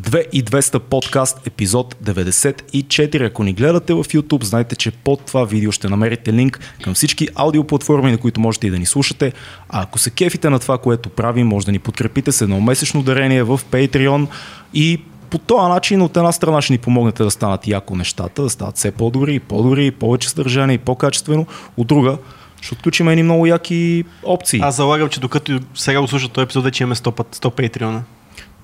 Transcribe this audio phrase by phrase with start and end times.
[0.00, 3.26] 2 и 200 подкаст, епизод 94.
[3.26, 7.28] Ако ни гледате в YouTube, знайте, че под това видео ще намерите линк към всички
[7.34, 9.32] аудиоплатформи, на които можете и да ни слушате.
[9.68, 13.02] А ако се кефите на това, което правим, може да ни подкрепите с едно месечно
[13.02, 14.28] дарение в Patreon
[14.74, 18.50] и по този начин от една страна ще ни помогнете да станат яко нещата, да
[18.50, 21.46] стават все по-добри, по-добри, повече съдържание и по-качествено.
[21.76, 22.18] От друга,
[22.60, 24.60] ще отключим едни много яки опции.
[24.62, 28.02] Аз залагам, че докато сега го слушат този епизод, вече имаме 100, път, 100 Патреона.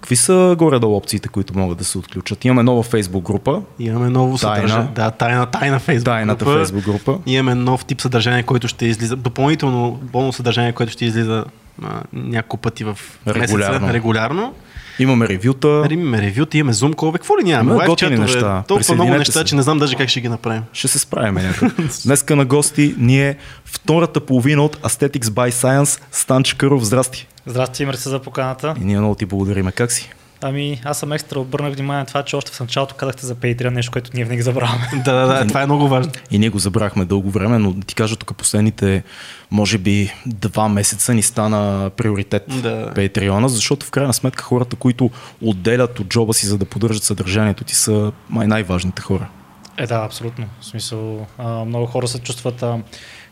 [0.00, 2.44] Какви са горе-долу опциите, които могат да се отключат?
[2.44, 3.62] Имаме нова фейсбук група.
[3.78, 4.56] Имаме ново Тайна.
[4.56, 4.88] съдържание.
[4.94, 6.56] Да, тайна, тайна фейсбук Тайната група.
[6.58, 7.18] фейсбук група.
[7.26, 9.16] Имаме нов тип съдържание, който ще излиза.
[9.16, 11.44] Допълнително бонус съдържание, което ще излиза
[11.84, 13.74] а, няколко пъти в Регулярно.
[13.80, 13.92] месеца.
[13.92, 14.54] Регулярно.
[14.98, 15.86] Имаме ревюта.
[15.90, 17.18] Имаме ревюта, имаме зум колбе.
[17.18, 17.74] Какво ли нямаме?
[17.74, 18.64] Има готини неща.
[18.68, 19.44] Толкова много неща, се.
[19.44, 20.62] че не знам даже как ще ги направим.
[20.72, 21.38] Ще се справим.
[22.04, 26.00] Днеска на гости ни е втората половина от Aesthetics by Science.
[26.12, 27.26] Стан Чакъров, здрасти.
[27.46, 28.74] Здрасти, мерси за поканата.
[28.80, 29.72] И ние много ти благодариме.
[29.72, 30.10] Как си?
[30.42, 33.70] Ами, аз съм екстра обърнах внимание на това, че още в началото казахте за Patreon,
[33.70, 34.88] нещо, което ние винаги забравяме.
[35.04, 36.12] Да, да, да, това е много важно.
[36.30, 39.02] И ние го забрахме дълго време, но ти кажа тук последните,
[39.50, 42.92] може би, два месеца ни стана приоритет Да.
[42.94, 45.10] Патреона, защото в крайна сметка хората, които
[45.42, 49.28] отделят от джоба си, за да поддържат съдържанието ти, са май най-важните хора.
[49.76, 50.46] Е, да, абсолютно.
[50.60, 52.78] В смисъл, а, много хора се чувстват, а,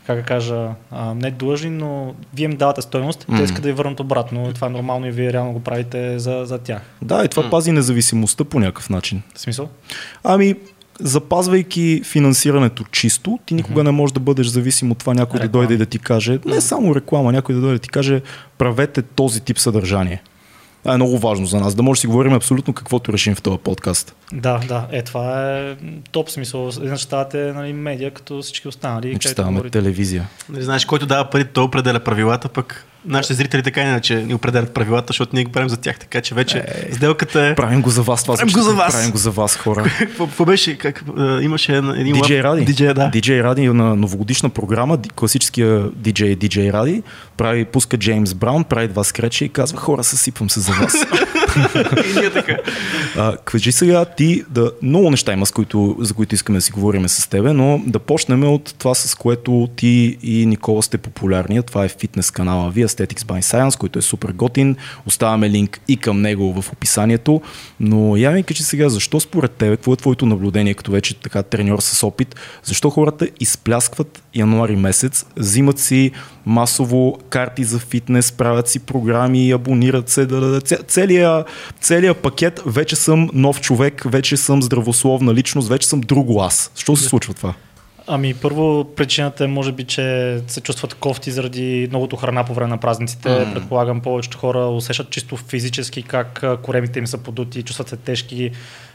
[0.07, 3.37] как да кажа, а, не длъжни, но вие им давате стойност, М.
[3.37, 4.53] те искат да ви върнат обратно.
[4.53, 6.81] Това е нормално и вие реално го правите за, за тях.
[7.01, 7.49] Да, и това М.
[7.49, 9.21] пази независимостта по някакъв начин.
[9.35, 9.69] В смисъл?
[10.23, 10.55] Ами,
[10.99, 15.51] запазвайки финансирането чисто, ти никога не можеш да бъдеш зависим от това някой да Реклама.
[15.61, 18.21] дойде и да ти каже, не само реклама, някой да дойде да ти каже,
[18.57, 20.21] правете този тип съдържание.
[20.83, 23.41] Това е много важно за нас, да може да си говорим абсолютно каквото решим в
[23.41, 24.15] този подкаст.
[24.33, 24.87] Да, да.
[24.91, 25.75] Е, това е
[26.11, 26.71] топ смисъл.
[26.83, 29.07] Иначе ставате нали, медия, като всички останали.
[29.07, 29.79] Че където ставаме говорите.
[29.79, 30.27] телевизия.
[30.49, 34.73] Нали, знаеш, който дава пари, той определя правилата, пък нашите зрители така иначе ни определят
[34.73, 36.93] правилата, защото ние го правим за тях, така че вече Е.
[36.93, 37.55] сделката е...
[37.55, 38.93] Правим го за вас, това Правим го за вас.
[38.93, 39.83] Правим го за вас, хора.
[40.17, 40.77] Какво беше?
[40.77, 41.03] Как,
[41.41, 42.65] имаше един DJ лап- Ради.
[42.65, 43.11] DJ, да.
[43.11, 47.03] DJ Ради на новогодишна програма, класическия DJ DJ Ради,
[47.37, 50.93] прави, пуска Джеймс Браун, прави два скреча и казва, хора, съсипвам се за вас.
[52.07, 52.57] И ние така.
[53.17, 56.71] А, кажи сега ти, да, много неща има, с които, за които искаме да си
[56.71, 61.61] говорим с тебе, но да почнем от това, с което ти и Никола сте популярни.
[61.63, 64.75] Това е фитнес канала ви, Aesthetics by Science, който е супер готин.
[65.05, 67.41] Оставяме линк и към него в описанието.
[67.79, 71.43] Но я ми кажи сега, защо според тебе, какво е твоето наблюдение, като вече така
[71.43, 76.11] треньор с опит, защо хората изпляскват януари месец, взимат си
[76.45, 81.45] масово карти за фитнес, правят си програми, абонират се, да, да, да, ця- целия,
[81.81, 86.71] целия пакет, вече съм нов човек, вече съм здравословна личност, вече съм друго аз.
[86.75, 87.53] Защо се случва това?
[88.07, 92.69] Ами първо причината е може би, че се чувстват кофти заради многото храна по време
[92.69, 93.29] на празниците.
[93.29, 93.53] Mm.
[93.53, 98.51] Предполагам повечето хора усещат чисто физически как коремите им са подути, чувстват се тежки,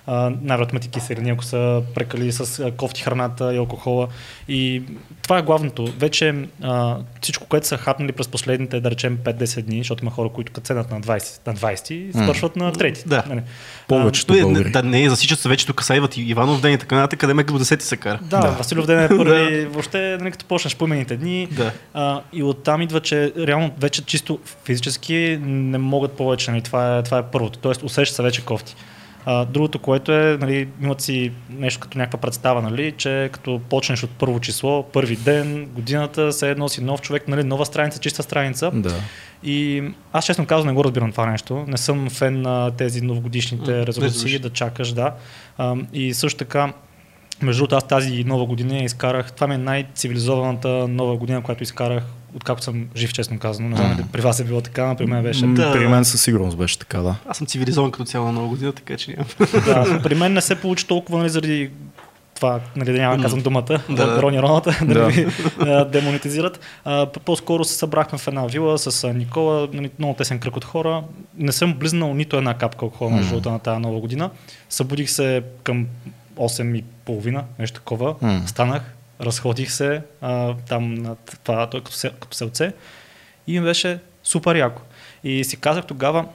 [0.07, 4.09] най-вероятно киселини, ако са прекали с а, кофти храната и алкохола.
[4.49, 4.83] И
[5.23, 5.93] това е главното.
[5.99, 10.29] Вече а, всичко, което са хапнали през последните, да речем, 5-10 дни, защото има хора,
[10.29, 12.25] които като седнат на 20, на 20 М.
[12.25, 13.07] свършват на 3.
[13.07, 13.25] Да.
[13.29, 13.41] Нали?
[13.89, 14.71] Повечето Той е- българи.
[14.71, 17.35] да, не, засичат се вече тук са идват и Иванов ден и така нататък, къде
[17.35, 18.19] ме до 10 се кара.
[18.23, 18.51] Да, Да.
[18.51, 21.47] Василев ден е първи, въобще, нали, като почнеш поимените дни.
[21.47, 21.73] Да.
[21.95, 26.51] А, и оттам идва, че реално вече чисто физически не могат повече.
[26.51, 27.59] Нали, това, е, това е първото.
[27.59, 28.75] Тоест усеща се вече кофти.
[29.27, 34.03] А, другото, което е, нали, имат си нещо като някаква представа, нали, че като почнеш
[34.03, 38.23] от първо число, първи ден, годината, все едно си нов човек, нали, нова страница, чиста
[38.23, 38.71] страница.
[38.75, 38.95] Да.
[39.45, 39.83] И
[40.13, 41.65] аз честно казвам не го разбирам това нещо.
[41.69, 45.15] Не съм фен на тези новогодишните резолюции, да чакаш, да.
[45.59, 46.73] А, и също така,
[47.43, 49.33] между другото, аз тази нова година изкарах.
[49.33, 53.69] Това ми е най-цивилизованата нова година, която изкарах, откакто съм жив, честно казано.
[53.69, 55.47] Не знам дали при вас е било така, но при мен беше.
[55.47, 55.73] Да.
[55.73, 57.17] При мен със сигурност беше така, да.
[57.29, 59.27] Аз съм цивилизован като цяло нова година, така че нямам.
[59.65, 61.71] да, при мен не се получи толкова нали, заради
[62.35, 64.23] това, нали, да няма да казвам думата, Да.
[64.23, 65.07] Рони Роната, да, Да.
[65.07, 65.27] ви
[65.61, 66.61] а, демонетизират.
[66.85, 70.65] А, по-скоро се събрахме в една вила с а, Никола, нали, много тесен кръг от
[70.65, 71.03] хора.
[71.39, 74.31] Не съм близнал нито една капка алкохол на живота на тази нова година.
[74.71, 75.87] Събудих се към
[76.37, 78.15] 8 и половина, нещо такова.
[78.21, 78.43] М.
[78.47, 82.73] Станах, разходих се а, там на това, той като, се, като селце
[83.47, 84.83] и ми беше супер яко.
[85.25, 86.27] И си казах тогава,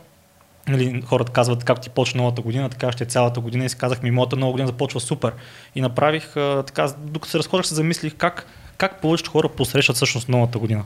[0.68, 3.78] Нали, хората казват как ти почна новата година, така ще е цялата година и си
[3.78, 5.34] казах ми, моята нова година започва супер.
[5.76, 8.48] И направих а, така, докато се разходях, се замислих как,
[8.78, 10.84] как повечето хора посрещат всъщност новата година.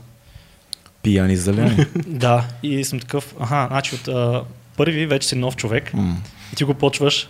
[1.02, 1.86] Пияни зелени.
[2.06, 4.44] да, и съм такъв, аха, значи от а,
[4.76, 6.16] първи вече си нов човек М,
[6.52, 7.28] и ти го почваш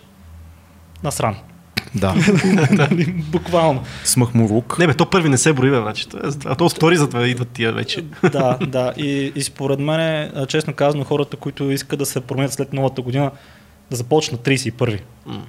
[1.03, 1.35] насран.
[1.95, 2.15] Да.
[2.71, 3.83] Нали, Буквално.
[4.03, 4.79] С махмурук.
[4.79, 5.81] Не бе, то първи не се брои, бе, е,
[6.45, 8.03] а то втори затова идват тия вече.
[8.31, 8.93] да, да.
[8.97, 13.31] И, и според мен, честно казано, хората, които искат да се променят след новата година,
[13.89, 14.99] да започнат 31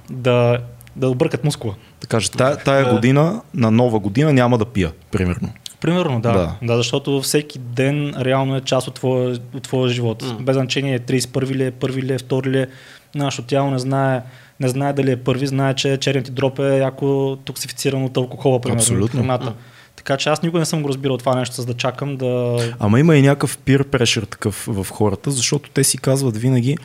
[0.09, 0.57] да,
[0.95, 1.75] да объркат мускула.
[2.01, 2.91] Да кажа, тая, тая Да.
[2.91, 5.49] година, на нова година няма да пия, примерно.
[5.81, 6.31] Примерно, да.
[6.33, 6.55] Да.
[6.63, 6.77] да.
[6.77, 10.23] защото всеки ден реално е част от твоя, от твоя живот.
[10.23, 10.37] М.
[10.39, 12.67] Без значение 31 ли е, първи ли е, втори ли е.
[13.15, 14.21] Нашето тяло не знае,
[14.59, 18.81] не знае дали е първи, знае, че черният дроп е яко токсифициран от алкохола, примерно,
[18.81, 19.19] Абсолютно.
[19.19, 19.53] храната.
[19.95, 22.57] Така че аз никога не съм го разбирал това нещо, за да чакам да...
[22.79, 26.77] Ама има и някакъв peer pressure такъв в хората, защото те си казват винаги,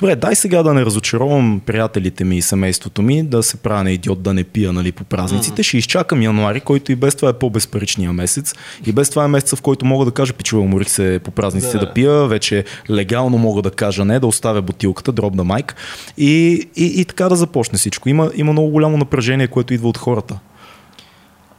[0.00, 3.90] добре, дай сега да не разочаровам приятелите ми и семейството ми, да се правя на
[3.90, 7.32] идиот, да не пия нали, по празниците, ще изчакам януари, който и без това е
[7.32, 8.54] по-безпаричния месец.
[8.86, 11.78] И без това е месеца, в който мога да кажа, пичува, уморих се по празниците
[11.78, 11.86] Да.
[11.86, 11.92] да.
[11.92, 15.76] пия, вече легално мога да кажа не, да оставя бутилката, дроп да майк
[16.18, 18.08] и, и, и така да започне всичко.
[18.08, 20.38] Има, има много голямо напрежение, което идва от хората.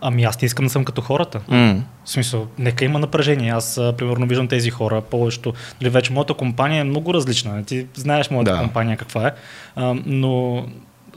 [0.02, 1.42] Ами аз не искам да съм като хората.
[1.48, 1.84] М.
[2.06, 3.52] В смисъл, нека има напрежение.
[3.52, 5.54] Аз, примерно, виждам тези хора, повечето.
[5.82, 7.66] Нали, вече моята компания е много различна.
[7.66, 8.60] Ти знаеш моята Да.
[8.60, 9.32] компания каква е.
[9.76, 10.66] А, но,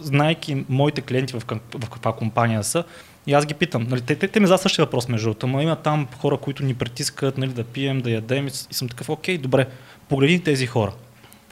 [0.01, 2.85] знайки моите клиенти в, как- в каква компания са,
[3.27, 3.87] и аз ги питам.
[3.89, 5.47] Нали, те, те, те ми задават същия въпрос, между другото.
[5.47, 8.47] Ама има там хора, които ни притискат нали, да пием, да ядем.
[8.47, 9.67] И съм такъв, окей, добре,
[10.09, 10.93] погледни тези хора.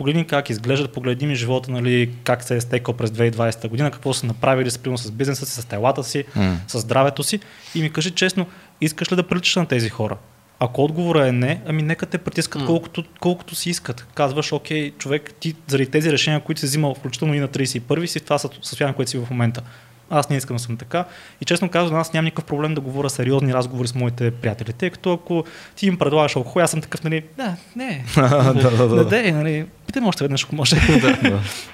[0.01, 4.15] Погледни как изглеждат, погледни ми живота, нали, как се е стекал през 2020 година, какво
[4.15, 6.57] са направили спрямо с бизнеса си, с телата си, М.
[6.69, 7.41] с здравето си
[7.75, 8.47] и ми кажи честно,
[8.81, 10.17] искаш ли да приличаш на тези хора?
[10.59, 12.67] Ако отговора е не, ами нека те притискат М.
[12.67, 14.07] колкото, колкото си искат.
[14.15, 18.21] Казваш, окей, човек, ти заради тези решения, които си взимал, включително и на 31 си,
[18.21, 19.63] това съ- състояние, което си в момента.
[20.11, 21.05] Аз не искам да съм така.
[21.41, 24.73] И честно казвам, аз нямам никакъв проблем да говоря сериозни разговори с моите приятели.
[24.73, 25.45] Тъй като ако
[25.77, 29.05] ти им предлагаш алкохол, аз съм такъв, нали, да, не, да, да, не да.
[29.05, 30.77] дей, нали, питай ме още веднъж, ако може.
[31.01, 31.17] да,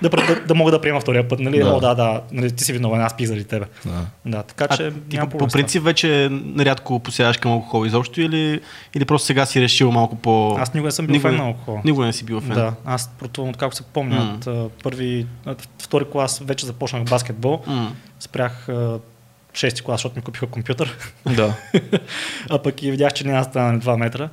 [0.03, 1.67] да, да, да, мога да приема втория път, нали, Да.
[1.67, 3.67] о, да, да, нали, ти си виновен, аз пих заради тебе.
[3.85, 4.06] Да.
[4.27, 4.93] Да, така А че
[5.31, 8.61] по, принцип вече нарядко посягаш към алкохол изобщо или,
[8.94, 10.56] или просто сега си решил малко по...
[10.59, 11.81] Аз никога не съм бил Никога фен не- на алкохол.
[11.85, 12.55] Никога не си бил фен.
[12.55, 14.53] Да, аз противно от както се помня, М.
[14.53, 17.93] от първи, от втори клас вече започнах баскетбол, М.
[18.21, 18.99] спрях а,
[19.57, 20.97] шести клас, защото ми купиха компютър,
[21.37, 21.55] да.
[22.51, 24.29] а пък и видях, че няма стана на 2 метра.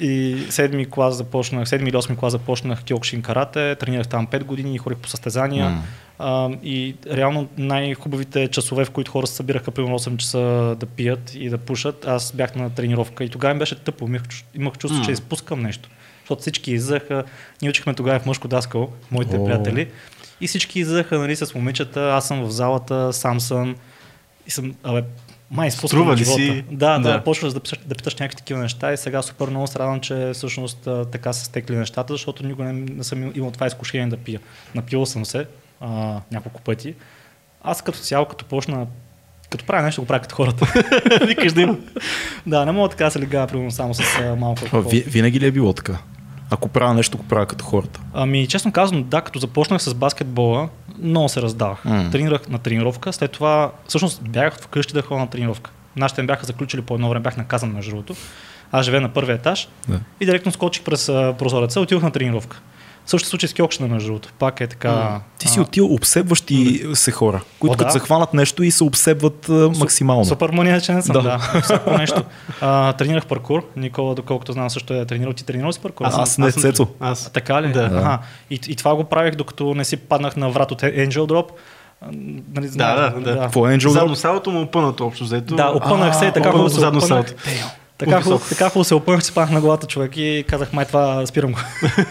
[0.00, 4.78] И седми клас започнах, седми или осми клас започнах киокшин карате, тренирах там 5 години,
[4.78, 5.68] ходих по състезания.
[5.70, 5.82] М.
[6.18, 11.34] А, и реално най-хубавите часове, в които хора се събираха примерно 8 часа да пият
[11.34, 14.22] и да пушат, аз бях на тренировка и тогава ми беше тъпо, имах,
[14.54, 15.04] имах чувство, М.
[15.04, 15.88] че изпускам нещо.
[16.20, 17.24] Защото всички излизаха,
[17.62, 19.44] ние учихме тогава в мъжко даскал, моите О.
[19.44, 19.88] приятели,
[20.40, 23.76] и всички излизаха нали, с момичета, аз съм в залата, сам съм
[24.46, 25.02] и съм, абе,
[25.50, 26.42] май изпускам Струва ли живота.
[26.42, 26.64] си?
[26.70, 27.24] Да, да, Да.
[27.24, 30.30] почваш да, питаш, да питаш някакви такива неща и сега супер много се радвам, че
[30.34, 34.40] всъщност така са стекли нещата, защото никога не, не съм имал това изкушение да пия.
[34.74, 35.46] Напил съм се
[35.80, 36.94] а, няколко пъти.
[37.62, 38.86] Аз като цяло, като почна
[39.50, 40.72] като правя нещо, го правя като хората.
[41.26, 41.76] Викаш да има.
[42.46, 44.90] да, не мога така да се легава, примерно само с а, малко алкохол.
[45.06, 45.98] винаги ли е било така?
[46.50, 48.00] Ако правя нещо, го правя като хората.
[48.14, 50.68] Ами, честно казвам, да, като започнах с баскетбола,
[51.02, 51.84] много се раздавах.
[51.84, 52.08] М.
[52.12, 55.70] Тренирах на тренировка, след това, всъщност бягах вкъщи да ходя на тренировка.
[55.96, 58.14] Нашите ме бяха заключили по едно време, бях наказан между другото.
[58.72, 60.00] Аз живея на първия етаж Да.
[60.20, 61.06] и директно скочих през
[61.38, 62.60] прозореца, отидох на тренировка.
[63.10, 64.28] Също случай с кьокшна, между другото.
[64.38, 65.20] Пак е така.
[65.38, 67.90] Ти си отил обсебващи се хора, които О, като да.
[67.90, 70.24] захванат нещо и се обсебват а, максимално.
[70.24, 71.38] Супер маниачен съм, Да.
[71.62, 72.22] всяко нещо.
[72.60, 73.62] А, тренирах паркур.
[73.76, 75.32] Никола, доколкото знам, също е тренирал.
[75.32, 76.06] Ти тренирал си паркур?
[76.06, 76.86] Аз- аз не, съм- Цецо.
[77.00, 77.30] А, Аз.
[77.32, 77.72] така ли?
[77.72, 78.18] Да.
[78.50, 81.46] И, и това го правих, докато не си паднах на врат от Angel Drop.
[82.54, 83.40] Нали, Да, да, да.
[83.40, 84.18] Какво е Angel Задно Drop?
[84.18, 85.54] салото му опънато общо взето.
[85.56, 87.32] Да, опънах се и така задно салото.
[88.00, 91.26] Така хубаво, така хубаво се опънах, че паднах на главата човек и казах, май това
[91.26, 91.58] спирам го.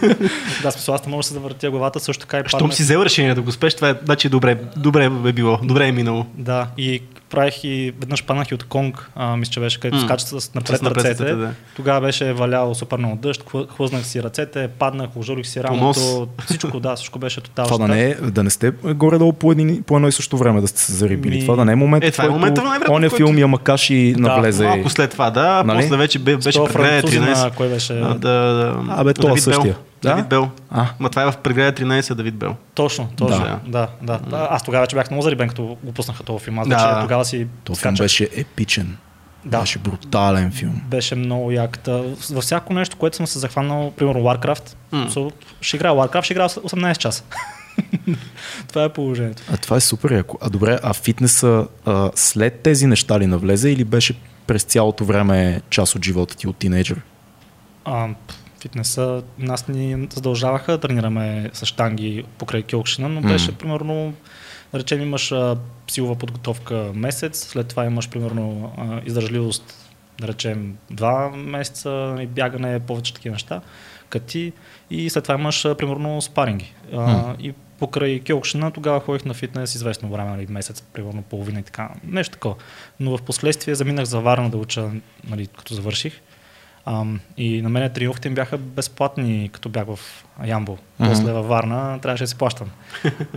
[0.63, 2.75] да, смисъл, аз не мога да се завъртя главата, също така и Щом паднах.
[2.75, 5.91] си взел решение да го спеш, това е, значи добре, добре е било, добре е
[5.91, 6.25] минало.
[6.37, 10.01] Да, и правих и веднъж паднах и от Конг, а, мисля, че беше, където М.
[10.01, 11.23] скачат с напред С напред ръцете.
[11.23, 11.51] ръцете, да.
[11.75, 16.79] Тогава беше валял супер много дъжд, хлъ- хлъзнах си ръцете, паднах, ожурих си рамото, всичко,
[16.79, 17.69] да, всичко беше тотално.
[17.69, 20.61] Това да не, е, да не сте горе-долу по, един, по едно и също време
[20.61, 21.35] да сте се зарибили.
[21.35, 23.15] Ми- Това да не е момент, Е, това е който момента, най-вероятно, оня в който-
[23.17, 24.65] филм Ямакаши Да, навлезе.
[24.65, 25.79] Малко след това, да, Нали?
[25.79, 27.51] после вече бе, беше французина, 13.
[27.51, 27.93] кой беше?
[27.93, 29.63] А, да, да, Абе, това Давид същия.
[29.63, 29.73] Бел.
[30.01, 30.09] Да?
[30.09, 30.49] Давид Бел.
[30.69, 30.85] А.
[30.99, 32.55] Ма това е в преграда 13 Давид Бел.
[32.73, 33.39] Точно, точно.
[33.39, 33.59] Да.
[33.67, 34.47] Да, да, да.
[34.51, 36.59] Аз тогава вече бях много зарибен, като го пуснаха този филм.
[36.59, 36.75] Аз Да.
[36.77, 38.97] вече тогава си То филм беше епичен.
[39.45, 39.59] Да.
[39.59, 40.81] Беше брутален филм.
[40.85, 41.79] беше много як.
[42.29, 45.07] Във всяко нещо, което съм се захванал, примерно Warcraft, М.
[45.09, 47.23] so, ще играя Warcraft, ще играя 18 часа.
[48.67, 49.43] Това е положението.
[49.53, 50.37] А това е супер яко.
[50.41, 54.13] А добре, а фитнеса а, след тези неща ли навлезе или беше
[54.47, 57.01] през цялото време част от живота ти от тинейджър?
[57.85, 58.07] А,
[58.61, 64.13] фитнеса, нас ни задължаваха да тренираме с штанги покрай килкшина, но беше примерно,
[64.73, 69.75] да речем, имаш а, силова подготовка месец, след това имаш примерно а, издържливост,
[70.21, 73.61] да речем, два месеца, нали, бягане, повече такива неща,
[74.09, 74.53] кати
[74.89, 76.73] и след това имаш а, примерно спаринги.
[76.93, 77.35] А, М.
[77.39, 81.89] и покрай Кьокшина тогава ходих на фитнес известно време, нали, месец, примерно половина и така,
[82.03, 82.55] нещо такова.
[82.99, 84.91] Но в последствие заминах за Варна да уча,
[85.29, 86.21] нали, като завърших.
[86.89, 89.99] Ам, и на мен тренировките им бяха безплатни, като бях в
[90.45, 90.77] Ямбол.
[90.97, 92.69] После във Варна трябваше да си плащам.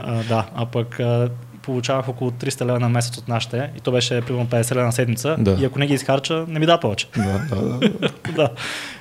[0.00, 1.30] а, да, а пък а,
[1.62, 4.92] получавах около 300 лева на месец от нашите и то беше примерно 50 лева на
[4.92, 5.36] седмица.
[5.38, 5.56] Да.
[5.60, 7.08] И ако не ги изхарча, не ми да повече.
[7.16, 7.90] Да, да, да.
[8.36, 8.48] да.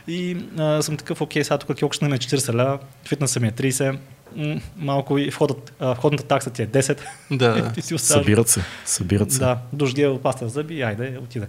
[0.07, 3.51] И а, съм такъв, окей, сега тук килкшна ми е 40 лева, фитнеса ми е
[3.51, 3.97] 30,
[4.35, 6.97] м, малко и входът, а, входната такса ти е 10.
[7.31, 7.71] Да.
[7.73, 8.23] Ти си оставаш.
[8.23, 9.39] Събират се, събират се.
[9.39, 11.47] Да, дождия паста за зъби, айде, отиде.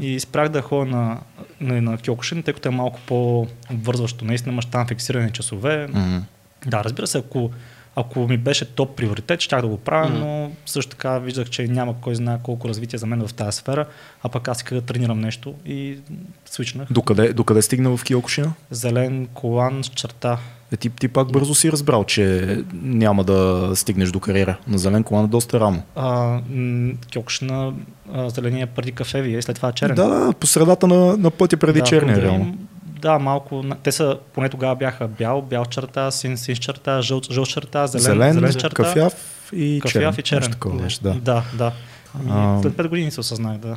[0.00, 1.20] И спрях да ходя на,
[1.60, 4.24] на, на Кьокушин, тъй като е малко по-обвързващо.
[4.24, 5.86] Наистина имаш там фиксирани часове.
[5.88, 6.18] Мгм.
[6.66, 7.50] Да, разбира се, ако,
[7.96, 10.18] ако ми беше топ приоритет, щях да го правя, Мгм.
[10.18, 13.86] но също така виждах, че няма кой знае колко развитие за мен в тази сфера,
[14.22, 15.98] а пък аз исках да тренирам нещо и
[16.46, 16.88] свичнах.
[16.92, 18.52] Докъде, докъде стигна в Киокушина?
[18.70, 20.38] Зелен колан с черта.
[20.72, 24.58] Е, ти, ти пак бързо си разбрал, че няма да стигнеш до кариера.
[24.66, 25.82] На зелен колан е доста рано.
[25.96, 27.72] А, м, Кьокушина,
[28.12, 29.94] а, зеления преди кафевия и след това черен.
[29.94, 32.56] Да, по средата на, на пътя преди да, черния, реално.
[33.04, 33.64] Да, малко.
[33.82, 38.02] Те са, поне тогава бяха бял, бял черта, син, син черта, жълт, жълт черта, зелен,
[38.04, 38.68] Зелен, зелен, черта.
[38.76, 39.14] кафяв
[39.52, 40.14] и кафяв черен.
[40.18, 40.40] и черен.
[40.40, 40.88] Нещо такова Да.
[41.02, 41.14] да.
[41.14, 41.72] Да, да.
[42.14, 43.76] Ами, А, след 5 години се осъзнах, да.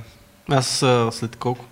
[0.49, 1.65] Аз след колко?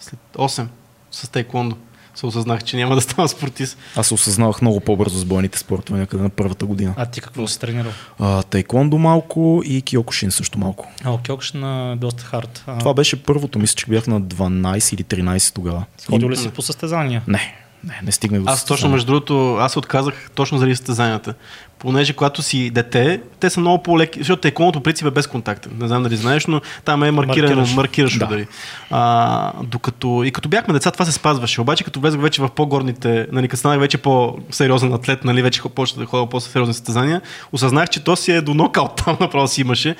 [0.00, 0.66] След 8
[1.10, 1.76] с тайкондо
[2.16, 3.78] се осъзнах, че няма да ставам спортист.
[3.96, 6.94] Аз се осъзнавах много по-бързо с бойните спортове някъде на първата година.
[6.96, 7.92] А ти какво си тренирал?
[8.18, 10.92] А, тайкондо малко и киокушин също малко.
[11.04, 12.64] А, Кьокушина е доста хард.
[12.66, 15.84] А, Това беше първото, мисля, че бях на 12 или 13 тогава.
[16.10, 17.22] Ходил ли си по състезания?
[17.28, 17.54] Не,
[17.86, 21.34] не, не стигнах до Аз точно, между другото, аз се отказах точно заради състезанията.
[21.78, 25.72] Понеже когато си дете, те са много по-леки, защото тайкондото по принцип е безконтактен.
[25.80, 27.74] Не знам дали знаеш, но там е маркирано, Маркираш.
[27.74, 28.24] маркираш, Да.
[28.24, 28.46] удари.
[28.90, 31.60] А, докато, и като бяхме деца, това се спазваше.
[31.60, 36.00] Обаче като влезах вече в по-горните, нали, като станах вече по-сериозен атлет, нали, вече почнах
[36.00, 37.20] да ходя по-сериозни състезания,
[37.52, 39.96] осъзнах, че то си е до нокаут там направо си имаше.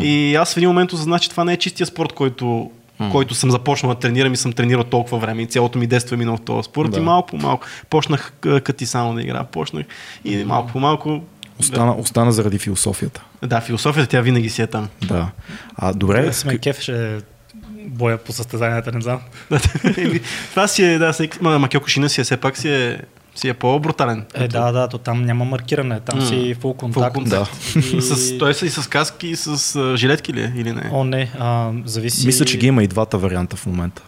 [0.00, 2.70] И аз в един момент осъзнах, че това не е чистия спорт, който
[3.02, 6.18] който съм започнал да тренирам и съм тренирал толкова време и цялото ми детство е
[6.18, 6.98] минало в този спорт Да.
[6.98, 9.86] и малко по малко почнах а, кати само да игра, почнах
[10.24, 11.22] и малко по малко
[11.60, 13.22] Остана, остана заради философията.
[13.42, 14.88] да, философията тя винаги си е там.
[15.02, 15.28] Да.
[15.76, 17.18] А, добре, Е, сме кефеше
[17.78, 19.20] боя по състезанията, не знам.
[20.50, 23.00] Това си е, да, всеки- ма, ма Кьокушина си е, все пак си е,
[23.38, 24.24] си е по-брутален.
[24.34, 26.26] Е, да, да, то там няма маркиране, там М.
[26.26, 27.14] си фул контакт.
[27.14, 27.76] контакт.
[27.76, 28.00] И...
[28.02, 30.90] С, той е и с каски, и с а, жилетки ли е, или не?
[30.92, 32.26] О, не, а, зависи.
[32.26, 34.02] мисля, че ги има и двата варианта в момента.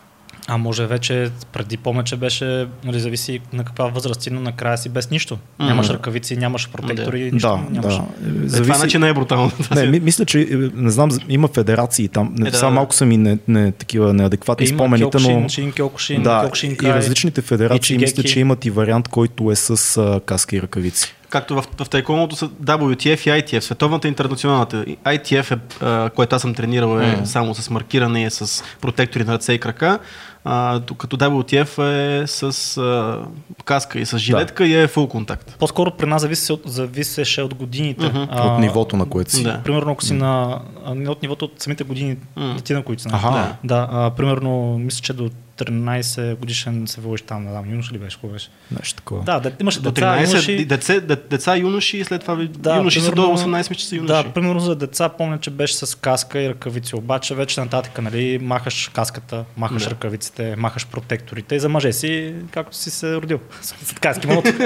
[0.49, 4.79] А може вече, преди помня, че беше, нали, зависи на каква възраст си, но накрая
[4.79, 5.39] си без нищо.
[5.59, 5.67] М.
[5.67, 7.95] Нямаш ръкавици, нямаш протектори, нищо да, нямаш.
[7.97, 8.03] да.
[8.03, 8.63] Е, Зависи...
[8.63, 9.53] Това значи не е брутално.
[9.75, 12.35] Не, ми, мисля, че е, не знам, има федерации там.
[12.41, 12.75] Е, да, сега да.
[12.75, 16.77] малко са ми не, не, такива неадекватни Е, спомените, но Шин, Кьокушин, да, Кьокушин и
[16.77, 16.93] Кай.
[16.95, 18.05] различните федерации Ичигеки.
[18.05, 21.15] мисля, че имат и вариант, който е с а, каска и ръкавици.
[21.29, 24.85] Както в, в тайкондото са WTF и ITF, световната и интернационалната.
[24.87, 27.27] И ITF, е, а, което аз съм тренирал, е Мгм.
[27.27, 29.99] само с маркиране и е с протектори на ръце и крака,
[30.45, 31.79] а, докато WTF
[32.23, 32.43] е с
[32.79, 33.19] а,
[33.65, 35.57] каска и с жилетка и е фул контакт.
[35.59, 38.07] По-скоро при нас зависи, от- зависеше от годините.
[38.07, 38.23] Мгм.
[38.33, 39.43] От нивото, на което си.
[39.43, 39.61] Да.
[39.65, 40.61] Примерно, ако си на...
[40.85, 42.57] а, Не от нивото, от самите години, М.
[42.65, 43.09] ти на които си.
[43.13, 43.31] Аха.
[43.31, 45.31] Да, да а, примерно, мисля, че до
[45.61, 48.49] 13 годишен се водиш там, не знам, юнош ли беше, какво беше?
[48.71, 49.23] Нещо такова.
[49.23, 50.65] Да, да имаше До деца, 13 юноши.
[50.65, 53.97] деца, де- деца, юноши и след това Да, юноши са до примерно- 18, мисля, са
[53.97, 54.13] юноши.
[54.15, 58.39] Да, примерно за деца помня, че беше с каска и ръкавици, обаче вече нататък, нали,
[58.39, 59.91] махаш каската, махаш Да.
[59.91, 62.11] ръкавиците, махаш протекторите и за мъже си,
[62.51, 63.39] както си се родил.
[63.61, 64.51] С така, с кимоното.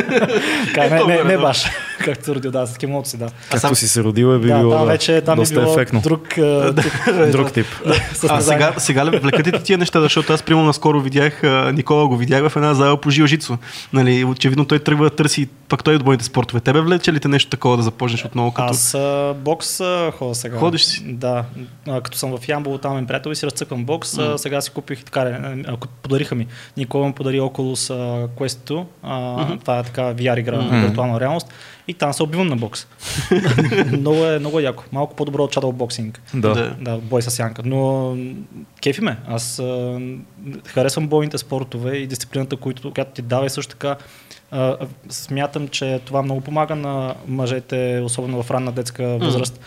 [0.67, 1.65] Така, не, не, не баш,
[1.99, 3.27] както се родил, да, с кимоното си, да.
[3.43, 5.55] Както сам- си се родил е би да, било там да, вече там е доста
[5.55, 6.01] било ефектно.
[6.01, 6.93] друг, а, друг,
[7.31, 7.67] Друг тип.
[8.29, 11.43] А сега, сега ли влекате тия неща, защото аз примерно наскоро видях,
[11.75, 13.59] Никола го видях в една зала по жилжицо.
[13.93, 16.61] Нали, очевидно той тръгва да търси пак той от бойните спортове.
[16.61, 18.53] Тебе влече ли те нещо такова да започнеш отново?
[18.53, 18.71] Като...
[18.73, 20.59] Аз а, бокс а, ходя сега.
[20.59, 21.03] Ходиш си?
[21.05, 21.45] Да.
[21.88, 24.19] А, като съм в Ямбол, там ми приятел и си разцъквам бокс.
[24.19, 26.47] А, сега си купих така, а, ако подариха ми.
[26.76, 27.95] Никола ми подари Oculus
[28.26, 28.85] Quest 2.
[29.03, 31.49] А, Това е така VR игра на виртуална реалност.
[31.88, 32.87] И там се убивам на бокс.
[33.87, 34.85] много, е, много е яко.
[34.93, 36.19] Малко по-добро от Shadow Boxing.
[36.35, 36.76] Да.
[36.81, 37.62] Да, бой с сянка.
[37.64, 38.17] Но
[38.83, 39.17] кефи ме.
[39.29, 40.00] Аз а,
[40.67, 43.97] харесвам бойните спортове и дисциплината, която, която ти дава и също така
[44.50, 44.76] а,
[45.09, 49.61] смятам, че това много помага на мъжете, особено в ранна детска възраст,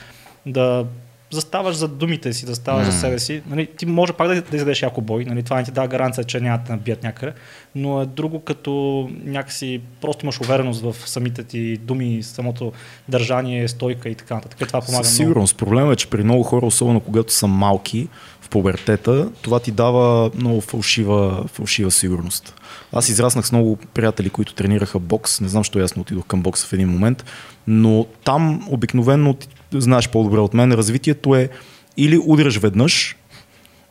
[0.46, 0.86] да
[1.32, 3.42] заставаш за думите си, да ставаш за себе си.
[3.48, 6.24] Нали, ти може пак да, да издадеш яко бой, нали, това не ти дава гаранция,
[6.24, 7.34] че няма да те набият някъде,
[7.76, 12.72] но е друго като някакси просто имаш увереност в самите ти думи, самото
[13.10, 14.68] държание, стойка и така нататък.
[14.68, 15.30] Това помага Със много.
[15.30, 15.58] сигурност.
[15.58, 18.08] Проблемът е, че при много хора, особено когато са малки,
[18.48, 22.54] в пубертета, това ти дава много фалшива, фалшива сигурност.
[22.94, 25.42] Аз израснах с много приятели, които тренираха бокс.
[25.42, 27.26] Не знам, що ясно отидох към бокса в един момент,
[27.68, 29.36] но там обикновено,
[29.74, 31.50] знаеш по-добре от мен, развитието е
[31.98, 33.16] или удряш веднъж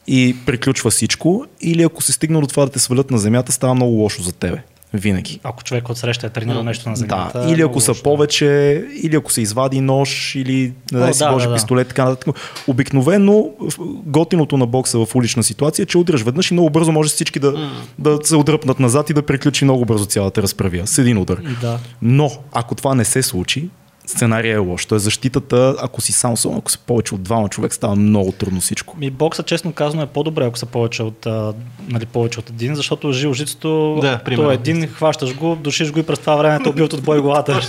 [0.06, 3.74] и приключва всичко, или ако се стигна до това да те свалят на земята, става
[3.74, 4.62] много лошо за тебе.
[4.94, 5.40] Винаги.
[5.42, 7.40] Ако човек от среща е тренирал нещо на земята.
[7.40, 8.02] Да, или е ако са лошо, да.
[8.02, 11.56] повече, или ако се извади нож, или не дай О, си да, Боже да, да.
[11.56, 12.36] пистолет, така нататък.
[12.66, 13.50] Обикновено
[14.06, 17.38] готиното на бокса в улична ситуация е, че удряш веднъж и много бързо може всички
[17.38, 21.40] да, да се отдръпнат назад и да приключи много бързо цялата разправия с един удар.
[21.60, 21.78] Да.
[22.02, 23.68] Но ако това не се случи,
[24.06, 24.86] сценария е лош.
[24.86, 28.60] Тоест защитата, ако си сам, особено ако са повече от двама човек, става много трудно
[28.60, 28.96] всичко.
[28.98, 31.54] Ми бокса, честно казано, е по-добре, ако са повече от, а,
[31.88, 36.02] нали, повече от един, защото жил-жицето, Да, то е един, хващаш го, душиш го и
[36.02, 37.60] през това време те убиват от бой главата.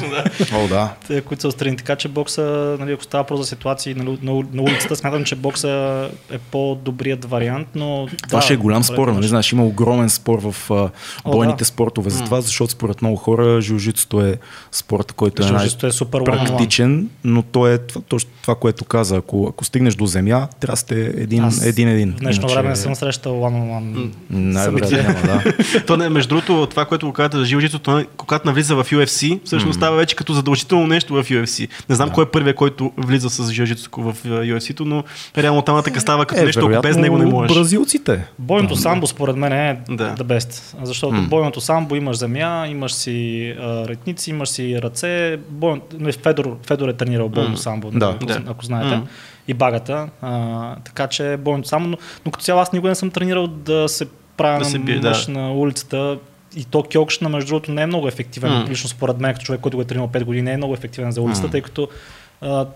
[0.54, 0.94] О, да.
[1.08, 1.78] Те, които са отстрани.
[1.78, 5.36] Така че бокса, нали, ако става просто за ситуации на, на, на улицата, смятам, че
[5.36, 8.08] бокса е по-добрият вариант, но...
[8.28, 9.28] Това да, ще е голям добре, спор, нали?
[9.28, 10.90] Знаеш, има огромен спор в а,
[11.24, 11.66] О, бойните да.
[11.66, 14.38] спортове за това, защото според много хора жилжицето е
[14.72, 19.18] спорта, който е най- е супер практичен, но то е това, точно това, което каза.
[19.18, 22.12] Ако, ако стигнеш до земя, трябва да сте един, Аз един, един.
[22.12, 24.10] В днешно Иначе време не съм срещал one-on-one.
[24.30, 25.14] Най-вероятно събитие.
[25.14, 25.54] няма, да.
[25.86, 29.40] То не, между другото, това, което го казвате за жилжицето, то, когато навлиза в UFC,
[29.46, 31.68] всъщност става вече като задължително нещо в UFC.
[31.90, 35.04] Не знам кой е първият, който влиза с жилжицето в а, UFC-то, но
[35.38, 37.56] реално там така става като нещо, ако без него не можеш.
[37.56, 38.26] бразилците.
[38.40, 40.16] Бойното самбо според мен е Да.
[40.16, 45.38] the best, защото бойното самбо имаш земя, имаш си а, ретници, имаш си ръце.
[45.50, 45.82] Бой...
[46.00, 48.18] не, Федор, Федор е тренирал бойно самбо, Да.
[48.22, 48.52] ако, Да.
[48.52, 48.96] ако знаете.
[48.96, 49.08] М.
[49.48, 50.10] И багата.
[50.22, 53.90] А, така че бойното самбо, но, но като цяло аз никога не съм тренирал да
[53.90, 55.10] се правя Да да се на бие, да.
[55.10, 56.18] мъж на улицата.
[56.56, 58.52] И то кьокшна, между другото, не е много ефективен.
[58.52, 58.66] М.
[58.70, 61.12] Лично според мен, като човек, който го е тренирал 5 години, не е много ефективен
[61.12, 61.52] за улицата, М.
[61.52, 61.88] тъй като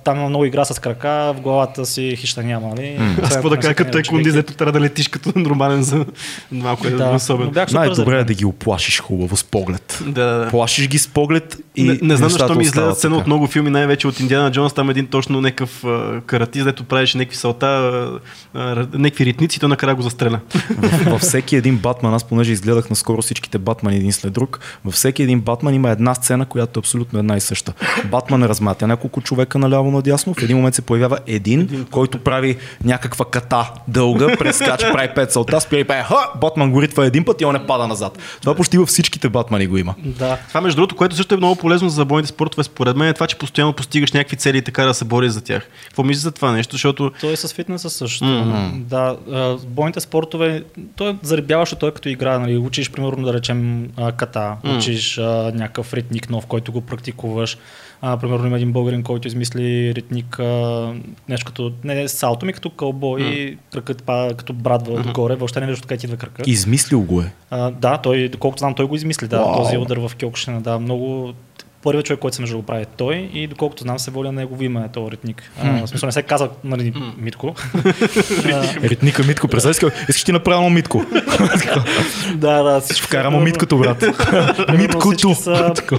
[0.04, 2.68] там има много игра с крака, в главата си хища няма.
[2.68, 3.00] Нали?
[3.24, 4.32] Аз какво да кажа, като е човек.
[4.32, 6.06] дето трябва да летиш като нормален за
[6.52, 7.46] малко е Да, особен.
[7.46, 10.00] но бях супер Най-добре е да ги оплашиш хубаво с поглед.
[10.06, 10.48] Да, да, да.
[10.50, 13.70] Плашиш ги с поглед и не, не знам защо ми остават сцена от много филми,
[13.70, 15.84] най-вече от Индиана Джонс, там един точно някакъв
[16.26, 18.10] каратист, дето правеше някакви салта,
[18.94, 20.40] някакви ритници, и той накрая го застреля.
[20.70, 24.94] В- във всеки един Батман, аз понеже изгледах наскоро всичките Батмани един след друг, във
[24.94, 27.74] всеки един Батман има една сцена, която е абсолютно една и съща.
[28.06, 33.26] Батман разматя няколко човека наляво надясно, в един момент се появява един, който прави някаква
[33.26, 37.42] ката дълга, прескача, прави пет салта, спира и прави ха, Батман го ритва един път
[37.42, 38.20] и он не пада назад.
[38.42, 39.96] Това почти във всичките Батмани го има.
[39.98, 40.38] Да.
[40.48, 43.28] Това, между другото, което също е много полезно за бойните спортове, според мен е това,
[43.28, 45.68] че постоянно постигаш някакви цели и така да се бориш за тях.
[45.84, 46.76] Какво мислиш за това нещо?
[46.76, 48.26] Защото Той е с фитнеса също.
[48.26, 48.70] Мгм.
[48.76, 49.18] Да,
[49.68, 50.64] бойните спортове,
[50.96, 54.78] той е заребяващо, той е като игра, нали, учиш, примерно, да речем ката, М.
[54.78, 57.58] учиш а, някакъв ритник нов, който го практикуваш.
[58.02, 60.94] А, примерно има един българин, който измисли ритник, а,
[61.30, 65.66] нещо като, не салто ми, като кълбой, и кръкът па, като брадва отгоре, въобще не
[65.66, 66.44] виждаш откъде ти идва кръка.
[66.46, 67.34] Измислил го е.
[67.50, 69.56] А, да, той, доколкото знам, той го измисли, да, Уау.
[69.56, 71.34] този удар в Кьокшина, да, много
[71.84, 74.32] първият човек, който се между го прави е той и доколкото знам се воля на
[74.32, 75.52] негово име, този ритник.
[75.64, 77.56] А, в смисъл не се казва нали, Митко.
[78.46, 81.06] А, Ритника Митко, представяш, си, искаш ти направя митко.
[82.36, 84.04] да, да, всички Вкара му миткото, брат.
[84.78, 85.36] Миткото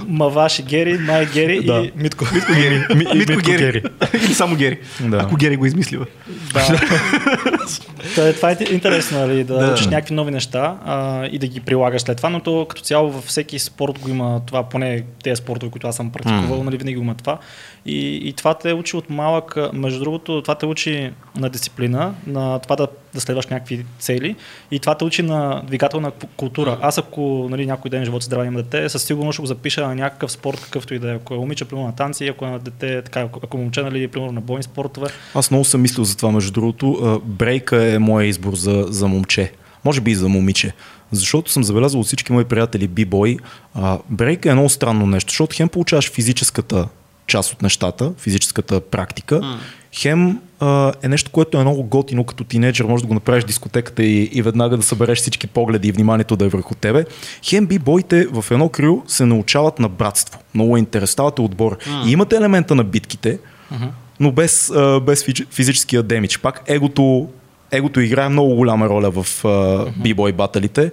[0.07, 2.25] Маваши Гери, Май Гери и Митко.
[2.33, 2.83] Митко Гери.
[2.95, 3.89] Митко Митко.
[4.13, 4.79] Или само Гери.
[5.13, 6.05] Ако Гери го измислива.
[6.53, 6.77] Да.
[8.15, 9.73] Та е- това е интересно, нали, да, Да.
[9.73, 13.11] учиш някакви нови неща а, и да ги прилагаш след това, но то като цяло
[13.11, 16.95] във всеки спорт го има това, поне тези спортове, които аз съм практикувал, нали, винаги
[16.95, 17.37] го има това.
[17.85, 22.59] И, и това те учи от малък, между другото, това те учи на дисциплина, на
[22.59, 24.35] това да, да следваш някакви цели
[24.71, 26.77] и това те учи на двигателна ку- култура.
[26.81, 29.95] Аз ако нали, някой ден живот здраве има дете, със сигурност ще го запиша на
[29.95, 31.15] някакъв спорт, какъвто и да е.
[31.15, 34.07] Ако е момиче, примерно на танци, ако е на дете, така, ако, е момче, нали,
[34.07, 37.21] примерно на бойни спортове, Аз много съм мислил за това, между другото.
[37.25, 39.51] Брейка е моя избор за, за момче.
[39.85, 40.73] Може би и за момиче.
[41.11, 43.37] Защото съм забелязал от всички мои приятели бибой,
[44.09, 46.87] брейка е много странно нещо, защото хем получаваш физическата
[47.27, 49.57] част от нещата, физическата практика,
[49.95, 53.47] хем а, е нещо, което е много готино като тинейджър, може да го направиш в
[53.47, 57.05] дискотеката и, и веднага да събереш всички погледи и вниманието да е върху тебе.
[57.43, 60.39] Хем бибойте в едно крил се научават на братство.
[60.55, 61.77] Много е интересно, ставате отбор.
[62.07, 63.39] И имате елемента на битките,
[64.19, 66.37] но без, а, без физи- физическия демидж.
[66.39, 67.27] Пак егото,
[67.71, 70.91] егото играе много голяма роля в а, бибой баталите,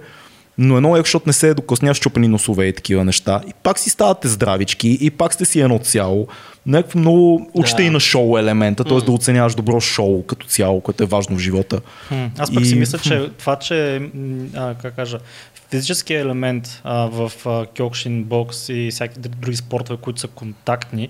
[0.57, 3.41] Но едно е, защото не се е докосня щупени носове и такива неща.
[3.47, 6.27] И пак си ставате здравички, и пак сте си едно цяло.
[6.65, 7.83] Някакво много учите Да.
[7.83, 8.97] и на шоу елемента, т.е.
[8.97, 11.81] да оценяваш добро шоу като цяло, което е важно в живота.
[12.37, 14.01] Аз пък И- си мисля, че това, че
[14.55, 15.19] а, как кажа,
[15.69, 21.09] физическия елемент а, в а, кьокшин, бокс и всяки др- други спортове, които са контактни,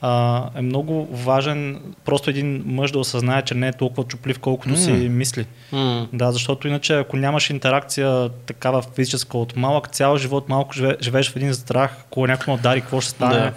[0.00, 4.76] а, е много важен просто един мъж да осъзнае, че не е толкова чуплив, колкото
[4.76, 5.46] си мисли.
[5.72, 6.08] М.
[6.12, 11.30] Да, защото иначе ако нямаш интеракция такава физическа от малък цял живот, малко живе, живееш
[11.30, 13.34] в един страх, ако някой ме удари, какво ще стане.
[13.34, 13.52] Да.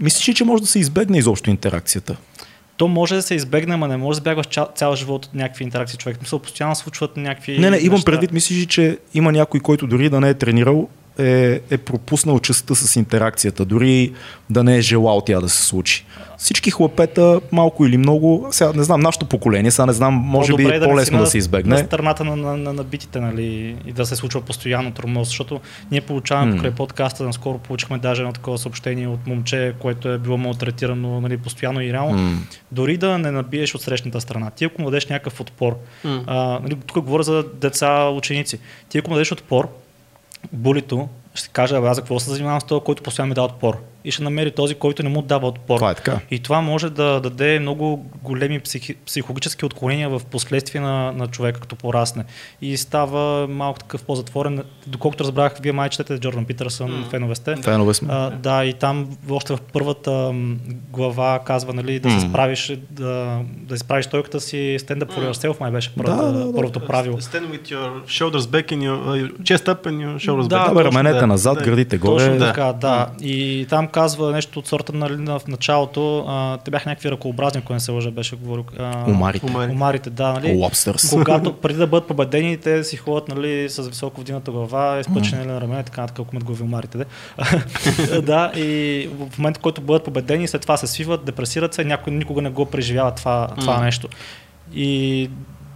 [0.00, 2.16] Мислиш ли, че може да се избегне изобщо интеракцията?
[2.76, 5.64] То може да се избегне, ама не може да избягваш цял, цял живот от някакви
[5.64, 6.20] интеракции човек.
[6.20, 7.58] Мисля, постоянно случват някакви.
[7.58, 8.10] Не, не, имам неща.
[8.10, 12.38] предвид, мислиш ли, че има някой, който дори да не е тренирал, е, е пропуснал
[12.38, 14.12] частта с интеракцията, дори
[14.50, 16.04] да не е желал тя да се случи.
[16.38, 20.62] Всички хлапета, малко или много, сега не знам, нашето поколение, сега не знам, може би
[20.64, 21.74] е не по-лесно да на- се избегне.
[21.74, 23.44] На страната на, на, на, на битите, нали,
[23.86, 26.56] и да се случва постоянно тормоз, защото ние получаваме М.
[26.56, 31.36] покрай подкаста, наскоро получихме даже едно такова съобщение от момче, което е било малтретирано нали,
[31.36, 32.18] постоянно и реално.
[32.18, 32.38] М.
[32.72, 36.24] Дори да не набиеш от срещната страна, ти ако му дадеш някакъв отпор, М.
[36.26, 39.68] а, нали, тук говоря за деца, ученици, ти ако му дадеш отпор,
[40.52, 43.46] булито ще каже, «Абе, аз за какво се занимавам с този, който постоянно ми дава
[43.46, 43.78] отпор.
[44.06, 45.76] И ще намери този, който не му дава отпор.
[45.76, 46.18] Това е така.
[46.30, 51.60] И това може да даде много големи психи, психологически отклонения в последствие на, на човека,
[51.60, 52.24] като порасне.
[52.62, 54.62] И става малко такъв по-затворен.
[54.86, 57.06] Доколкото разбрах, вие май четете Джордан Питърсън, М.
[57.10, 57.56] фенове сте.
[57.56, 58.08] Фенове сме.
[58.12, 60.34] А, да, и там още в първата
[60.90, 62.20] глава казва, нали, да М.
[62.20, 66.32] се справиш, да, да изправиш стойката си, stand up for yourself, май беше първата, Да,
[66.32, 66.54] да, да.
[66.56, 67.20] първото правило.
[67.20, 70.74] Stand with your shoulders back and your uh, chest up and your shoulders Да, back.
[70.74, 71.32] Да, раменете да.
[71.32, 71.64] назад, Да.
[71.64, 72.24] гърдите горе.
[72.24, 72.46] Точно да.
[72.46, 73.06] така, да.
[73.20, 76.24] И там казва нещо от сорта нали, на, в началото.
[76.28, 78.64] А, те бяха някакви ръкообразни, ако не се лъжа, беше говорил.
[78.78, 79.04] А.
[79.10, 79.40] Омари.
[79.70, 80.52] Омарите, да, нали?
[80.52, 81.10] Лобстърс.
[81.10, 85.60] Когато преди да бъдат победени, те си ходят нали, с високо вдигната глава, изпъчени на
[85.60, 86.98] рамене, така нататък, ако глави омарите.
[86.98, 87.04] Де.
[88.22, 92.12] да, и в момента, в който бъдат победени, след това се свиват, депресират се, някой
[92.12, 93.84] никога не го преживява това, това М.
[93.84, 94.08] нещо.
[94.74, 95.30] И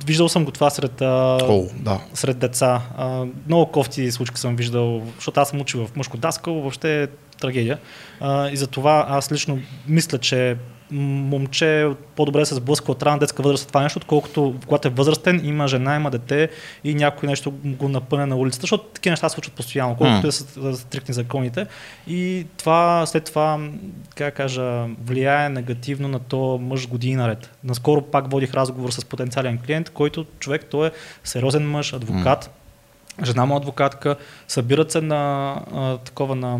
[0.08, 1.38] виждал съм го това сред, а,
[1.76, 2.00] да.
[2.14, 2.82] сред деца.
[2.96, 7.06] А, много кофти случки съм виждал, защото аз съм учил в мъжко даскало, въобще е
[7.40, 7.78] трагедия.
[8.20, 10.56] А, и затова аз лично мисля, че
[10.90, 15.68] момче по-добре се сблъсква от ранна детска възраст това нещо, отколкото когато е възрастен, има
[15.68, 16.50] жена, има дете
[16.84, 20.32] и някой нещо го напъне на улицата, защото такива неща се случват постоянно, колкото е
[20.32, 21.66] са стрикни законите.
[22.06, 23.68] И това след това,
[24.14, 27.50] как кажа, влияе негативно на то мъж години наред.
[27.64, 30.90] Наскоро пак водих разговор с потенциален клиент, който човек, той е
[31.24, 32.50] сериозен мъж, адвокат,
[33.24, 34.16] жена му е адвокатка,
[34.48, 36.58] събират се на а, такова на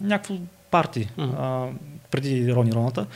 [0.00, 0.34] някакво
[0.70, 1.36] парти Мгм.
[1.38, 1.66] а,
[2.10, 3.06] преди Рони Роната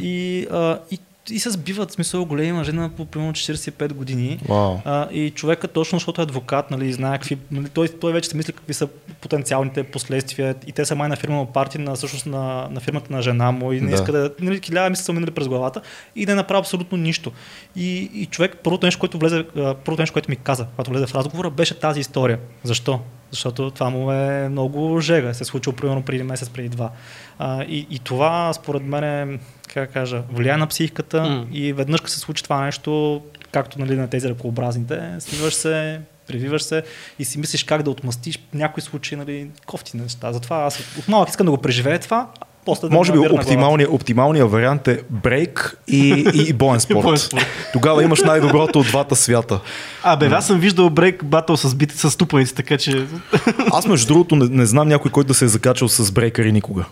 [0.00, 0.98] и, а, и,
[1.30, 4.38] и се сбиват, смисъл големи мъже на по примерно 45 години.
[4.48, 4.78] Вау.
[4.84, 8.36] А, и човека точно, защото е адвокат, нали, знае какви, нали, той, той вече се
[8.36, 8.88] мисли какви са
[9.20, 13.22] потенциалните последствия и те са май на фирма парти, на, всъщност на, на фирмата на
[13.22, 13.94] жена му и не Да.
[13.94, 15.80] иска да, нали, хиляда мисли са минали през главата
[16.16, 17.32] и да не направи абсолютно нищо.
[17.76, 21.14] И, и човек, първото нещо, което влезе, първото нещо, което ми каза, когато влезе в
[21.14, 22.38] разговора, беше тази история.
[22.64, 23.00] Защо?
[23.34, 25.34] Защото това му е много жега.
[25.34, 26.90] Се е случило примерно преди месец, преди два.
[27.38, 29.38] А, и, и това, според мен, е,
[29.74, 31.46] как кажа, влияе на психиката М.
[31.52, 36.62] и веднъж като се случи това нещо, както нали, на тези ръкообразните, свиваш се, прививаш
[36.62, 36.82] се
[37.18, 40.32] и си мислиш как да отмъстиш някои случаи, нали, кофти неща.
[40.32, 42.28] Затова аз от малък искам да го преживея това,
[42.64, 47.34] после да Може би оптималният, оптималният вариант е брейк и, и, и боен спорт.
[47.72, 49.60] Тогава имаш най-доброто от двата свята.
[50.02, 53.06] А, бе, аз съм виждал брейк батъл с бити с ступаници, така че...
[53.72, 56.84] Аз между другото не, не знам някой, който да се е закачал с брейкъри никога.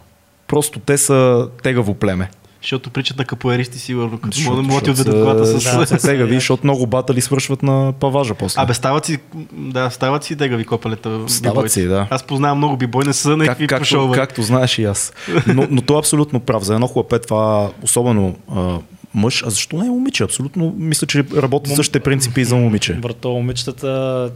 [0.46, 2.30] Просто те са тегаво племе.
[2.62, 5.78] Защото причат на капоеристи сигурно, като мога да могат да отведат колата са- с...
[5.78, 8.60] Да, са- тегави, защото много батали свършват на паважа после.
[8.62, 9.18] Абе, стават си,
[9.52, 11.20] да, стават си тегави копалета.
[11.26, 11.80] Стават бибойци.
[11.80, 12.06] си, да.
[12.10, 14.14] Аз познавам много бибой, не са на как, както, пошове.
[14.16, 15.12] както знаеш и аз.
[15.46, 16.62] Но, но той е абсолютно прав.
[16.62, 18.78] За едно хлапе това, особено а,
[19.14, 20.24] мъж, а защо не е момиче?
[20.24, 22.92] Абсолютно мисля, че работят същите принципи и за момиче.
[22.94, 24.30] Брато, момичетата,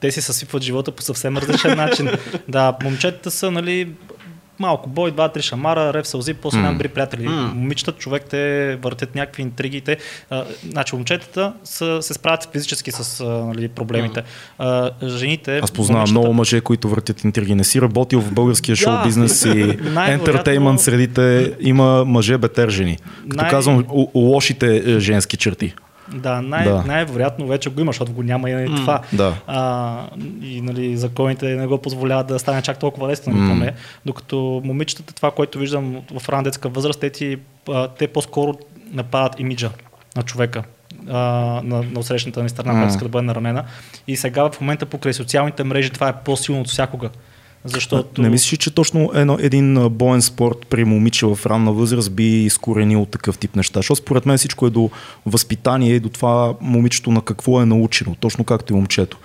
[0.00, 2.08] те си съсипват живота по съвсем различен начин.
[2.48, 3.88] Да, момчетата са, нали,
[4.58, 6.62] малко бой, два-три шамара, рев сълзи, после М.
[6.62, 7.28] няма добри приятели.
[7.28, 7.52] М.
[7.54, 9.80] Момичетата, човек, те въртят някакви интриги.
[9.80, 9.96] Те,
[10.30, 14.22] а, значи, момчетата са, се справят физически с а, нали, проблемите.
[14.58, 15.58] А, жените.
[15.58, 17.54] Аз познавам много мъже, които въртят интриги.
[17.54, 22.98] Не си работил в българския шоу бизнес и ентертеймент средите има мъже бетер жени.
[23.28, 25.74] Като Най- казвам лошите е, женски черти.
[26.08, 26.82] Да, най- Да.
[26.82, 28.76] най-вероятно вече го има, защото го няма и М.
[28.76, 29.00] това.
[29.12, 29.34] Да.
[29.46, 30.02] А,
[30.42, 33.72] и нали, законите не го позволяват да стане чак толкова лесно, нали, поне.
[34.06, 37.38] Докато момичетата, това, което виждам в ранна детска възраст, те, ти,
[37.68, 38.54] а, те по-скоро
[38.92, 39.70] нападат имиджа
[40.16, 40.62] на човека.
[41.10, 41.16] а,
[41.64, 43.64] на, на отсрещната ми страна, която иска да бъде наранена.
[44.06, 47.10] И сега в момента покрай социалните мрежи това е по-силно от всякога.
[47.66, 48.22] Защото...
[48.22, 52.44] Не мислиш, ли, че точно едно, един боен спорт при момиче в ранна възраст би
[52.44, 53.78] изкоренил такъв тип неща?
[53.78, 54.90] Защото според мен всичко е до
[55.26, 59.18] възпитание и до това момичето на какво е научено, точно както и момчето.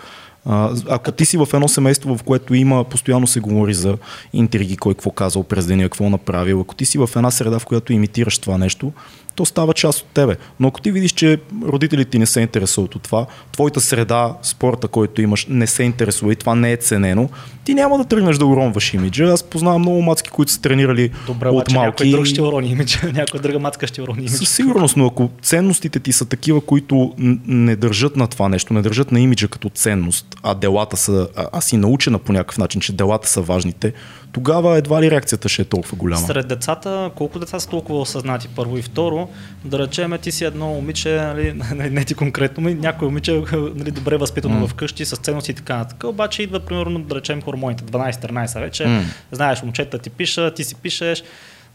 [0.45, 3.97] А, ако ти си в едно семейство, в което има, постоянно се говори за
[4.33, 7.65] интриги, кой какво казал през деня, какво направил, ако ти си в една среда, в
[7.65, 8.93] която имитираш това нещо,
[9.35, 10.35] то става част от тебе.
[10.59, 14.87] Но ако ти видиш, че родителите ти не се интересуват от това, твоята среда, спорта,
[14.87, 17.29] който имаш, не се интересува и това не е ценено,
[17.63, 19.25] ти няма да тръгнеш да уронваш имиджа.
[19.25, 22.11] Аз познавам много мацки, които са тренирали Добре, от обаче някой малки.
[22.11, 24.37] друг ще урони имиджа, някой друга мацка ще урони имиджа.
[24.37, 27.13] Със сигурност, но ако ценностите ти са такива, които
[27.47, 31.47] не държат на това нещо, не държат на имиджа като ценност, а делата са, а,
[31.53, 33.93] а си научена по някакъв начин, че делата са важните,
[34.31, 36.27] тогава едва ли реакцията ще е толкова голяма.
[36.27, 39.29] Сред децата, колко деца са толкова осъзнати първо и второ,
[39.65, 43.31] да речем ти си едно момиче, нали, не, ти конкретно, ми, някой момиче
[43.75, 44.69] нали, добре възпитано mm.
[44.69, 49.03] вкъщи с ценности и така нататък, обаче идва примерно да речем хормоните, 12-13 вече, М.
[49.31, 51.23] знаеш, момчета ти пиша, ти си пишеш,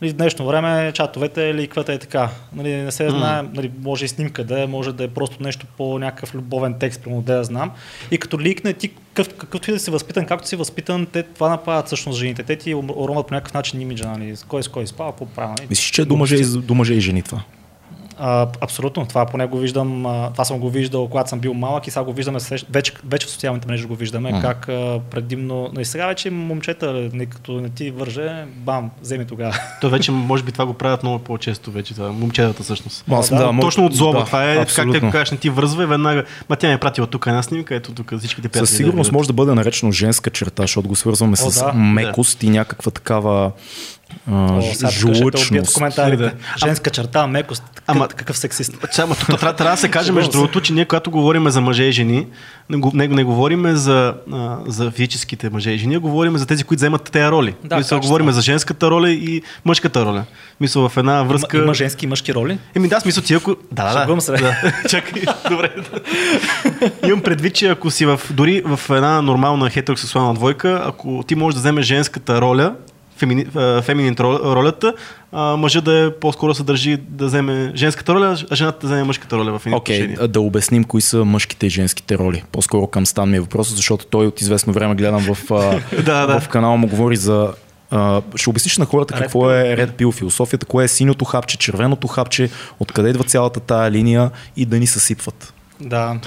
[0.00, 2.28] Нали, в днешно време чатовете, ликвата е така.
[2.54, 5.66] Нали, не се знае, нали, може и снимка да е, може да е просто нещо
[5.76, 7.70] по някакъв любовен текст, примерно да я знам.
[8.10, 11.48] И като ликне ти, какъв, какъвто и да си възпитан, както си възпитан, те това
[11.48, 12.42] направят всъщност жените.
[12.42, 15.54] Те ти уронват по някакъв начин имиджа, нали, с кой с кой спава, какво правя.
[15.58, 15.66] Нали.
[15.70, 17.42] Мислиш, че е до мъже, и, до мъже и жени това?
[18.18, 21.86] А, абсолютно, това поне го виждам, а, това съм го виждал, когато съм бил малък
[21.86, 22.38] и сега го виждаме,
[22.70, 24.40] вече, вече в социалните мрежи го виждаме, М.
[24.40, 29.24] как а, предимно, но и сега вече момчета, не, като не ти върже, бам, вземи
[29.26, 29.54] тогава.
[29.80, 33.04] То вече, може би, това го правят много по-често вече, това, момчетата всъщност.
[33.10, 34.18] Аз, да, мо- Точно от злоба.
[34.18, 35.00] да, това е, как абсолютно.
[35.00, 36.24] те кажеш, не ти връзва и веднага.
[36.48, 38.66] Ма тя ми е пратила тук една снимка, ето тук всичките приятели.
[38.66, 41.72] Със сигурност да може да бъде наречено женска черта, защото го свързваме с да.
[41.72, 43.52] мекост и някаква такава
[44.30, 45.74] а, О, жлъчност.
[45.74, 46.22] коментарите.
[46.22, 46.32] Да.
[46.58, 48.08] Женска черта, мекост, Ама- Ама...
[48.08, 48.72] какъв сексист.
[48.98, 51.82] Ама тук трябва, трябва да се каже, между другото, че ние, когато говорим за мъже
[51.82, 52.26] и жени,
[52.70, 56.64] не, не, не говорим за, а, за физическите мъже и жени, а говорим за тези,
[56.64, 57.54] които вземат тези роли.
[57.64, 60.24] Да, Мисъл, говорим за женската роля и мъжката роля.
[60.60, 61.56] Мисъл, в една връзка...
[61.56, 62.58] Има, има женски и мъжки роли.
[62.74, 63.56] Еми да, смисъл ти ако...
[63.72, 64.20] Да, да, да.
[64.20, 64.32] се.
[64.32, 64.72] да.
[64.88, 65.70] Чакай, добре.
[67.06, 71.54] Имам предвид, че ако си в, дори в една нормална хетеросексуална двойка, ако ти можеш
[71.54, 72.74] да вземеш женската роля,
[73.16, 73.46] фемини,
[73.82, 74.94] феминин рол- ролята,
[75.32, 79.04] а, мъжа да е по-скоро се държи да вземе женската роля, а жената да вземе
[79.04, 80.28] мъжката роля в едни Окей, отношения.
[80.28, 82.42] да обясним кои са мъжките и женските роли.
[82.52, 85.38] По-скоро към Стан ми е въпросът, защото той от известно време гледам в,
[86.04, 86.40] Да, да.
[86.40, 87.52] в канала му говори за
[87.90, 91.58] а, ще обясниш на хората Red какво е Red Pill философията, кое е синьото хапче,
[91.58, 92.50] червеното хапче,
[92.80, 95.52] откъде идва цялата тая линия и да ни съсипват.
[95.80, 96.18] Да.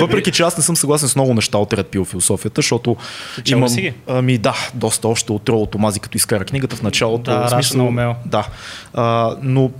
[0.00, 2.96] Въпреки, че аз не съм съгласен с много неща от Red Pill философията, защото
[3.44, 3.94] чел ли си ги?
[4.06, 7.30] Ами да, доста още от Роло Томази, като изкара книгата в началото.
[7.30, 8.14] Да, в Rational Male.
[8.26, 8.48] Да.
[8.94, 9.70] А, но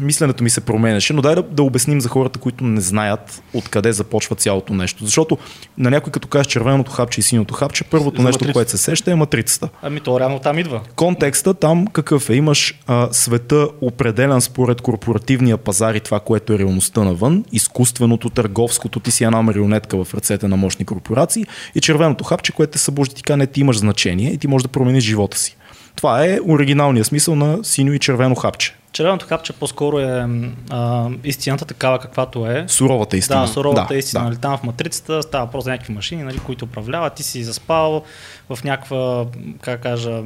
[0.00, 1.12] мисленето ми се променяше.
[1.12, 5.04] Но дай да, да обясним за хората, които не знаят откъде започва цялото нещо.
[5.04, 5.38] Защото
[5.78, 8.52] на някой като кажеш червеното хапче и синьото хапче, първото За нещо, матрицата.
[8.52, 9.68] което се сеща е матрицата.
[9.82, 10.80] Ами то реално там идва.
[10.96, 12.34] Контекста там какъв е?
[12.34, 19.00] Имаш а, света определен според корпоративния пазар и това, което е реалността навън, изкуственото, търговското,
[19.00, 23.14] ти си една марионетка в ръцете на мощни корпорации и червеното хапче, което те събужда
[23.14, 25.56] ти кажа, не ти имаш значение и ти можеш да промениш живота си.
[25.96, 28.74] Това е оригиналният смисъл на синьо и червено хапче.
[28.92, 30.26] Червеното хапче по-скоро е
[30.70, 32.64] а, истината такава каквато е.
[32.68, 33.40] Суровата истина.
[33.40, 34.22] Да, суровата да, истина.
[34.22, 34.28] Да.
[34.28, 37.14] Нали, там в матрицата става въпрос за някакви машини, нали, които управляват.
[37.14, 38.02] Ти си заспал
[38.50, 39.26] в някаква,
[39.60, 40.22] как кажа,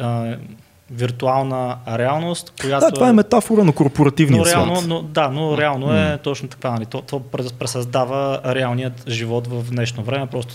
[0.00, 0.36] а,
[0.92, 2.86] виртуална реалност, която...
[2.86, 4.88] да, това е метафора на корпоративния но реално, свят.
[4.88, 6.70] но, да, но реално е точно така.
[6.70, 6.86] Нали.
[6.86, 7.20] То, то
[7.58, 10.54] пресъздава реалният живот в днешно време, просто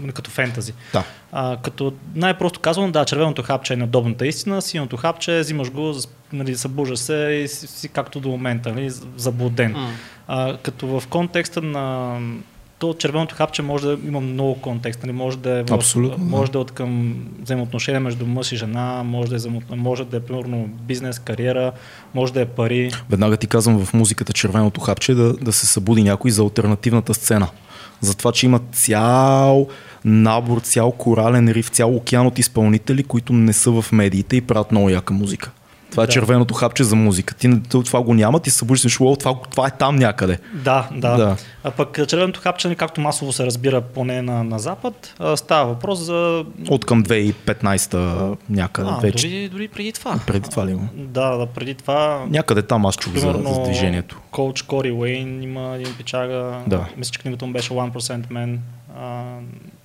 [0.00, 0.72] нали, като фентази.
[0.92, 1.04] Да.
[1.32, 5.94] А, като най-просто казвам, да, червеното хапче е надобната истина, синото хапче, взимаш го,
[6.32, 9.72] нали, събуждаш се и си, си както до момента, нали, заблуден.
[9.72, 9.90] М.
[10.28, 12.16] А, като в контекста на
[12.80, 16.30] то червеното хапче може да има много контекст, нали, може да е в, Абсолютно, да.
[16.36, 20.16] може да е от към взаимоотношения между мъж и жена, може да е, може да
[20.16, 21.72] е примерно бизнес, кариера,
[22.14, 22.90] може да е пари.
[23.10, 27.48] Веднага ти казвам в музиката червеното хапче да, да се събуди някой за альтернативната сцена.
[28.00, 29.66] За това, че има цял
[30.04, 34.72] набор, цял корален риф, цял океан от изпълнители, които не са в медиите и правят
[34.72, 35.50] много яка музика.
[35.90, 36.12] Това е Да.
[36.12, 37.34] червеното хапче за музика.
[37.34, 40.38] Ти това го няма, ти се събуждаш и си, «Уау, това, това е там някъде.
[40.54, 41.16] Да, да.
[41.16, 41.36] Да.
[41.64, 45.98] А пък червеното хапче, нали, както масово се разбира поне на, на Запад, става въпрос
[45.98, 46.44] за...
[46.68, 49.28] От към 2015 някъде А, вече.
[49.28, 50.18] дори, дори преди това.
[50.26, 50.88] Преди това ли има?
[50.94, 54.20] Да, да, преди това Някъде там аз чух за, за движението.
[54.30, 56.58] Коуч Кори Уейн има един печага.
[56.66, 56.86] Да.
[56.96, 57.90] Мисля, че книгата му беше 1%
[58.30, 58.56] Man.
[58.98, 59.22] А,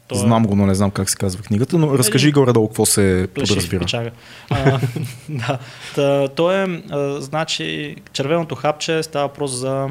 [0.08, 2.68] той е Знам го, но не знам как се казва книгата, но разкажи Един- горе-долу
[2.68, 4.12] какво се подразбира.
[4.50, 4.80] А,
[5.30, 5.58] да.
[5.96, 9.88] Та, той е, а, значи, червеното хапче става въпрос за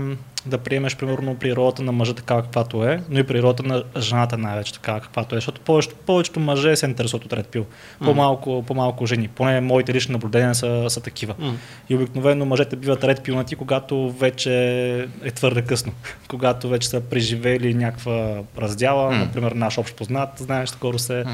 [0.47, 4.73] да приемеш примерно природата на мъжа такава каквато е, но и природата на жената най-вече
[4.73, 7.65] такава каквато е, защото повечето, повечето мъже се интересуват от Red Pill,
[8.05, 11.35] по-малко, по-малко жени, поне моите лични наблюдения са, са такива.
[11.39, 11.55] М.
[11.89, 14.53] И обикновено мъжете биват Red Pill когато вече
[15.25, 15.93] е твърде късно,
[16.29, 19.19] когато вече са преживели някаква раздяла, М.
[19.19, 21.25] например наш общ познат, знаеш, скоро се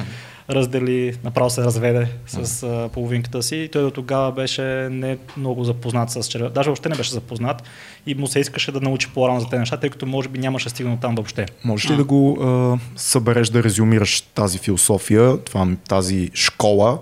[0.51, 5.65] раздели, направо се разведе с а, половинката си и той до тогава беше не много
[5.65, 6.51] запознат с червено.
[6.51, 7.63] Даже въобще не беше запознат
[8.07, 10.69] и му се искаше да научи по-рано за тези неща, тъй като може би нямаше
[10.69, 11.47] стигнал там въобще.
[11.65, 16.99] Можеш ли да го а, събереш, да резюмираш тази философия, това, тази школа,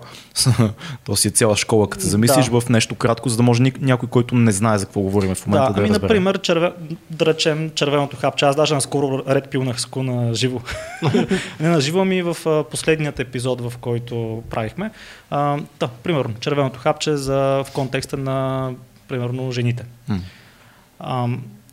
[1.05, 2.61] то си е цяла школа, като се замислиш Да.
[2.61, 5.47] в нещо кратко, за да може ник- някой, който не знае за какво говорим в
[5.47, 6.01] момента Да, да, ами разбере.
[6.03, 6.71] например, черве,
[7.09, 8.45] да речем червеното хапче.
[8.45, 10.59] Аз даже наскоро ред пилнах ску на живо.
[11.59, 14.91] не на живо, ами в а, последният епизод, в който правихме.
[15.29, 18.69] А, да, примерно, червеното хапче за, в контекста на,
[19.07, 19.83] примерно, жените.
[20.07, 20.19] М.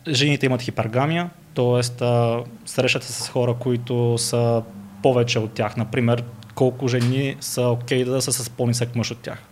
[0.07, 1.83] Жените имат хипергамия, т.е.
[2.65, 4.63] срещат се с хора, които са
[5.03, 5.77] повече от тях.
[5.77, 6.23] Например,
[6.55, 9.43] колко жени са окей да са с по-нисък мъж от тях.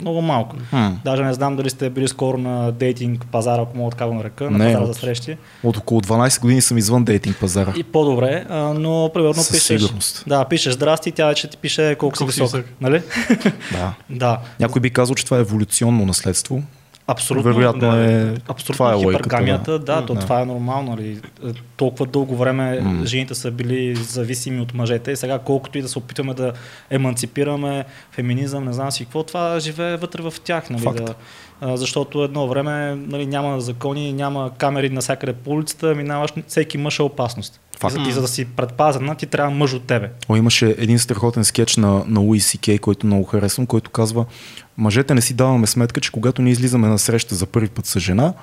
[0.00, 0.56] Много малко.
[0.72, 0.98] М.
[1.04, 4.50] Даже не знам дали сте били скоро на дейтинг пазара, ако мога така го нарека,
[4.50, 5.36] на Не, пазара за срещи.
[5.62, 7.72] От около 12 години съм извън дейтинг пазара.
[7.76, 9.80] И по-добре, а, но примерно Със пишеш...
[9.80, 10.24] сигурност.
[10.26, 12.64] Да, пишеш здрасти, тя вече ти пише колко, Колко си висок.
[12.80, 13.02] Нали?
[13.72, 13.94] Да.
[14.10, 16.62] да, Някой би казал, че това е еволюционно наследство.
[17.06, 17.52] Абсолютно.
[17.52, 18.34] Вероятно да, е.
[18.48, 19.18] Абсолютно това е логиката.
[19.18, 20.20] хипергамията, да, то да.
[20.20, 20.90] това е нормално.
[20.90, 21.20] Нали.
[21.76, 23.06] Толкова дълго време М.
[23.06, 26.52] жените са били зависими от мъжете и сега колкото и да се опитваме да
[26.90, 30.70] еманципираме феминизъм, не знам си какво, това живее вътре в тях.
[30.70, 31.04] Нали, Факт.
[31.04, 31.14] да,
[31.62, 37.02] защото едно време нали, няма закони, няма камери навсякъде по улицата, минаваш, всеки мъж е
[37.02, 37.60] опасност.
[37.74, 37.94] И Факт.
[37.94, 40.10] за, и за да си предпазена, ти трябва мъж от тебе.
[40.28, 44.24] О, имаше един страхотен скетч на, на Луи Си Кей, който много харесвам, който казва,
[44.76, 48.00] мъжете не си даваме сметка, че когато ние излизаме на среща за първи път с
[48.00, 48.34] жена,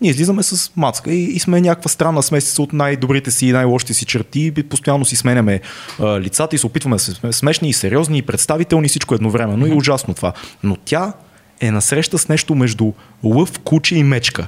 [0.00, 3.94] ние излизаме с мацка и, и сме някаква странна смесица от най-добрите си и най-лошите
[3.94, 5.60] си черти и постоянно си сменяме
[6.00, 9.72] а, лицата и се опитваме да сме смешни и сериозни и представителни, всичко едновременно и
[9.72, 10.32] ужасно това.
[10.62, 11.12] Но тя
[11.60, 12.92] е насреща с нещо между
[13.24, 14.46] лъв, куче и мечка.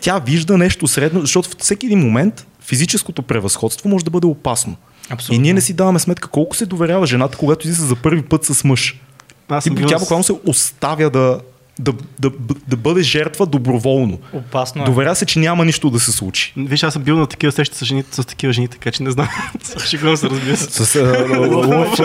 [0.00, 4.76] Тя вижда нещо средно, защото в всеки един момент физическото превъзходство може да бъде опасно.
[5.10, 5.34] Абсолютно.
[5.34, 8.44] И ние не си даваме сметка колко се доверява жената, когато излиза за първи път
[8.44, 9.00] с мъж.
[9.48, 11.40] Аз И тя буквално се оставя да,
[11.78, 12.30] да, да,
[12.68, 14.18] да бъде жертва доброволно.
[14.32, 14.86] Опасно е.
[14.86, 16.52] Доверя се, че няма нищо да се случи.
[16.56, 19.10] Виж, аз съм бил на такива срещи с, жените, с такива жени, така че не
[19.10, 19.28] знам.
[19.86, 20.84] Шегувам се, разбира се.
[20.84, 20.94] С,
[21.38, 21.96] лъв,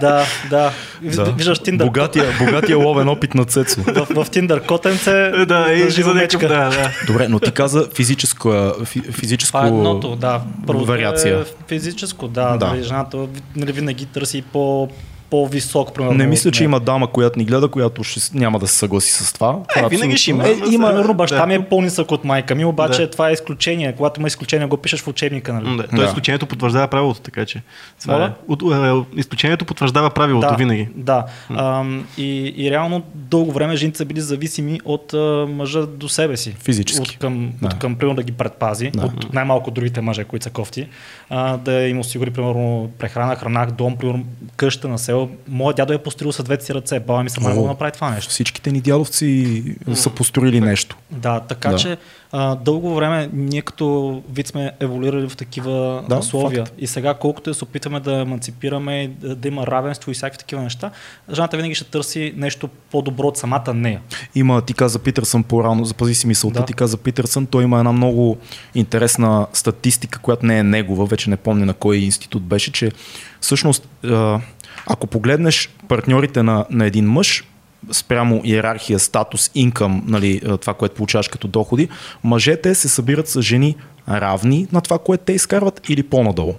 [0.00, 0.72] Да, да.
[1.02, 1.24] да.
[1.32, 1.84] Виждаш Тиндър.
[1.84, 3.80] Богатия, богатия ловен опит на Цецо.
[3.82, 5.30] В, в Тиндър котенце.
[5.46, 6.48] Да, и държи за мечка.
[6.48, 6.90] някакъв, да, да.
[7.06, 8.48] Добре, но ти каза физическа,
[8.80, 10.42] фи- физическо Това е едното, да.
[10.66, 11.40] Първото вариация.
[11.40, 12.50] Е физическо, да.
[12.50, 12.56] Да.
[12.56, 12.66] да.
[12.66, 14.88] Нали, жената нали, винаги търси по,
[15.30, 16.14] по-висок, примерно.
[16.14, 19.32] Не мисля, че има дама, която ни гледа, която ще, няма да се съгласи с
[19.32, 19.58] това.
[19.68, 20.48] Това винаги абсолютно- ще има.
[20.48, 21.46] Е, има, примерно баща Да.
[21.46, 23.10] ми е по-нисък от майка ми, обаче Да.
[23.10, 23.92] това е изключение.
[23.92, 25.64] Когато има изключение, го пишеш в учебника, нали?
[25.66, 25.76] Да.
[25.76, 25.88] Да.
[25.88, 27.62] Тоест, изключението потвърждава правилото, така че.
[28.00, 28.30] Това е.
[28.48, 30.88] От, е, изключението потвърждава правилото да, винаги.
[30.94, 31.24] Да.
[31.50, 36.36] Ам, и, и реално дълго време жените са били зависими от а, мъжа до себе
[36.36, 36.54] си.
[36.64, 37.10] Физически.
[37.14, 37.66] От към, Да.
[37.66, 39.04] от към примерно да ги предпази, Да.
[39.04, 40.86] от най-малко другите мъже, които са кофти,
[41.30, 44.24] а, да им осигури примерно прехрана, храна, дом, примерно
[44.56, 45.13] къща на село.
[45.48, 47.00] Моят дядо е построил с двете си ръце.
[47.00, 47.56] Баба ми сама не О.
[47.56, 48.30] мога да направи това нещо.
[48.30, 49.62] Всичките ни дядовци
[49.94, 50.96] са построили нещо.
[51.10, 51.76] Да, така Да.
[51.76, 51.96] че
[52.32, 53.84] а, дълго време ние като
[54.30, 56.64] вид сме еволюирали в такива Да, условия.
[56.64, 56.74] факт.
[56.78, 60.62] И сега колкото да се опитаме да еманципираме, да, да има равенство и всякакви такива
[60.62, 60.90] неща,
[61.32, 64.00] жената винаги ще търси нещо по-добро от самата нея.
[64.34, 66.66] Има, ти каза Питърсън по-рано, запази си мисълта, Да.
[66.66, 68.36] ти каза Питърсън, той има една много
[68.74, 72.92] интересна статистика, която не е негова, вече не помня на кой институт беше, че
[73.40, 74.40] всъщност а,
[74.86, 77.44] ако погледнеш партньорите на, на един мъж,
[77.92, 81.88] спрямо иерархия, статус, инкъм, нали, а, това, което получаваш като доходи,
[82.24, 83.76] мъжете се събират с жени
[84.10, 86.54] равни на това, което те изкарват или по-надолу.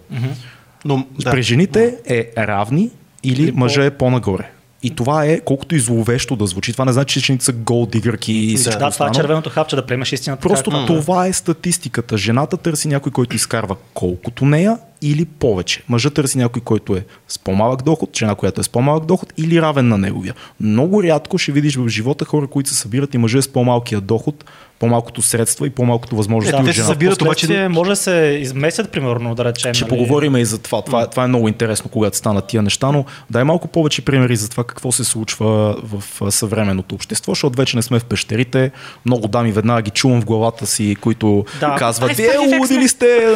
[0.86, 1.32] Но, Да.
[1.32, 2.90] При жените е равни
[3.24, 4.50] или, Или по- мъжа е по-нагоре.
[4.86, 6.72] И това е колкото и зловещо да звучи.
[6.72, 9.86] Това не значи, че жените са голдигърки и всичко Да, това е червеното хапче, да
[9.86, 10.42] приемеш истината.
[10.42, 10.96] Просто както е.
[10.96, 12.18] това е статистиката.
[12.18, 15.84] Жената търси някой, който изкарва колкото нея или повече.
[15.90, 19.62] Мъжът търси някой, който е с по-малък доход, жена, която е с по-малък доход или
[19.62, 20.34] равен на неговия.
[20.60, 24.46] Много рядко ще видиш в живота хора, които се събират и мъже с по-малкия доход,
[24.80, 28.12] по-малкото средства и по-малкото възможности Е, от те се събират, обаче- може да се
[28.42, 29.74] изместят, примерно, да речем.
[29.74, 30.82] Ще нали, поговорим и за това.
[30.82, 34.36] Това, е- това е много интересно, когато станат тия неща, но дай малко повече примери
[34.36, 38.72] за това какво се случва в съвременното общество, защото вече не сме в пещерите.
[39.06, 41.76] Много дами веднага ги чувам в главата си, които Да.
[41.76, 43.36] казват, спади, луди ли сте?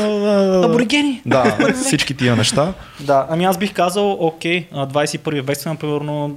[0.64, 1.22] Аборигени.
[1.26, 2.74] Да, всички тия неща.
[3.00, 6.30] Да, ами аз бих казал, окей, а, 21 век сме, примерно,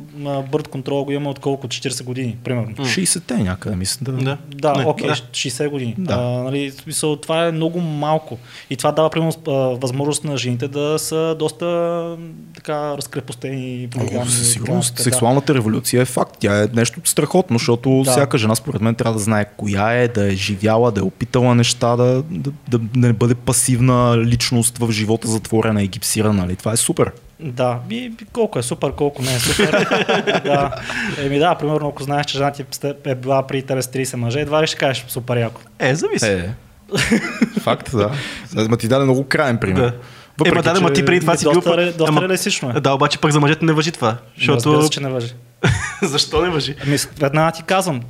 [0.53, 1.69] бърд контрол го има от колко?
[1.69, 2.75] 40 години, примерно.
[2.77, 3.99] 60-те някъде, мисля.
[4.03, 4.37] Да.
[4.55, 4.85] Да.
[4.93, 5.15] Да, окей, да.
[5.15, 5.95] 60 години.
[5.99, 6.15] Да.
[6.15, 8.39] А, нали, смисъл, това е много малко.
[8.71, 9.33] И това дава, примерно,
[9.77, 12.17] възможност на жените да са доста
[12.55, 13.89] така разкрепостени.
[13.95, 14.95] О, полигамни и със сигурност.
[14.97, 15.03] да.
[15.03, 16.37] Сексуалната революция е факт.
[16.41, 18.11] Тя е нещо страхотно, защото Да.
[18.11, 21.55] всяка жена, според мен, трябва да знае коя е, да е живяла, да е опитала
[21.55, 26.43] неща, да, да, да не бъде пасивна личност в живота затворена и гипсирана.
[26.43, 26.57] Нали?
[26.57, 27.13] Това е супер.
[27.43, 29.71] Да, би, би, колко е супер, колко не е супер.
[30.45, 30.71] да.
[31.19, 32.65] Еми да, примерно, ако знаеш, че жена ти
[33.05, 35.61] е била при тебе с 30 мъже, едва ли ще кажеш супер яко.
[35.79, 36.27] Е, зависи.
[36.27, 36.55] Е.
[37.61, 38.11] Факт, да.
[38.69, 39.81] Ма ти даде много крайен пример.
[39.81, 40.49] Да.
[40.49, 41.53] Ема да, да, ма ти преди това си бил...
[41.53, 42.81] доста, ре- доста Ама- реалистично е.
[42.81, 44.17] Да, обаче пък за мъжете не въжи това.
[44.37, 44.57] Защото...
[44.57, 45.35] Разбира се, че не въжи.
[46.03, 46.75] Защо не въжи?
[46.87, 48.01] Ами, веднага ти казвам,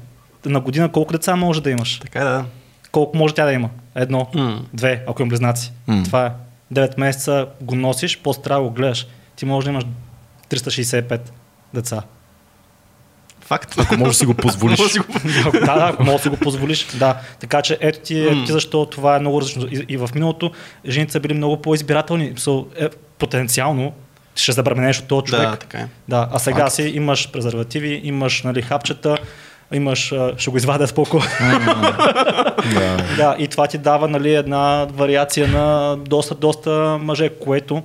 [0.46, 1.98] на година колко деца може да имаш?
[1.98, 2.44] Така е, да.
[2.92, 3.68] Колко може тя да има?
[3.94, 4.60] Едно, М.
[4.74, 5.72] две, ако има близнаци.
[5.86, 6.02] М.
[6.04, 6.30] Това е.
[6.74, 9.06] 9 месеца го носиш, после трябва да го гледаш.
[9.36, 9.84] Ти може да имаш
[10.50, 11.20] 365
[11.74, 12.02] деца.
[13.40, 13.74] Факт.
[13.78, 14.78] Ако можеш да си го позволиш.
[14.78, 15.06] Да си го-
[15.52, 16.86] да, да, ако можеш да си го позволиш.
[16.94, 17.16] Да.
[17.40, 19.66] Така че ето ти, ето ти защо това е много различно.
[19.70, 20.50] И, и в миналото
[20.88, 22.34] жените са били много по-избирателни.
[22.34, 23.92] So, е, потенциално
[24.36, 25.50] ще забременеш от този човек.
[25.50, 25.88] Да, така е.
[26.08, 26.72] Да, а сега Факт.
[26.72, 29.18] си имаш презервативи, имаш нали, хапчета,
[29.72, 31.04] имаш, ще го извадя с по
[32.74, 32.96] да.
[33.16, 37.82] Да, и това ти дава нали, една вариация на доста, доста мъже, което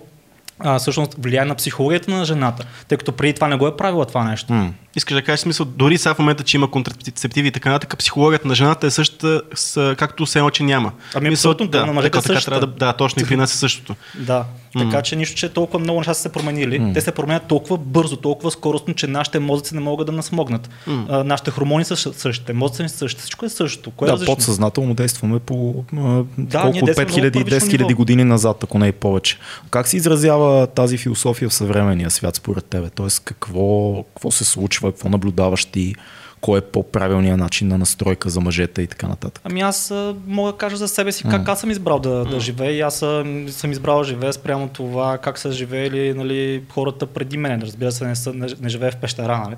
[0.60, 4.06] а, всъщност влияе на психологията на жената, тъй като преди това не го е правила
[4.06, 4.54] това нещо.
[4.54, 4.74] М.
[4.96, 8.48] Искаш да кажеш смисъл, дори сега в момента, че има контрацептиви и така нататък, психологията
[8.48, 10.92] на жената е същата, с, както все едно, че няма.
[11.16, 12.52] Ами Мисъл, абсолютно, на мъжете така, така, същата.
[12.52, 13.96] трябва да, да, точно и при нас е същото.
[14.16, 16.92] Да, така че нищо, че толкова много неща са се променили.
[16.94, 20.70] Те се променят толкова бързо, толкова скоростно, че нашите мозъци не могат да нас смогнат.
[20.88, 23.92] А, нашите хормони са съ- същите, мозъци са същите, всичко е същото.
[23.92, 24.36] Кое е Да, различно?
[24.36, 27.98] подсъзнателно действаме по а, Да, колко ние действаме 5000 много първично 10 000 ниво.
[27.98, 29.38] години назад, ако не и повече.
[29.70, 32.90] Как се изразява тази философия в съвременния свят според тебе?
[32.90, 35.96] Тоест какво, какво се случва, какво наблюдаваш ти,
[36.42, 39.42] кой е по-правилният начин на настройка за мъжете и така нататък?
[39.44, 39.94] Ами аз
[40.28, 42.96] мога да кажа за себе си как аз съм избрал да, да живея и аз
[42.96, 47.62] съм, съм избрал да живея спрямо това как са живеели нали, хората преди мен.
[47.62, 49.56] Разбира се, не, са, не, не живея в пещера, нали?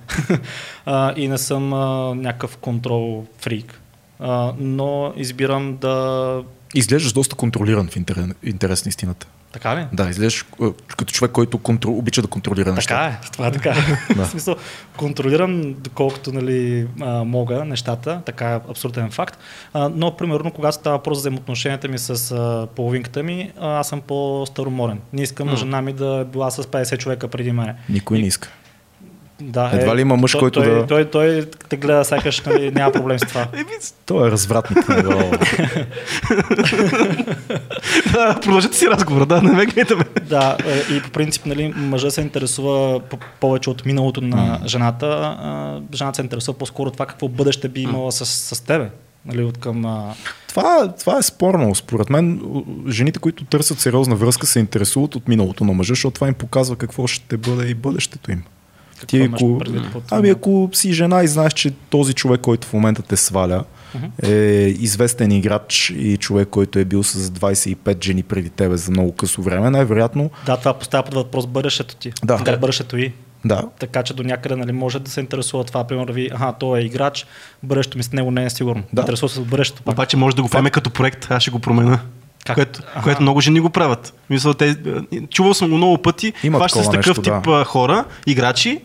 [0.85, 3.81] а, и не съм а, някакъв контрол фрик.
[4.19, 6.43] А, но избирам да...
[6.75, 9.27] Изглеждаш доста контролиран в интерес, интерес на истината.
[9.51, 9.85] Така ли?
[9.93, 13.11] Да, изглеждаш а, като човек, който контрол, обича да контролира нещата.
[13.11, 13.75] Така е, това е така.
[14.15, 14.25] Да.
[14.25, 14.55] В смисъл,
[14.97, 19.39] контролирам доколкото нали, а, мога нещата, така е абсолютен факт.
[19.73, 24.01] А, но, примерно, когато става въпрос за взаимоотношенията ми с а, половинката ми, аз съм
[24.01, 24.99] по-староморен.
[25.13, 25.55] Не искам М.
[25.55, 27.75] жена ми да е била с 50 човека преди мен.
[27.89, 28.49] Никой не иска.
[29.41, 32.41] Да, Едва ли има мъж, той, който той, да- Той, той, той те гледа сякаш
[32.41, 33.41] нали, няма проблем с това.
[33.53, 33.65] Еми,
[34.05, 34.87] Той е развратник.
[38.05, 40.03] да, продължете си разговора, да, не ме гледаме.
[40.21, 45.37] Да, е, и по принцип, нали, мъжа се интересува по- повече от миналото на жената,
[45.93, 48.89] жената се интересува по-скоро това какво бъдеще би имала с, с тебе.
[49.25, 50.13] Нали, от към, а...
[50.47, 51.75] Това, това е спорно.
[51.75, 52.41] Според мен,
[52.89, 56.75] жените, които търсят сериозна връзка, се интересуват от миналото на мъжа, защото това им показва
[56.75, 58.43] какво ще бъде и бъдещето им.
[58.99, 62.73] Какво Ти, ако, предвид ами ако си жена и знаеш, че този човек, който в
[62.73, 63.63] момента те сваля,
[64.23, 64.31] е
[64.79, 69.41] известен играч и човек, който е бил с 25 жени преди тебе за много късо
[69.41, 72.11] време, най-вероятно, Да, това поставя под въпрос бъдещето ти.
[72.23, 72.37] Да.
[72.37, 72.57] Да.
[72.57, 73.13] бъдещето и.
[73.45, 75.83] да, Така че до някъде нали, може да се интересува това.
[75.83, 77.25] Примерно ви, аха, той е играч,
[77.63, 78.83] бъдещето ми с него не е сигурно.
[78.93, 79.01] Да.
[79.01, 79.93] Интересува се от бъдещето пак.
[79.93, 81.99] Обаче може да го приеме като проект, аз ще го променя.
[82.45, 82.55] Как?
[82.55, 83.03] Което, Аха.
[83.03, 84.13] което много жени го правят.
[84.29, 84.75] Мисля, те,
[85.29, 86.33] чувал съм го много пъти.
[86.43, 88.81] Има Хващат се с такъв нещо, тип а, хора, играчи,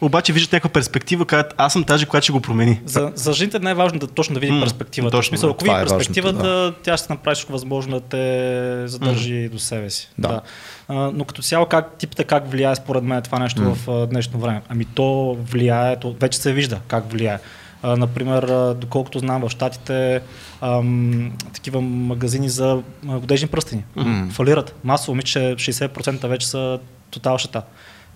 [0.00, 2.80] обаче виждат някаква перспектива, казват, аз съм тази, която ще го промени.
[2.84, 5.16] За, за жените е най-важно да точно да види М, перспективата.
[5.16, 5.54] точно, в смисъл, да.
[5.54, 10.10] ако види е перспективата, тя ще направи всичко възможно да те задържи до себе си.
[10.18, 10.40] Да.
[10.88, 14.38] А, но като цяло, как, типите как влияе според мен това нещо в а, днешно
[14.40, 14.62] време?
[14.68, 17.38] Ами то влияе, то вече се вижда как влияе.
[17.82, 20.20] А, например, доколкото знам в Штатите,
[20.60, 23.84] ам, такива магазини за годежни пръстени
[24.30, 24.74] фалират.
[24.84, 26.78] Масово, мисля, че 60% вече са
[27.10, 27.62] тотал шата.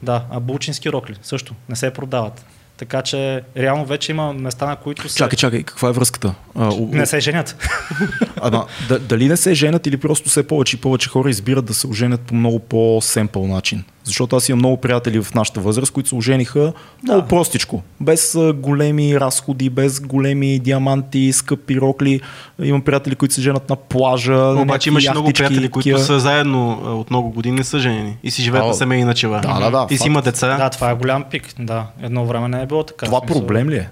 [0.02, 2.44] Да, а булчински рокли също не се продават.
[2.76, 5.18] Така че реално вече има места, на които се...
[5.18, 6.34] чакай, чакай, каква е връзката?
[6.54, 7.56] А, у- Не се женят.
[8.40, 11.74] Ама, да, дали не се женят или просто все повече и повече хора избират да
[11.74, 13.84] се оженят по много по-семпъл начин?
[14.04, 16.72] Защото аз имам много приятели в нашата възраст, които се ожениха
[17.02, 17.82] много простичко.
[18.00, 22.20] Без големи разходи, без големи диаманти, скъпи рокли.
[22.62, 24.36] Имам приятели, които се женят на плажа.
[24.36, 28.42] Обаче имаш много приятели, които са заедно от много години, не са женени и си
[28.42, 29.40] живеят А, на семейни начала.
[29.40, 30.56] да, да, да, и си има деца.
[30.56, 31.54] да, това е голям пик.
[31.58, 33.06] Да, едно време не е било така.
[33.06, 33.88] Това смисъл, проблем ли е?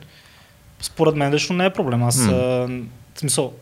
[0.80, 2.02] Според мен лично не е проблем.
[2.02, 2.28] Аз,
[3.16, 3.52] смисъл,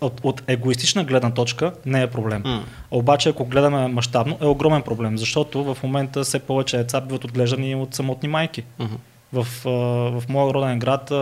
[0.00, 2.42] от, от егоистична гледна точка не е проблем.
[2.44, 2.64] М.
[2.90, 7.74] Обаче, ако гледаме мащабно, е огромен проблем, защото в момента все повече деца биват отглеждани
[7.74, 8.62] от самотни майки.
[8.78, 8.94] Мгм.
[9.32, 11.12] В, в моя роден град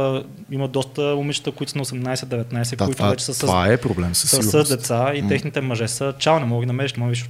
[0.51, 3.77] има доста момичета, които са на 18-19, Да, които това, вече са с, това е
[3.77, 7.05] проблем със са с деца и техните мъже са чао, не мога да намериш, не
[7.05, 7.29] да виж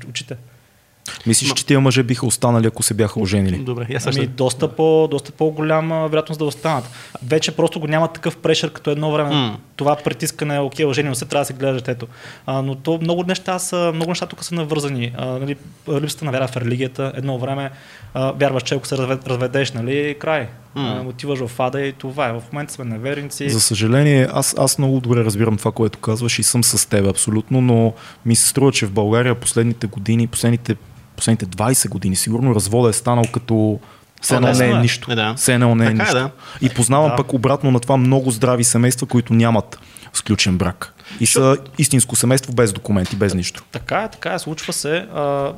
[1.27, 3.57] Мислиш, че тия мъже биха останали, ако се бяха оженили?
[3.57, 6.91] Добре, я Ами, доста, по, доста по-голяма вероятност да останат.
[7.27, 9.31] Вече просто го няма такъв прешър като едно време.
[9.31, 9.59] М.
[9.77, 12.07] Това притискане, окей, оженил се, трябва да се гледа детето.
[12.47, 15.13] А, но то много неща са, много неща тук са навързани.
[15.17, 15.57] А, нали,
[16.01, 17.71] липсата на вяра в религията, едно време
[18.15, 20.49] а, вярваш, че ако се разве- разведеш, нали, край.
[20.75, 21.03] М.
[21.05, 22.33] А, отиваш в ада и това е.
[22.33, 23.51] В момента сме неверници.
[23.51, 27.61] За съжаление, аз, аз много добре разбирам това, което казваш и съм с теб абсолютно,
[27.61, 27.93] но
[28.27, 30.77] ми се струва, че в България последните години, последните,
[31.19, 33.81] последните 20 години, сигурно развода е станал като
[34.23, 34.75] все едно не е е.
[34.75, 35.12] нищо.
[35.12, 35.35] Е, да.
[35.35, 36.19] Все едно не е Така е, нищо.
[36.19, 36.31] да.
[36.61, 37.16] И познавам Да.
[37.16, 39.79] пък обратно на това много здрави семейства, които нямат
[40.12, 40.95] сключен брак.
[41.21, 43.64] И са истинско семейство без документи, без нищо.
[43.73, 45.07] Така е, така е, случва се.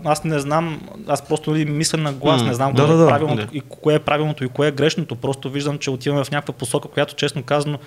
[0.05, 3.05] Аз не знам, аз просто нали, мисля на глас, М, не знам да, кое, да,
[3.05, 3.49] е правилното, Да.
[3.53, 5.17] и кое е правилното и кое е грешното.
[5.17, 7.79] Просто виждам, че отиваме в някаква посока, която честно казано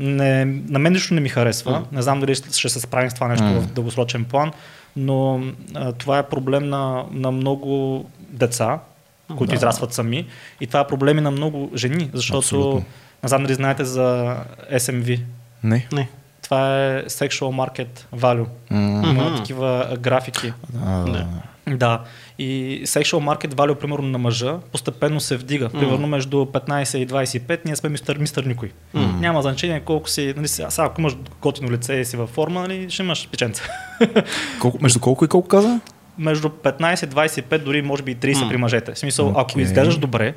[0.00, 1.70] не, на мен нищо не ми харесва.
[1.72, 1.82] М.
[1.92, 3.60] Не знам дали ще се справим с това нещо М.
[3.60, 4.52] в дългосрочен план,
[4.96, 5.40] но
[5.74, 8.78] а, това е проблем на, на много деца,
[9.28, 9.54] които Да.
[9.54, 10.26] израстват сами.
[10.60, 12.84] И това е проблем и на много жени, защото Абсолютно.
[13.22, 14.36] не знам дали знаете за
[14.72, 15.20] SMV.
[15.64, 15.86] Не.
[15.92, 16.08] Не.
[16.42, 17.28] Това е Sexual
[17.78, 18.46] Market Value.
[18.70, 20.52] М, Има такива графики.
[20.78, 21.26] а, Да.
[21.68, 22.02] Да.
[22.38, 25.68] И sexual market value, примерно на мъжа, постепенно се вдига.
[25.68, 28.72] Примерно между 15 и 25 ние сме мистер, мистер никой.
[28.94, 29.18] М.
[29.20, 32.90] Няма значение колко си, нали, сега, ако имаш готино лице и си във форма, нали,
[32.90, 33.62] ще имаш печенца.
[34.60, 35.80] Колко, между колко и колко каза?
[36.18, 38.48] между 15 и 25, дори може би и 30 М.
[38.48, 38.92] при мъжете.
[38.92, 39.62] В смисъл, ако Окей.
[39.62, 40.34] изглеждаш добре,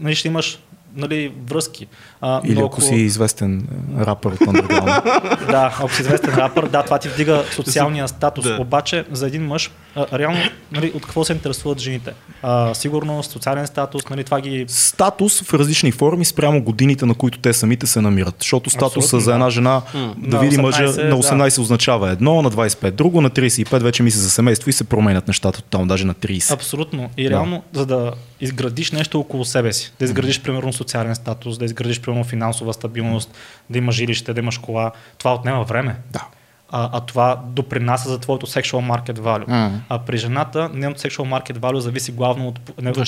[0.00, 0.58] нали, ще имаш
[0.96, 1.86] нали, връзки.
[2.20, 3.68] А, Или но ако си известен
[4.00, 5.46] е, рапър от underground.
[5.50, 8.44] Да, ако си известен рапър, да, това ти вдига социалния статус.
[8.44, 8.56] Да.
[8.60, 10.40] Обаче за един мъж, а, реално,
[10.72, 12.12] нали, от какво се интересуват жените?
[12.42, 14.64] А, сигурност, социален статус, нали, това ги...
[14.68, 18.34] статус в различни форми спрямо годините, на които те самите се намират.
[18.38, 19.34] Защото статуса Абсолютно, за да.
[19.34, 19.82] една жена
[20.16, 21.16] да На види 18, мъжа на да.
[21.16, 25.28] 18 означава едно, на 25 друго, на 35 вече мисли за семейство и се променят
[25.28, 26.50] нещата тотално, даже на 30.
[26.50, 27.10] Абсолютно.
[27.16, 31.64] И реално, за да изградиш нещо около себе си, да изградиш, примерно, социален статус, да
[31.64, 33.34] изградиш, примерно, финансова стабилност,
[33.70, 35.96] да имаш жилище, да имаш кола, това отнема време.
[36.10, 36.26] Да.
[36.70, 39.48] А, а това допринася за твоето sexual market value.
[39.48, 39.80] М.
[39.88, 42.60] А при жената, нейното sexual market value зависи главно от,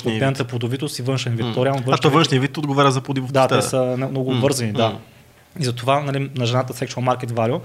[0.07, 1.47] нейната плодовитост и външен вид.
[1.47, 1.55] М.
[1.55, 3.47] То реално А то външния вид отговаря за подивостта.
[3.47, 4.99] Да, те са много М, вързани, да.
[5.61, 7.61] И затова нали, на жената sexual market value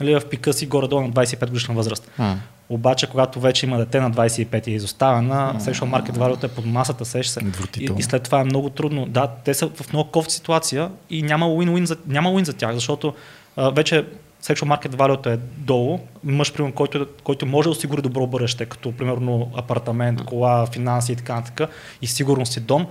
[0.00, 2.10] нали, в пика си горе-долу на 25 годишна възраст.
[2.18, 2.38] М.
[2.68, 6.66] Обаче, когато вече има дете на 25 и е изоставена, sexual market value е под
[6.66, 7.40] масата, сеш се.
[7.78, 9.06] И, и, след това е много трудно.
[9.06, 12.74] Да, те са в много кофт ситуация и няма win-win за, няма win за тях,
[12.74, 13.14] защото
[13.56, 14.04] а, вече
[14.44, 15.98] sexual market value е долу.
[16.24, 21.16] Мъж, примерно, който, който може да осигури добро бъдеще, като примерно апартамент, кола, финанси и
[21.16, 21.70] така нататък,
[22.02, 22.86] и сигурност и дом,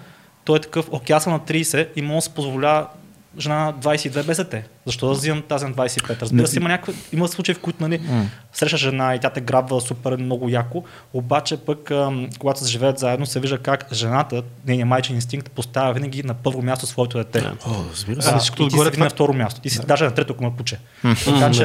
[0.45, 2.88] той е такъв, окей, аз съм на 30 и мога да се позволя
[3.38, 4.68] жена на 22 без дете.
[4.86, 6.21] Защо да взимам тази на 25?
[6.21, 8.25] Разбира се, има, някакви, има случаи, в които нали, М.
[8.53, 12.99] срещаш жена и тя те грабва супер много яко, обаче пък ам, когато се живеят
[12.99, 17.41] заедно се вижда как жената, нейният майчин инстинкт поставя винаги на първо място своето дете.
[17.41, 17.53] Да.
[17.67, 18.29] О, разбира Да, се.
[18.29, 19.61] А, ти отгоре си на второ място.
[19.61, 20.77] Ти си даже на трето, ако ме пуче.
[21.03, 21.63] М, Така че,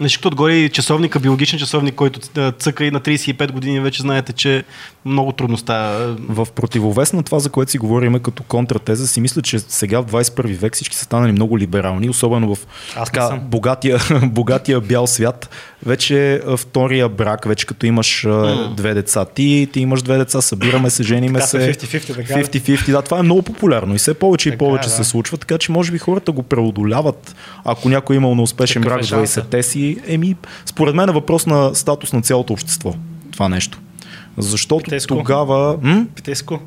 [0.00, 0.08] да.
[0.24, 2.20] Отгоре и часовника, биологичен часовник, който
[2.58, 4.64] цъка и на 35 години вече знаете, че
[5.04, 6.16] много трудно става.
[6.18, 10.06] В противовес на това, за което си говорим като контратеза, си мисля, че сега в
[10.06, 12.58] 21 век всички са станали много либерални, особено в
[12.96, 13.40] Аз така, съм.
[13.40, 15.50] богатия, богатия бял свят.
[15.86, 20.90] Вече втория брак, вече като имаш а, две деца ти, ти имаш две деца, събираме
[20.90, 21.72] се, жениме Така се.
[21.72, 22.44] 50-50, така ли?
[22.44, 25.04] 50-50, да, това е много популярно и все повече и Така повече е, се да.
[25.04, 27.34] случва, така че може би хората го преодоляват.
[27.64, 29.40] Ако някой е имал неуспешен Какъв брак в шанса?
[29.40, 30.36] 20-те си, еми,
[30.66, 32.94] според мен е въпрос на статус на цялото общество.
[33.32, 33.78] Това нещо.
[34.38, 35.16] Защото Питейско.
[35.16, 35.78] тогава...
[35.82, 36.06] М?
[36.14, 36.60] Питейско.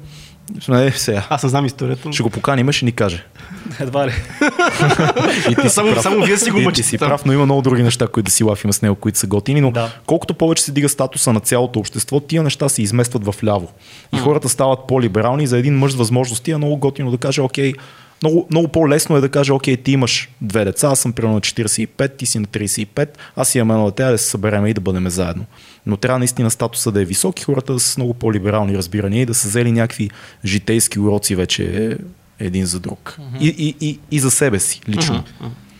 [0.67, 1.27] Не, сега.
[1.29, 2.13] Аз знам историята.
[2.13, 3.25] Ще го поканим, ще ни каже.
[3.79, 4.11] Едва ли.
[5.51, 6.03] И ти Само- прав.
[6.03, 8.31] само вие си го ти мъчите си прав, но има много други неща, които да
[8.31, 9.91] си лафим с него, които са готини, но Да.
[10.05, 13.71] колкото повече се дига статуса на цялото общество, тия неща се изместват в ляво.
[14.13, 15.47] И хората стават по-либерални.
[15.47, 17.73] За един мъж с възможности е много готино да каже, окей,
[18.21, 21.41] много, много по-лесно е да каже, окей, ти имаш две деца, аз съм примерно на
[21.41, 25.09] 45, ти си на 35, аз имам едно дете, да се съберем и да бъдем
[25.09, 25.45] заедно.
[25.85, 29.21] Но трябва наистина статуса да е висок и хората да са с много по-либерални разбирания
[29.21, 30.09] и да са взели някакви
[30.45, 31.97] житейски уроци вече
[32.39, 33.17] един за друг.
[33.39, 35.23] И, и, и, и за себе си, лично.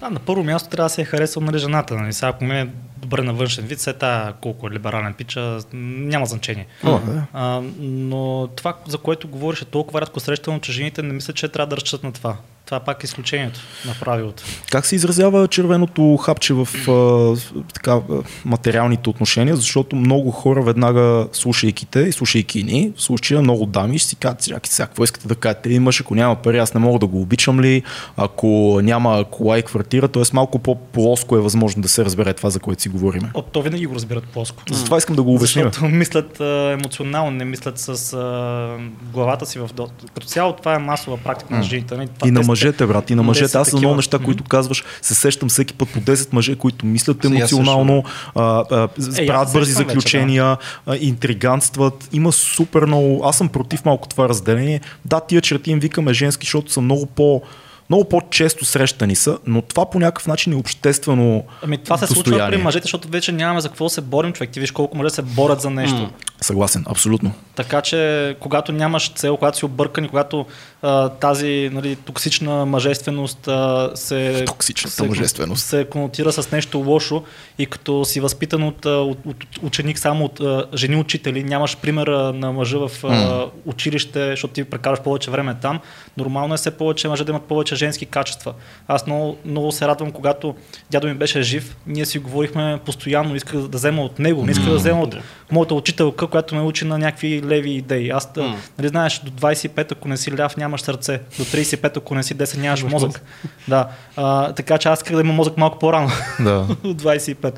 [0.01, 1.95] А, на първо място трябва да се е харесал нали, жената.
[1.95, 2.13] Нали?
[2.13, 2.69] Сега, ако ми
[3.05, 6.67] е добре на външен вид, след тая колко е либерален пича, няма значение.
[6.83, 7.25] О, да.
[7.33, 11.47] А, но това, за което говориш, е толкова рядко срещано, че жените не мислят, че
[11.47, 12.37] трябва да разчитат на това.
[12.65, 14.43] Това пак е изключението на правилото.
[14.71, 17.35] Как се изразява червеното хапче в а,
[17.73, 17.99] така,
[18.45, 23.99] материалните отношения, защото много хора веднага слушайки те и слушайки ни, в случая много дами
[23.99, 26.73] ще си казват, чакай сега, какво искате да кажете, един мъж, ако няма пари, аз
[26.73, 27.83] не мога да го обичам ли,
[28.17, 30.23] ако няма кола и квартира, т.е.
[30.33, 33.21] малко по-плоско е възможно да се разбере това, за което си говорим.
[33.33, 34.63] О, то винаги го разбират плоско.
[34.71, 35.65] Затова искам да го обясним.
[35.65, 38.77] Защото мислят а, емоционално, не мислят с а,
[39.13, 39.89] главата си в до.
[40.13, 41.97] Като цяло това е масова практика на жените.
[41.97, 42.07] нали?
[42.07, 43.57] Това И на мъжете, брат, и на те мъжете.
[43.57, 47.17] Аз за много неща, които казваш, се сещам всеки път по 10 мъже, които мислят
[47.21, 48.03] Сега емоционално,
[48.35, 48.87] а, а,
[49.17, 52.09] Е, правят бързи заключения, а, интриганстват.
[52.13, 53.21] Има супер много.
[53.25, 54.81] Аз съм против малко това разделение.
[55.05, 57.41] Да, тия черти им викаме женски, защото са много по
[57.89, 62.47] много по-често срещани са, но това по някакъв начин е обществено Ами това се случва
[62.49, 64.49] при мъжете, защото вече нямаме за какво се борим, човек.
[64.49, 65.97] Ти виж колко мъже се борят за нещо.
[65.97, 66.09] М.
[66.41, 67.31] Съгласен, абсолютно.
[67.55, 70.45] Така че, когато нямаш цел, когато си объркан и когато
[70.85, 75.65] а, тази нали, токсична мъжественост а, се, Токсичната се, мъжественост.
[75.65, 77.23] се конотира с нещо лошо
[77.57, 82.33] и като си възпитан от, от, от ученик само от а, жени учители, нямаш примера
[82.33, 83.45] на мъжа в а, М.
[83.65, 85.79] училище, защото ти прекараш повече време там,
[86.17, 88.53] нормално е все повече мъже да имат повече женски качества.
[88.87, 90.55] Аз много, много се радвам, когато
[90.91, 94.69] дядо ми беше жив, ние си говорихме постоянно, исках да взема от него, не исках
[94.69, 95.15] да взема от.
[95.51, 98.09] Моята учителка, която ме учи на някакви леви идеи.
[98.09, 98.55] Аз, mm.
[98.77, 101.21] Нали знаеш, до 25, ако не си ляв, нямаш сърце.
[101.37, 103.21] До 35, ако не си десен, нямаш мозък.
[103.67, 103.87] Да.
[104.15, 106.67] А, така че аз исках да имам мозък малко по-рано, Да.
[106.83, 107.53] от 25.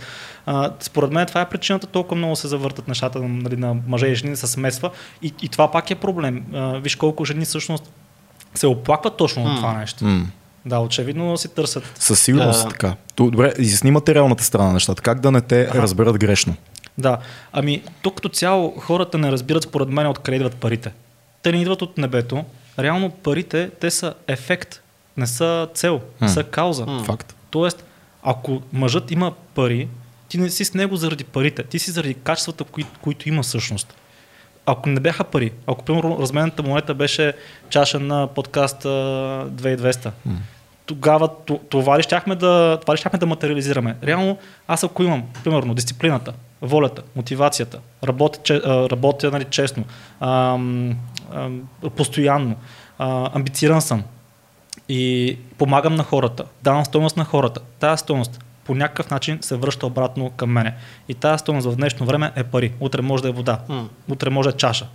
[0.46, 4.16] А, според мен това е причината толкова много се завъртат нещата нали, на мъже и
[4.16, 4.90] жени се смесва.
[5.22, 6.44] И, и това пак е проблем.
[6.54, 7.92] А, виж колко жени всъщност
[8.56, 10.06] се оплакват точно от това нещо.
[10.06, 10.26] М.
[10.66, 11.84] Да, очевидно си търсят.
[12.00, 12.70] Със сигурност Да.
[12.70, 12.96] така.
[13.18, 15.02] Добре, изясни материалната страна на нещата.
[15.02, 16.56] Как да не те разберат грешно?
[16.98, 17.18] Да,
[17.54, 20.92] ами тук като цяло хората не разбират според мен откъде идват парите.
[21.42, 22.46] Те не идват от небето.
[22.80, 24.82] Реално парите, те са ефект,
[25.18, 26.30] не са цел, М.
[26.30, 26.86] са кауза.
[27.06, 27.36] Факт.
[27.50, 27.86] Тоест,
[28.24, 29.88] ако мъжът има пари,
[30.30, 33.94] ти не си с него заради парите, ти си заради качествата, кои, които има всъщност.
[34.66, 37.34] Ако не бяха пари, ако примерно разменната монета беше
[37.70, 38.90] чаша на подкаст а,
[39.48, 40.12] 2200,
[40.86, 43.96] тогава т- това ли щяхме да, това ли щяхме да материализираме?
[44.04, 44.38] Реално,
[44.68, 49.84] аз ако имам, примерно, дисциплината, волята, мотивацията, работя, работя нали, честно,
[50.20, 50.96] ам,
[51.34, 51.62] ам,
[51.96, 52.56] постоянно,
[53.00, 54.04] а, амбициран съм,
[54.90, 57.62] и помагам на хората, давам стойност на хората.
[57.80, 60.76] Тая стойност по някакъв начин се връща обратно към мене.
[61.10, 62.74] И тази стойност в днешно време е пари.
[62.80, 63.60] Утре може да е вода,
[64.12, 64.88] утре може да е чаша.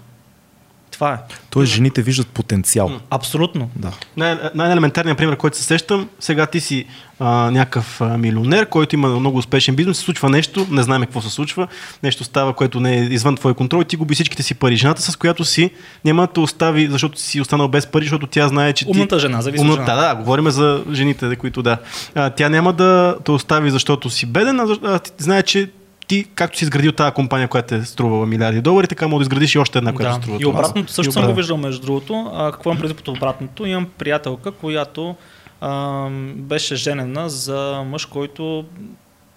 [1.02, 1.18] Това е.
[1.50, 2.90] Тоест жените виждат потенциал.
[3.10, 3.70] Абсолютно.
[3.76, 3.92] Да.
[4.16, 6.84] Най- най-елементарният пример, който се сещам, сега ти си
[7.20, 11.20] а, някакъв а, милионер, който има много успешен бизнес, се случва нещо, не знаем какво
[11.20, 11.66] се случва,
[12.02, 14.76] нещо става, което не е извън твой контрол и ти губи всичките си пари.
[14.76, 15.70] Жената, с която си,
[16.04, 18.90] няма да те остави, защото си останал без пари, защото тя знае, че ти...
[18.90, 19.96] Умната жена, зависи от Умна, жената.
[19.96, 21.78] да, да, говорим за жените, които да.
[22.14, 25.70] А, тя няма да те остави, защото си беден, а, а знае, че
[26.06, 29.54] ти, както си изградил тази компания, която е струвала милиарди долари, така може да изградиш
[29.54, 30.22] и още една, която Да.
[30.22, 30.36] струва.
[30.36, 30.58] И това.
[30.58, 32.30] обратното също И съм го виждал между другото.
[32.34, 33.66] А, какво имам преди под обратното?
[33.66, 35.16] Имам приятелка, която
[35.60, 38.64] а, беше женена за мъж, който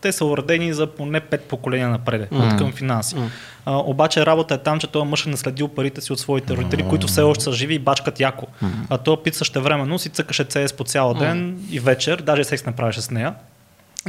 [0.01, 3.15] те са уредени за поне пет поколения напред от към финанси.
[3.15, 3.29] М.
[3.65, 6.85] А, обаче работа е там, че този мъж е наследил парите си от своите родители,
[6.89, 8.47] които все още са живи и бачкат яко.
[8.89, 12.71] А той пит същевременно си цъкаше CS по цял ден и вечер, даже секс не
[12.71, 13.33] правеше с нея.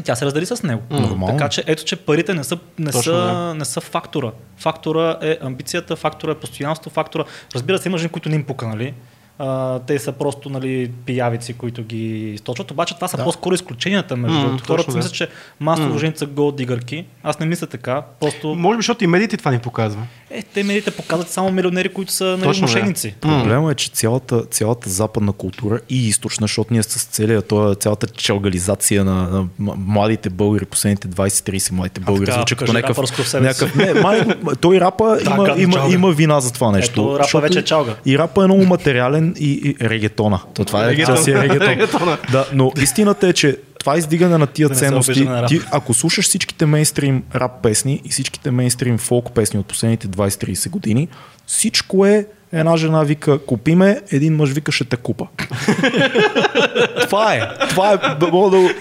[0.01, 0.83] И тя се раздели с него.
[0.91, 1.39] Нормално.
[1.39, 3.55] Така че ето, че парите не са, не Точно, са, да.
[3.55, 4.33] не са фактора.
[4.57, 7.25] Фактора е амбицията, фактора е постоянство, фактора.
[7.55, 8.95] Разбира се, има жени, които не им пука, нали?
[9.39, 12.71] А, те са просто нали, пиявици, които ги източват.
[12.71, 13.25] Обаче това са Да.
[13.25, 14.57] по-скоро изключенията между другото.
[14.59, 15.29] точно, Хората мислят, че
[15.61, 15.99] масово М.
[15.99, 17.05] жените са голдигърки.
[17.23, 18.03] Аз не мисля така.
[18.21, 20.03] Просто Може би, защото и медиите това ни показва.
[20.31, 22.73] е, те медиите показват само милионери, които са нали, Точно, да.
[22.73, 23.15] мошеници.
[23.21, 28.07] Проблема е, че цялата, цялата западна култура и източна, защото ние с целия, това, цялата
[28.07, 33.33] чалгализация на, на младите българи, последните 20-30 младите българи, звучи като някакъв...
[33.35, 34.25] някакъв не, май,
[34.61, 35.95] той рапа има, има, чалга.
[35.95, 37.01] има вина за това нещо.
[37.01, 37.95] Ето, рапа вече е чалга.
[38.07, 40.41] И рапа е много материален и, и регетона.
[40.55, 41.19] То това е, Регетон.
[41.19, 41.69] си е регетон.
[41.69, 42.19] Регетона.
[42.33, 46.25] да, но истината е, че това издигане на тия Да ценности, на ти, ако слушаш
[46.25, 51.09] всичките мейнстрим рап песни и всичките мейнстрим фолк песни от последните 20-30 години,
[51.47, 55.27] всичко е една жена вика купи ме, един мъж вика ще те купа.
[57.01, 57.41] това е.
[57.69, 58.27] Това е.
[58.31, 58.75] Мога да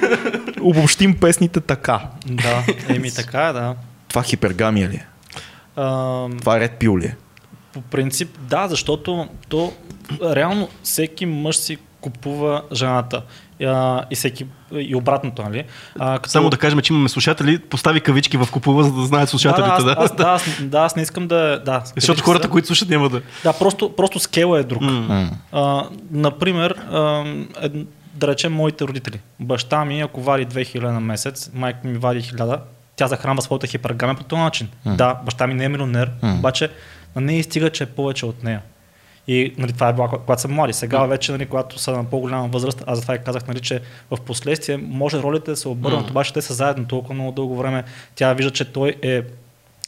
[0.61, 2.01] обобщим песните така.
[2.25, 3.75] Да, еми така е, да.
[4.09, 5.05] Това хипергамия ли е?
[5.75, 7.15] А, Това е ред пил ли е?
[7.73, 9.73] По принцип, да, защото то
[10.23, 13.21] реално всеки мъж си купува жената.
[13.63, 15.63] А, и всеки, и обратното, нали?
[15.99, 16.29] А, като...
[16.29, 19.69] Само да кажем, че имаме слушатели, постави кавички в купува, за да знаят слушателите.
[19.69, 21.59] Да, Да, да, аз, аз, да, аз, да, аз не искам да...
[21.65, 23.21] да Защото хората, са- които слушат, няма да.
[23.43, 24.81] Да, просто, просто скела е друг.
[24.81, 25.31] М.
[25.51, 27.23] А, например, а,
[27.61, 27.73] ед,
[28.13, 29.19] да речем моите родители.
[29.39, 32.59] Баща ми, ако вади 2000 на месец, майка ми вади 1000,
[32.95, 34.69] тя захранва своята хипергамия по този начин.
[34.85, 36.69] Да, баща ми не е милионер, обаче
[37.15, 38.61] на нея стига, че е повече от нея.
[39.27, 40.73] И нали, това е било, когато са млади.
[40.73, 44.17] Сега вече, нали, когато са на по-голяма възраст, аз затова и казах, нали, че в
[44.21, 47.83] последствие може ролите да се обърнат, обаче те са заедно толкова много дълго време.
[48.15, 49.21] Тя вижда, че той е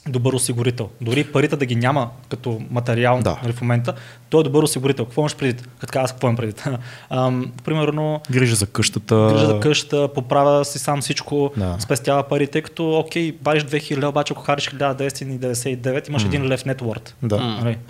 [0.08, 0.90] добър осигурител.
[1.02, 3.38] Дори парите да ги няма като материал Да.
[3.44, 3.94] нали, в момента,
[4.30, 5.06] той е добър осигурител.
[5.06, 5.64] Какво имаш преди?
[5.80, 6.54] Като аз какво имам преди?
[7.10, 9.30] Ам, примерно, Грижа за къщата.
[9.32, 11.76] грижа за къща, поправя си сам всичко, Да.
[11.80, 17.16] спестява пари, тъй като, окей, бариш 2000, обаче ако хариш 1999, имаш един лев нетворд.
[17.24, 17.36] Да.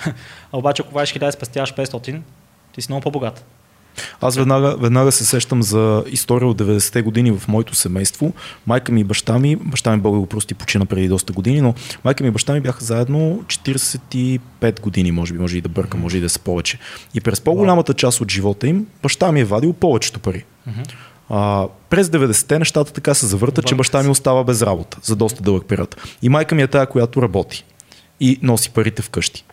[0.03, 0.13] А
[0.53, 2.20] обаче ако вадиш 1000 и спестяваш 500,
[2.74, 3.45] ти си много по-богат.
[4.22, 8.34] Аз веднага, веднага се сещам за история от 90-те години в моето семейство.
[8.68, 11.62] Майка ми и баща ми, баща ми Бог да го прости, почина преди доста години,
[11.62, 11.74] но
[12.04, 15.98] майка ми и баща ми бяха заедно 45 години, може би, може и да бърка,
[15.98, 16.80] може и да са повече.
[17.14, 20.45] И през по-голямата част от живота им, баща ми е вадил повечето пари.
[21.30, 25.43] А, през 90-те нещата така се завъртат, че баща ми остава без работа за доста
[25.43, 25.95] дълъг период.
[26.22, 27.66] И майка ми е тая, която работи
[28.20, 29.45] и носи парите вкъщи.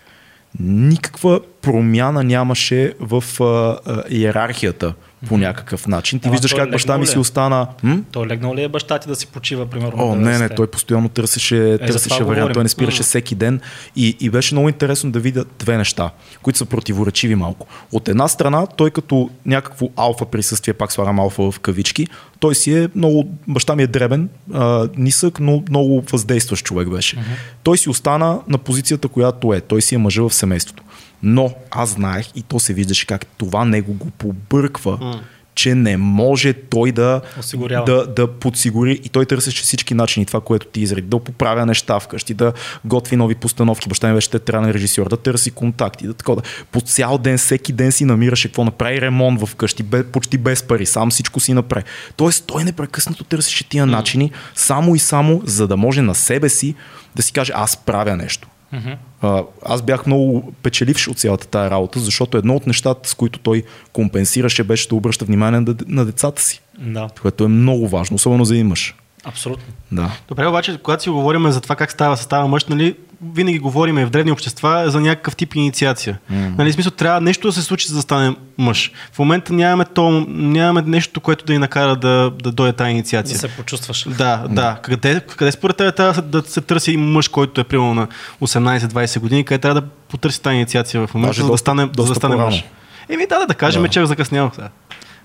[0.60, 3.44] Никаква промяна нямаше в а,
[3.86, 4.94] а, иерархията
[5.28, 6.18] по някакъв начин.
[6.18, 7.18] Ти Ама виждаш как баща ми си е?
[7.18, 7.66] остана.
[7.82, 7.98] М?
[8.12, 9.96] Той легнал ли е баща ти да си почива, примерно?
[9.98, 10.54] О, не, не, 90-те?
[10.54, 12.52] той постоянно търсеше, за търсеше вариант.
[12.52, 13.60] Той не спираше всеки ден.
[13.96, 16.10] И, и беше много интересно да видя две неща,
[16.42, 17.66] които са противоречиви малко.
[17.92, 22.06] От една страна, той като някакво алфа присъствие, пак слагам алфа в кавички,
[22.40, 27.16] той си е много, баща ми е дребен, а, нисък, но много въздействащ човек беше.
[27.62, 29.60] Той си остана на позицията, която е.
[29.60, 30.82] Той си е мъжа в семейството.
[31.26, 35.20] Но аз знаех и то се виждаше как това него го побърква,
[35.54, 37.84] че не може той да, Осигурява.
[37.84, 42.00] да, да подсигури и той търсеше всички начини, това, което ти изреди, да поправя неща
[42.00, 42.52] вкъщи, да
[42.84, 43.88] готви нови постановки.
[43.88, 46.42] Баща ми беше театрален режисьор, да търси контакти, да такова.
[46.72, 50.86] По цял ден, всеки ден си намираше какво направи ремонт вкъщи, бе, почти без пари,
[50.86, 51.84] сам всичко си направи.
[52.16, 56.74] Тоест той непрекъснато търсеше тия начини, само и само, за да може на себе си
[57.16, 58.48] да си каже, аз правя нещо.
[59.22, 63.38] А, аз бях много печеливш от цялата тая работа, защото едно от нещата, с които
[63.38, 63.62] той
[63.92, 68.44] компенсираше, беше да обръща внимание на, на децата си, Да, което е много важно, особено
[68.44, 68.94] за един мъж.
[69.24, 69.64] абсолютно.
[69.92, 70.10] Да.
[70.28, 72.96] Добре, обаче, когато си говорим за това как става състава мъж, нали,
[73.34, 76.18] винаги говорим и в древни общества за някакъв тип инициация.
[76.32, 76.58] Mm.
[76.58, 78.92] Нали, в смисъл, трябва нещо да се случи, за да стане мъж.
[79.12, 82.90] В момента нямаме, то, нямаме нещо, което да ни накара да, да дойде тази Да
[82.90, 83.38] инициация.
[83.38, 84.06] се почувстваш.
[84.08, 84.78] Да, да.
[84.82, 88.08] Къде, къде според теб трябва да се търси мъж, който е примерно на
[88.42, 92.04] 18-20 години, къде трябва да потърси тази инициация в момента, Даже за да стане, за
[92.04, 92.64] да стане мъж?
[93.08, 93.88] Еми да, да, да кажем, Да.
[93.88, 94.52] че закъснявах.
[94.56, 94.68] Да.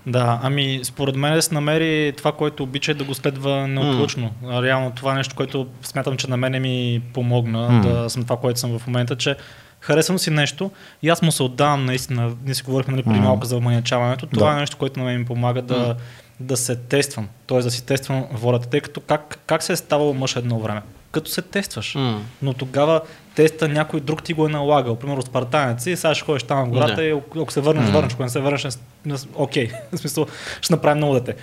[0.06, 4.30] Да, ами според мен да се намери това, което обича да го следва неотлучно.
[4.44, 4.62] Mm.
[4.62, 7.80] Реално това е нещо, което смятам, че на мене ми помогна mm.
[8.02, 9.36] да съм това, което съм в момента, че
[9.80, 10.70] харесвам си нещо
[11.02, 12.32] и аз му се отдавам наистина.
[12.44, 13.22] Ние си говорихме нали, преди Mm.
[13.22, 14.26] малко за манячаването.
[14.26, 14.56] Това Да.
[14.56, 15.96] е нещо, което на мен ми помага да,
[16.40, 17.28] да се тествам.
[17.46, 17.58] Т.е.
[17.58, 18.68] да си тествам волята.
[18.68, 20.80] Тъй като как, как се е ставало мъж едно време?
[21.12, 21.94] Като се тестваш.
[21.94, 22.20] М.
[22.42, 23.00] Но тогава
[23.34, 24.96] теста някой друг ти го е налагал.
[24.96, 27.02] Примерно спартанец и сега ще ходиш там в гората Да.
[27.02, 28.66] и ако се върнеш, върнеш, ако не се върнеш,
[29.04, 29.70] не окей.
[29.92, 30.26] В смисъл,
[30.60, 31.34] ще направим много дете.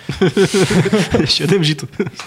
[1.26, 1.86] Ще ядем жито.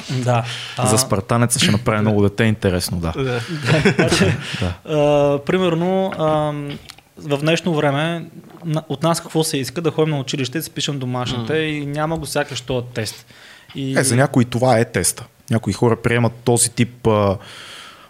[0.10, 0.46] Да.
[0.84, 3.14] За спартанеца ще направи много дете интересно, да.
[3.18, 3.42] Да.
[4.86, 4.96] А,
[5.39, 6.26] примерно, а,
[7.18, 8.26] в днешно време
[8.89, 9.82] от нас какво се иска?
[9.82, 13.26] Да ходим на училище, да си пишем домашните и няма го сякаш този тест.
[13.76, 15.26] И, Е, за някои това е теста.
[15.52, 17.38] Някои хора приемат този тип а,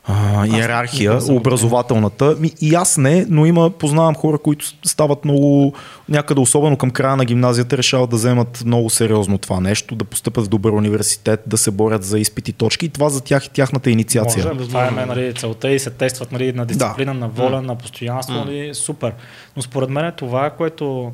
[0.07, 2.35] а, иерархия, го образователната.
[2.39, 5.73] Ми, и аз не, но има, познавам хора, които стават много,
[6.09, 10.45] някъде особено към края на гимназията, решават да вземат много сериозно това нещо, да постъпят
[10.45, 13.89] в добър университет, да се борят за изпити точки и това за тях е тяхната
[13.89, 14.53] инициация.
[14.53, 18.33] Може, това е нали, целта и се тестват нали, на дисциплина, на воля, на постоянство,
[18.35, 19.13] нали, супер.
[19.55, 21.11] Но според мен е това, което,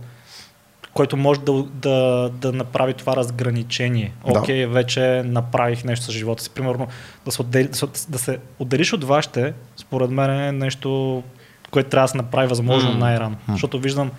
[0.97, 1.95] което може да, да,
[2.31, 4.13] да направи това разграничение.
[4.25, 4.39] Да.
[4.39, 6.49] Окей, вече направих нещо с живота си.
[6.49, 6.87] Примерно
[7.25, 11.23] да се, отдели, да се- да се отделиш от вашите, според мен е нещо,
[11.71, 12.97] което трябва да се направи възможно М.
[12.97, 13.35] най-рано.
[13.49, 14.11] Защото виждам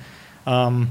[0.47, 0.89] ам,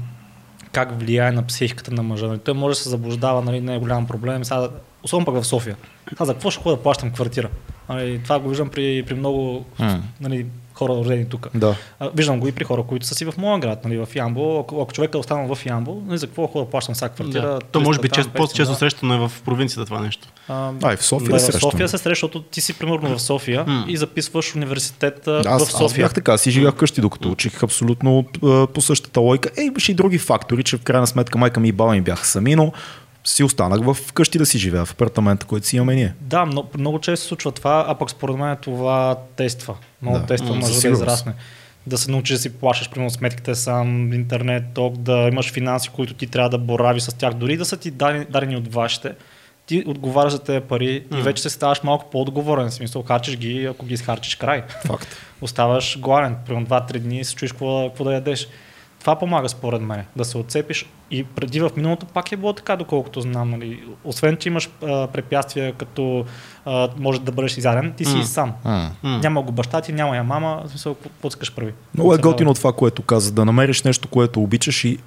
[0.72, 2.26] как влияе на психиката на мъжа.
[2.26, 4.44] Нали, Той може да се заблуждава, нали, не е голям проблем.
[4.44, 4.68] Сега,
[5.02, 5.76] особено пък в София.
[6.08, 7.48] Сега за какво ще ходя да плащам квартира?
[7.88, 10.02] Нали, това го виждам при, при много М.
[10.20, 10.46] нали,
[10.78, 11.48] хора родени тук.
[11.54, 11.76] Да.
[12.00, 14.60] А, виждам го и при хора, които са си в моя град, нали, в Ямбол.
[14.60, 17.42] Ако, ако човек е останал в Ямбол, нали, за какво хора плащам всяка квартира?
[17.42, 17.58] Да.
[17.72, 18.78] То може би 300 често, там, 500, по-често да.
[18.78, 20.28] срещано е в провинцията това нещо.
[20.48, 21.60] А, А, и в София да, се в.
[21.60, 23.84] София се среща, защото ти си примерно в София М.
[23.88, 26.04] и записваш университета Да, в аз, аз София.
[26.04, 28.24] бях така, си живях вкъщи, докато учих абсолютно
[28.74, 29.50] по същата лойка.
[29.56, 32.26] Е, имаше и други фактори, че в крайна сметка майка ми и баба ми бяха
[32.26, 32.72] сами, но
[33.24, 36.14] си останах в къщи да си живея, в апартамента, който си имаме ние.
[36.20, 39.74] Да, много, много често се случва това, а пък според мен това тества.
[40.02, 40.26] Много Да.
[40.26, 41.32] тества може да израсне.
[41.86, 46.14] Да се научиш да си плащаш, примерно, сметките сам, интернет, ток, да имаш финанси, които
[46.14, 49.12] ти трябва да боравиш с тях, дори да са ти дадени от вашите.
[49.66, 51.20] Ти отговаряш за тези пари и М.
[51.22, 52.68] вече се ставаш малко по-отговорен.
[52.68, 54.62] В смисъл, харчиш ги, ако ги изхарчиш край.
[54.86, 55.08] Факт.
[55.40, 58.48] Оставаш гладен, примерно 2-3 дни се чуеш какво, какво да ядеш.
[59.00, 60.86] Това помага според мен, да се отцепиш.
[61.10, 63.50] И преди в миналото пак е било така, доколкото знам.
[63.50, 63.82] Нали.
[64.04, 66.24] Освен, че имаш а, препятствия, като
[66.64, 68.24] а, може да бъдеш изяден, ти си М.
[68.24, 68.52] сам.
[68.64, 68.90] М.
[69.02, 71.72] Няма го баща ти, няма я мама, в смисъл, какво искаш прави.
[71.94, 74.98] Много е готино това, което каза, да намериш нещо, което обичаш и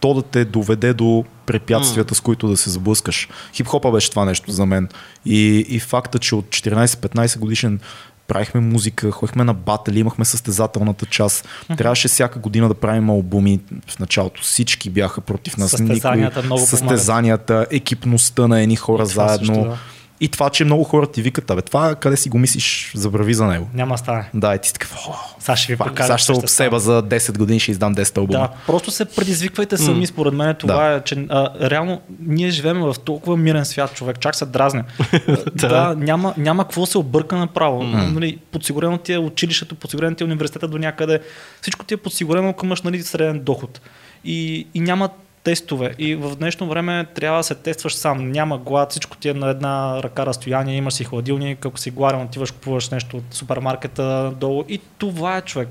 [0.00, 3.28] то да те доведе до препятствията, с които да се сблъскаш.
[3.54, 4.88] Хип-хопа беше това нещо за мен.
[5.24, 7.80] И, и факта, че от 14-15 годишен
[8.28, 11.48] правихме музика, ходихме на батали, имахме състезателната част.
[11.76, 13.60] Трябваше всяка година да правим албуми.
[13.86, 15.70] В началото всички бяха против нас.
[15.70, 16.68] Състезанията много помагат.
[16.68, 19.54] Състезанията, екипността на едни хора заедно.
[19.54, 19.78] също, да.
[20.20, 23.46] И това, че много хора ти викат, абе, това къде си го мислиш, забрави за
[23.46, 23.68] него.
[23.74, 24.30] Няма да стане.
[24.34, 26.06] Да, и ти си такъв, «О, Сега ще ви покажа.
[26.06, 28.38] сега ще се обсеба за 10 години, ще издам 10 албума.
[28.38, 30.06] Да, просто се предизвиквайте сами, М.
[30.06, 34.34] според мен това е, че а, реално ние живеем в толкова мирен свят, човек, чак
[34.34, 34.84] се дразня.
[35.54, 37.82] да, няма, няма какво да се обърка направо.
[37.82, 41.20] Нали, подсигурено ти е училището, подсигурено ти е университета до някъде.
[41.60, 43.80] Всичко ти е подсигурено, ако имаш нали, среден доход.
[44.24, 45.08] И, и няма
[45.46, 45.94] тестове.
[45.98, 48.30] И в днешно време трябва да се тестваш сам.
[48.32, 52.22] Няма глад, всичко ти е на една ръка разстояние, имаш си хладилник, ако си гладен,
[52.22, 54.64] отиваш, купуваш нещо от супермаркета долу.
[54.68, 55.68] И това е човек.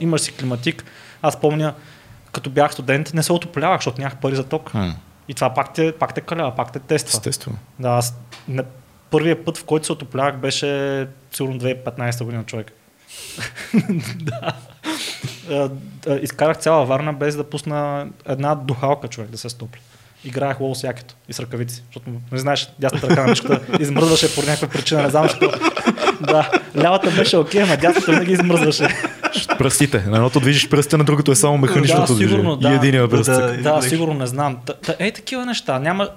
[0.00, 0.84] Имаш си климатик.
[1.22, 1.74] Аз помня,
[2.32, 4.72] като бях студент, не се отоплявах, защото нямах пари за ток.
[5.28, 7.16] И това пак те, пак те калява, пак те тества.
[7.16, 7.58] Естествено.
[7.78, 8.14] Да, аз
[8.48, 8.62] не,
[9.10, 12.72] първият път, в който се отоплявах, беше сигурно 2015 година човек.
[14.14, 14.52] Да.
[16.22, 19.80] Изкарах цяла варна без да пусна една духалка човек да се стопли.
[20.24, 24.34] Играех лоу с якето и с ръкавици, защото не знаеш, дясната ръка на мишката измръзваше
[24.34, 25.50] по някаква причина, не знам защо.
[26.20, 28.88] да, лявата беше окей, но дясната винаги измръзваше.
[29.58, 30.04] Пръстите.
[30.06, 32.78] На едното движиш пръстите, на другото е само механичното Да, сигурно, движение.
[32.78, 32.86] да.
[32.86, 33.26] И единия пръст.
[33.26, 34.58] Да, Да, сигурно не знам.
[34.66, 35.78] Та, та, е, такива неща.
[35.78, 36.08] Няма,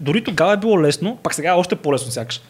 [0.00, 2.40] дори тогава е било лесно, пак сега е още по-лесно сякаш.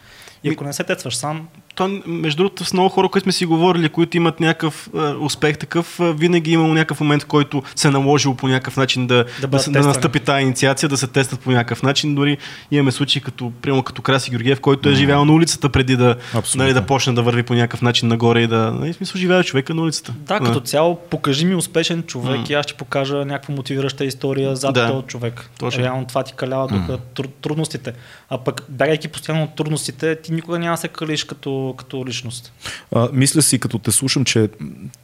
[0.43, 3.45] И ако не се тецваш сам, То, между другото, с много хора, които сме си
[3.45, 7.63] говорили, които имат някакъв е, успех такъв, е, винаги е имало някакъв момент, в който
[7.75, 9.85] се е наложило по някакъв начин да, да, да тествани.
[9.85, 12.15] настъпи тази инициация, да се тестват по някакъв начин.
[12.15, 12.37] Дори
[12.71, 16.63] имаме случаи като, примерно като Краси Георгиев, който е живял на улицата преди да, Абсолютно.
[16.63, 18.71] нали, да почне да върви по някакъв начин нагоре и да.
[18.71, 20.13] Нали, смисъл, живее човека на улицата.
[20.17, 22.45] Да, като цяло, покажи ми успешен човек М.
[22.49, 24.91] и аз ще покажа някаква мотивираща история зад Да.
[24.91, 25.49] този човек.
[25.59, 25.83] Точно.
[25.83, 27.93] Реално това ти калява тук труд, трудностите.
[28.29, 32.53] А пък, бягайки постоянно от трудностите, ти никога няма да се калиш като, като личност.
[32.91, 34.49] А, мисля си, като те слушам, че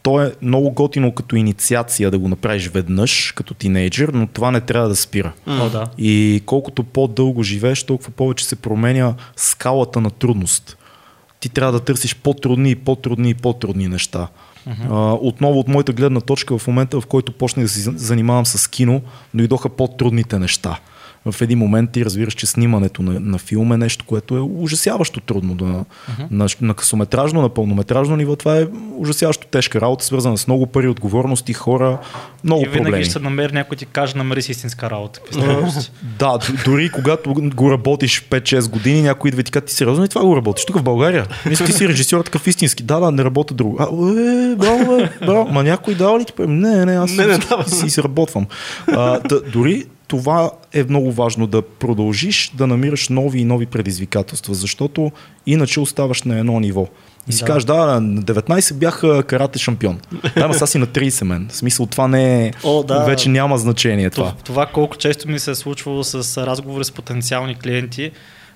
[0.04, 4.62] то е много готино като инициация да го направиш веднъж, като тинейджър, но това не
[4.62, 5.34] трябва да спира.
[5.48, 5.88] О, да.
[5.98, 10.78] И колкото по-дълго живееш, толкова повече се променя скалата на трудност.
[11.40, 14.28] Ти трябва да търсиш по-трудни и по-трудни и по-трудни неща.
[14.68, 18.68] Uh, отново от моята гледна точка в момента, в който почнах да се занимавам с
[18.68, 19.02] кино,
[19.34, 20.80] дойдоха по-трудните неща.
[21.26, 25.20] В един момент ти разбираш, че снимането на, на филм е нещо, което е ужасяващо
[25.20, 25.56] трудно.
[25.56, 26.28] Да, uh-huh.
[26.32, 28.68] на, на късометражно, на пълнометражно ниво това е
[28.98, 31.98] ужасяващо тежка работа, свързана с много пари, отговорности, хора,
[32.44, 33.04] много и винаги проблеми.
[33.04, 35.20] ще се намери някой ти каже, намери си истинска работа.
[35.34, 35.92] Глупости.
[36.20, 40.10] Да, дори когато го работиш 5-6 години, някой идва и ти казва, ти сериозно ли
[40.10, 40.66] това го работиш?
[40.66, 41.26] Тук в България.
[41.46, 42.84] Мисля, ти си режисьор такъв истински.
[42.84, 43.78] Да, да, не работя друго.
[43.80, 45.48] А, е, браво, браво.
[45.52, 46.34] Ма някой дава ли ти?
[46.40, 48.48] Не, не, аз Не, не си, си, си изработвам.
[48.88, 54.54] А, да, дори това е много важно да продължиш да намираш нови и нови предизвикателства,
[54.54, 55.12] защото
[55.46, 56.88] иначе оставаш на едно ниво.
[57.28, 57.46] И си Да.
[57.46, 57.52] да.
[57.52, 60.00] кажеш, да, на 19 бях карате шампион.
[60.12, 61.48] Да, ама сега си на 30 мен.
[61.52, 62.52] В смисъл, това не е...
[62.64, 63.04] О, да.
[63.04, 64.30] Вече няма значение това.
[64.30, 64.44] Това.
[64.44, 68.12] това колко често ми се е случвало с разговори с потенциални клиенти,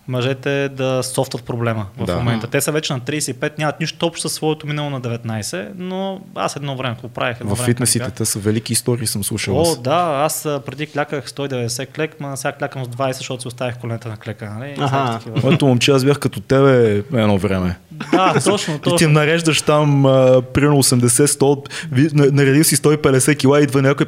[0.07, 2.15] мъжете да софтват проблема в Да.
[2.15, 2.47] момента.
[2.47, 6.55] Те са вече на 35, нямат нищо общо с своето минало на 19, но аз
[6.55, 7.37] едно време го правих.
[7.39, 9.57] Едно В време, фитнесите те са велики истории, съм слушал.
[9.57, 9.81] О, аз.
[9.81, 9.91] да,
[10.25, 14.17] аз преди кляках 190 клек, ма сега клякам с 20, защото си оставих колената на
[14.17, 14.49] клека.
[14.49, 14.75] Нали?
[14.75, 15.41] Такива.
[15.43, 17.75] Моето момче, аз бях като тебе едно време.
[18.11, 19.09] Да, точно, И ти точно.
[19.09, 24.05] нареждаш там а, примерно 80-100, ви- на- наредил си 150 кила, идва някой.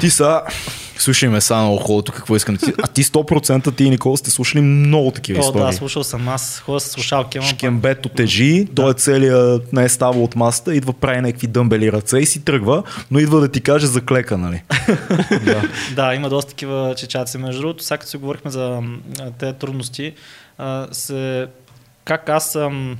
[0.00, 0.42] Ти са,
[0.98, 2.72] Слушай ме сега на ухото, какво искам да ти...
[2.82, 5.64] А ти 100% ти и Никола сте слушали много такива О, истории.
[5.64, 6.28] да, слушал съм.
[6.28, 7.38] Аз ходя с слушалки.
[7.38, 8.74] пак- Шкембето тежи, да.
[8.74, 12.44] той е целият не е ставал от масата, идва прави някакви дъмбели ръце и си
[12.44, 14.62] тръгва, но идва да ти каже за клека, нали?
[15.44, 15.62] да.
[15.94, 17.38] Да, има доста такива чечаци.
[17.38, 18.80] Между другото, сега като си говорихме за
[19.38, 20.12] тези трудности,
[20.92, 21.46] се,
[22.04, 22.96] как аз ам,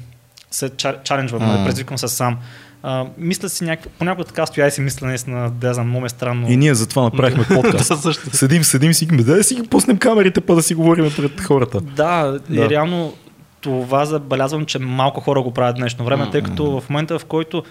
[0.51, 0.71] се
[1.05, 1.49] чаленджвам, М.
[1.49, 1.65] mm.
[1.65, 2.39] предизвиквам се сам.
[2.83, 6.09] А, мисля си някакво, понякога така стоя и си мисля наистина, да знам, много е
[6.09, 6.51] странно.
[6.51, 7.89] И ние затова направихме подкаст.
[7.89, 8.37] Да, също.
[8.37, 11.81] Седим, седим си, да, да си ги пуснем камерите, па да си говорим пред хората.
[11.81, 12.65] Да, Да.
[12.65, 13.15] и реално
[13.61, 17.63] това забелязвам, че малко хора го правят днешно време, тъй като в момента, в който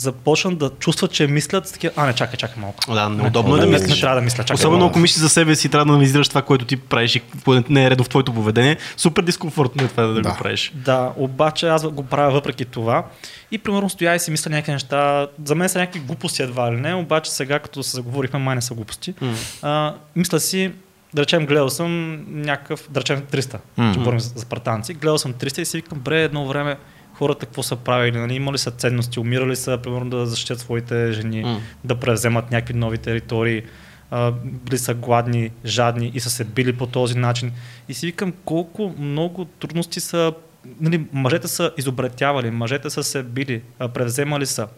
[0.00, 2.94] започнат да чувстват, че мислят, такива, а не, чакай, чакай малко.
[2.94, 3.90] Да, неудобно е да не, мислиш.
[3.90, 4.54] не трябва да мисля, чакай.
[4.54, 7.22] Особено ако мислиш за себе си, трябва да анализираш това, което ти правиш и
[7.68, 8.76] не е редно в твоето поведение.
[8.96, 10.30] Супер дискомфортно е това да, Да.
[10.30, 10.72] го правиш.
[10.74, 13.04] Да, обаче аз го правя въпреки това.
[13.50, 15.26] И примерно стоя и си мисля някакви неща.
[15.44, 18.62] За мен са някакви глупости едва ли не, обаче сега като се заговорихме, май не
[18.62, 19.14] са глупости.
[19.20, 19.34] М.
[19.62, 20.72] А, мисля си,
[21.14, 23.92] да речем, гледал съм някакъв, да речем 300, Мгм.
[23.92, 24.94] че говорим за, за спартанци.
[24.94, 26.76] Гледал съм 300 и си викам, бре, едно време
[27.20, 28.34] хората какво са правили, нали?
[28.34, 31.60] имали са ценности, умирали са, примерно да защитят своите жени, М.
[31.84, 33.62] да превземат някакви нови територии,
[34.10, 37.52] а, били са гладни, жадни и са се били по този начин.
[37.88, 40.32] И си викам колко много трудности са,
[40.80, 44.68] нали, мъжете са изобретявали, мъжете са се били, а, превземали са,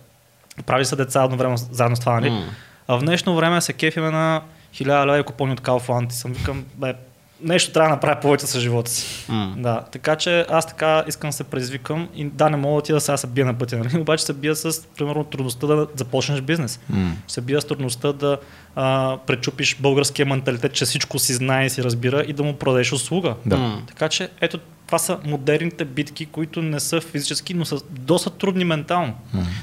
[0.67, 2.31] правили са деца едно време заедно с това, нали?
[2.31, 2.43] М.
[2.89, 4.43] А в днешно време се кефиме на
[4.75, 6.95] хиляда лева купони от Kaufland и съм викам, бе,
[7.43, 9.27] нещо трябва да направя повече с живота си.
[9.29, 9.55] М.
[9.59, 13.01] Да, така че аз така искам да се предизвикам и да, не мога да отида
[13.01, 13.97] сега да се бия на пътя, нали?
[14.01, 16.81] обаче се бия с, примерно, трудността да започнеш бизнес.
[16.89, 17.13] М.
[17.29, 18.39] Се бия с трудността да
[18.77, 22.93] а, пречупиш българския менталитет, че всичко си знае и си разбира и да му продадеш
[22.93, 23.35] услуга.
[23.47, 23.57] Да.
[23.57, 23.83] М.
[23.87, 28.65] Така че ето това са модерните битки, които не са физически, но са доста трудни
[28.65, 29.15] ментално.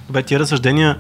[0.08, 0.98] Добре, тия разсъждения,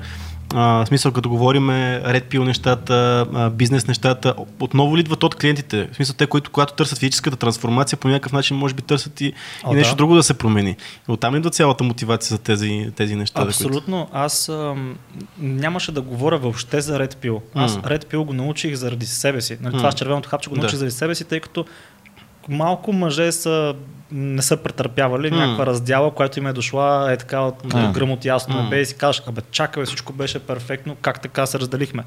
[0.53, 1.69] а, в смисъл като говорим
[2.05, 2.93] ред пил нещата,
[3.33, 5.89] а, бизнес нещата, отново ли идват от клиентите?
[5.91, 9.33] В смисъл те, които когато търсят физическата трансформация, по някакъв начин може би търсят и,
[9.63, 9.97] О, и нещо да.
[9.97, 10.75] друго да се промени.
[11.07, 13.39] Оттам идва цялата мотивация за тези, тези неща.
[13.41, 14.09] за които- Абсолютно.
[14.13, 14.97] Аз ам,
[15.39, 17.39] нямаше да говоря въобще за Red Pill.
[17.55, 17.81] Аз М.
[17.81, 19.57] Red Pill го научих заради себе си.
[19.61, 20.77] Нали, това с червеното хапче го научих Да.
[20.77, 21.65] заради себе си, тъй като
[22.49, 23.75] малко мъже са,
[24.11, 25.37] не са претърпявали М.
[25.37, 27.91] някаква раздяла, която им е дошла е така от Да.
[27.93, 28.63] гръм от ясно М.
[28.63, 32.03] небе и си кажеш, абе чакай, всичко беше перфектно, как така се разделихме.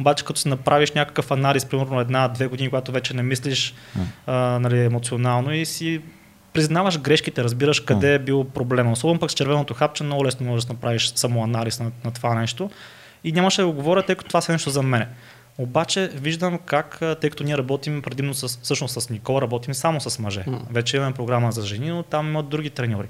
[0.00, 3.74] Обаче като си направиш някакъв анализ, примерно една-две години, когато вече не мислиш
[4.26, 6.00] а, нали, емоционално и си
[6.52, 8.92] признаваш грешките, разбираш къде е бил проблема.
[8.92, 12.70] Особено пък с червеното хапче много лесно можеш да направиш самоанализ на, на това нещо.
[13.24, 15.06] И нямаше да го говоря, тъй като това е нещо за мене.
[15.58, 20.18] Обаче виждам как, тъй като ние работим предимно с, всъщност с Никола, работим само с
[20.18, 20.44] мъже.
[20.46, 20.60] М.
[20.70, 23.08] Вече имаме програма за жени, но там имат други треньори.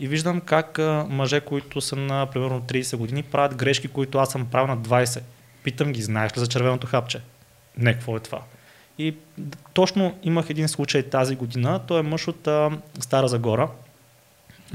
[0.00, 0.78] И виждам как
[1.08, 5.22] мъже, които са на примерно 30 години, правят грешки, които аз съм правил на 20.
[5.62, 7.20] Питам ги, знаеш ли за червеното хапче?
[7.78, 8.40] Не, какво е това?
[8.98, 9.14] И
[9.74, 11.80] точно имах един случай тази година.
[11.86, 12.70] Той е мъж от а,
[13.00, 13.68] Стара Загора.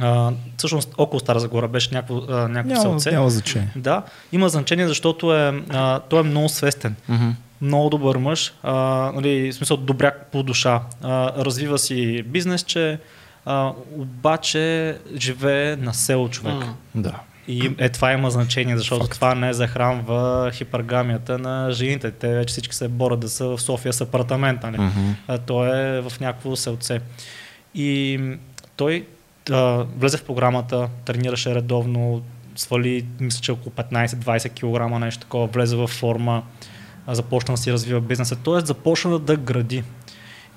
[0.02, 3.12] А, всъщност около Стара Загора беше някакво, а, някакво Няма, селце.
[3.12, 3.72] няма значение.
[3.76, 6.96] Да, има значение, защото е, а, той е много свестен.
[7.10, 7.30] Мгм.
[7.62, 8.74] Много добър мъж, а,
[9.16, 10.82] нали, в смисъл добряк по душа.
[11.04, 13.00] А, развива си бизнес, че
[13.46, 16.54] а, обаче живее на село човек.
[16.56, 16.76] М.
[16.96, 17.20] Да.
[17.48, 22.12] И е, това има значение, защото това не захранва хипергамията на жените.
[22.12, 24.78] Те вече всички се борят да са в София с апартамент, нали?
[24.78, 25.12] Мгм.
[25.28, 27.00] а, той е в някакво селце.
[27.76, 28.20] И
[28.76, 29.06] той
[29.98, 32.22] влезе в програмата, тренираше редовно,
[32.56, 36.44] свали, мисля, че около 15-20 кг, нещо такова, влезе в форма,
[37.08, 38.36] започна да си развива бизнеса.
[38.44, 39.84] Тоест започна да гради.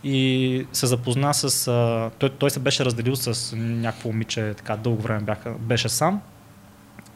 [0.05, 1.69] И се запозна с...
[1.69, 6.21] А, той, той се беше разделил с някакво момиче, така дълго време бяха, беше сам.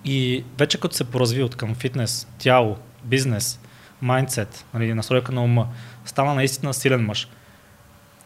[0.05, 3.61] И вече като се поразвил от към фитнес, тяло, бизнес,
[4.03, 5.67] майндсет, нали, настройка на ума,
[6.05, 7.29] стана наистина силен мъж.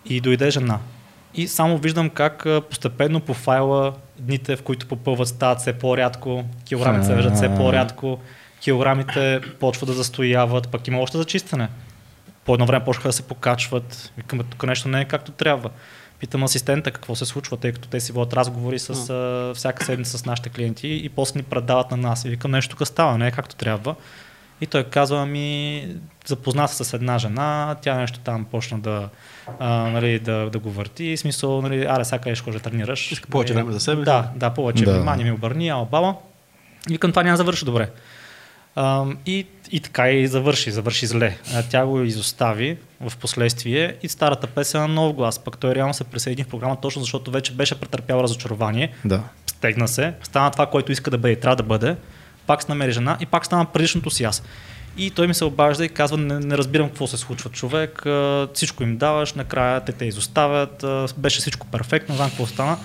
[0.05, 0.79] И дойде жена.
[1.35, 7.07] И само виждам как постепенно по файла дните, в които попълват, стават все по-рядко, килограмите
[7.07, 8.19] се виждат все по-рядко,
[8.61, 11.69] килограмите почват да застояват, пък има още зачистване.
[12.45, 14.13] По едно време почнаха да се покачват.
[14.17, 15.71] Викам, «Бе, тук нещо не е както трябва.
[16.19, 20.19] Питам асистента какво се случва, тъй като те си водят разговори с а, всяка седмица
[20.19, 22.25] с нашите клиенти и после ни предават на нас.
[22.25, 23.95] И викам, нещо тук става, не е както трябва.
[24.61, 25.87] И той казва ми,
[26.27, 29.09] запозна се с една жена, тя нещо там почна да,
[29.59, 31.05] а, нали, да, да го върти.
[31.05, 33.13] И смисъл, нали, аре, сега къде ще тренираш.
[33.13, 34.03] Иска повече време за себе.
[34.03, 34.93] Да, да, повече Да.
[34.93, 36.15] внимание ми обърни, ала баба.
[36.89, 37.91] И викам, това няма завърши добре.
[38.77, 41.39] А, и, и така и завърши, завърши зле.
[41.55, 45.39] А, тя го изостави в последствие и старата песен на нов глас.
[45.39, 49.23] Пък той реално се присъедини в програма точно защото вече беше претърпял разочарование, Да.
[49.47, 51.97] стегна се, стана това, което иска да бъде и трябва да бъде,
[52.51, 54.43] пак се намери жена и пак стана предишното си аз.
[54.97, 58.03] И той ми се обажда и казва, не, не разбирам какво се случва човек,
[58.55, 60.85] всичко им даваш, накрая те те изоставят,
[61.17, 62.79] беше всичко перфектно, знам какво стана.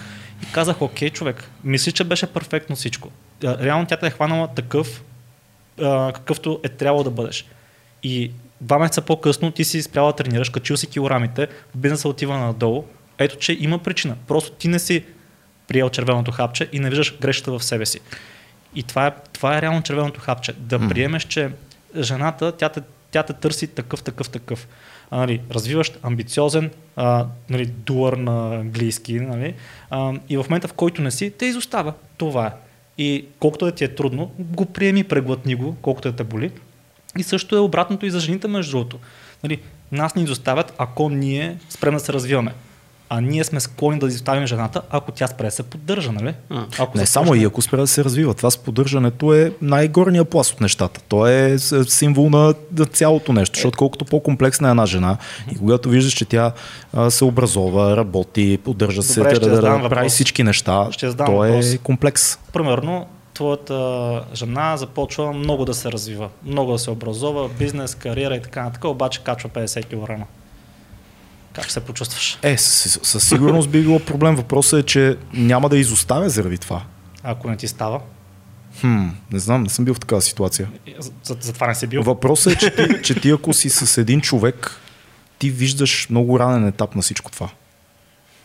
[0.43, 3.11] И казах, окей човек, мисли, че беше перфектно всичко.
[3.43, 5.03] Реално тя те е хванала такъв,
[6.13, 7.45] какъвто е трябвало да бъдеш.
[8.03, 12.83] И два месеца по-късно ти си спряла да тренираш, качил си килограмите, бизнесът отива надолу.
[13.17, 14.15] Ето, че има причина.
[14.27, 15.03] Просто ти не си
[15.67, 17.99] приел червеното хапче и не виждаш грешката в себе си.
[18.75, 20.53] И това е, това е реално червеното хапче.
[20.53, 20.89] Да Мгм.
[20.89, 21.51] приемеш, че
[21.99, 24.67] жената, тя те, тя те търси такъв, такъв, такъв.
[25.11, 29.13] А, нали, развиващ, амбициозен, а, нали, дуър на английски.
[29.13, 29.53] Нали,
[29.89, 31.93] а, и в момента, в който не си, те изостава.
[32.17, 32.51] Това е.
[32.97, 36.51] И колкото да ти е трудно, го приеми, преглътни го, колкото да те боли.
[37.17, 38.99] И също е обратното и за жените, между другото.
[39.43, 39.59] Нали,
[39.91, 42.53] нас ни изоставят, ако ние спрем да се развиваме.
[43.09, 46.33] А ние сме склонни да изоставим жената, ако тя спре да се поддържа, нали?
[46.49, 46.65] А.
[46.79, 48.33] Ако Не само и ако спре да се развива.
[48.33, 51.01] Това с поддържането е най-горния пласт от нещата.
[51.01, 52.53] То е с- символ на
[52.85, 55.17] цялото нещо, защото колкото по-комплексна е една жена
[55.51, 56.51] и когато виждаш, че тя
[57.09, 61.25] се образова, работи, поддържа се, Добре, ще да, да, да, прави всички неща, Ще то
[61.25, 61.73] въпрос.
[61.73, 62.37] е комплекс.
[62.53, 63.75] Примерно, твоята
[64.33, 68.83] жена започва много да се развива, много да се образова, бизнес, кариера и така нататък,
[68.83, 70.27] обаче качва 50 кг.
[71.55, 74.35] Как се почувстваш, Е, със, със сигурност би било проблем.
[74.35, 76.83] Въпросът е, че няма да изоставя заради това.
[77.23, 77.99] ако не ти става?
[78.81, 80.69] Хм, не знам, не съм бил в такава ситуация.
[80.99, 82.03] За, за, за това не си бил.
[82.03, 84.71] Въпросът е, че ти, че ти ако си с един човек,
[85.39, 87.49] ти виждаш много ранен етап на всичко това.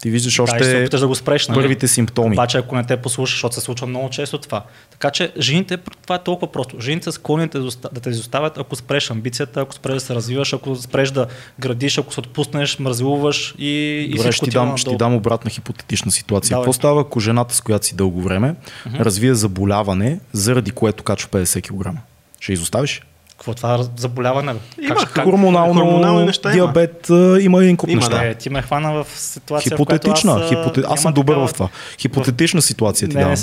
[0.00, 1.60] Ти виждаш да, и още да го спреш, нали?
[1.60, 2.34] първите симптоми.
[2.34, 4.64] Обаче, ако не те послушаш, защото се случва много често това.
[4.90, 6.80] Така че жените, това е толкова просто.
[6.80, 7.48] Жените са склонни
[7.92, 11.26] да те изоставят, ако спреш амбицията, ако спреш да се развиваш, ако спреш да
[11.58, 15.14] градиш, ако се отпуснеш, мразилуваш и, и Добре, всичко ще ти, дам, ще ти дам
[15.14, 16.48] обратна хипотетична ситуация.
[16.54, 16.62] Давай.
[16.62, 18.54] Какво става, ако жената, с която си дълго време,
[18.94, 22.00] развие заболяване, заради което качва 50 кг?
[22.40, 23.02] Ще изоставиш?
[23.40, 24.54] Какво е това заболяване?
[24.82, 26.54] Има Как, как, Хормонално, хормонални неща има.
[26.54, 27.10] диабет,
[27.40, 28.24] има един куп Има, неща.
[28.24, 30.32] Е, ти ме хвана в ситуация, Хипотетична.
[30.32, 30.82] в която аз, а, хипоте...
[30.88, 31.68] аз съм добър такава- в това.
[31.98, 33.36] Хипотетична ситуация ти Не, давам.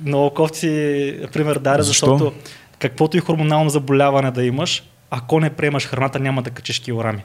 [0.00, 0.68] много кофти
[1.32, 2.06] пример даде, Защо?
[2.06, 2.32] защото
[2.78, 7.22] каквото и хормонално заболяване да имаш, ако не приемаш храната, няма да качиш килограми.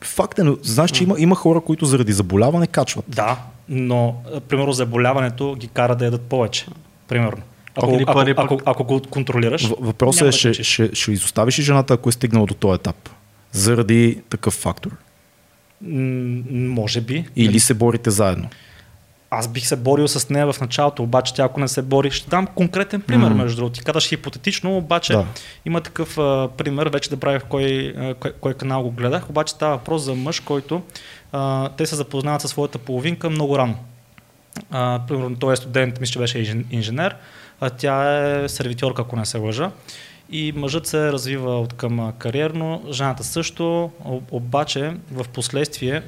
[0.00, 3.04] Факт е, но знаеш, че има, има хора, които заради заболяване качват.
[3.08, 3.36] Да,
[3.68, 4.14] но
[4.48, 6.66] примерно заболяването ги кара да ядат повече.
[7.08, 7.42] Примерно.
[7.76, 11.58] Ако, ако, пари ако, пък- ако, го контролираш, Въпросът е, да ще, ще, ще изоставиш
[11.58, 13.10] ли жената, ако е стигнала до този етап?
[13.52, 14.90] Заради такъв фактор.
[15.82, 17.24] М, може би.
[17.36, 18.48] Или се борите заедно?
[19.30, 22.30] Аз бих се борил с нея в началото, обаче тя ако не се бори, ще
[22.30, 23.38] дам конкретен пример, Мгм.
[23.38, 23.74] между другото.
[23.74, 25.26] Ти казваш хипотетично, обаче Да.
[25.66, 29.52] има такъв а, пример, вече да правих кой, а, кой, кой канал го гледах, обаче
[29.52, 30.82] става въпрос за мъж, който
[31.32, 33.74] а, те се запознават със своята половинка много рано.
[34.70, 37.16] А, примерно той е студент, мисля, че беше инжен- инженер,
[37.62, 39.70] а тя е сервитьорка, ако не се лъжа.
[40.30, 43.90] И мъжът се развива от към кариерно, жената също,
[44.30, 46.02] обаче в последствие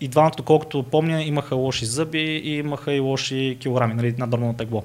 [0.00, 4.84] и, двамата, доколкото помня, имаха лоши зъби и имаха и лоши килограми, нали, наднормално тегло.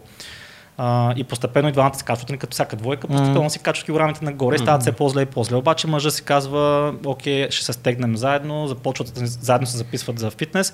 [0.78, 4.26] А, и постепенно и двамата се качват, нали, като всяка двойка, постепенно си качват килограмите
[4.26, 5.55] нагоре стават все по-зле и по-зле.
[5.55, 10.74] Обаче мъжът си казва, окей, ще се стегнем заедно, започват заедно се записват за фитнес.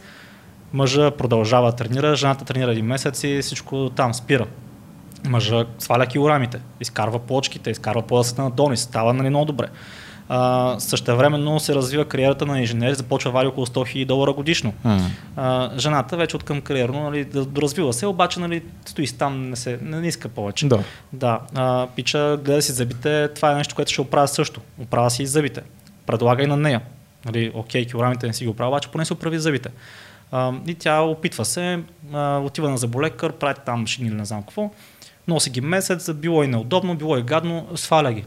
[0.73, 4.45] Мъжа продължава да тренира, жената тренира един месец и всичко там спира.
[5.27, 9.67] Мъжа сваля килограмите, изкарва плочките, изкарва подъсата на донис, става нали, много добре.
[10.33, 14.73] А, същевременно се развива кариерата на инженер, започва вади около 100 000 долара годишно.
[15.35, 19.79] А, жената вече от към кариерно нали, доразвива се, обаче нали, стои там, не, се,
[19.81, 20.67] не иска повече.
[20.67, 20.83] Да.
[21.13, 24.61] Да, а, пича гледа си зъбите, това е нещо, което ще оправя също.
[24.79, 25.61] Оправя си и зъбите.
[26.05, 26.81] Предлага и на нея.
[27.25, 29.69] Нали, окей, килограмите не си го оправя, обаче поне се оправи зъбите.
[30.31, 31.79] А, и тя опитва се,
[32.13, 34.71] а, отива на заболекар, прави там машини или не знам какво,
[35.27, 38.25] носи ги месец, било и неудобно, било и гадно, сваля ги.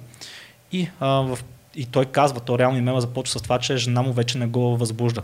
[0.72, 1.38] И, а, в,
[1.74, 4.76] и той казва, то реално имейла започва с това, че жена му вече не го
[4.76, 5.22] възбужда.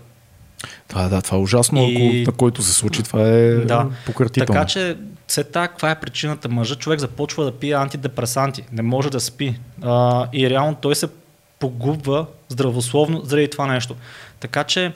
[0.88, 3.86] Това, да, това е ужасно, И- ако на който се случи, това е Да.
[4.06, 4.46] пократително.
[4.46, 4.96] Така че
[5.34, 6.48] така, каква е причината?
[6.48, 9.58] Мъжът човек започва да пие антидепресанти, не може да спи.
[9.82, 11.08] А, и реално той се
[11.58, 13.94] погубва здравословно заради това нещо.
[14.40, 14.92] Така че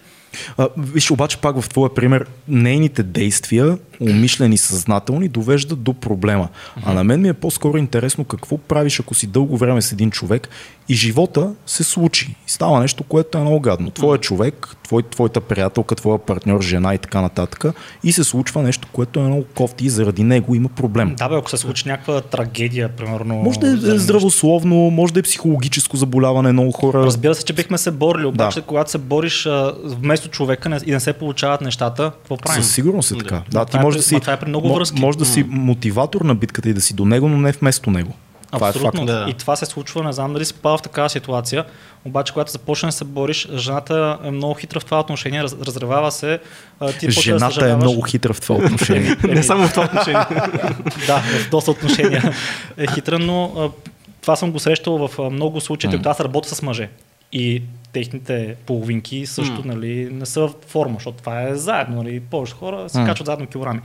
[0.58, 6.48] А, виж, обаче пак в твоя пример, нейните действия, умишлени, съзнателни, довеждат до проблема.
[6.84, 10.10] А на мен ми е по-скоро интересно какво правиш, ако си дълго време с един
[10.10, 10.48] човек
[10.88, 12.34] и живота се случи.
[12.46, 13.90] Става нещо, което е много гадно.
[13.90, 17.64] Твоя човек, твой, твоята приятелка, твоя партньор, жена и така нататък.
[18.04, 21.14] И се случва нещо, което е много кофти и заради него има проблем.
[21.18, 23.34] да, бе, ако се случи някаква трагедия, примерно.
[23.34, 27.02] Може да е здравословно, може да е психологическо заболяване, много хора.
[27.02, 28.66] Разбира се, че бихме се борили, обаче Да.
[28.66, 29.48] когато се бориш
[29.84, 32.62] вместо човека и не се получават нещата, какво правим?
[32.62, 33.42] Със сигурност е така.
[33.50, 35.00] Да, Ма ти може да си, е при много връзки.
[35.00, 38.14] може да си мотиватор на битката и да си до него, но не вместо него.
[38.52, 39.02] Това Абсолютно.
[39.02, 39.24] е факт.
[39.24, 39.30] Да.
[39.30, 41.64] И това се случва, не знам дали си попал в такава ситуация,
[42.04, 46.12] обаче когато започнеш да се бориш, жената е много хитра в това отношение, раз, разревава
[46.12, 46.38] се.
[47.00, 49.16] Ти почваш да Жената е много хитра в това отношение.
[49.24, 50.20] Не само в това отношение.
[51.06, 52.34] Да, в доста отношения
[52.76, 53.70] е хитра, но
[54.20, 56.88] това съм го срещал в много случаи, като аз работя с мъже.
[57.36, 57.62] И
[57.92, 59.62] техните половинки също М.
[59.64, 62.02] нали, не са в форма, защото това е заедно.
[62.02, 63.06] Нали, повечето хора се М.
[63.06, 63.80] качват заедно килограми.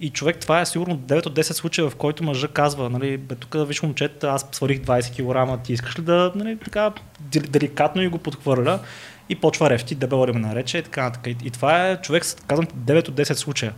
[0.00, 3.34] И човек, това е сигурно 9 от 10 случая, в който мъжа казва, нали, бе,
[3.34, 5.10] тук виж момчета, аз сварих 20
[5.56, 8.78] кг, ти искаш ли да, нали, така, дел- деликатно и го подхвърля
[9.28, 11.26] и почва рефти, дебел ме нарече и така нататък.
[11.26, 13.72] И, и това е човек, казвам, ти, 9 от 10 случая.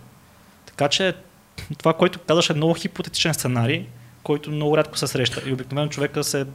[0.67, 1.15] Така че
[1.79, 3.87] това, което казваш е много хипотетичен сценарий,
[4.27, 5.43] който много рядко се среща.
[5.47, 6.47] И обикновено човека се...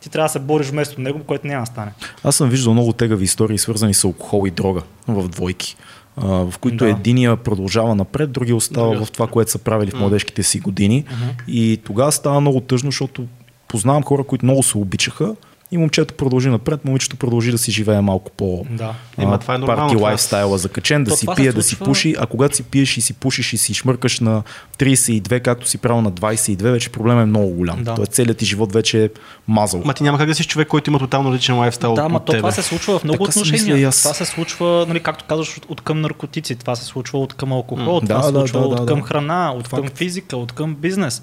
[0.00, 1.92] Ти трябва да се бориш вместо него, което няма да стане.
[2.24, 5.76] Аз съм виждал много тегави истории, свързани с алкохол и дрога в двойки,
[6.16, 6.90] в които Да.
[6.90, 11.04] единия продължава напред, другия остава Другия в това, което са правили в младежките си години.
[11.48, 13.26] И тогава става много тъжно, защото
[13.68, 15.34] познавам хора, които много се обичаха
[15.72, 18.94] и момчето продължи напред, момичето продължи да си живее малко по Да.
[19.18, 21.78] Ема, а, това е нормално, парти това- лайфстайла закачен, да То си пие, да си
[21.78, 24.42] пуши, а когато си пиеш и си пушиш и си шмъркаш на
[24.78, 27.82] 32, както си правил на 22, вече проблемът е много голям.
[27.82, 27.94] Да.
[27.94, 29.08] Той целият ти живот вече е
[29.48, 29.82] мазал.
[29.84, 32.20] Ма ти няма как да си човек, който има тотално различен лайфстайл Да, от ма
[32.20, 32.38] то тебе.
[32.38, 33.88] това се случва в много Така отношения.
[33.88, 34.02] аз.
[34.02, 37.52] Това се случва, нали, както казваш, от, от към наркотици, това се случва от към
[37.52, 38.00] алкохол, М.
[38.00, 39.06] това Да, се да, случва да, от към да.
[39.06, 41.22] храна, от към физика, от към бизнес.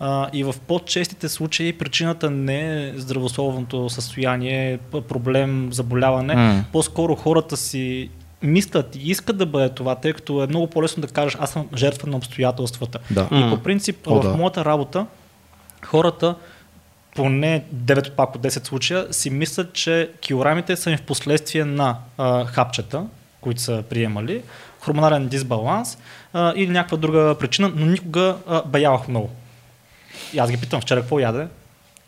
[0.00, 4.78] А, и в по-честите случаи причината не е здравословното състояние,
[5.08, 6.34] проблем, заболяване.
[6.34, 6.64] М.
[6.72, 8.10] По-скоро хората си
[8.42, 11.68] мислят и искат да бъде това, тъй като е много по-лесно да кажеш аз съм
[11.76, 12.98] жертва на обстоятелствата.
[13.10, 13.28] Да.
[13.32, 14.36] И по принцип О, в да.
[14.36, 15.06] моята работа
[15.84, 16.34] хората
[17.16, 21.96] поне 9 пак от 10 случая си мислят, че килограмите са им в последствие на
[22.18, 23.04] а, хапчета,
[23.40, 24.42] които са приемали,
[24.80, 25.98] хормонален дисбаланс
[26.32, 29.30] а, или някаква друга причина, но никога а, баявах много.
[30.34, 31.46] И аз ги питам вчера какво яде.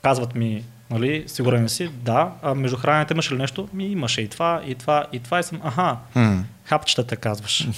[0.02, 1.88] Казват ми, нали, сигурен си?
[1.88, 2.30] Да.
[2.42, 3.68] А между храненето имаше ли нещо?
[3.72, 5.40] Ми имаше и това, и това, и това.
[5.40, 6.44] И съм, аха, М.
[6.64, 7.68] хапчета казваш.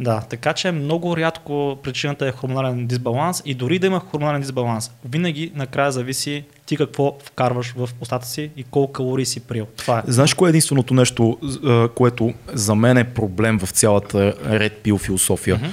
[0.00, 4.90] да, така че много рядко причината е хормонален дисбаланс и дори да има хормонален дисбаланс,
[5.04, 9.66] винаги накрая зависи ти какво вкарваш в устата си и колко калории си приел.
[9.76, 10.02] Това е.
[10.06, 11.38] Знаеш кое е единственото нещо,
[11.94, 15.56] което за мен е проблем в цялата Red Pill философия?
[15.56, 15.66] Мгм.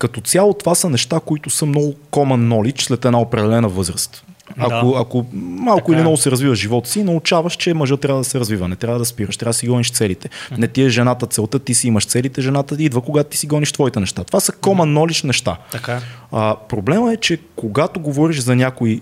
[0.00, 4.24] Като цяло това са неща, които са много common knowledge след една определена възраст.
[4.58, 5.00] Ако, Да.
[5.00, 6.02] ако малко Така или е.
[6.02, 9.04] много се развива живота си, научаваш, че мъжът трябва да се развива, не трябва да
[9.04, 10.28] спираш, трябва да си гониш целите.
[10.58, 13.46] Не ти е жената целта, ти си имаш целите, жената ти идва, когато ти си
[13.46, 14.24] гониш твоите неща.
[14.24, 15.56] Това са common knowledge неща.
[15.72, 16.00] Така е.
[16.32, 19.00] А, проблема е, че когато говориш за някой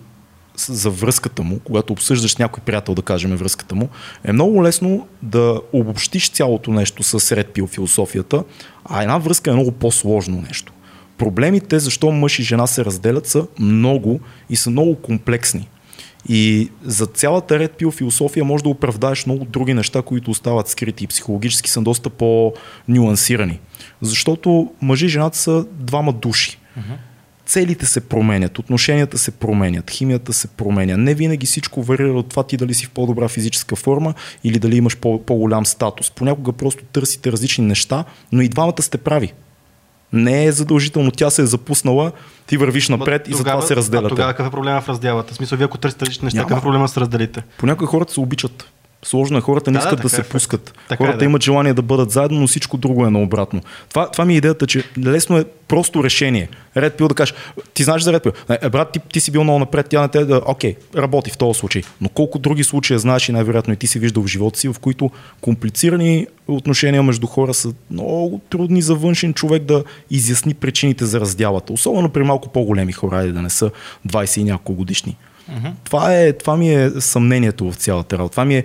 [0.56, 3.88] за връзката му, когато обсъждаш с някой приятел, да кажем връзката му,
[4.24, 8.44] е много лесно да обобщиш цялото нещо с Red Pill философията,
[8.84, 10.72] а една връзка е много по-сложно нещо.
[11.18, 14.20] Проблемите, защо мъж и жена се разделят, са много
[14.50, 15.68] и са много комплексни.
[16.28, 21.04] И за цялата Red Pill философия може да оправдаеш много други неща, които остават скрити
[21.04, 23.60] и психологически са доста по-нюансирани.
[24.00, 26.58] Защото мъжи и жената са двама души.
[27.46, 30.96] Целите се променят, отношенията се променят, химията се променя.
[30.96, 34.14] Не винаги всичко варира от това ти дали си в по-добра физическа форма
[34.44, 36.10] или дали имаш по- по-голям статус.
[36.10, 39.32] Понякога просто търсите различни неща, но и двамата сте прави.
[40.12, 42.12] Не е задължително, тя се е запуснала,
[42.46, 44.08] ти вървиш напред Ма и затова се А разделяте.
[44.08, 45.34] тогава какъв е проблема в разделата?
[45.34, 47.42] В смисъл, вие ако търсите различни неща, какъв е проблема с разделите?
[47.58, 48.70] Понякога хората се обичат.
[49.02, 50.74] Сложно е, хората не Да, да, искат да, така се е пускат.
[50.88, 51.24] Така е, хората да.
[51.24, 53.60] имат желание да бъдат заедно, но всичко друго е наобратно.
[53.88, 56.48] Това, това ми е идеята, че лесно е просто решение.
[56.76, 57.34] Red Pill да кажеш,
[57.74, 58.34] ти знаеш за Pill?
[58.48, 61.30] Не, е, брат, ти, ти си бил много напред, тя на те да, окей, работи
[61.30, 61.82] в този случай.
[62.00, 64.76] Но колко други случаи знаеш и най-вероятно и ти си виждал в живота си, в
[64.80, 65.10] които
[65.40, 71.72] комплицирани отношения между хора са много трудни за външен човек да изясни причините за раздялата.
[71.72, 73.70] Особено при малко по-големи хора, да не са
[74.08, 75.16] 20 и няколко годишни.
[75.84, 78.30] Това, е, това ми е съмнението в цялата работа.
[78.30, 78.64] Това ми е,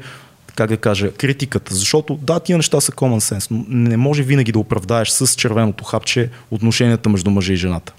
[0.55, 1.75] как да кажа, критиката.
[1.75, 5.84] Защото да, тия неща са common sense, но не може винаги да оправдаеш с червеното
[5.84, 7.93] хапче отношенията между мъжа и жената.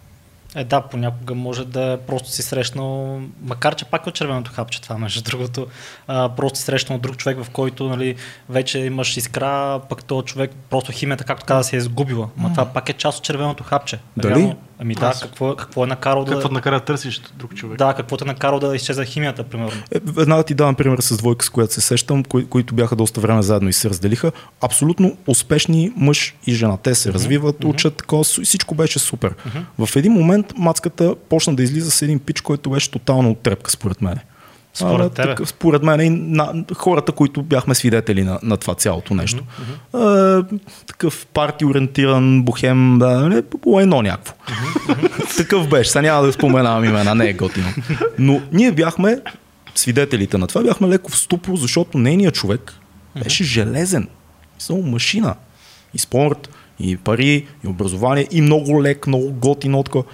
[0.55, 4.52] Е, да, понякога може да е просто си срещнал, макар че пак е от червеното
[4.52, 5.66] хапче това, между другото,
[6.06, 8.14] а, просто си срещнал друг човек, в който нали,
[8.48, 12.28] вече имаш искра, пък този човек просто химията, както каза, се е изгубила.
[12.36, 13.98] Ма това пак е част от червеното хапче.
[14.16, 14.35] Дали?
[14.35, 16.48] Реално, ами да, Аз- какво, какво е накарало Какво да...
[16.48, 17.78] те накара да търсиш друг човек?
[17.78, 19.72] Да, какво те накарало да изчезва химията, примерно.
[19.90, 23.20] Е, Веднага ти давам пример с двойка, с която се сещам, кои, които бяха доста
[23.20, 24.32] време заедно и се разделиха.
[24.60, 26.76] Абсолютно успешни мъж и жена.
[26.76, 29.34] Те се развиват, учат, такова, с- всичко беше супер.
[29.78, 34.02] В един момент мацката почна да излиза с един пич, който беше тотално отрепка, според
[34.02, 34.18] мен.
[34.74, 35.28] Според тебе?
[35.28, 39.44] Такъв, според мен и на хората, които бяхме свидетели на, на това цялото нещо.
[39.92, 40.44] А,
[40.86, 44.34] такъв парти ориентиран, бухем, да, не, по едно някакво.
[45.36, 45.90] Такъв беше.
[45.90, 47.66] Сега няма да споменавам имена, не е готино.
[48.18, 49.20] Но ние бяхме
[49.74, 52.72] свидетелите на това, бяхме леко в ступор, защото нейният човек
[53.22, 54.09] беше железен.
[54.59, 55.34] Само машина.
[55.94, 56.48] И спорт,
[56.80, 59.82] и пари, и образование, и много лек, много готино.
[59.82, 60.05] Такова.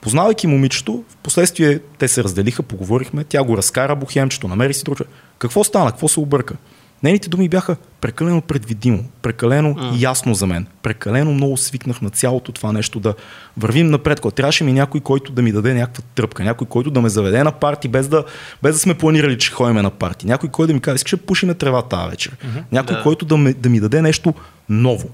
[0.00, 4.98] Познавайки момичето, в последствие те се разделиха, поговорихме, тя го разкара бухемчето, намери си друг.
[5.38, 5.90] Какво стана?
[5.90, 6.54] Какво се обърка?
[7.02, 10.00] Нейните думи бяха прекалено предвидимо, прекалено mm.
[10.00, 10.66] ясно за мен.
[10.82, 13.14] Прекалено много свикнах на цялото това нещо да
[13.56, 14.20] вървим напред.
[14.20, 17.44] Когато трябваше ми някой, който да ми даде някаква тръпка, някой, който да ме заведе
[17.44, 18.24] на парти, без да,
[18.62, 20.26] без да сме планирали, че ходиме на парти.
[20.26, 22.32] Някой, който да ми каже, искаш да пушиме трева тази вечер.
[22.32, 22.62] Mm-hmm.
[22.72, 23.02] Някой, Да.
[23.02, 24.34] който да, ме, да ми даде нещо
[24.68, 25.08] ново.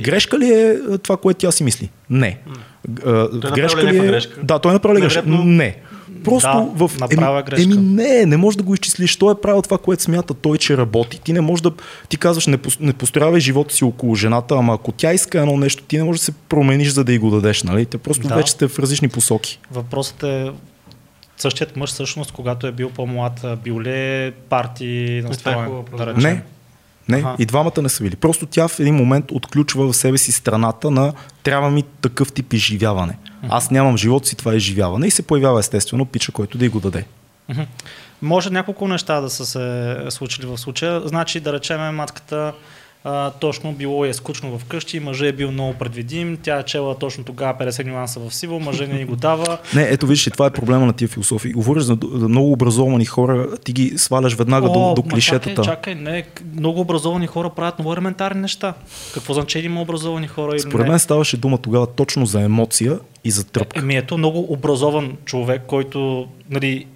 [0.00, 1.90] Грешка ли е а, това, което тя си мисли?
[2.10, 2.38] Не.
[3.06, 4.40] А, направил ли някаква грешка?
[4.42, 5.22] Да, той е направил ли грешка.
[5.26, 5.76] Не.
[6.24, 7.42] Просто Да, в...
[7.46, 7.62] грешка.
[7.62, 9.16] Еми, не, не можеш да го изчислиш.
[9.16, 11.20] Той е правил това, което смята той, че работи.
[11.20, 11.72] Ти не можеш да...
[12.08, 15.82] Ти казваш, не, не построявай живота си около жената, ама ако тя иска едно нещо,
[15.82, 17.86] ти не можеш да се промениш, за да й го дадеш, нали?
[17.86, 18.34] Те просто Да.
[18.34, 19.58] вече сте в различни посоки.
[19.72, 20.50] Въпросът е
[21.36, 26.16] същият мъж всъщност, когато е бил по-млад, бил ли е парти настроен, хубаво да въпрос.
[26.16, 26.30] речем?
[26.30, 26.42] Не.
[27.08, 27.36] Не, Аха.
[27.38, 28.16] и двамата не са били.
[28.16, 31.12] Просто тя в един момент отключва в себе си страната на
[31.42, 33.18] трябва ми такъв тип изживяване.
[33.48, 35.06] Аз нямам живот си, това е изживяване.
[35.06, 37.04] И се появява естествено пича, който да й го даде.
[38.22, 41.02] Може няколко неща да са се случили в случая.
[41.04, 42.52] Значи, да речем, матката
[43.08, 47.24] а, точно било е скучно вкъщи, мъжът е бил много предвидим, тя е чела точно
[47.24, 49.58] тогава 50 нюанса в сиво, мъжът не ни го дава.
[49.74, 51.52] Не, ето вижте, това е проблема на тия философии.
[51.52, 55.62] Говориш за, за много образовани хора, ти ги сваляш веднага до, до ма клишетата.
[55.62, 56.24] Чакай, чакай, не,
[56.54, 58.74] много образовани хора правят много елементарни неща.
[59.14, 60.90] Какво значение има образовани хора или Според не?
[60.90, 63.80] мен ставаше дума тогава точно за емоция и за тръпка.
[63.80, 66.86] Еми ето много образован човек, който нали,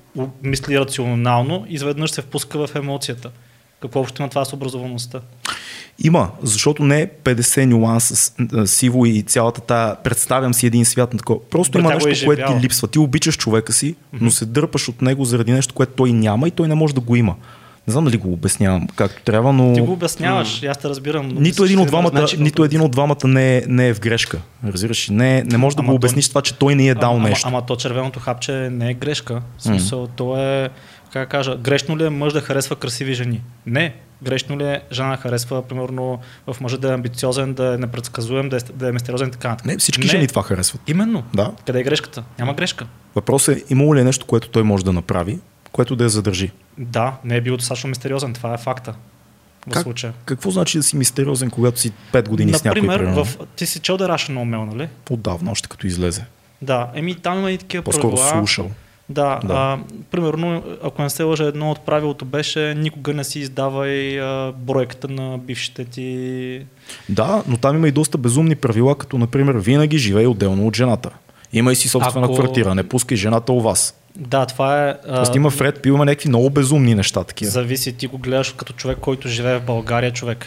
[0.42, 3.30] мисли рационално, изведнъж се впуска в емоцията.
[3.80, 5.20] Какво общо има това с образоваността?
[6.00, 10.84] Има, защото не е 50 нюанса с- а, сиво и цялата тая, представям си един
[10.84, 11.40] свят на такова.
[11.42, 12.88] Просто Добре, има е нещо, което ти липсва.
[12.88, 16.50] Ти обичаш човека си, но се дърпаш от него заради нещо, което той няма и
[16.50, 17.34] той не може да го има.
[17.86, 21.28] Не знам дали го обяснявам както трябва, но Ти го обясняваш, аз те разбирам.
[21.30, 24.00] нито един от не двамата, значи- нито един от двамата не е, не е в
[24.00, 24.38] грешка.
[24.64, 27.14] Разбираш, не, не може да Ама го то- обясниш това, че той не е дал
[27.14, 27.48] ама, нещо.
[27.48, 29.42] Ама, ама то червеното хапче не е грешка.
[29.58, 30.68] В смисъл, то е,
[31.12, 33.42] как кажа, грешно ли е мъж да харесва красиви жени?
[33.66, 33.94] Не.
[34.22, 38.56] Грешно ли е жена харесва, примерно, в мъжа да е амбициозен, да е непредсказуем, да
[38.56, 39.66] е, да е мистериозен и така нататък?
[39.66, 40.82] Не, всички жени това харесват.
[40.88, 41.24] Именно.
[41.34, 41.52] Да.
[41.66, 42.24] Къде е грешката?
[42.38, 42.86] Няма грешка.
[43.14, 45.38] Въпросът е, имало ли е нещо, което той може да направи,
[45.72, 46.50] което да я задържи?
[46.78, 48.34] Да, не е бил достатъчно мистериозен.
[48.34, 48.94] Това е факта.
[49.66, 49.82] В Как?
[49.82, 50.12] случая.
[50.24, 52.82] Какво значи да си мистериозен, когато си 5 години с някой?
[52.82, 53.28] Например, в...
[53.56, 54.88] ти си чел да Rational Mail, нали?
[55.10, 56.24] Отдавна, още като излезе.
[56.62, 58.38] Да, еми там има и такива По-скоро правила.
[58.38, 58.70] слушал.
[59.10, 59.54] Да, Да.
[59.54, 59.78] А,
[60.10, 65.08] примерно, ако не се лъжа, едно от правилото беше никога не си издавай а, бройката
[65.08, 66.66] на бившите ти.
[67.08, 71.10] Да, но там има и доста безумни правила, като например винаги живей отделно от жената.
[71.52, 73.96] Има и си собствена Ако- квартира, не пускай жената у вас.
[74.16, 74.94] Да, това е.
[75.14, 77.50] Тоест има Фред Пил, има някакви много безумни неща такива.
[77.50, 80.46] Зависи, ти го гледаш като човек, който живее в България, човек.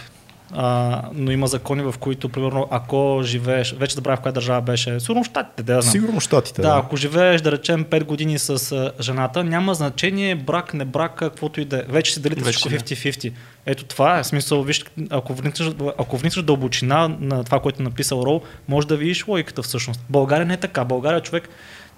[0.55, 4.99] А, но има закони, в които, примерно, ако живееш, вече забравя в коя държава беше,
[4.99, 5.91] сигурно щатите, да знам.
[5.91, 6.61] Сигурно щатите.
[6.61, 6.79] Да, Да.
[6.85, 11.65] ако живееш, да речем, 5 години с жената, няма значение брак, не брак, каквото и
[11.65, 11.83] да е.
[11.89, 12.79] Вече си делите всичко не.
[12.79, 13.31] 50-50.
[13.65, 14.63] Ето това е смисъл.
[14.63, 19.27] Виж, ако вникнеш, ако вникнеш дълбочина на това, което е написал Рол, може да видиш
[19.27, 19.99] логиката всъщност.
[20.09, 20.85] България не е така.
[20.85, 21.49] България човек,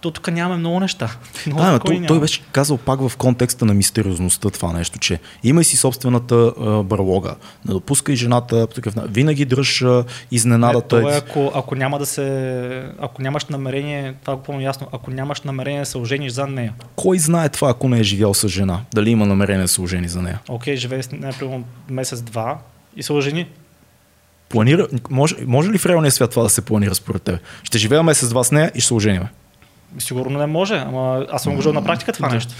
[0.05, 1.15] то тук нямаме много неща.
[1.47, 5.63] Много Да, той, той беше казал пак в контекста на мистериозността това нещо, че имай
[5.63, 7.35] си собствената а, барлога,
[7.67, 10.95] не допускай жената, по такъв, винаги дръж а, изненадата.
[10.95, 14.87] Не, това е, ако, ако, няма да се, ако нямаш намерение, това е по ясно,
[14.91, 18.33] ако нямаш намерение да се ожениш за нея, Кой знае това, ако не е живял
[18.33, 18.81] с жена?
[18.93, 20.39] Дали има намерение да се ожени за нея?
[20.49, 22.57] окей, живее с нея примерно месец-два
[22.95, 23.47] и се ожени.
[24.49, 27.39] Планира, може, може ли в реалния свят това да се планира според теб?
[27.63, 29.29] Ще живея месец-два с нея и ще се ожениме.
[29.99, 32.53] Сигурно не може, ама аз съм го на практика това нещо.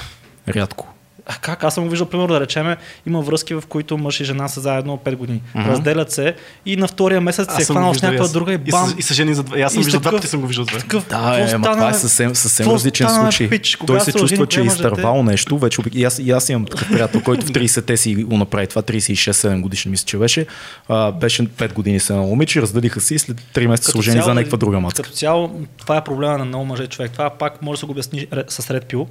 [0.48, 0.95] Рядко.
[1.28, 1.64] А как?
[1.64, 2.78] Аз съм го виждал, примерно, да речеме,
[3.08, 5.42] има връзки, в които мъж и жена са заедно от 5 години.
[5.56, 5.70] Мгм.
[5.70, 6.36] Разделят се
[6.66, 8.90] и на втория месец се е хванал с и някаква друга и И, бам!
[8.90, 9.60] с- и са жени за два.
[9.60, 10.80] и Аз съм И виждал два пъти съм го виждал това.
[10.80, 13.50] Такъв, Да, е, ма стана, това е съвсем, съвсем различен случай.
[13.50, 13.78] пич?
[13.88, 15.58] Той се се чувства, че е изтървал нещо.
[15.58, 18.82] Вече, и, аз, и аз имам такъв приятел, който в 30-те си го направи това,
[18.82, 20.46] 36-7 годишни мисля, че беше.
[20.90, 24.24] А, беше 5 години с едно момиче, разделиха се и след 3 месеца се цяло,
[24.24, 25.04] за някаква друга матка.
[25.04, 27.12] Като цяло, това е проблема на много мъже човек.
[27.12, 29.08] Това пак може да се го обясни с ред пил.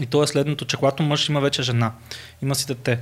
[0.00, 1.92] И то е следното, че когато мъж има вече жена,
[2.42, 2.98] има си дете,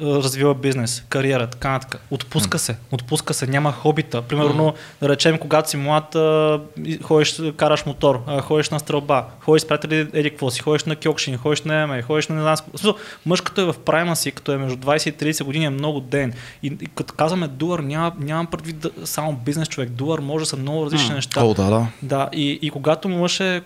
[0.00, 2.02] развива бизнес, кариера, така нататък.
[2.10, 4.22] Отпуска се, отпуска се, няма хобита.
[4.22, 6.16] Примерно, да речем, когато си млад,
[6.84, 10.84] и ходиш, караш мотор, а, ходиш на стрелба, ходиш с приятели, еди какво си, ходиш
[10.84, 12.56] на кьокшин, ходиш на ММА, ходиш на не знам.
[12.56, 12.94] смисъл,
[13.26, 16.00] Мъж като е в прайма си, като е между 20 и 30 години е много
[16.00, 16.32] ден.
[16.62, 19.90] И, и като казваме дуар, няма, нямам предвид да, само бизнес човек.
[19.90, 21.44] Дуар може да са много различни неща.
[21.44, 21.86] О, да, да.
[22.02, 23.62] Да, и, и когато мъж е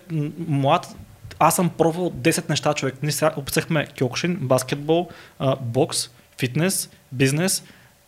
[0.48, 0.96] млад,
[1.42, 2.94] аз съм пробвал 10 неща, човек.
[3.02, 5.08] Ние сега описахме кьокшин, баскетбол,
[5.60, 7.62] бокс, фитнес, бизнес,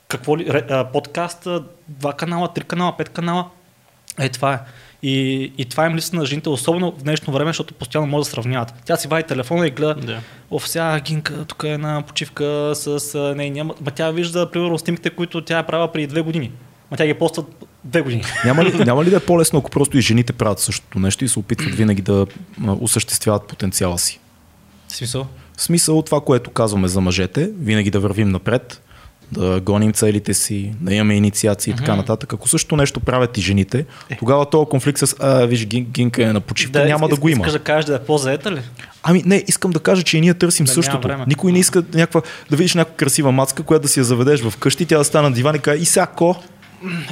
[0.08, 0.62] какво ли,
[0.92, 1.48] подкаст,
[1.88, 3.48] два канала, три канала, пет канала.
[4.18, 4.58] Е, това е.
[5.02, 8.30] И, и това им липса на жените, особено в днешно време, защото постоянно може да
[8.30, 8.74] сравняват.
[8.84, 10.20] Тя си вади телефона и гледа, Да.
[10.50, 13.64] О, сега Гинка, тук е една почивка с нейния.
[13.64, 16.52] Ма тя вижда, примерно, снимките, които тя е правила преди две години.
[16.94, 17.44] Ма тя ги поства
[17.84, 18.22] две години.
[18.44, 21.28] Няма ли, няма ли да е по-лесно, ако просто и жените правят същото нещо и
[21.28, 22.26] се опитват винаги да
[22.66, 24.20] а, осъществяват потенциала си?
[24.88, 25.26] Смисъл?
[25.56, 28.82] Смисъл това, което казваме за мъжете, винаги да вървим напред,
[29.32, 32.32] да гоним целите си, да имаме инициации и така нататък.
[32.32, 33.86] Ако също нещо правят и жените,
[34.18, 37.40] тогава този конфликт с а, виж, Гин- Гинка е на почивка, няма да го има.
[37.40, 38.60] Искаш да кажеш да е по-заета ли?
[39.02, 41.08] Ами не, искам да кажа, че и ние търсим Да същото.
[41.26, 44.56] Никой не иска някаква, да видиш някаква красива мацка, която да си я заведеш в
[44.56, 46.36] къщи, тя да стане на диван и каже, и сега ко?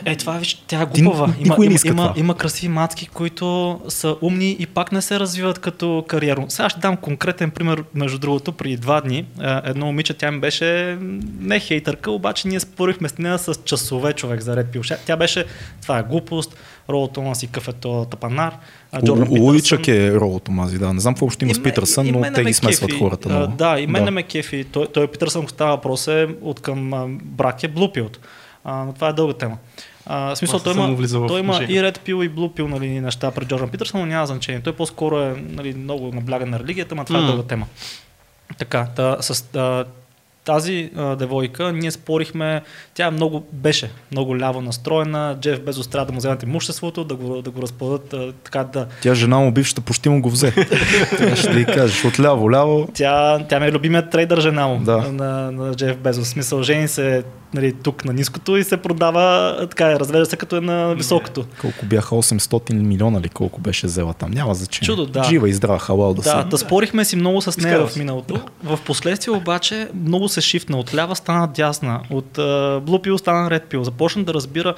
[0.05, 1.35] Е, това виж, тя е глупава.
[1.39, 5.59] Има, не има, има, има красиви мацки, които са умни и пак не се развиват
[5.59, 6.47] като кариерно.
[6.49, 9.19] Сега ще дам конкретен пример, между другото, преди два дни.
[9.19, 9.25] е,
[9.65, 10.99] Едно момиче, тя ми беше
[11.41, 14.99] не хейтърка, обаче ние спорихме с нея с часове човек за Red Pill.
[15.07, 15.45] Тя беше,
[15.83, 16.57] това е глупост,
[16.89, 18.55] Рол Томас и кафето Тапанар.
[19.05, 20.93] Джордан Луичък е Роло Томази, да.
[20.93, 22.99] Не знам какво ще има с Питърсън, но те ги смесват кефи.
[23.01, 23.29] хората.
[23.29, 23.53] Много.
[23.57, 24.11] Да, и мен да.
[24.11, 24.65] ме кефи.
[24.65, 26.91] Той, той Питърсън, става въпрос, е от към
[27.23, 28.17] брак е Bluepill.
[28.65, 29.59] А, но това е дълга тема.
[30.07, 30.97] А, в смисъл, той има,
[31.29, 34.27] той има и Red Pill и Blue Pill нали, неща пред Джордан Питърсън, но няма
[34.27, 34.61] значение.
[34.61, 37.29] Той по-скоро е нали, много набляга на религията, но това е М.
[37.29, 37.67] дълга тема.
[38.59, 39.85] Така, та, с а,
[40.45, 42.63] тази а, девойка ние спорихме,
[42.95, 47.43] тя много беше много ляво настроена, Джеф Безос трябва да му вземат имуществото, да го,
[47.43, 50.53] да го разпадат а, така да, Тя жена му бившата почти му го взе.
[51.11, 52.89] Така ще ти кажеш, отляво, ляво.
[52.95, 54.97] Тя, тя ми е любимият трейдър жена му Да.
[55.13, 56.25] на, на Джеф Безос.
[56.25, 57.25] В смисъл, жени се
[57.55, 61.45] нали, тук на ниското и се продава, така, развежда се като е на високото.
[61.61, 64.31] Колко бяха 800 милиона ли колко беше взела там?
[64.31, 64.87] Няма значение.
[64.87, 65.25] Чудо, да.
[65.25, 66.45] Жива и здрава, халал да, Да, са.
[66.45, 68.41] да спорихме си много с нея в миналото.
[68.65, 70.79] В последствие обаче много се шифна.
[70.79, 72.01] От лява стана дясна.
[72.11, 73.83] От uh, Blue Pill стана Red Pill.
[73.83, 74.75] Започна да разбира,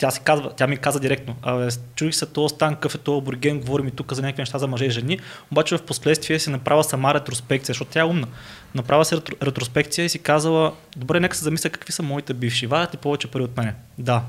[0.00, 3.18] тя, си казва, тя ми каза директно, абе, чуих се този стан, какъв е този
[3.18, 5.18] абориген, говорим и тук за някакви неща за мъже и жени,
[5.52, 8.26] обаче в последствие си направила сама ретроспекция, защото тя е умна.
[8.74, 12.66] Направила си ретро, ретроспекция и си казала, добре, нека се замисля какви са моите бивши.
[12.66, 13.74] Вадят ли повече пари от мене?
[13.98, 14.22] Да.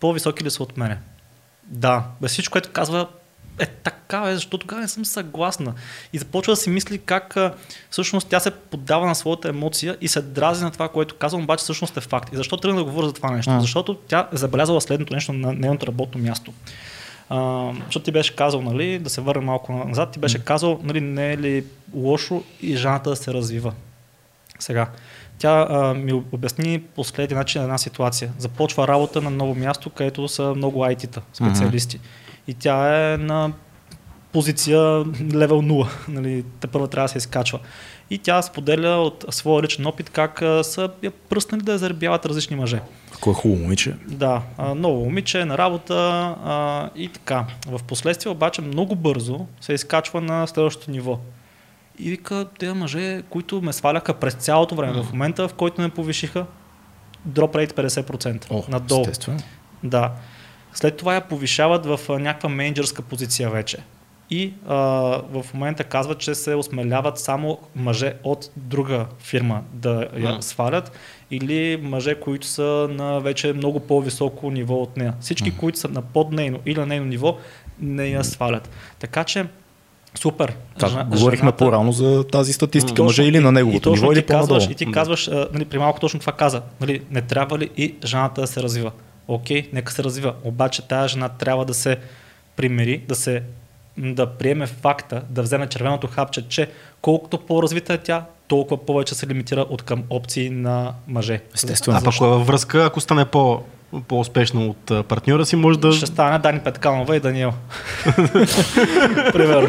[0.00, 0.98] По-високи ли са от мене?
[1.64, 2.04] Да.
[2.20, 3.08] Без всичко, което казва,
[3.60, 5.74] е така, е, защото тогава не съм съгласна.
[6.12, 7.36] И започва да си мисли как
[7.90, 11.62] всъщност тя се поддава на своята емоция и се дрази на това, което казвам, обаче
[11.62, 12.32] всъщност е факт.
[12.32, 13.50] И защо тръгна да говоря за това нещо?
[13.50, 13.60] А.
[13.60, 16.52] Защото тя е забелязала следното нещо на нейното работно място.
[17.28, 21.00] А, защото ти беше казал, нали, да се върна малко назад, ти беше казал, нали,
[21.00, 21.64] не е ли
[21.94, 23.72] лошо и жената да се развива.
[24.58, 24.90] Сега,
[25.38, 28.32] тя а, ми обясни последния начин една ситуация.
[28.38, 32.00] Започва работа на ново място, където са много IT-та, специалисти.
[32.48, 33.52] И тя е на
[34.32, 34.78] позиция
[35.34, 35.88] левел 0.
[36.08, 37.58] Нали, те първо трябва да се изкачва.
[38.10, 42.26] И тя споделя от своя личен опит как а, са я пръснали да я заребяват
[42.26, 42.80] различни мъже.
[43.14, 43.94] Ако е хубаво момиче.
[44.06, 45.94] Да, а, ново момиче на работа
[46.44, 47.46] а, и така.
[47.66, 51.18] В последствие обаче много бързо се изкачва на следващото ниво.
[51.98, 55.88] И вика, тези мъже, които ме сваляха през цялото време, в момента, в който ме
[55.88, 56.46] повишиха,
[57.24, 59.00] дроп рейт 50% О, надолу.
[59.00, 59.38] естествено.
[59.82, 60.12] Да.
[60.74, 63.76] След това я повишават в а, някаква менеджерска позиция вече.
[64.30, 64.74] И а,
[65.32, 70.42] в момента казват, че се осмеляват само мъже от друга фирма да я М.
[70.42, 70.92] свалят
[71.30, 75.14] или мъже, които са на вече много по-високо ниво от нея.
[75.20, 77.36] Всички, които са на под нейно или на нейно ниво,
[77.80, 78.70] не я свалят.
[78.98, 79.46] Така че,
[80.14, 80.54] супер.
[80.78, 83.02] Так, Жена- говорихме жената- по-рано за тази статистика.
[83.04, 84.60] Мъже или на неговото ниво, ти или по-надолу.
[84.70, 86.62] И ти казваш, а, нали, при малко точно това каза.
[86.80, 88.90] Нали, не трябва ли и жената да се развива?
[89.30, 90.34] Окей, нека се развива.
[90.44, 91.98] Обаче тази жена трябва да се
[92.56, 93.42] примири, да се
[93.98, 96.70] да приеме факта, да вземе червеното хапче, че
[97.02, 101.40] колкото по-развита е тя, толкова повече се лимитира от към опции на мъже.
[101.54, 101.98] Естествено.
[101.98, 103.62] А пък е във връзка, ако стане по
[104.00, 105.92] по-успешна от партньора си, може да...
[105.92, 107.52] Ще стане Дани Петканова и Даниел.
[109.32, 109.68] Примерно.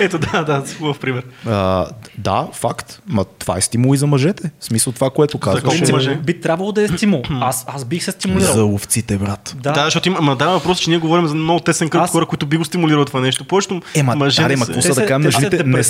[0.00, 1.22] Ето, да, да, хубав пример.
[1.46, 1.86] А,
[2.18, 3.00] да, факт.
[3.06, 4.50] Ма това е стимул и за мъжете.
[4.60, 5.62] В смисъл това, което казваш.
[5.62, 6.14] колко е- мъже?
[6.16, 7.22] Би трябвало да е стимул.
[7.30, 8.52] Аз, аз бих се стимулирал.
[8.52, 9.56] За овците, брат.
[9.56, 12.10] Да, да защото има, ма да, въпрос, че ние говорим за много тесен кръг Аз-
[12.10, 13.44] хора, които би го стимулирали това нещо.
[13.44, 15.40] Повечето Ема, мъже да, не ма, се- са се- да кажем те на се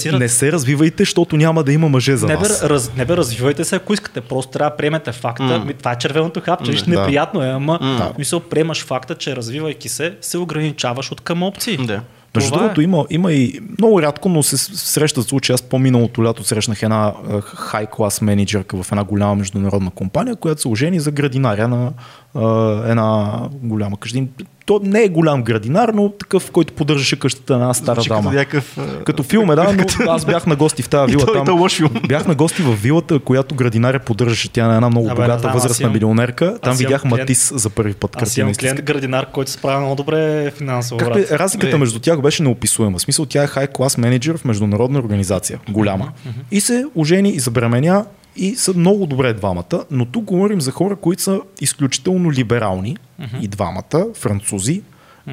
[0.01, 0.13] жените?
[0.13, 2.63] Не, не се развивайте, защото няма да има мъже за Не бе, вас.
[2.65, 4.21] раз, не бе, развивайте се, ако искате.
[4.21, 5.59] Просто трябва да приемете факта.
[5.59, 6.71] Ми, това е червеното хапче.
[6.73, 6.85] Виж,
[7.15, 7.21] Да.
[7.21, 8.13] неприятно е, ама Да.
[8.19, 11.77] мисъл, приемаш факта, че развивайки се, се ограничаваш от към опции.
[11.77, 12.01] Да.
[12.35, 12.63] Между Това е.
[12.63, 15.55] другото, има, има и много рядко, но се с- срещат случаи.
[15.55, 17.13] Аз по-миналото лято срещнах една
[17.45, 21.93] хай клас менеджерка в една голяма международна компания, която се ожени за градинаря на
[22.35, 22.43] а,
[22.87, 24.19] една голяма къща.
[24.67, 28.23] То не е голям градинар, но такъв, който поддържаше къщата на една стара Звучи дама.
[28.23, 31.45] Като някакъв, Като филм е, да, но аз бях на гости в тази вила.
[31.45, 31.61] там.
[31.61, 31.91] лош филм.
[32.09, 34.49] Бях на гости в вилата, която градинаря поддържаше.
[34.49, 36.59] Тя е една много Абе, богата аз възрастна милионерка.
[36.61, 38.11] Там видях клиент- Матис за първи път.
[38.13, 40.99] Аз картина имам клиент градинар, който се справя много добре финансово.
[40.99, 41.33] Както брат.
[41.33, 41.79] разликата Е.
[41.79, 42.99] между тях беше неописуема.
[42.99, 46.09] В смисъл, тя е хай клас менеджер в международна организация, голяма.
[46.51, 48.05] И се ожени и забременя
[48.37, 52.97] и са много добре двамата, но тук говорим за хора, които са изключително либерални
[53.41, 54.83] и двамата, французи,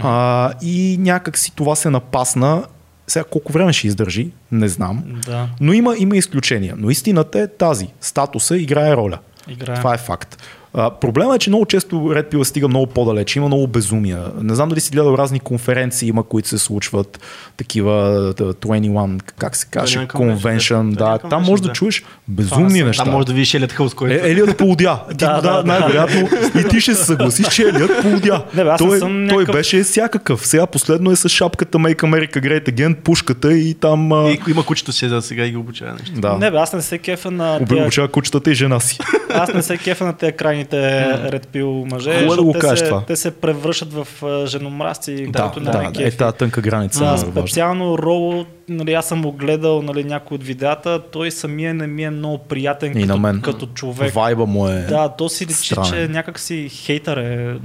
[0.01, 2.63] а, и някак си това се напасна.
[3.07, 5.03] Сега колко време ще издържи, не знам.
[5.25, 6.75] Да, Но има, има изключения.
[6.77, 7.87] Но истината е тази.
[8.01, 9.19] Статуса играе роля.
[9.47, 9.75] играе.
[9.75, 10.43] Това е факт.
[10.73, 13.35] А, проблема е, че много често Red Pill стига много по-далеч.
[13.35, 14.19] Има много безумия.
[14.41, 17.19] Не знам дали си гледал разни конференции, има, които се случват.
[17.57, 17.93] Такива
[18.37, 20.93] да, 21, как се каже, 21 Convention.
[20.93, 21.73] Да, 21 там може да да.
[21.73, 23.03] чуеш безумни са- неща.
[23.03, 24.13] Там може да видиш Елият Хълс, който...
[24.15, 24.99] Е, Елият полудя.
[25.09, 25.63] Ти, Да, да, да, да, да.
[25.63, 26.29] най-вероятно
[26.59, 28.45] и ти ще се съгласиш, че Елият полудя.
[28.53, 30.47] Не, бе, той, съм той някакъв- беше всякакъв.
[30.47, 34.11] Сега последно е с шапката Make America Great Again, пушката и там...
[34.11, 34.29] А...
[34.29, 36.11] И, има кучето си за сега и го обучава нещо.
[36.13, 36.33] Да.
[36.33, 38.97] Не, бе, аз не се кефа на Обучава кучетата и жена си.
[39.29, 40.33] аз не се кефа на тези
[40.65, 43.03] крайните Red Pill мъже, Хубаво е да те, се, това.
[43.07, 44.07] те се превръщат в
[44.45, 46.17] женомразци, Да, да, е кефи.
[46.17, 46.99] тази тънка граница.
[46.99, 51.73] Да, е специално Роло, нали, аз съм го гледал нали, някои от видеята, той самия
[51.73, 53.41] не ми е много приятен И като, мен.
[53.41, 54.13] като човек.
[54.13, 54.85] Вайба му е...
[54.89, 57.55] Да, то си личи, че някак си хейтър е.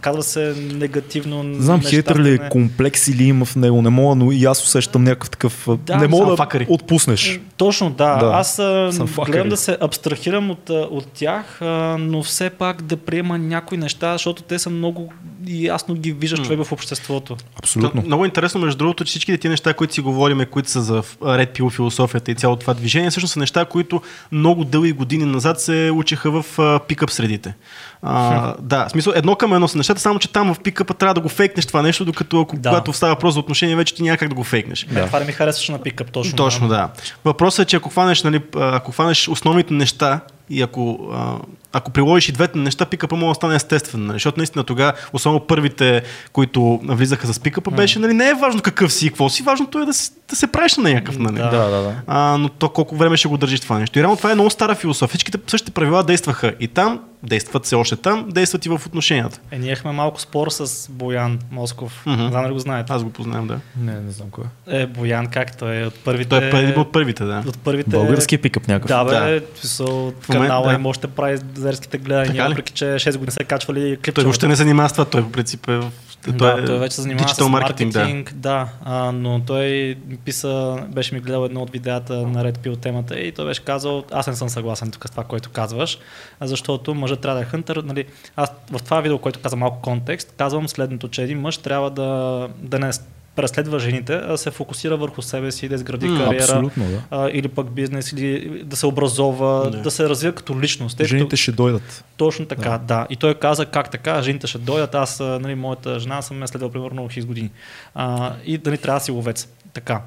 [0.00, 1.42] Казва се негативно.
[1.42, 4.32] Не знам, неща, хейтър ли е, не- комплекс или има в него, не мога, но
[4.32, 5.68] и аз усещам някакъв такъв...
[5.86, 6.66] Да, не мога да факъри.
[6.68, 7.40] отпуснеш.
[7.56, 8.16] Точно, да.
[8.16, 8.26] Да.
[8.26, 8.32] да.
[8.32, 8.54] Аз
[8.96, 11.58] Съм гледам да се абстрахирам от, от тях,
[11.98, 15.12] но все пак да приема някои неща, защото те са много
[15.46, 17.36] и ясно ги виждаш човек в обществото.
[17.56, 18.00] Абсолютно.
[18.00, 21.02] Та, Много интересно, между другото, че всички тези неща, които си говорим, които са за
[21.02, 24.02] Red Pill философията и цялото това движение, всъщност са неща, които
[24.32, 27.54] много дълги години назад се учиха в а, пикъп средите.
[28.02, 31.14] А, да, в смисъл едно към едно са нещата, само че там в пикъпа трябва
[31.14, 32.68] да го фейкнеш това нещо, докато ако, Да.
[32.70, 34.86] когато става въпрос за отношение, вече ти няма как да го фейкнеш.
[34.92, 35.06] Да.
[35.06, 36.36] Това не ми харесваше на пикъп, точно.
[36.36, 36.88] Точно, да.
[37.24, 40.20] Въпросът е, че ако хванеш, нали, ако хванеш основните неща
[40.50, 41.36] и ако, а,
[41.78, 44.06] ако приложиш и двете неща, пикъпа може да стане естествен.
[44.06, 44.16] Нали?
[44.16, 46.02] Защото наистина тогава, особено първите,
[46.32, 49.78] които влизаха с пикъпа, беше, нали, не е важно какъв си и какво си, важното
[49.78, 51.18] е да, си, да се правиш на някакъв.
[51.18, 51.36] Нали?
[51.36, 51.50] Да.
[51.50, 51.94] Да, да.
[52.06, 53.98] А, но то колко време ще го държиш това нещо.
[53.98, 55.08] И реално това е много стара философия.
[55.08, 59.40] Всичките същите правила действаха и там, действат се още там, действат и в отношенията.
[59.50, 62.02] Е, ние имахме малко спор с Боян Москов.
[62.06, 62.22] Мгм.
[62.22, 62.92] Не знам дали го знаете.
[62.92, 63.60] Аз го познавам, да.
[63.80, 64.44] Не, не знам кой.
[64.68, 66.50] Е, Боян, как той е от първите...
[66.50, 67.44] Той е от първите, да.
[67.46, 67.90] от първите...
[67.90, 68.88] Български пикъп някакъв.
[68.88, 69.40] Да, бе, да.
[69.78, 70.74] В момента, канала да.
[70.74, 71.38] им още прави
[71.68, 74.14] зерските гледания, въпреки че 6 години са качвали клипчета.
[74.14, 75.90] Той въобще не се занимава с това, той по принцип е в...
[76.28, 81.14] да, той вече се занимава с digital маркетинг, да, да а, но той писа, беше
[81.14, 84.36] ми гледал едно от видеята на Red Pill темата и той беше казал, аз не
[84.36, 85.98] съм съгласен тук с това, което казваш,
[86.40, 87.76] защото мъжът трябва да е хънтър.
[87.76, 88.04] Нали,
[88.36, 92.48] аз в това видео, което каза малко контекст, казвам следното, че един мъж трябва да,
[92.58, 92.90] да не
[93.38, 97.02] преследва жените, а да се фокусира върху себе си, да изгради М, кариера, Абсолютно, да.
[97.10, 99.82] а, или пък бизнес, или да се образова, Да.
[99.82, 100.96] да, се развива като личност.
[100.96, 102.04] Тъй като- Жените ще дойдат.
[102.16, 102.78] точно така, да.
[102.78, 103.06] да.
[103.10, 104.94] И той каза как така, жените ще дойдат.
[104.94, 107.50] Аз, нали, моята жена съм я следвал примерно хиз години.
[107.94, 109.48] А, и дали трябва да си ловец.
[109.72, 110.00] Така.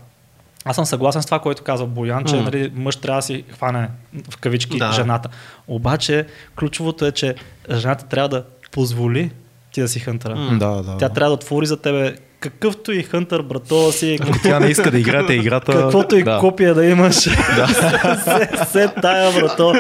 [0.66, 2.42] Аз съм съгласен с това, което казва Боян, че М.
[2.42, 3.90] нали, мъж трябва да си хване
[4.32, 4.92] в кавички Да.
[4.92, 5.30] жената.
[5.68, 6.26] Обаче
[6.56, 7.36] ключовото е, че
[7.72, 9.32] жената трябва да позволи
[9.72, 10.36] ти да си хънтъра.
[10.36, 10.58] М.
[10.60, 10.98] Да, да.
[10.98, 14.92] Тя трябва да отвори за тебе какъвто и хънтър, брато си, Ако тя не иска
[14.92, 15.72] да играете играта...
[15.72, 16.38] Каквото и да.
[16.40, 19.74] копия да имаш, се, се тая, брато.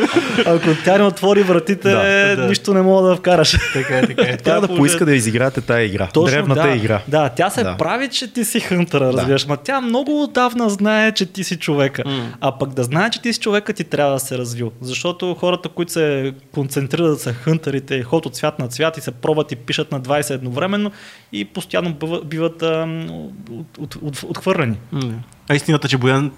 [0.45, 2.47] Ако тя не отвори вратите, Да, да.
[2.47, 3.57] нищо не мога да вкараш.
[3.73, 4.38] Така е, така е.
[4.38, 6.09] Трябва да поиска да изиграете тая игра.
[6.25, 7.01] Древната да, игра.
[7.07, 7.77] Да, тя се Да.
[7.77, 9.47] прави, че ти си хънтъра, разбираш.
[9.47, 12.03] Ма тя много отдавна знае, че ти си човека.
[12.05, 12.33] М.
[12.41, 14.71] А пък да знае, че ти си човека, ти трябва да се развил.
[14.81, 19.11] Защото хората, които се концентрират са хънтърите и ход от цвят на цвят и се
[19.11, 20.91] пробват и пишат на 20 едновременно
[21.31, 23.09] и постоянно биват, биват ам,
[23.49, 24.77] от, от, от, отхвърлени.
[25.49, 26.31] А истината, че Боян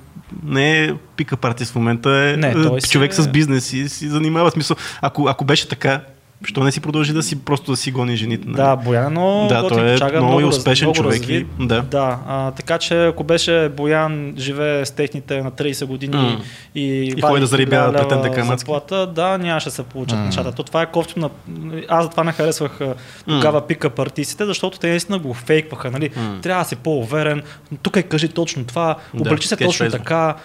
[0.43, 4.07] не е пика партист в момента, е Не, е човек е- с бизнес и си
[4.07, 4.51] занимава.
[4.51, 6.01] Смисъл, ако, ако беше така,
[6.45, 8.43] Що не си продължи да си просто да си гони жените?
[8.47, 8.55] Нали?
[8.57, 11.47] Да, Боян много Да, той е чага, много раз- успешен много човек развит.
[11.59, 11.81] и- да.
[11.81, 16.41] да а, така че ако беше Боян живее с техните на 30 години М.
[16.75, 16.81] и,
[17.17, 18.59] И ходи да зарибява 1000 лева претен дека мацки.
[18.59, 20.51] заплата, да, нямаше да се получат нещата.
[20.51, 21.29] То това е кофти на...
[21.87, 22.79] Аз затова не харесвах
[23.27, 25.91] тогава пика партийците, защото те наистина го фейкваха.
[25.91, 26.09] Нали?
[26.41, 27.41] Трябва да си по-уверен,
[27.81, 29.97] тук е кажи точно това, Да, облечи се точно кетчфрейза.
[29.97, 30.35] така,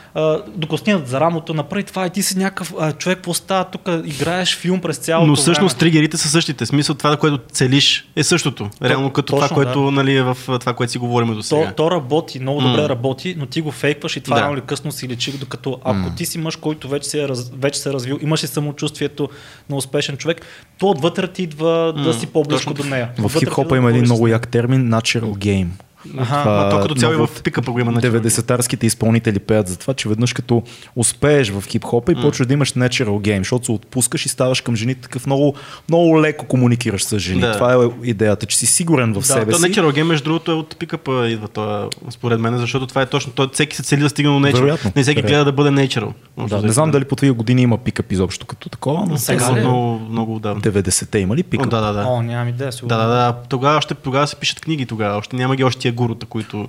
[0.49, 4.81] докоснят за рамото, направи това и ти си някакъв човек, какво става тук, играеш филм
[4.81, 5.79] през цялото Но всъщност.
[5.89, 6.67] Тригерите са същите.
[6.67, 8.71] Смисъл това, което целиш е същото.
[8.83, 11.73] Реално като това, точно, което нали, е в това, което си говорим до То, сега.
[11.77, 12.89] то работи, много добре М.
[12.89, 14.43] работи, но ти го фейкваш и това Да.
[14.43, 17.51] рано или късно си личи, докато ако ти си мъж, който вече се, е раз,
[17.59, 19.29] вече се е развил, имаш и самочувствието
[19.71, 20.47] на успешен човек,
[20.79, 23.11] то отвътре ти идва да си по-близко точно до нея.
[23.19, 25.69] В хип-хопа да има един много як термин natural game.
[26.19, 29.39] Аха, Това Ма то като цяло и в от пикъпа го има natural 90-тарските изпълнители
[29.39, 30.63] пеят за това, че веднъж като
[30.97, 34.77] успееш в хип-хопа и почваш да имаш natural game, защото се отпускаш и ставаш към
[34.77, 35.55] жените такъв много,
[35.89, 37.41] много леко комуникираш с жени.
[37.41, 37.53] Да.
[37.53, 39.63] Това е идеята, че си сигурен в Да, себе си.
[39.63, 43.33] Natural Game, между другото, е от пикъпа идва това, според мен, защото това е точно.
[43.33, 44.53] Той, всеки се цели да стигне до Natural.
[44.55, 44.93] Вероятно.
[44.97, 46.13] Не всеки гледа да бъде Natural.
[46.39, 49.61] Да, не знам дали по твоя години има пикъп изобщо като такова, но Сега ли?
[49.61, 50.61] много, много отдавна.
[50.63, 51.71] 90-те има ли О, пикъп?
[51.71, 52.05] да, да, да.
[52.07, 52.97] О, нямам идея, Да, сигурно.
[52.99, 53.37] да, да.
[53.49, 55.17] Тогава, още, тогава се пишат книги тогава.
[55.19, 56.69] Още няма ги още тия гурута, които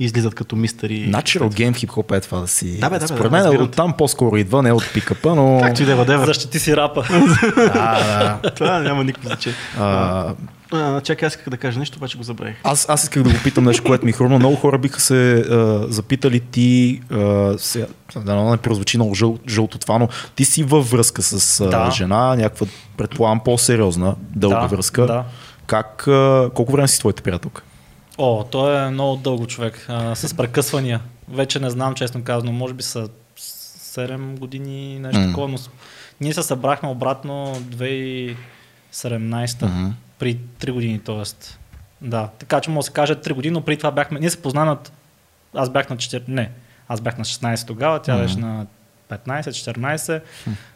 [0.00, 1.12] излизат като мистери.
[1.12, 2.78] Natural game в хип-хоп е това да си...
[2.80, 5.60] Да, бе, да, Според да, мен разбирам от там по-скоро идва, не от пикъпа, но...
[5.62, 6.26] Както и да е.
[6.26, 7.04] Защити си рапа.
[7.74, 8.50] А, да.
[8.50, 9.58] Това няма никакво значение.
[9.78, 10.34] А,
[10.72, 12.56] А, чакай, аз исках да кажа нещо, обаче го забравих.
[12.64, 14.38] Аз, аз исках да го питам нещо, което ми хрумна.
[14.38, 17.86] Много хора биха се а, запитали ти, а, сега,
[18.16, 21.90] да не прозвучи много жъл, жълто това, но ти си във връзка с а, Да.
[21.90, 22.66] жена, някаква,
[22.96, 25.06] предполагам, по-сериозна, дълга Да, връзка.
[25.06, 25.24] да.
[25.66, 27.62] Как, а, колко време си с твоята приятелка?
[28.22, 31.00] О, той е много дълго човек, а, с прекъсвания.
[31.28, 35.26] Вече не знам, честно казано, може би са 7 години, нещо М.
[35.26, 35.58] такова, но
[36.20, 38.36] ние се събрахме обратно 2017
[39.66, 39.86] Мгм.
[40.18, 41.22] при 3 години, т.е.
[42.00, 44.42] Да, така че може да се каже 3 години, но преди това бяхме, ние се
[44.42, 44.92] познаваме от,
[45.54, 46.50] аз бях на 4, не,
[46.88, 48.66] аз бях на 16 тогава, тя беше на
[49.10, 50.20] 15-14,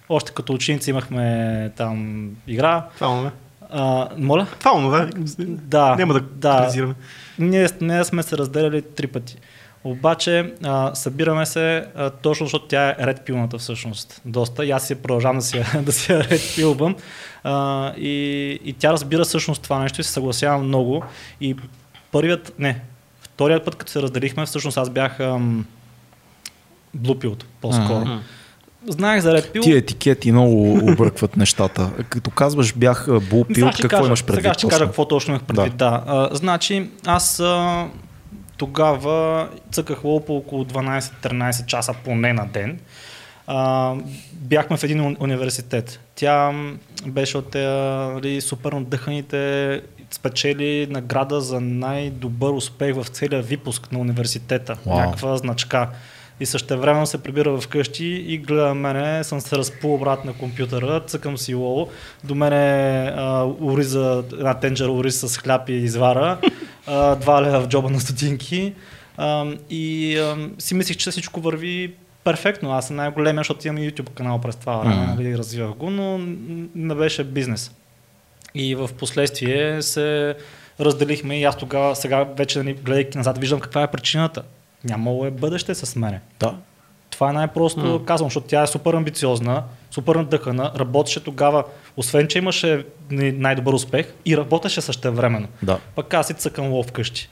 [0.08, 2.86] още като ученици имахме там игра.
[2.94, 3.30] Това.
[3.70, 4.46] А, моля?
[4.58, 5.08] Това онова.
[5.38, 6.94] Да, Няма да да.
[7.38, 9.36] Ние, ние сме се разделяли три пъти.
[9.84, 14.20] Обаче а, събираме се а, точно защото тя е ред пилната всъщност.
[14.24, 14.64] Доста.
[14.64, 16.96] И аз си продължавам да си, да си ред пилвам.
[17.96, 21.04] И, и тя разбира всъщност това нещо и се съгласявам много.
[21.40, 21.56] И
[22.12, 22.80] първият, не,
[23.20, 25.66] вторият път, като се разделихме, всъщност аз бях ам,
[26.94, 28.00] блупилт по-скоро.
[28.00, 28.18] Мгм.
[28.88, 29.62] Знаех за ред пил.
[29.62, 31.90] Тия етикети много объркват нещата.
[32.08, 34.42] Като казваш бях а, булпил, Сега ще какво кажа, имаш предвид?
[34.42, 34.68] Сега ще точно?
[34.70, 35.76] кажа какво точно имах предвид.
[35.76, 36.02] Да.
[36.06, 37.84] А, значи, аз а,
[38.56, 42.78] тогава цъках лоу по около 12-13 часа поне на ден.
[43.46, 43.94] А,
[44.32, 46.00] бяхме в един уни- университет.
[46.14, 46.52] Тя
[47.06, 47.66] беше от тези
[48.14, 49.80] нали, супер надъханите,
[50.10, 54.76] спечели награда за най-добър успех в целия випуск на университета.
[54.86, 54.98] Вау.
[54.98, 55.88] Някаква значка.
[56.40, 61.38] И същевременно се прибира вкъщи и гледа мене, съм се разпул обратно на компютъра, цъкам
[61.38, 61.86] си лоу,
[62.24, 66.38] до мене а, ориза, една тенджера ориз с хляб и извара,
[66.86, 68.74] а, два лева в джоба на стотинки
[69.16, 71.94] а, и а, си мислих, че всичко върви
[72.24, 72.72] перфектно.
[72.72, 76.18] Аз съм най-големия, защото имам YouTube канал през това време, нали, развивах го, но
[76.74, 77.72] не беше бизнес.
[78.54, 80.36] И в последствие се
[80.80, 84.42] разделихме и аз тогава, сега вече нали, гледайки назад, виждам каква е причината.
[84.84, 86.20] Нямало е бъдеще с мене.
[86.40, 86.54] Да.
[87.10, 88.04] Това е най-просто М.
[88.04, 91.64] казвам, защото тя е супер амбициозна, супер надъхана, работеше тогава,
[91.96, 95.48] освен че имаше най-добър успех и работеше същевременно.
[95.62, 95.78] Да.
[95.94, 97.28] Пък аз си цъкам лов вкъщи.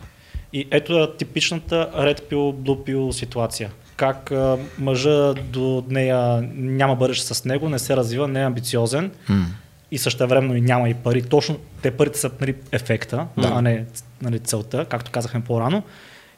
[0.53, 3.70] И ето е типичната red pill, blue pill ситуация.
[3.97, 9.11] Как а, мъжа до нея няма бъдеще с него, не се развива, не е амбициозен
[9.29, 9.47] М.
[9.91, 11.23] и същевременно и няма и пари.
[11.23, 13.49] Точно те парите са нали, ефекта, Да.
[13.55, 13.85] а не
[14.23, 15.83] нали, целта, както казахме по-рано.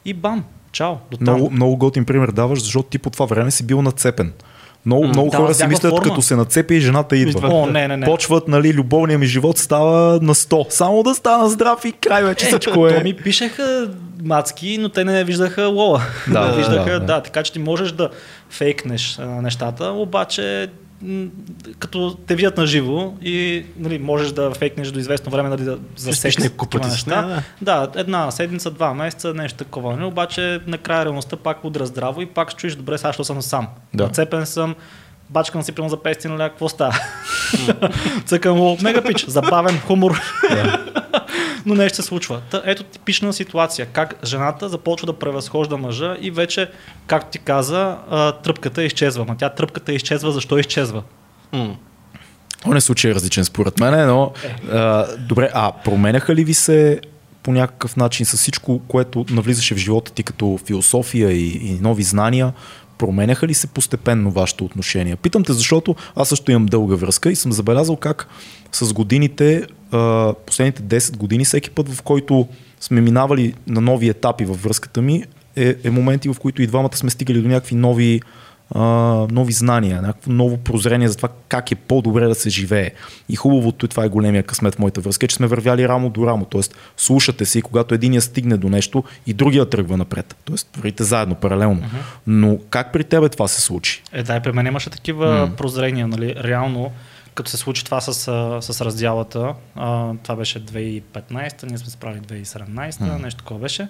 [0.05, 0.45] И бам,
[0.75, 1.35] чао, до там.
[1.35, 4.33] Много, много готин пример даваш, защото ти по това време си бил нацепен.
[4.85, 6.03] Много, много да, хора си мислят, форма.
[6.03, 7.49] като се нацепи и жената идва.
[7.53, 8.05] О, не, не, не.
[8.05, 10.69] Почват, нали, любовният ми живот става на 100.
[10.69, 13.03] Само да стана здрав и край вече всичко То е.
[13.03, 13.89] ми пишеха
[14.23, 16.01] мацки, но те не виждаха лола.
[16.31, 17.21] Да, Не виждаха, да, да, да.
[17.21, 18.09] така че ти можеш да
[18.49, 20.67] фейкнеш а, нещата, обаче
[21.79, 25.77] като те видят на живо и нали, можеш да фейкнеш до известно време нали, да,
[25.95, 27.43] за Ще спиш секс няколко такива пъти с неща.
[27.61, 29.93] Да, една седмица, два месеца, нещо такова.
[29.93, 30.05] Нали?
[30.05, 33.67] Обаче накрая реалността пак удра здраво и пак чуеш добре, сега съм сам.
[33.93, 34.03] Да.
[34.03, 34.75] Нацепен съм,
[35.29, 36.95] бачкам си прямо за 500 лева, какво става?
[38.25, 40.21] Цъкам мега пич, забавен хумор.
[41.65, 42.41] Но нещо се случва.
[42.51, 43.85] Та, ето типична ситуация.
[43.85, 46.71] Как жената започва да превъзхожда мъжа и вече,
[47.07, 47.97] както ти каза,
[48.43, 49.25] тръпката изчезва.
[49.25, 51.03] Ма тя тръпката изчезва, защо изчезва?
[51.51, 51.75] М.
[52.67, 54.31] Он е случай е различен според мен, но
[54.71, 57.01] а, добре, а променяха ли ви се
[57.43, 62.03] по някакъв начин с всичко, което навлизаше в живота ти като философия и, и нови
[62.03, 62.53] знания,
[62.97, 65.15] променяха ли се постепенно вашето отношение?
[65.15, 68.27] Питам те, защото аз също имам дълга връзка и съм забелязал как
[68.71, 69.63] с годините,
[70.45, 72.47] последните 10 години, всеки път в който
[72.79, 75.23] сме минавали на нови етапи във връзката ми,
[75.55, 78.21] е, е моменти, в които и двамата сме стигали до някакви нови
[78.71, 78.81] а,
[79.31, 82.91] нови знания, някакво ново прозрение за това как е по-добре да се живее.
[83.29, 86.09] И хубавото, и това е големия късмет в моята връзка, е, че сме вървяли рамо
[86.09, 86.45] до рамо.
[86.45, 90.35] Тоест, слушате се и когато единия стигне до нещо и другия тръгва напред.
[90.45, 91.81] Тоест, вървите заедно, паралелно.
[91.81, 92.17] Uh-huh.
[92.27, 94.03] Но как при тебе това се случи?
[94.13, 95.55] Е, да, и при мен имаше такива mm.
[95.55, 96.91] прозрения, нали, реално
[97.35, 98.13] като се случи това с,
[98.61, 103.21] с раздялата, а, това беше 2015, ние сме справили 2017, mm.
[103.21, 103.87] нещо такова беше.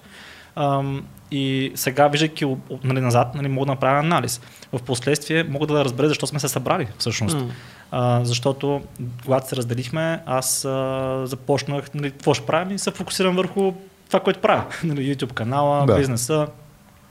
[0.56, 4.42] Ам, и сега, виждайки нали, назад, нали, мога да направя анализ.
[4.74, 7.38] В последствие мога да разбера защо сме се събрали всъщност.
[7.38, 7.50] Mm.
[7.92, 8.82] А, защото
[9.26, 13.74] когато се разделихме, аз а, започнах, нали, какво ще правим и се фокусирам върху
[14.08, 14.66] това, което правя.
[14.84, 15.96] Нали, YouTube канала, да.
[15.96, 16.48] бизнеса,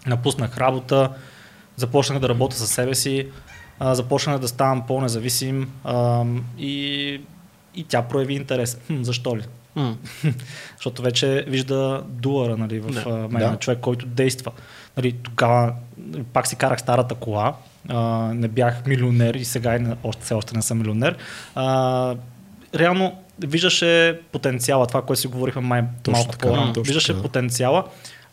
[0.06, 1.10] напуснах работа,
[1.76, 3.28] започнах да работя със себе си,
[3.78, 6.24] а, започнах да ставам по-независим а,
[6.58, 7.20] и,
[7.74, 8.78] и тя прояви интерес.
[8.86, 9.42] Хм, защо ли?
[9.76, 9.94] Mm.
[10.76, 13.28] Защото вече вижда дуара нали, в да.
[13.30, 13.56] мен, да.
[13.56, 14.52] човек, който действа.
[14.96, 15.72] Нали, тогава
[16.32, 17.54] пак си карах старата кола,
[17.88, 17.98] а,
[18.34, 21.16] не бях милионер и сега и още, все още не съм милионер.
[21.54, 22.16] А,
[22.74, 26.72] реално виждаше потенциала, това, което си говорихме май точно малко по-рано.
[26.82, 27.22] Виждаше така.
[27.22, 27.84] потенциала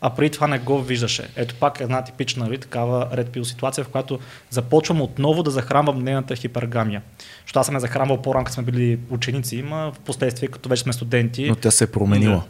[0.02, 1.28] а преди това не го виждаше.
[1.36, 4.18] Ето пак една типична нали, такава Red Pill ситуация, в която
[4.50, 7.02] започвам отново да захранвам нейната хипергамия.
[7.42, 10.82] Защото аз съм я захранвал по-рано, като сме били ученици, има в последствие, като вече
[10.82, 11.48] сме студенти.
[11.48, 12.34] Но тя се е променила.
[12.34, 12.42] Да.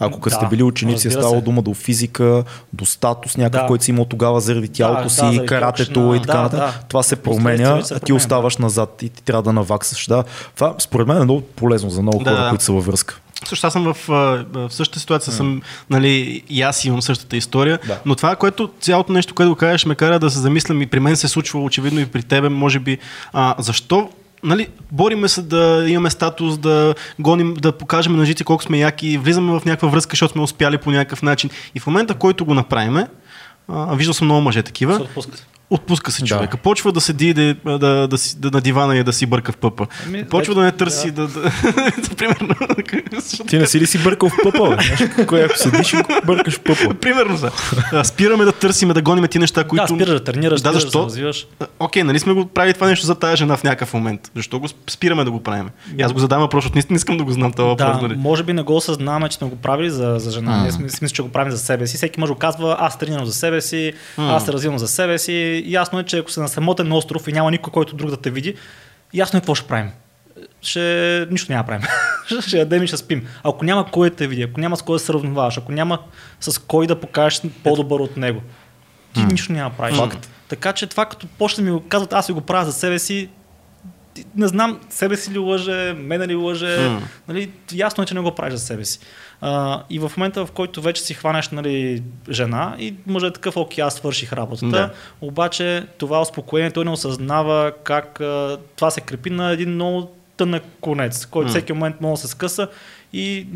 [0.00, 3.66] Ако като да, сте били ученици, е ставало дума до физика, до статус някакъв, да.
[3.66, 6.66] който си имал тогава заради тялото да, си, да, каратето точно, и така нататък, да,
[6.66, 6.84] да.
[6.88, 10.06] това се променя, а ти оставаш назад и ти трябва да наваксаш.
[10.06, 10.24] Да.
[10.54, 12.48] Това според мен е много полезно за много хора, да.
[12.48, 13.20] които са във връзка.
[13.44, 15.36] Също аз съм в, в същата ситуация, mm.
[15.36, 18.00] съм, нали, и аз имам същата история, да.
[18.06, 21.00] но това, което цялото нещо, което го кажеш, ме кара да се замислям и при
[21.00, 22.98] мен се е случва очевидно и при тебе, може би,
[23.32, 24.10] а, защо
[24.42, 29.18] нали, бориме се да имаме статус, да гоним, да покажем на жици колко сме яки,
[29.18, 31.50] влизаме в някаква връзка, защото сме успяли по някакъв начин.
[31.74, 33.08] И в момента, който го направиме,
[33.68, 35.06] а, виждал съм много мъже такива.
[35.70, 36.56] Отпуска се човека.
[36.56, 36.62] Да.
[36.62, 39.86] Почва да седи да, да, да, да, на дивана и да си бърка в пъпа.
[40.06, 41.28] Ами, Почва да не търси да...
[41.28, 41.50] да, да
[42.16, 42.54] примерно...
[43.48, 44.78] Ти не си ли си бъркал в пъпа?
[45.26, 46.94] Кой ако седиш и бъркаш в пъпа?
[47.00, 47.50] Примерно за.
[48.04, 49.86] Спираме да търсиме, да гоним ти неща, които...
[49.86, 50.98] Да, спираш да тренираш, да, защо?
[50.98, 51.46] да развиваш.
[51.78, 54.30] Окей, нали сме го правили това нещо за тази жена в някакъв момент?
[54.36, 55.70] Защо го спираме да го правим?
[55.98, 57.96] И аз го задавам въпрос, защото наистина искам да го знам това въпрос.
[57.96, 58.16] Да, нали?
[58.16, 60.62] може би не го осъзнаваме, че сме го правили за, за жена.
[60.62, 61.96] Ние смисля, че го правим за себе си.
[61.96, 65.55] Всеки може да казва, аз тренирам за себе си, аз се развивам за себе си.
[65.66, 68.30] Ясно е, че ако си на самотен остров и няма никой, който друг да те
[68.30, 68.54] види,
[69.14, 69.90] ясно е какво ще правим.
[70.62, 71.26] Ще...
[71.30, 71.86] Нищо няма да правим.
[72.46, 73.28] ще ядем и ще спим.
[73.42, 75.98] Ако няма кой да те види, ако няма с кой да се равноваваш, ако няма
[76.40, 78.42] с кой да покажеш по-добър от него,
[79.14, 79.96] ти нищо няма да правиш.
[79.96, 80.28] Факт.
[80.48, 83.28] Така че това като почне ми го казват, аз си го правя за себе си,
[84.36, 87.00] не знам себе си ли лъже, мене ли лъже, mm.
[87.28, 88.98] нали, ясно е, че не го правиш за себе си.
[89.40, 93.32] А, и в момента, в който вече си хванеш нали, жена и може да е
[93.32, 94.90] такъв, окей, аз свърших работата, да.
[95.20, 100.62] обаче това успокоение той не осъзнава как а, това се крепи на един много тънък
[100.80, 101.50] конец, който mm.
[101.50, 102.68] всеки момент може да се скъса
[103.12, 103.46] и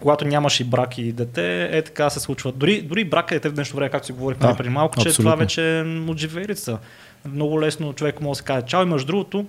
[0.00, 2.52] когато нямаш и брак и дете, е така се случва.
[2.52, 5.12] Дори, дори брак и дете в днешно време, както си говорихме да, преди малко, че
[5.12, 6.78] това вече е от живерица.
[7.24, 9.46] Много лесно човек може да се каже чао и между другото,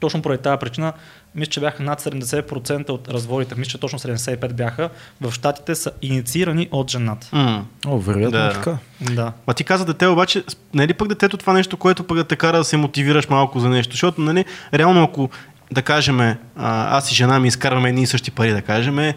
[0.00, 0.92] точно поради тази причина,
[1.34, 4.90] мисля, че бяха над 70% от разводите, мисля, че точно 75 бяха,
[5.20, 7.26] в щатите са инициирани от жената.
[7.32, 7.62] Mm.
[7.86, 8.52] О, вероятно да.
[8.52, 8.78] така.
[9.00, 9.32] Да.
[9.46, 10.44] А ти каза дете, обаче,
[10.74, 13.28] не е ли пък детето това нещо, което пък да те кара да се мотивираш
[13.28, 13.92] малко за нещо?
[13.92, 14.44] Защото, нали,
[14.74, 15.30] реално ако
[15.72, 19.12] да кажем, аз и жена ми изкарваме едни и същи пари, да кажем,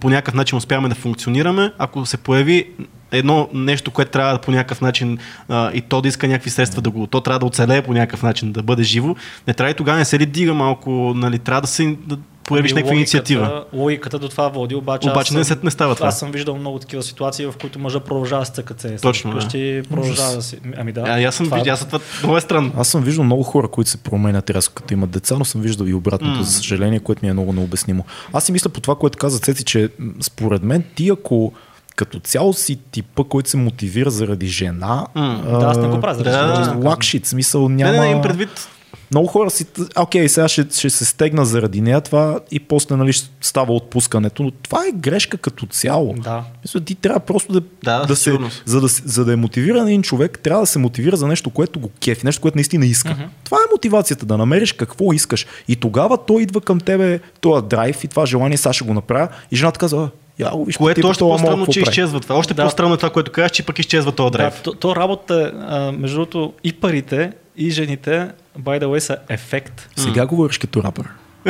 [0.00, 2.70] по някакъв начин успяваме да функционираме, ако се появи
[3.12, 5.18] едно нещо, което трябва по някакъв начин
[5.48, 8.22] а, и то да иска някакви средства да го, то трябва да оцелее по някакъв
[8.22, 9.16] начин, да бъде живо,
[9.46, 12.18] не трябва и тогава не се ли дига малко, нали, трябва да се да
[12.48, 13.64] появиш ами, някаква инициатива.
[13.72, 15.10] Логиката до това води, обаче.
[15.10, 16.08] Обаче не, съм, не става това.
[16.08, 18.96] Аз съм виждал много такива ситуации, в които мъжа продължава с цъкате.
[18.96, 19.32] Точно.
[19.32, 19.88] Къщи да.
[19.88, 20.58] продължава да си.
[20.76, 21.00] Ами да.
[21.00, 21.56] А, аз съм това...
[21.56, 22.72] виждал, аз това много е странно.
[22.76, 25.86] Аз съм виждал много хора, които се променят рязко като имат деца, но съм виждал
[25.86, 26.42] и обратното, mm.
[26.42, 28.04] за съжаление, което ми е много необяснимо.
[28.32, 29.88] Аз си мисля по това, което каза Цеци, че
[30.20, 31.52] според мен ти ако
[31.98, 35.06] като цяло си типа, който се мотивира заради жена.
[35.16, 36.88] Mm, а, да, аз не го правя заради да, жена.
[36.88, 37.92] Лакшит, смисъл няма...
[37.92, 38.68] Не, не, не, им предвид
[39.10, 39.66] много хора си,
[39.96, 44.50] окей, сега ще, ще се стегна заради нея това и после нали, става отпускането, но
[44.50, 46.14] това е грешка като цяло.
[46.18, 46.44] Да.
[46.64, 50.02] Мисля, ти трябва просто да, Да, да се, за да, за да е мотивиран един
[50.02, 53.16] човек, трябва да се мотивира за нещо, което го кефи, нещо, което наистина иска.
[53.44, 55.46] Това е мотивацията, да намериш какво искаш.
[55.68, 59.28] И тогава той идва към тебе, този драйв и това желание, сега ще го направя.
[59.50, 62.34] И жената казва, я го виж, Което е още по-странно, че какво прави?» изчезва това.
[62.36, 62.62] Още Да.
[62.62, 64.60] по-странно е това, което казваш, че пък изчезва този Да, драйв.
[64.64, 68.28] то, то работа, а, между другото, и парите, и жените,
[68.58, 69.88] by the way, са ефект.
[69.96, 71.08] Сега говориш като рапър.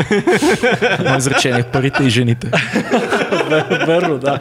[0.99, 2.51] Едно изречение, парите и жените.
[3.87, 4.39] Верно, да.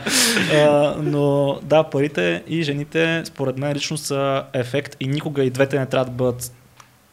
[0.53, 5.79] А, но да, парите и жените, според мен лично са ефект и никога и двете
[5.79, 6.51] не трябва да бъдат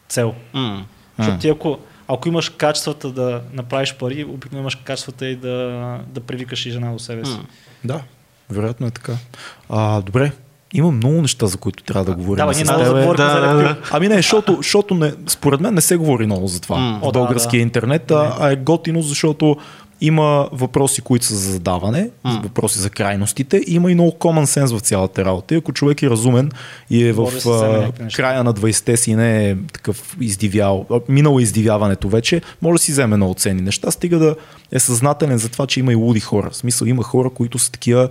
[0.08, 0.34] цел.
[0.52, 0.84] М.
[1.18, 1.78] Защото ти ако,
[2.08, 6.92] ако имаш качествата да направиш пари, обикновено имаш качествата и да, да привикаш и жена
[6.92, 7.38] до себе си.
[7.84, 8.00] Да,
[8.50, 9.12] вероятно е така.
[9.68, 10.32] А, добре,
[10.74, 12.36] има много неща, за които трябва да говорим.
[12.36, 13.62] Да, бе, с ние много Да, да, Pill.
[13.62, 13.76] да.
[13.90, 16.98] Ами не, защото, защото не, според мен не се говори много за това М.
[17.02, 17.62] в О, да, българския да.
[17.62, 19.56] интернет, а, а е готино, защото
[20.06, 24.80] има въпроси, които са за задаване, въпроси за крайностите, има и много common sense в
[24.80, 25.54] цялата работа.
[25.54, 26.50] И ако човек е разумен
[26.90, 32.08] и е в а, края на 20-те си не е такъв издивял, минало е издивяването
[32.08, 34.36] вече, може да си вземе много ценни неща, стига да
[34.72, 36.50] е съзнателен за това, че има и луди хора.
[36.50, 38.08] В смисъл има хора, които са такива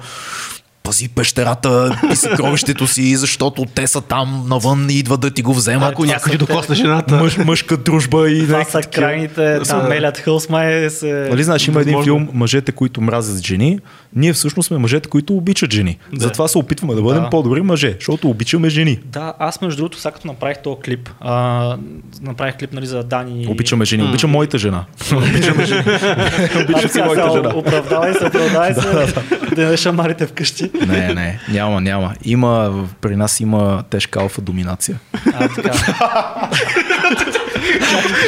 [0.83, 5.53] пази пещерата и съкровището си, защото те са там навън и идват да ти го
[5.53, 5.91] вземат.
[5.91, 7.15] Ако някой ти докосне жената.
[7.15, 11.27] Мъж, мъжка дружба и Това са крайните, там Мелят Хълсмай се...
[11.29, 13.79] Нали знаеш, има един филм Мъжете, които мразят жени.
[14.15, 15.97] Ние всъщност сме мъжете, които обичат жени.
[16.13, 16.23] Да.
[16.23, 17.29] Затова се опитваме да бъдем Да.
[17.29, 18.99] по-добри мъже, защото обичаме жени.
[19.05, 21.77] Да, аз между другото, сега като направих този клип, а,
[22.21, 23.47] направих клип нали, за Дани.
[23.49, 24.03] Обичаме жени.
[24.03, 24.85] Обичам моята жена.
[25.13, 25.83] Обичаме жени.
[26.63, 27.51] Обичам си моята жена.
[27.55, 29.13] Оправдавай се, оправдавай се,
[29.55, 30.71] да не шамарите вкъщи.
[30.87, 32.13] Не, не, няма, няма.
[32.23, 34.99] Има, при нас има тежка алфа доминация.
[35.33, 35.71] А, така.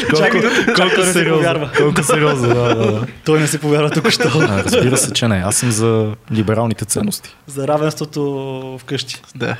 [0.09, 0.95] Колко, колко
[1.29, 1.71] повярва.
[1.77, 3.07] Колко сериозно, да, да, да.
[3.25, 4.29] Той не си повярва тук що.
[4.35, 5.35] А, Разбира се, че не.
[5.35, 7.35] Аз съм за либералните ценности.
[7.47, 9.21] За равенството вкъщи.
[9.35, 9.57] Да.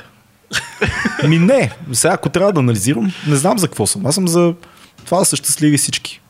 [1.28, 4.06] Ми не, сега ако трябва да анализирам, не знам за какво съм.
[4.06, 4.54] Аз съм за
[5.04, 6.20] това да са щастливи всички.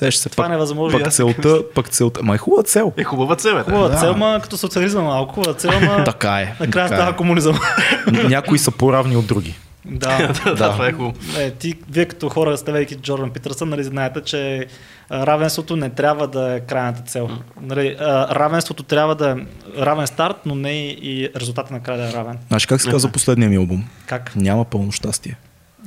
[0.00, 0.98] Ще се Това пак, е невъзможно.
[1.00, 2.20] пак целта, пък целта.
[2.22, 2.92] Ма е хубава цел.
[2.96, 3.62] Е хубава цел, бе.
[3.62, 3.96] Хубава Да.
[3.96, 5.34] цел, ма като социализъм малко.
[5.34, 6.44] Хубава цел, ма Така е.
[6.60, 7.16] накрая така става е.
[7.16, 7.58] комунизъм.
[8.06, 9.54] Някои са по-равни от други.
[9.84, 10.32] да.
[10.44, 11.14] Да, да, това е хубаво.
[11.38, 14.66] Е, ти, вие като хора, ставайки Джордан Питърсън, нали, знаете, че
[15.10, 17.28] а, равенството не трябва да е крайната цел.
[17.60, 19.34] Нали, а, равенството трябва да е
[19.78, 22.38] равен старт, но не и резултата накрая да е равен.
[22.48, 23.84] Знаеш как се казва последния ми албум?
[24.06, 24.32] Как?
[24.36, 25.36] Няма пълно щастие.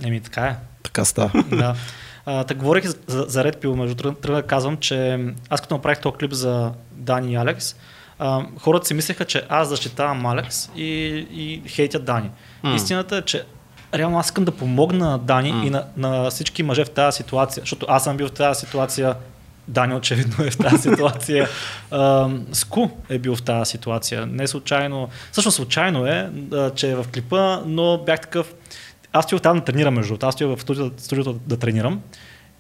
[0.03, 0.55] Еми, така е.
[0.83, 1.43] Така става.
[1.51, 1.75] да.
[2.31, 6.15] А, так говорих за, за, Red Pill, между другото, казвам, че аз като направих този
[6.15, 7.75] клип за Дани и Алекс,
[8.19, 10.85] а, хората си мислеха, че аз защитавам Алекс и,
[11.31, 12.29] и хейтят Дани.
[12.63, 12.75] М.
[12.75, 13.43] Истината е, че
[13.93, 15.65] реално аз искам да помогна на Дани М.
[15.65, 19.15] и на, на всички мъже в тази ситуация, защото аз съм бил в тази ситуация,
[19.67, 21.49] Дани очевидно е в тази ситуация.
[21.91, 24.25] А, Ску е бил в тази ситуация.
[24.25, 28.53] Не случайно, всъщност случайно е, а, че е в клипа, но бях такъв,
[29.13, 30.25] аз стоях там да тренирам между другото.
[30.25, 32.01] Аз стоях в студиото, студиото да тренирам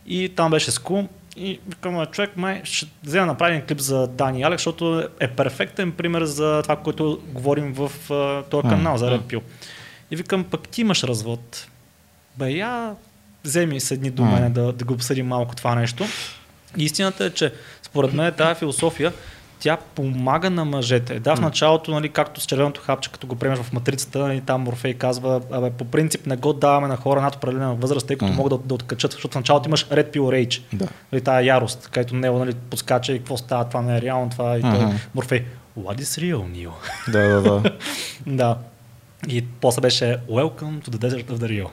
[0.05, 1.03] и там беше Ску
[1.35, 5.07] и викам, «А, човек, май ще взема да направим клип за Дани и Алекс, защото
[5.19, 9.41] е перфектен пример за това, което говорим в а, този канал за Red Pill.
[10.11, 11.67] И викам, пък ти имаш развод.
[12.37, 12.95] Бе, я
[13.43, 14.31] вземи седни до М.
[14.31, 16.05] мене да, да го обсъдим малко това нещо.
[16.77, 17.53] И истината е, че
[17.83, 19.13] според мен тази философия
[19.61, 21.19] тя помага на мъжете.
[21.19, 24.61] Да, в началото, нали, както с червеното хапче, като го приемаш в матрицата, нали, там
[24.61, 28.31] Морфей казва, абе, по принцип не го даваме на хора над определена възраст, тъй като
[28.31, 30.61] могат да, да откачат, защото в началото имаш Red Pill Rage.
[30.73, 30.87] Да.
[31.11, 34.57] Нали, тая ярост, където Нео нали, подскача и какво става, това не е реално, това
[34.57, 34.85] и той.
[35.15, 35.45] Морфей.
[35.79, 36.71] What is real, Нео?
[37.07, 37.71] Да, да, да.
[38.27, 38.57] Да.
[39.27, 41.67] И после беше Welcome to the desert of the Rio.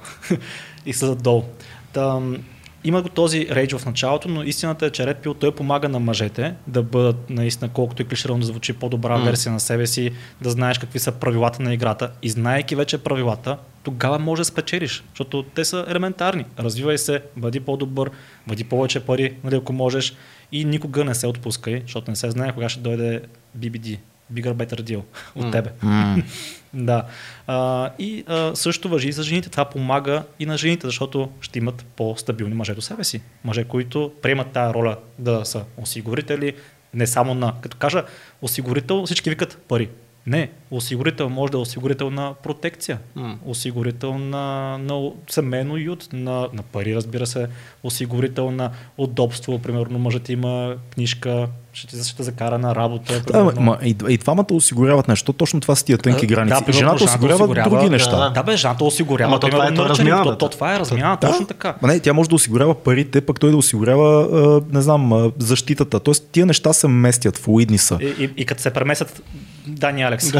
[0.86, 1.44] и слизат долу.
[1.92, 2.36] Там,
[2.84, 5.98] има го този рейдж в началото, но истината е, че Red Pill той помага на
[5.98, 9.24] мъжете да бъдат наистина, колкото и клиширано да звучи, по-добра М.
[9.24, 10.10] версия на себе си,
[10.42, 12.10] да знаеш какви са правилата на играта.
[12.22, 16.44] И знаейки вече правилата, тогава може да спечелиш, защото те са елементарни.
[16.58, 18.10] Развивай се, бъди по-добър,
[18.46, 20.14] бъди повече пари, нали, ако можеш
[20.52, 23.22] и никога не се отпускай, защото не се знае кога ще дойде
[23.58, 23.98] BBD,
[24.32, 25.02] Bigger Better Deal
[25.34, 25.50] от М.
[25.50, 25.70] тебе.
[25.82, 26.22] М.
[26.74, 27.04] Да.
[27.46, 29.48] А, и а, също въжи и за жените.
[29.48, 33.20] Това помага и на жените, защото ще имат по-стабилни мъже до себе си.
[33.44, 36.54] Мъже, които приемат тази роля да са осигурители,
[36.94, 37.54] не само на...
[37.60, 38.04] Като кажа
[38.42, 39.88] осигурител, всички викат пари.
[40.26, 43.38] Не, осигурител може да е осигурител на протекция, М.
[43.46, 47.48] осигурител на, на семейно ют, на, на пари, разбира се,
[47.82, 49.58] осигурител на удобство.
[49.58, 51.48] Примерно мъжът има книжка,
[51.78, 53.22] ще ти, ще закара на работа.
[53.26, 55.32] Да, ма, ма, и, и двамата осигуряват нещо.
[55.32, 56.54] Точно това са тия тънки Да, граници.
[56.56, 58.16] примерно, жената жената осигурява осигурява- други да, неща.
[58.18, 58.30] да.
[58.30, 59.30] Да, бе, жената осигурява.
[59.30, 60.30] Ама то това е то размяната.
[60.30, 61.74] То, то, това е размяна, точно така.
[61.82, 66.00] Ма не, тя може да осигурява парите, пък той да осигурява, а, не знам, защитата.
[66.00, 67.98] Тоест, тия неща се местят, флуидни са.
[68.00, 69.22] И, и, и като се премесят
[69.66, 70.32] Дани и Алекс.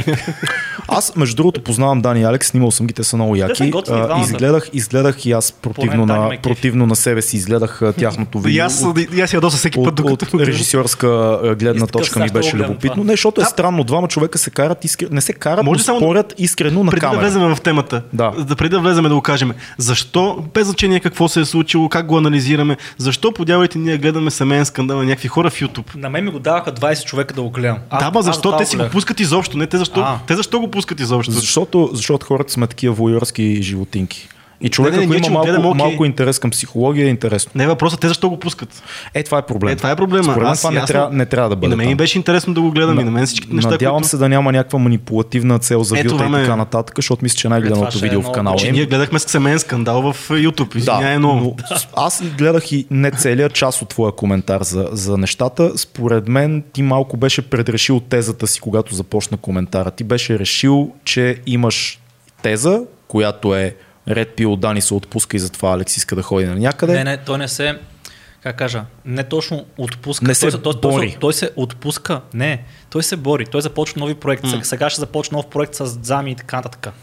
[0.88, 3.62] Аз, между другото, познавам Дани и Алекс, снимал съм ги, те са много яки.
[3.62, 4.20] А, двамата.
[4.22, 6.42] изгледах, изгледах и аз противно, на, кефи.
[6.42, 8.64] противно на себе си, изгледах тяхното И видео.
[8.64, 10.38] аз, и аз ядоса всеки път, от, от докато...
[10.46, 12.90] режисьорска а, гледна И така, точка ми беше любопитно.
[12.92, 13.04] това.
[13.04, 13.50] Не, защото е Да.
[13.50, 13.84] странно.
[13.84, 15.06] Двама човека се карат, искр...
[15.10, 17.20] не се карат, Може но само- спорят искрено на преди да камера.
[17.20, 18.30] влезем в темата, Да.
[18.30, 22.06] да преди да влезем да го кажем, защо, без значение какво се е случило, как
[22.06, 25.96] го анализираме, защо подявайте ние гледаме семейен скандал на някакви хора в YouTube?
[25.96, 27.78] На мен ми го даваха 20 човека да го гледам.
[27.90, 29.58] Аз- да, ма защо те си го пускат изобщо?
[29.58, 30.18] Не, те защо, А.
[30.26, 31.32] те защо го пускат изобщо?
[31.32, 34.28] Защото, защото хората сме такива воюрски животинки.
[34.60, 35.78] И човек, не, ако ние има малко, гледаме, окей.
[35.78, 37.52] малко интерес към психология, е интересно.
[37.54, 38.82] Не е въпросът, те защо го пускат?
[39.14, 39.72] Е, това е проблем.
[39.72, 40.24] Е, това е проблема.
[40.24, 41.68] Според мен това не, трябва, не трябва да И бъде.
[41.70, 44.08] на мен ми беше интересно да го гледам и на мен всичките неща, Надявам които...
[44.08, 47.50] се да няма някаква манипулативна цел за вилта и така нататък, защото мисля, че е
[47.50, 48.56] най-гледаното е видео в канала.
[48.72, 50.76] Ние гледахме семейен скандал в YouTube.
[50.76, 51.56] Извинявай Да, много.
[51.70, 55.78] но аз и гледах и не целият част от твоя коментар за, за нещата.
[55.78, 59.90] Според мен ти малко беше предрешил тезата си, когато започна коментара.
[59.90, 62.00] Ти беше решил, че имаш
[62.42, 63.74] теза, която е
[64.08, 66.92] Ред Пил Дани се отпуска и затова Алекс иска да ходи на някъде.
[66.92, 67.78] Не, не, той не се,
[68.42, 70.24] как кажа, не точно отпуска.
[70.24, 71.10] Не се той, той, той, бори.
[71.10, 72.20] се- той се отпуска.
[72.34, 73.46] Не, той се бори.
[73.46, 74.46] Той започва нови проекти.
[74.48, 74.64] М.
[74.64, 76.94] Сега ще започне нов проект с Зами и така нататък.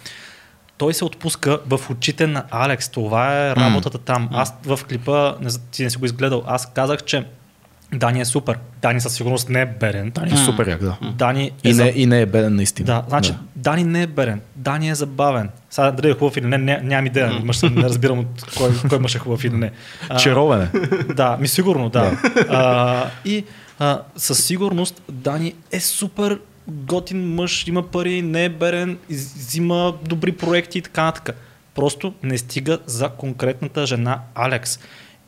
[0.77, 2.89] Той се отпуска в очите на Алекс.
[2.89, 4.29] Това е работата там.
[4.33, 7.25] Аз в клипа, не, ти не си го изгледал, аз казах, че
[7.93, 8.57] Дани е супер.
[8.81, 10.09] Дани със сигурност не е берен.
[10.09, 10.97] Дани е супер як, да.
[11.11, 12.85] Дани е И за- не, и не е беден наистина.
[12.85, 13.37] Да, значи Да.
[13.55, 14.41] Дани не е берен.
[14.55, 15.49] Дани е забавен.
[15.69, 17.39] Сега дали е хубав или не, не нямам идея.
[17.43, 19.71] Мъж, не разбирам от кой, кой мъж е хубав или не.
[20.09, 20.69] А, Черовен е.
[21.05, 22.17] Да, ми сигурно, да.
[22.49, 23.43] А, и
[23.79, 30.31] а, със сигурност Дани е супер готин мъж, има пари, не е берен, взима добри
[30.31, 31.37] проекти и така нататък.
[31.75, 34.79] Просто не стига за конкретната жена Алекс.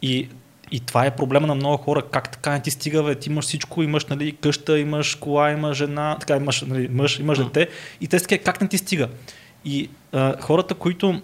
[0.01, 0.29] И,
[0.71, 2.01] и това е проблема на много хора.
[2.11, 3.15] Как така не ти стига, бе?
[3.15, 7.37] Ти имаш всичко, имаш нали, къща, имаш кола, имаш жена, така имаш нали, мъж, имаш
[7.37, 7.69] дете.
[8.01, 9.07] И те са как не ти стига?
[9.65, 11.21] И а, хората, които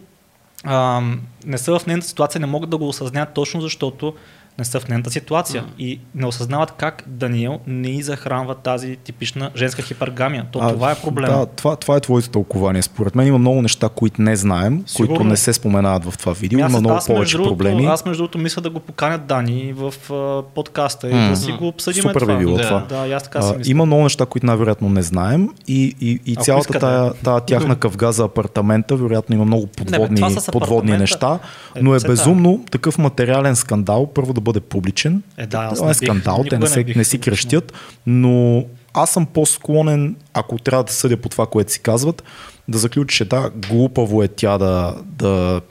[0.63, 1.01] а,
[1.45, 4.15] не са в нейната ситуация, не могат да го осъзнаят точно защото
[4.59, 9.49] не са в нейната ситуация и не осъзнават как Даниел не и захранва тази типична
[9.55, 10.45] женска хипергамия.
[10.51, 11.29] То, това е проблем.
[11.29, 12.81] Да, това, това е твоето тълкование.
[12.81, 15.07] Според мен има много неща, които не знаем, Сигурно.
[15.07, 16.59] които не се споменават в това видео.
[16.59, 17.85] Аз- има много аз, повече другото, проблеми.
[17.85, 21.67] Аз между другото мисля да го поканят Дани в а, подкаста и да си го
[21.67, 22.33] обсъдим Супер това.
[22.33, 22.63] би било Да.
[22.63, 22.85] това.
[22.91, 23.71] Да, и аз така си А, мисля.
[23.71, 27.75] има много неща, които най-вероятно не знаем и, и, и Ако цялата тая, тая тяхна
[27.75, 31.39] къвга за апартамента, вероятно има много подводни, това с подводни неща,
[31.75, 35.23] е но е безумно такъв материален скандал, първо да бъде публичен.
[35.37, 37.73] Е, да, аз Това не е скандал, те не, не се, бих не си крещят,
[38.05, 42.23] но аз съм по-склонен, ако трябва да съдя по това, което си казват,
[42.67, 45.61] да заключа, че да, глупаво е тя да, да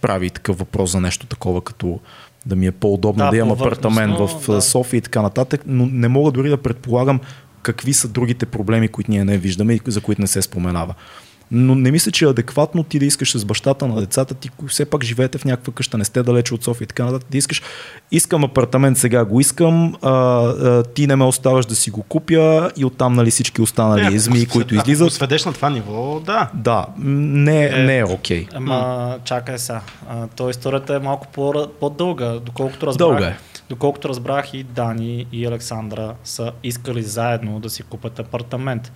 [0.00, 2.00] прави такъв въпрос за нещо такова, като
[2.46, 4.62] да ми е по-удобно да, Да, имам апартамент в да.
[4.62, 7.20] София и така нататък, но не мога дори да предполагам
[7.62, 10.94] какви са другите проблеми, които ние не виждаме и за които не се споменава.
[11.56, 14.84] Но не мисля, че е адекватно ти да искаш с бащата на децата, ти все
[14.84, 17.28] пак живеете в някаква къща, не сте далече от София и така нататък.
[17.28, 17.62] Ти искаш,
[18.10, 22.44] искам апартамент, сега го искам, а, а, ти не ме оставаш да си го купя
[22.76, 25.06] и оттам нали, всички останали Е, ако змии, които ако излизат.
[25.06, 26.50] го сведеш на това ниво, да.
[26.54, 28.46] Да, не, Е, не е окей.
[28.54, 28.94] Ама
[29.24, 29.80] чакай сега.
[30.08, 32.32] А, То историята е малко по- по-дълга.
[32.36, 33.36] Доколкото разбрах, Дълга е.
[33.68, 38.92] доколкото разбрах и Дани и Александра са искали заедно да си купят апартамент.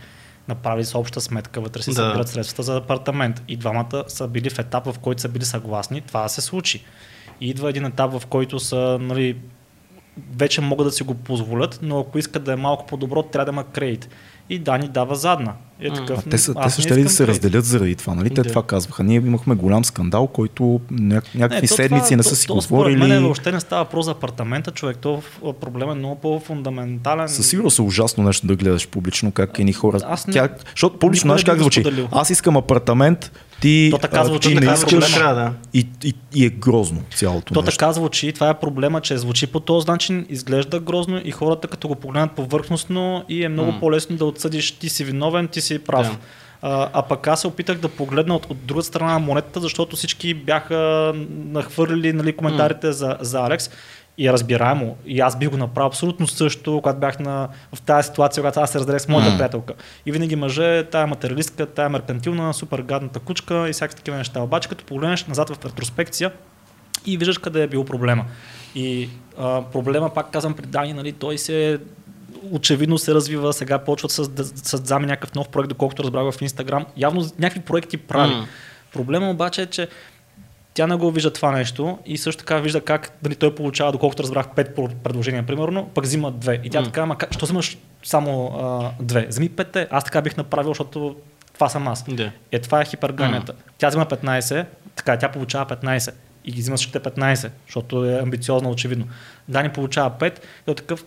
[0.49, 1.97] Направили са обща сметка, вътре си Да.
[1.97, 3.43] събират средствата за апартамент.
[3.49, 6.85] И двамата са били в етап, в който са били съгласни това да се случи.
[7.41, 9.37] И идва един етап, в който са нали,
[10.37, 13.53] вече могат да си го позволят, но ако искат да е малко по-добро, трябва да
[13.53, 14.09] има кредит.
[14.51, 15.53] И Дани дава задна.
[15.81, 17.29] Е такъв, А те са, те са не ще ли да се кредит.
[17.35, 18.31] разделят заради това, нали?
[18.31, 18.49] Те Да.
[18.49, 19.05] това казваха.
[19.05, 20.63] Ние имахме голям скандал, който
[20.93, 23.19] ня- някакви то седмици това- не то- са си то според мен говорили.
[23.19, 24.99] въобще не става въпрос за апартамента, човек.
[24.99, 25.23] То
[25.55, 27.29] проблем е много по-фундаментален.
[27.29, 29.99] Със сигурност е ужасно нещо да гледаш публично, как едни хора.
[30.05, 31.85] Аз не- Тя, защото публично, знаеш не как звучи?
[32.13, 34.91] Аз искам апартамент, ти, То така а, звучи, ти така не е искаш.
[34.91, 35.35] проблема.
[35.35, 35.53] Да.
[35.75, 37.79] И, и, и, е грозно цялото То нещо.
[37.79, 41.89] така звучи, това е проблема, че звучи по този начин, изглежда грозно и хората като
[41.89, 43.81] го погледнат повърхностно и е много М.
[43.81, 46.07] по-лесно да отсъдиш ти си виновен, ти си прав.
[46.11, 46.17] Да.
[46.63, 49.97] А, а пък аз се опитах да погледна от, от друга страна на монетата, защото
[49.97, 53.71] всички бяха нахвърлили нали, коментарите за, за Алекс
[54.19, 54.97] и е разбираемо.
[55.07, 58.71] И аз бих го направил абсолютно също, когато бях на, в тази ситуация, когато аз
[58.71, 59.37] се разделях с моята М.
[59.37, 59.75] приятелка.
[60.07, 64.41] И винаги мъже, тая материалистка, тая меркантилна, супер гадната кучка и всякакви такива неща.
[64.41, 66.33] Обаче като погледнеш назад в ретроспекция,
[67.07, 68.25] и виждаш къде е бил проблема.
[68.75, 69.09] И
[69.39, 71.79] а, проблема, пак казвам при Дани, нали, той се
[72.51, 76.87] очевидно се развива, сега почват с, да създаме някакъв нов проект, доколкото разбрах в Инстаграм.
[76.97, 78.35] Явно някакви проекти прави.
[78.35, 78.47] М.
[78.93, 79.89] Проблема обаче е, че
[80.79, 84.23] тя не го вижда това нещо и също така вижда как дали той получава, доколкото
[84.23, 86.61] разбрах, пет про- предложения, примерно, пък взима две.
[86.65, 86.85] И тя М.
[86.85, 89.27] така, ама как- що взимаш само а, две?
[89.27, 89.89] Вземи петте.
[89.91, 91.17] Аз така бих направил, защото
[91.55, 92.05] това съм аз.
[92.09, 92.31] Да.
[92.53, 93.53] Е, това е хипергамията.
[93.79, 94.65] Тя взима 15,
[94.97, 96.15] така, тя получава 15
[96.45, 99.07] и ги взима всичките 15, защото е амбициозна очевидно.
[99.49, 100.39] Дани получава 5
[100.69, 101.05] и от такъв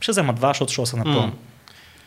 [0.00, 1.20] ще взема 2, защото ще се напълна.
[1.20, 1.32] М.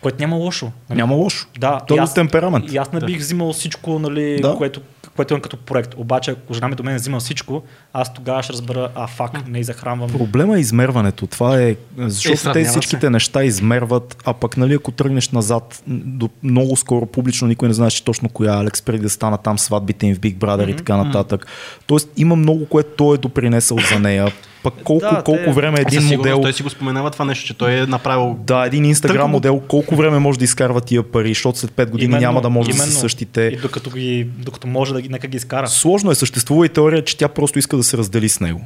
[0.01, 0.71] Което няма лошо.
[0.89, 0.97] нали?
[0.97, 1.47] Няма лошо.
[1.59, 2.71] Да, Той е темперамент.
[2.71, 3.05] И аз не Да.
[3.05, 4.55] бих взимал всичко, нали, Да.
[4.55, 4.81] което,
[5.19, 5.93] което имам като проект.
[5.97, 7.63] Обаче, ако жена ми до мен взима всичко,
[7.93, 10.09] аз тогава ще разбера, а фак, не захранвам.
[10.09, 11.27] Проблема е измерването.
[11.27, 12.79] Това е, защото сравнява те се.
[12.79, 17.73] всичките неща измерват, а пък нали, ако тръгнеш назад, до много скоро публично никой не
[17.73, 20.75] знаеше точно коя е Алекс, преди да стана там сватбите им в Big Brother и
[20.75, 21.47] така нататък.
[21.87, 24.31] Тоест има много, което той е допринесъл за нея.
[24.63, 26.41] Пък колко, Да, те- колко време един Със модел...
[26.41, 29.95] той си го споменава това нещо, че той е направил Да, един инстаграм модел, колко
[29.95, 32.91] време може да изкарва тия пари, защото след 5 години няма да може да са
[32.91, 33.41] същите.
[33.41, 35.67] И докато, ги, докато може да ги, нека ги изкара.
[35.67, 38.61] Сложно е, съществува и теория, че тя просто иска да се раздели с него.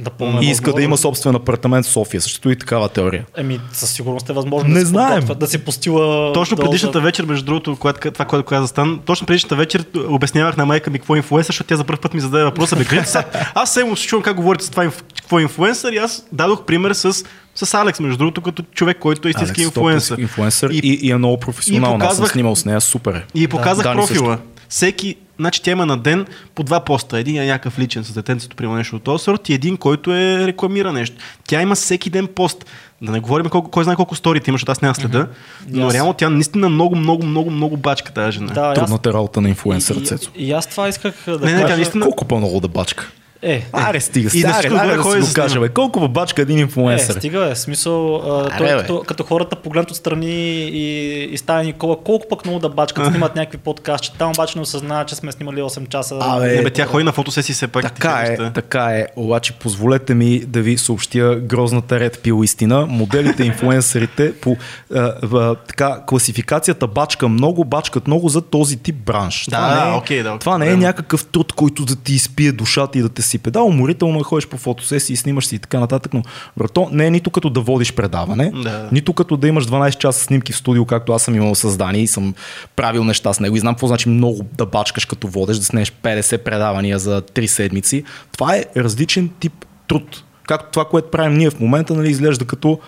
[0.00, 2.20] Напълно И иска да има собствен апартамент в София.
[2.20, 3.24] Съществува и такава теория.
[3.36, 5.24] Еми, със сигурност е възможно Не да, знаем.
[5.36, 6.32] да си постила...
[6.32, 10.56] Точно долу предишната вечер, между другото, което, това, което каза Стан, точно предишната вечер обяснявах
[10.56, 12.76] на майка ми какво е инфлуенсър, защото тя за първ път ми зададе въпроса.
[12.76, 13.24] Бе, сега,
[13.54, 17.24] аз се чувам как говорите с това какво е инфлуенсър и аз дадох пример с,
[17.54, 20.18] с Алекс, между другото, като човек, който е истински инфлуенсър.
[20.18, 21.86] Инфлуенсър И- и, и, е много професионална.
[21.96, 23.24] Аз съм показвах- снимал с нея, супер е.
[23.34, 24.36] И показах Дани профила.
[24.36, 24.59] също.
[24.70, 27.18] Всеки, значи тя има на ден по два поста.
[27.18, 30.46] Един е някакъв личен с детенцето, примерно нещо от този сорт, и един, който е
[30.46, 31.16] рекламира нещо.
[31.46, 32.64] Тя има всеки ден пост.
[33.02, 35.26] Да не говорим колко, кой знае колко сторите има, защото аз няма следа.
[35.68, 38.46] Но Аз- реално тя наистина много, много, много, много бачка тази жена.
[38.46, 40.30] Да, и аз, Трудната работа на инфлуенсър, и, Цецо.
[40.36, 41.66] и, и, аз това исках да Не, не, кажа.
[41.66, 43.10] тя наистина- Колко по-много да бачка?
[43.42, 45.68] Е, Аре, стига, И стига, да аре, аре, да ходи си да го бе.
[45.68, 47.14] Колко бачка един Е, инфлуенсър?
[47.14, 47.54] стига е.
[47.54, 48.80] Смисъл, а, Аре, той, бе.
[48.80, 50.26] като, като хората погледнат отстрани
[50.62, 54.62] и, и става Никола, колко пък много да бачкат, снимат някакви подкасти, там обаче не
[54.62, 56.18] осъзнават, че сме снимали 8 часа.
[56.20, 57.82] Абе, Не, бе, тя ходи на фотосесии все пак.
[57.94, 58.50] Така е, неща.
[58.54, 59.06] така е.
[59.16, 62.86] Обаче позволете ми да ви съобщя грозната ред пил истина.
[62.86, 64.56] Моделите, инфлуенсърите по
[64.94, 69.44] а, а, така, класификацията бачка много, бачкат много за този тип бранш.
[69.50, 72.52] Да, това не е, окей, да, това не е някакъв труд, който да ти изпие
[72.52, 73.50] душата и да те сипе.
[73.50, 76.22] Да, уморително е ходиш по фотосесии, снимаш си и така нататък, но
[76.56, 78.88] брато, не е нито като да водиш предаване, Да.
[78.92, 82.06] нито като да имаш 12 часа снимки в студио, както аз съм имал създание и
[82.06, 82.34] съм
[82.76, 85.92] правил неща с него и знам какво значи много да бачкаш като водеш, да снеш
[86.02, 88.04] 50 предавания за 3 седмици.
[88.32, 90.24] Това е различен тип труд.
[90.46, 92.78] Както това, което правим ние в момента, нали, изглежда като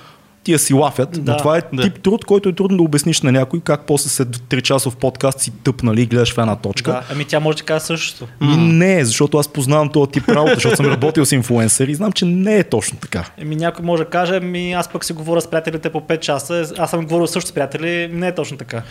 [0.45, 1.83] тия си лафят, Да, но това е да.
[1.83, 5.41] тип труд, който е трудно да обясниш на някой как после след 3 часов подкаст
[5.41, 6.91] си тъп, нали, и гледаш в една точка.
[6.91, 8.29] Да, ами тя може да каже същото.
[8.41, 12.13] Ми не, защото аз познавам този тип работа, защото съм работил с инфлуенсъри и знам,
[12.13, 13.25] че не е точно така.
[13.39, 16.67] Еми някой може да каже, ми аз пък си говоря с приятелите по 5 часа,
[16.79, 18.83] аз съм говорил също с приятели, не е точно така.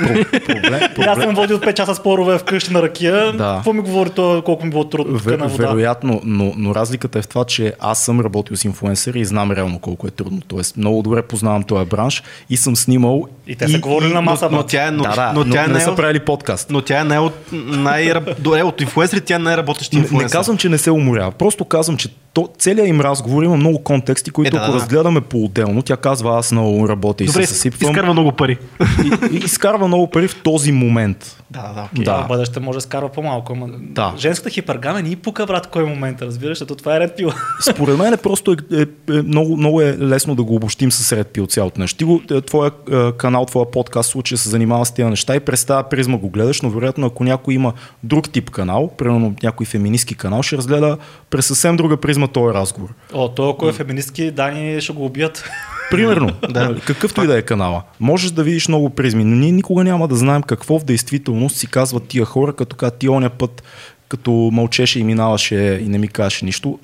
[0.00, 3.52] Про- проблем, аз съм водил 5 часа спорове вкъщи на ракия, Да.
[3.54, 5.66] какво ми говори то, колко ми било трудно Вер, на вода.
[5.66, 9.52] вероятно, но, но разликата е в това, че аз съм работил с инфлуенсъри и знам
[9.52, 10.40] реално колко е трудно.
[10.40, 13.26] Тоест, много добре познавам този бранш и съм снимал.
[13.46, 15.64] И те са говорили на маса, но, но тя е, но, да, да, но, тя
[15.64, 16.70] е не най- са правили подкаст.
[16.70, 20.32] но тя е най- от, най- добре, от инфлуенсърите, тя е най-работещи Не, не инфлуенсър.
[20.32, 21.30] казвам, че не се уморява.
[21.30, 24.78] Просто казвам, че то, целият им разговор има много контексти, които Е, да, ако да.
[24.78, 27.90] разгледаме по-отделно, тя казва, аз много работя и Добре, се съсипвам.
[27.90, 28.58] изкарва много пари.
[29.04, 31.36] И, и изкарва много пари в този момент.
[31.50, 32.04] Да, да, окей.
[32.04, 32.14] Да.
[32.16, 33.52] В бъдеще може да скарва по-малко.
[33.52, 33.66] Ама...
[33.72, 34.14] Да.
[34.18, 37.34] Женската хипергама ни пука, брат, кой момент, разбираш, защото това е ред пила.
[37.62, 41.16] Според мен е просто е, е, е, много, много е лесно да го обобщим с
[41.16, 41.98] ред пил цялото нещо.
[41.98, 45.36] Ти го, е, твоя е, канал, твоя подкаст, в случая се занимава с тези неща
[45.36, 47.72] и през тази призма го гледаш, но вероятно ако някой има
[48.02, 50.98] друг тип канал, примерно някой феминистки канал, ще разгледа
[51.30, 52.88] през съвсем друга призма този разговор.
[53.12, 55.44] О, то ако е феминистки, Дани ще го убият.
[55.90, 56.68] Примерно, Да.
[56.68, 56.80] да.
[56.80, 57.82] какъвто и да е канала.
[58.00, 61.66] Можеш да видиш много призми, но ние никога няма да знаем какво в действителност си
[61.66, 63.62] казват тия хора, като казват ти оня път,
[64.08, 66.78] като мълчеше и минаваше и не ми казваше нищо.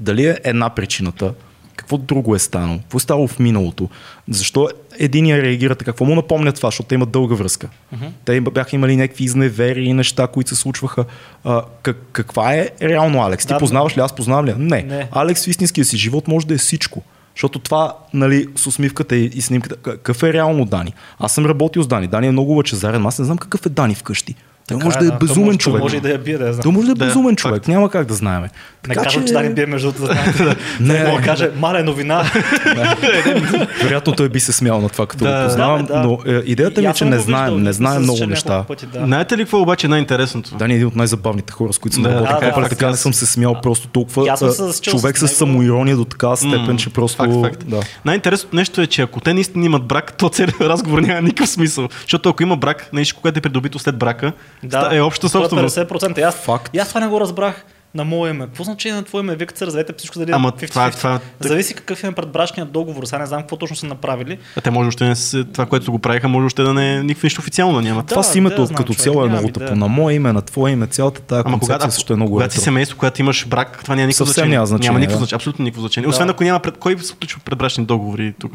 [0.00, 1.34] Дали е една причината,
[1.76, 3.88] какво друго е станало, какво е станало в миналото,
[4.28, 7.68] защо единия реагира така, какво му напомня това, защото те имат дълга връзка.
[7.94, 8.10] Uh-huh.
[8.24, 11.04] Те бяха имали някакви изневери и неща, които се случваха.
[11.44, 13.46] А, как, каква е реално Алекс?
[13.46, 14.54] Ти Да, познаваш ли, аз познавам ли?
[14.58, 14.82] Не.
[14.82, 15.08] Не.
[15.12, 17.02] Алекс в истинския си живот може да е всичко.
[17.34, 20.94] Защото това, нали, с усмивката и, и снимката, какъв е реално Дани?
[21.18, 22.06] Аз съм работил с Дани.
[22.06, 24.34] Дани е много лъчезарен, аз не знам какъв е Дани вкъщи.
[24.68, 25.82] Той Така може да е безумен може, човек.
[25.82, 26.62] Може и да я бие, да я знам.
[26.62, 27.38] Той може да е Да, безумен факт.
[27.38, 28.44] човек, няма как да знаем.
[28.88, 30.14] Не казвам, че да ни бие между другото.
[30.80, 32.24] Не, Мога да каже, маля новина.
[33.82, 35.38] вероятно той би се смял на това, като Да.
[35.38, 36.00] го познавам, Да, да.
[36.00, 38.62] но е, идеята ми е, че не знаем, не знаем много че неща.
[38.62, 38.98] Пъти, да.
[38.98, 40.54] Знаете ли какво обаче е най-интересното?
[40.56, 42.10] Дани е един от най-забавните хора, с които съм Да.
[42.10, 42.50] работил.
[42.50, 44.36] Да, да, така не съм се смял просто толкова.
[44.82, 47.50] човек с самоирония до такава степен, че просто...
[47.64, 47.80] Да.
[48.04, 51.88] Най-интересното нещо е, че ако те наистина имат брак, то целият разговор няма никакъв смисъл.
[52.00, 55.76] Защото ако има брак, нещо, което е придобито след брака, Да, е обща е собственост.
[55.76, 56.18] 50%.
[56.18, 56.70] И аз, Факт.
[56.74, 57.64] и аз това не го разбрах
[57.94, 58.46] на мое име.
[58.46, 59.36] Какво значение на твое име?
[59.36, 60.68] Вие като се разведете всичко дали Ама 50-50.
[60.70, 63.04] това, това, Зависи какъв е предбрачният договор.
[63.04, 64.38] Сега не знам какво точно са направили.
[64.56, 67.02] а те може още не с, това, което го правиха, може още да не е
[67.02, 68.02] никакво нищо официално да няма.
[68.02, 69.66] Да, Това с името да, знам, като цяло е много идея.
[69.66, 69.76] тъпо.
[69.78, 72.54] На мое име, на твое име, цялата тази Ама концепция когато, също е много когато
[72.54, 74.50] си семейство, когато имаш брак, това няма никакво значение.
[74.50, 75.18] няма значение, Няма никакво да.
[75.18, 76.04] значение, абсолютно никакво значение.
[76.06, 76.10] Да.
[76.10, 76.76] Освен ако няма пред...
[76.78, 78.52] Кой се включва предбрачни договори тук?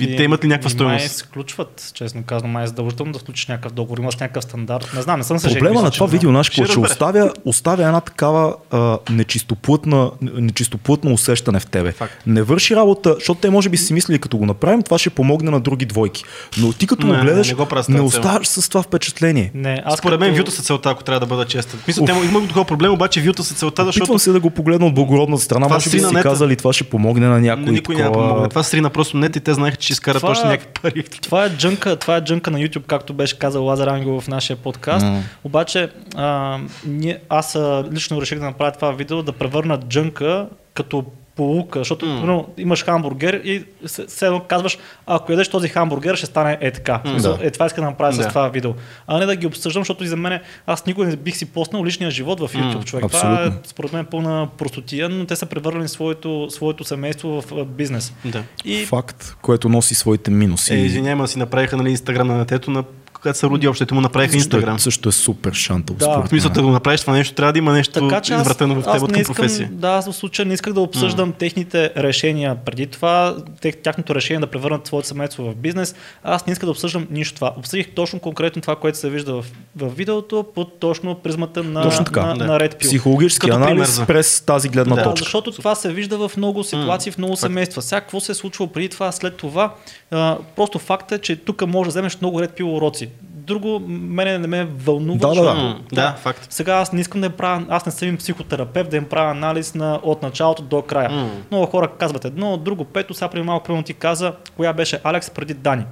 [0.00, 1.16] И те имат ли някаква И Май стоеност?
[1.16, 3.98] се включват, честно казвам, май е задължително да включиш някакъв договор.
[3.98, 4.90] Има с някакъв стандарт.
[4.94, 6.90] Не знам, не съм се Проблема на мисля, че това видео, знаеш, Ще е, разбереш.
[6.90, 11.92] оставя, оставя една такава а, нечистоплътна, нечистоплътно усещане в тебе.
[11.92, 12.12] Факт.
[12.26, 15.50] Не върши работа, защото те може би си мислили, като го направим, това ще помогне
[15.50, 16.24] на други двойки.
[16.58, 19.50] Но ти като Не, го гледаш, не го не оставаш с това впечатление.
[19.54, 21.80] Не, аз Според мен като- вюта са целта, ако трябва да бъда честен.
[21.88, 24.86] Мисля, те има такова проблем, обаче вюта са целта, защото Опитвам се да го погледна
[24.86, 25.66] от благородната страна.
[25.66, 26.22] Това Може би си нета.
[26.22, 27.72] казали, това ще помогне на някой.
[27.72, 28.48] никой няма помогне.
[28.48, 31.02] Това срина просто нет и те знаеха, ще изкарат Това- още някакви пари.
[31.02, 34.56] Това е джънка, това е джънка на YouTube, както беше казал Лазар Ангел в нашия
[34.56, 35.06] подкаст.
[35.06, 35.22] М.
[35.44, 37.58] Обаче а, ние, аз
[37.92, 41.04] лично реших да направя това видео, да превърна джънка като
[41.36, 42.44] полука, защото mm.
[42.58, 47.00] имаш хамбургер и се- все едно казваш, ако ядеш този хамбургер, ще стане е така.
[47.06, 47.20] Mm.
[47.20, 47.38] Да.
[47.42, 48.22] Е, това иска да направя Да.
[48.22, 48.70] с това видео.
[49.06, 51.84] А не да ги обсъждам, защото и за мен аз никога не бих си поснал
[51.84, 52.82] личния живот в YouTube, М.
[52.84, 53.04] човек.
[53.10, 58.12] Това е според мен пълна простотия, но те са превърнали своето, своето семейство в бизнес.
[58.24, 58.42] Да.
[58.64, 60.74] И Факт, което носи своите минуси.
[60.74, 62.84] Е, извинявай, ма си направиха нали, инстаграм на детето, на
[63.26, 64.78] когато се роди общото му направиха също, е, инстаграм.
[64.78, 65.96] също е супер шантъл.
[65.96, 66.22] Да.
[66.22, 68.74] В смисъл да го направиш това нещо, трябва да има нещо Така че аз, извратено
[68.74, 69.68] в теб към професия.
[69.72, 74.40] да, аз в случая не исках да обсъждам техните решения преди това, тех, тяхното решение
[74.40, 75.94] да превърнат своето семейство в бизнес.
[76.24, 77.52] Аз не исках да обсъждам нищо това.
[77.56, 79.44] Обсъдих точно конкретно това, което се вижда в,
[79.76, 82.44] в видеото, под точно призмата на, Точно така, на, да.
[82.46, 82.80] на Red Pill.
[82.80, 85.24] Психологически Като пример анализ за- през тази гледна Да, точка.
[85.24, 87.82] защото това се вижда в много ситуации, в много семейства.
[87.82, 89.74] Сега какво се е случвало преди това, след това,
[90.10, 93.08] а, просто факт е, че тук може да вземеш много ред пил уроци.
[93.46, 95.28] Друго, мене не ме вълнува.
[95.28, 95.76] Да, да, да.
[95.92, 96.46] Да, факт.
[96.50, 99.74] Сега аз не искам да правя, аз не съм им психотерапевт, да им правя анализ
[99.74, 101.10] на, от началото до края.
[101.10, 101.30] М.
[101.50, 105.30] Много хора казват едно, друго, пето, сега преди малко примерно ти каза, коя беше Алекс
[105.30, 105.84] преди Дани.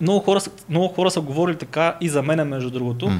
[0.00, 3.10] Много хора, са- много хора са говорили така и за мене, между другото.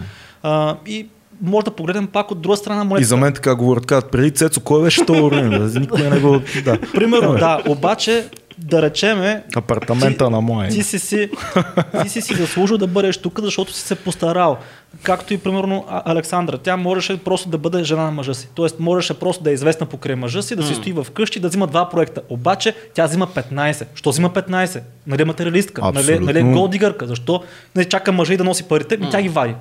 [0.42, 1.06] А, и
[1.42, 3.02] може да погледнем пак от друга страна монетата.
[3.02, 5.58] И за мен така говорят, казват, преди Цецо, кой беше това време?
[5.74, 6.40] Никой не го...
[6.64, 6.78] Да.
[6.94, 8.28] Примерно, Абе, да, обаче
[8.58, 10.68] да речеме, Апартамента Ти- на моя.
[10.70, 11.30] ти си си,
[12.02, 14.56] ти си си заслужил да бъдеш тук, защото си се постарал.
[15.02, 16.58] Както и примерно Александра.
[16.58, 18.48] Тя можеше просто да бъде жена на мъжа си.
[18.54, 21.48] Тоест можеше просто да е известна покрай мъжа си, да си стои в къщи, да
[21.48, 22.20] взима два проекта.
[22.28, 23.86] Обаче тя взима 15.
[23.94, 24.80] Що взима 15?
[25.06, 25.82] Нали е материалистка?
[25.82, 26.26] Нали, Абсолютно.
[26.26, 27.06] нали е голдигърка?
[27.06, 27.42] Защо
[27.76, 28.96] не чака мъжа и да носи парите?
[28.96, 29.54] Ми тя ги вади.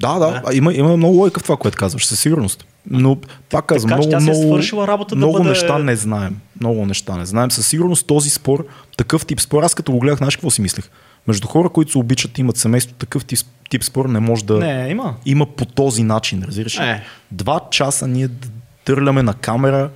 [0.00, 2.64] Да, да, а има, има много лойка в това, което казваш, със сигурност.
[2.86, 3.16] Но
[3.50, 6.36] пак казвам, Така че много, е много, свършила работа да много бъде- неща не знаем.
[6.60, 7.50] Много неща не знаем.
[7.50, 8.66] Със сигурност този спор,
[8.96, 10.90] такъв тип спор, аз като го гледах, знаеш какво си мислех?
[11.26, 13.38] Между хора, които се обичат, имат семейство, такъв тип,
[13.70, 15.14] тип спор не може да Не, има.
[15.26, 16.78] има по този начин, разбираш?
[16.78, 16.84] ли?
[16.84, 17.02] Е.
[17.30, 18.48] Два часа ние д-
[18.84, 19.90] търляме на камера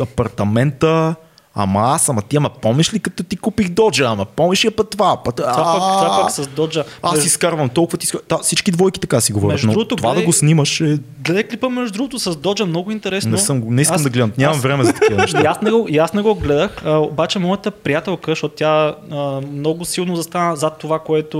[0.00, 1.14] апартамента,
[1.62, 4.90] Ама аз, ама ти, ама помниш ли като ти купих доджа, ама помниш ли път
[4.90, 5.36] това, път...
[5.36, 6.84] Това пък, това пък с Доджа.
[7.02, 8.06] Аз изкарвам толкова ти...
[8.28, 10.98] Да, всички двойки така си говорят, но другото, това гледай- да го снимаш е...
[11.18, 13.30] Гледай клипа между другото с Доджа, много интересно.
[13.30, 15.42] Не, съм, не искам Аз- да гледам, нямам аз- време за такива неща.
[15.46, 19.16] Аз, не го, аз не го гледах, а, обаче моята приятелка, защото тя а,
[19.52, 21.38] много силно застана зад това, което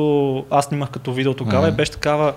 [0.50, 2.32] аз снимах като видео тогава и беше такава,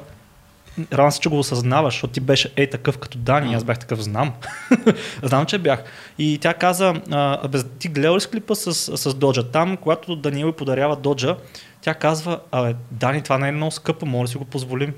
[0.93, 4.01] Рано се, че го осъзнаваш, защото ти беше ей такъв като Дани, аз бях такъв,
[4.01, 4.33] знам.
[5.23, 5.83] знам, че бях.
[6.17, 9.51] И тя каза, а, ти гледал ли си клипа с, с Доджа?
[9.51, 11.37] Там, когато Даниел й подарява Доджа,
[11.81, 14.93] тя казва, абе, Дани, това не е много скъпо, може да си го позволим.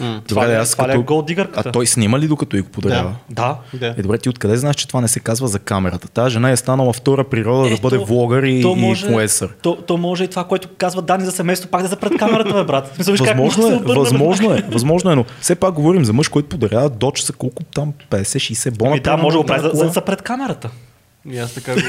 [0.00, 0.20] М.
[0.28, 1.68] Това, Добре, ли, аз това е като- гол дигърката?
[1.68, 3.14] А той снима ли докато и го подарява?
[3.30, 3.56] Да.
[3.74, 3.86] Да.
[3.88, 6.08] Е, добре, ти откъде знаеш, че това не се казва за камерата?
[6.08, 9.54] Та жена е станала втора природа да Ето, бъде влогър и, то и може- инфлуенсър.
[9.62, 12.54] То, то може и това, което казва Дани за семейство, пак да са пред камерата,
[12.54, 12.90] бе, брат.
[12.94, 15.54] Смисъл, виж как Възможно може е, да се обърне, възможно е, възможно е, но все
[15.54, 18.90] пак говорим за мъж, който подарява доча са колко там 50-60 бона.
[18.90, 20.70] Ами да, може да го прави, за, за да са пред камерата.
[21.30, 21.80] И аз така го...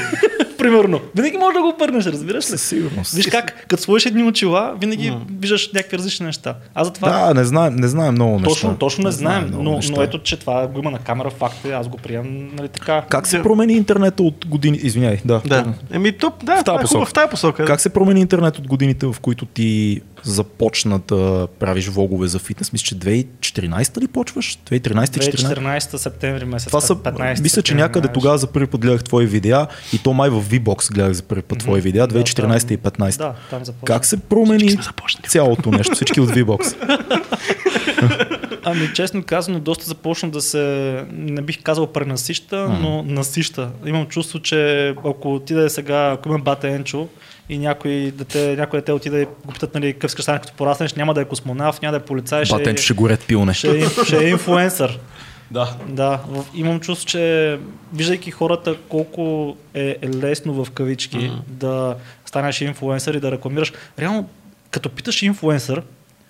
[0.60, 1.00] примерно.
[1.16, 2.48] Винаги можеш да го обърнеш, разбираш ли?
[2.48, 3.12] Със сигурност.
[3.12, 6.54] Виж как, като сложиш едни очила, винаги виждаш някакви различни неща.
[6.74, 8.48] А затова Да, не знаем, не знаем много неща.
[8.48, 9.92] точно, точно не, знаем, много но, неща.
[9.96, 13.02] но ето, че това го има на камера, факт е, аз го приемам, нали така.
[13.08, 14.80] Как се промени интернета от години?
[14.82, 15.42] Извиняй, да.
[15.46, 15.74] Да.
[15.92, 17.06] Еми, топ, да, В тази посока.
[17.06, 17.64] в тази посока.
[17.64, 22.72] Как се промени интернет от годините, в които ти започна да правиш влогове за фитнес?
[22.72, 24.58] Мисля, че 2014 ли почваш?
[24.70, 25.10] 2013-2014?
[25.10, 29.26] 2014 септември месец, Това са, 15 мисля, че някъде тогава за първи път гледах твои
[29.26, 32.76] видеа и то май в V-Box гледах за първи път твои видеа, Да, 2014 и
[32.76, 33.18] там- 15.
[33.18, 33.86] Да, там започва.
[33.86, 34.76] Как се промени
[35.28, 36.76] цялото нещо, всички от V-Box?
[38.64, 40.60] Ами честно казано, доста започна да се,
[41.10, 43.68] не бих казал пренасища, но насища.
[43.86, 47.08] Имам чувство, че ако отиде сега, ако има бата Енчо
[47.48, 50.52] и някой дете, някой дете отиде и го питат, нали, къв искаш да станеш като
[50.52, 53.54] пораснеш, няма да е космонавт, няма да е полицай, ще, Батенчо ще горят пилне.
[53.54, 54.98] ще, е, ще е инфлуенсър.
[55.50, 55.76] Да.
[55.88, 56.20] Да,
[56.54, 57.58] имам чувство, че
[57.94, 61.40] виждайки хората колко е, е лесно в кавички mm.
[61.46, 61.96] да
[62.26, 63.72] станеш инфлуенсър и да рекламираш.
[63.98, 64.28] Реално,
[64.70, 65.82] като питаш инфлуенсър,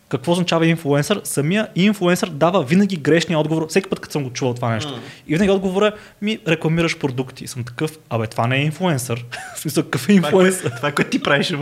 [0.09, 4.55] какво означава инфлуенсър, самия инфлуенсър дава винаги грешния отговор, всеки път като съм го чувал
[4.55, 4.91] това нещо.
[4.91, 4.99] Mm.
[5.27, 5.93] И винаги отговора
[6.23, 7.47] ми рекламираш продукти.
[7.47, 9.25] Съм такъв, абе това не е инфлуенсър.
[9.57, 10.71] в смисъл, какъв е инфлуенсър?
[10.77, 11.55] Това е което ти правиш.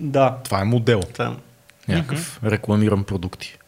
[0.00, 1.00] да, Това е модел.
[1.00, 1.36] Това,
[1.88, 2.40] Някакъв.
[2.44, 3.58] Рекламирам продукти.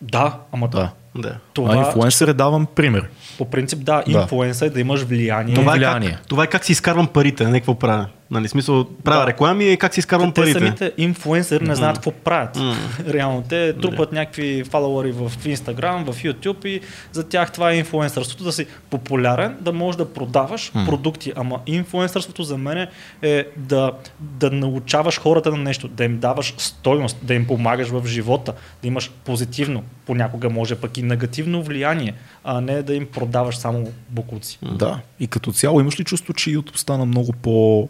[0.00, 0.90] да, ама Да.
[1.14, 1.36] Да.
[1.52, 3.08] това, А инфлуенсър е давам пример.
[3.38, 4.12] по принцип да, Да.
[4.12, 5.54] инфлуенсър е да имаш влияние.
[5.54, 6.10] Това е, влияние.
[6.10, 8.06] как, това е как си изкарвам парите, не какво правя.
[8.30, 9.26] Нали, смисъл, правя Да.
[9.26, 10.58] реклами и как си изкарвам те парите.
[10.58, 12.56] самите инфлуенсъри не знаят какво правят.
[12.56, 12.70] Мгм.
[13.12, 16.80] Реално те трупат някакви фалуари в Instagram, в YouTube и
[17.12, 21.32] за тях това е инфлуенсърството да си популярен, да можеш да продаваш продукти.
[21.36, 22.86] Ама инфлуенсърството за мен
[23.22, 28.06] е да, да научаваш хората на нещо, да им даваш стойност, да им помагаш в
[28.06, 28.52] живота,
[28.82, 33.92] да имаш позитивно, понякога може пък и негативно влияние, а не да им продаваш само
[34.08, 34.58] букуци.
[34.62, 35.00] Да.
[35.20, 37.88] И като цяло имаш ли чувство, че YouTube стана много по...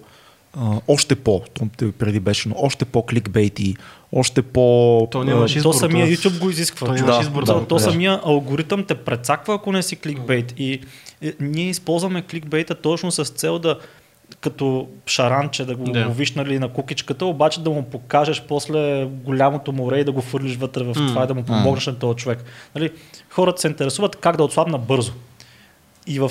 [0.56, 1.42] А, още по,
[1.98, 3.76] преди беше, но още по кликбейти,
[4.12, 5.08] още по...
[5.10, 6.86] То нямаш избор, То самия то- YouTube го изисква.
[6.88, 7.42] то Да, избор.
[7.42, 7.80] То, да, то да.
[7.80, 10.54] самия алгоритъм те прецаква, ако не си кликбейт.
[10.58, 10.80] И,
[11.22, 13.78] и ние използваме кликбейта точно с цел да
[14.40, 16.06] като шаранче да го Да.
[16.06, 20.56] ловиш нали, на кукичката, обаче да му покажеш после голямото море и да го фърлиш
[20.56, 22.44] вътре в това и да му помогнеш на този човек.
[22.74, 22.90] Нали,
[23.30, 25.12] хората се интересуват как да отслабна бързо.
[26.06, 26.30] И в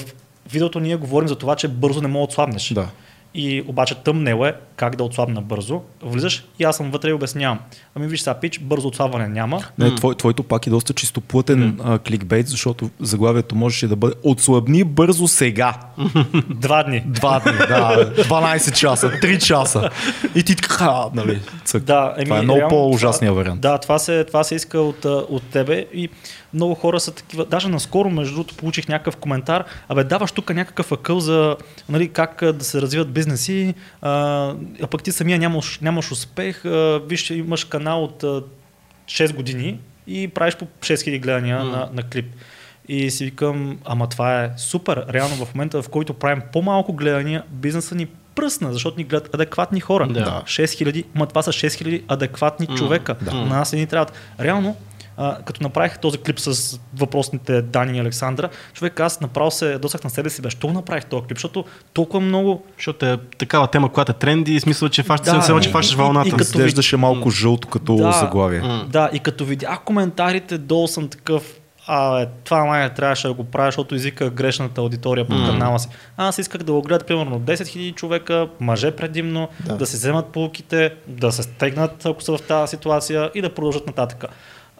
[0.52, 2.70] видеото ние говорим за това, че бързо не мога да отслабнеш.
[2.70, 2.88] Да.
[3.34, 5.82] И обаче тъмнел е как да отслабна бързо.
[6.04, 7.60] Влизаш и аз съм вътре и обяснявам.
[7.96, 9.62] Ами виж сега, пич, бързо отслабване няма.
[9.78, 14.84] Не, твой, твоето пак е доста чистоплътен а, кликбейт, защото заглавието можеше да бъде Отслабни
[14.84, 15.74] бързо сега.
[16.50, 17.04] Два дни.
[17.06, 19.90] Два дни, да, 12 часа, 3 часа.
[20.36, 21.84] И ти така, нали, цък.
[21.84, 23.62] Да, еми, Това е много реално по-ужасният това- вариант.
[23.62, 26.10] Да, това се, това се иска от, от тебе и
[26.54, 27.46] много хора са такива.
[27.46, 29.64] Даже наскоро, между другото, получих някакъв коментар.
[29.90, 31.58] Абе, даваш тук някакъв акъл за
[31.90, 34.12] нали, как да се развиват бизнеси, а,
[34.82, 36.66] а пък ти самия нямаш, нямаш успех.
[36.66, 38.44] А, виж, имаш канал от а,
[39.08, 41.64] 6 години и правиш по 6000 гледания М.
[41.64, 42.26] на, на клип.
[42.88, 45.06] И си викам, ама това е супер.
[45.14, 49.80] Реално в момента, в който правим по-малко гледания, бизнеса ни пръсна, защото ни гледат адекватни
[49.80, 50.08] хора.
[50.08, 50.44] Да.
[50.46, 53.16] 6000, ма това са 6000 адекватни М, човека.
[53.22, 53.34] да.
[53.34, 54.14] На нас не ни трябват.
[54.40, 54.76] Реално,
[55.20, 60.04] а, като направих този клип с въпросните Дани и Александра, човек аз направо се досах
[60.04, 63.68] на себе си, бе, що го направих този клип, защото толкова много Защото е такава
[63.68, 65.98] тема, която е тренди и смисъл, че фащаш, Да, да, се, и- че фащаш и-
[65.98, 66.28] вълната.
[66.28, 68.12] и като- Изглеждаше малко жълто като Да.
[68.12, 68.62] заглавие.
[68.88, 71.56] Да, и като видях коментарите, долу съм такъв,
[71.88, 75.50] а, това май трябваше да го правя, защото изика грешната аудитория по М.
[75.50, 75.88] канала си.
[76.18, 79.68] Аз исках да го гледат примерно 10 000 човека, мъже предимно, да.
[79.68, 79.78] Да.
[79.78, 83.88] да се вземат полуките, да се стегнат, ако са в тази ситуация и да продължат
[83.88, 84.26] нататък.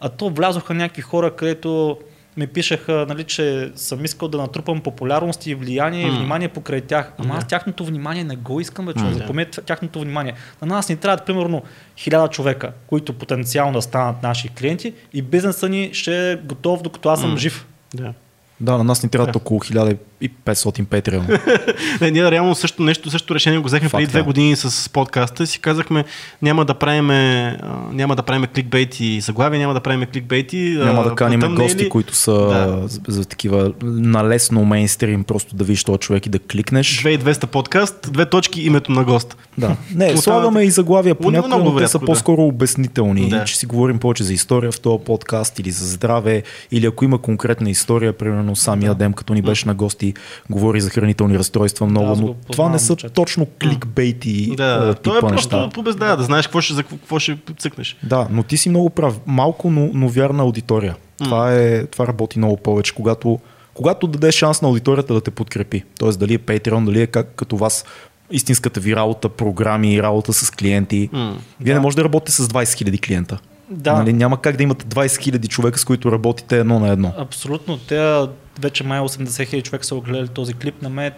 [0.00, 1.98] А то влязоха някакви хора, където
[2.36, 6.16] ми пишеха, нали, че съм искал да натрупам популярност и влияние и М.
[6.16, 7.12] внимание покрай тях.
[7.18, 7.48] Ама аз Да.
[7.48, 9.08] тяхното внимание не го искам, бе, човек.
[9.08, 9.14] М.
[9.14, 10.34] Запомнете тяхното внимание.
[10.62, 11.62] На нас ни трябват примерно
[11.96, 17.08] хиляда човека, които потенциално да станат наши клиенти и бизнеса ни ще е готов, докато
[17.08, 17.36] аз съм М.
[17.36, 17.66] жив.
[17.94, 18.12] Да.
[18.60, 21.40] Да, на нас ни трябват около 1500 Patreon.
[22.00, 24.24] Не, ние реално също нещо, също решение го взехме преди Факт, две да.
[24.24, 26.04] години с подкаста и си казахме
[26.42, 27.58] няма да правиме,
[27.92, 31.62] няма да правиме кликбейт и заглавия, няма да правиме кликбейт и Няма да каним потъмнели.
[31.62, 32.88] гости, които са Да.
[32.88, 37.02] за, за такива налесно мейнстрим, просто да видиш този човек и да кликнеш.
[37.02, 39.36] 2200 подкаст, две точки, името на гост.
[39.58, 39.76] Да.
[39.94, 42.06] Не, слагаме и заглавия понякога, но те са да.
[42.06, 43.28] по-скоро обяснителни.
[43.28, 43.44] Да.
[43.44, 47.18] Че си говорим повече за история в този подкаст или за здраве, или ако има
[47.18, 50.09] конкретна история, примерно самия Дем, като ни беше на гости,
[50.50, 53.14] говори за хранителни разстройства много, но това познавам, не са момчето.
[53.14, 55.68] точно кликбейти Да, е типа просто неща.
[55.74, 57.96] побезда, да знаеш какво ще, за какво ще цъкнеш.
[58.02, 59.20] Да, но ти си много прав.
[59.26, 60.96] Малко, но, но вярна аудитория.
[61.24, 63.38] Това, е, това работи много повече, когато,
[63.74, 65.84] когато дадеш шанс на аудиторията да те подкрепи.
[65.98, 67.84] Тоест дали е Patreon, дали е как, като вас
[68.30, 71.08] истинската ви работа, програми, работа с клиенти.
[71.12, 71.36] М.
[71.60, 73.38] Вие не можете да работите с 20 000 клиента.
[73.70, 73.92] Да.
[73.92, 75.06] Нали, няма как да имате 20
[75.38, 77.12] 000 човека, с които работите едно на едно.
[77.18, 77.78] Абсолютно.
[77.78, 78.20] Те
[78.62, 81.12] вече май 80 хиляди човека са огледали този клип на мен.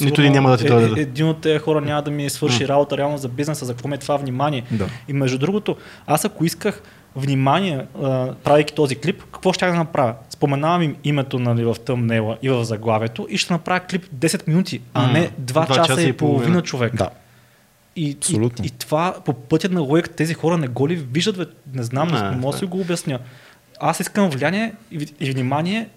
[0.00, 1.02] Нито един няма да ти е- дойде, е-.
[1.02, 3.94] Един от тези хора няма да ми свърши работа реално за бизнеса, за какво ми
[3.94, 4.62] е това внимание.
[4.70, 4.88] Да.
[5.08, 5.76] И между другото,
[6.06, 6.82] аз ако исках
[7.16, 7.86] внимание,
[8.44, 10.14] правейки този клип, какво ще да направя?
[10.30, 14.80] Споменавам им името нали, в тъмнела и в заглавието и ще направя клип 10 минути,
[14.94, 16.96] а не 2 два часа, и половина човек.
[16.96, 17.10] Да.
[17.96, 18.64] И, Абсолютно.
[18.64, 21.44] И, и, това по пътя на логика тези хора не го ли виждат, бе?
[21.74, 23.18] не знам, не, Не, мога да си го обясня.
[23.80, 25.88] Аз искам влияние и, и внимание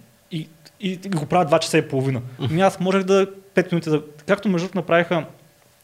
[0.80, 2.22] и, го правя 2 часа и половина.
[2.40, 5.26] Ами аз можех да 5 минути, да, както между направиха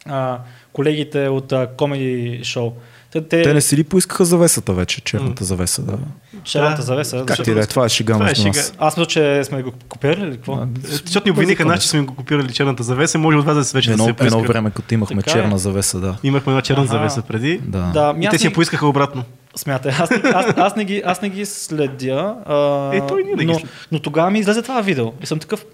[0.05, 0.39] а,
[0.73, 2.73] колегите от а, Comedy Show.
[3.13, 5.81] Те, те, Те не си ли поискаха завесата вече, черната завеса?
[5.81, 5.97] Да.
[6.43, 6.81] черната Да.
[6.81, 7.23] завеса.
[7.25, 8.57] Как ти да е, това е шега Това е между шега.
[8.57, 8.73] нас.
[8.79, 10.53] Аз мисля, че сме го копирали или какво?
[10.53, 13.17] А, Защото ни обвиниха нас, че сме го копирали черната завеса.
[13.17, 14.47] Може от вас да се вече Едно, да се едно поискат.
[14.47, 15.33] време, като имахме Така е.
[15.33, 16.17] черна завеса, да.
[16.23, 16.91] Имахме една черна Аха.
[16.91, 17.57] завеса преди.
[17.59, 17.79] Да.
[17.83, 19.23] Да, ми И те си я не- поискаха обратно.
[19.55, 22.35] Смятай, аз, аз, аз, не ги, аз не ги следя.
[22.45, 23.69] А, Е, той не ги но, следим.
[23.91, 25.11] но тогава ми излезе това видео.
[25.23, 25.65] И съм такъв,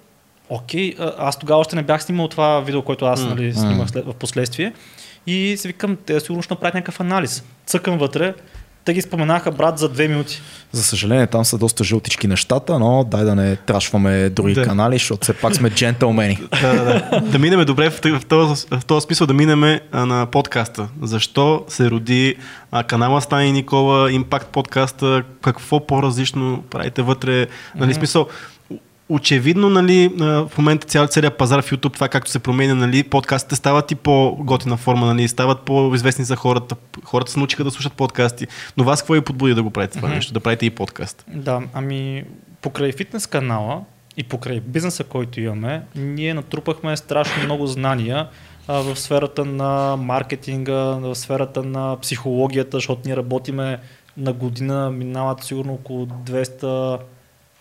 [0.49, 4.13] окей, аз тогава още не бях снимал това видео, което аз нали, снимах след, в
[4.13, 4.73] последствие.
[5.27, 7.43] И си викам, те сигурно ще направят някакъв анализ.
[7.65, 8.33] Цъкам вътре,
[8.85, 10.41] те ги споменаха брат за две минути.
[10.71, 14.63] За съжаление, там са доста жълтички нещата, но дай да не трашваме други Да.
[14.63, 16.39] канали, защото все пак сме джентълмени.
[16.61, 17.21] Да, да, да.
[17.21, 20.87] да минеме добре в, в, този, в този смисъл да минеме а, на подкаста.
[21.01, 22.35] Защо се роди
[22.71, 28.27] а, канала Стани Никола, Импакт подкаста, какво по-различно правите вътре, нали, смисъл,
[29.09, 33.55] очевидно, нали, в момента цял, целият пазар в YouTube, това както се променя, нали, подкастите
[33.55, 36.75] стават и по-готина форма, нали, стават по-известни за хората.
[37.03, 38.47] Хората се научиха да слушат подкасти.
[38.77, 41.25] Но вас какво ви подбуди да го правите това нещо, да правите и подкаст?
[41.27, 42.23] Да, ами
[42.61, 43.81] покрай фитнес канала
[44.17, 48.27] и покрай бизнеса, който имаме, ние натрупахме страшно много знания
[48.67, 53.79] а, в сферата на маркетинга, в сферата на психологията, защото ние работиме
[54.17, 56.99] на година, минават сигурно около 200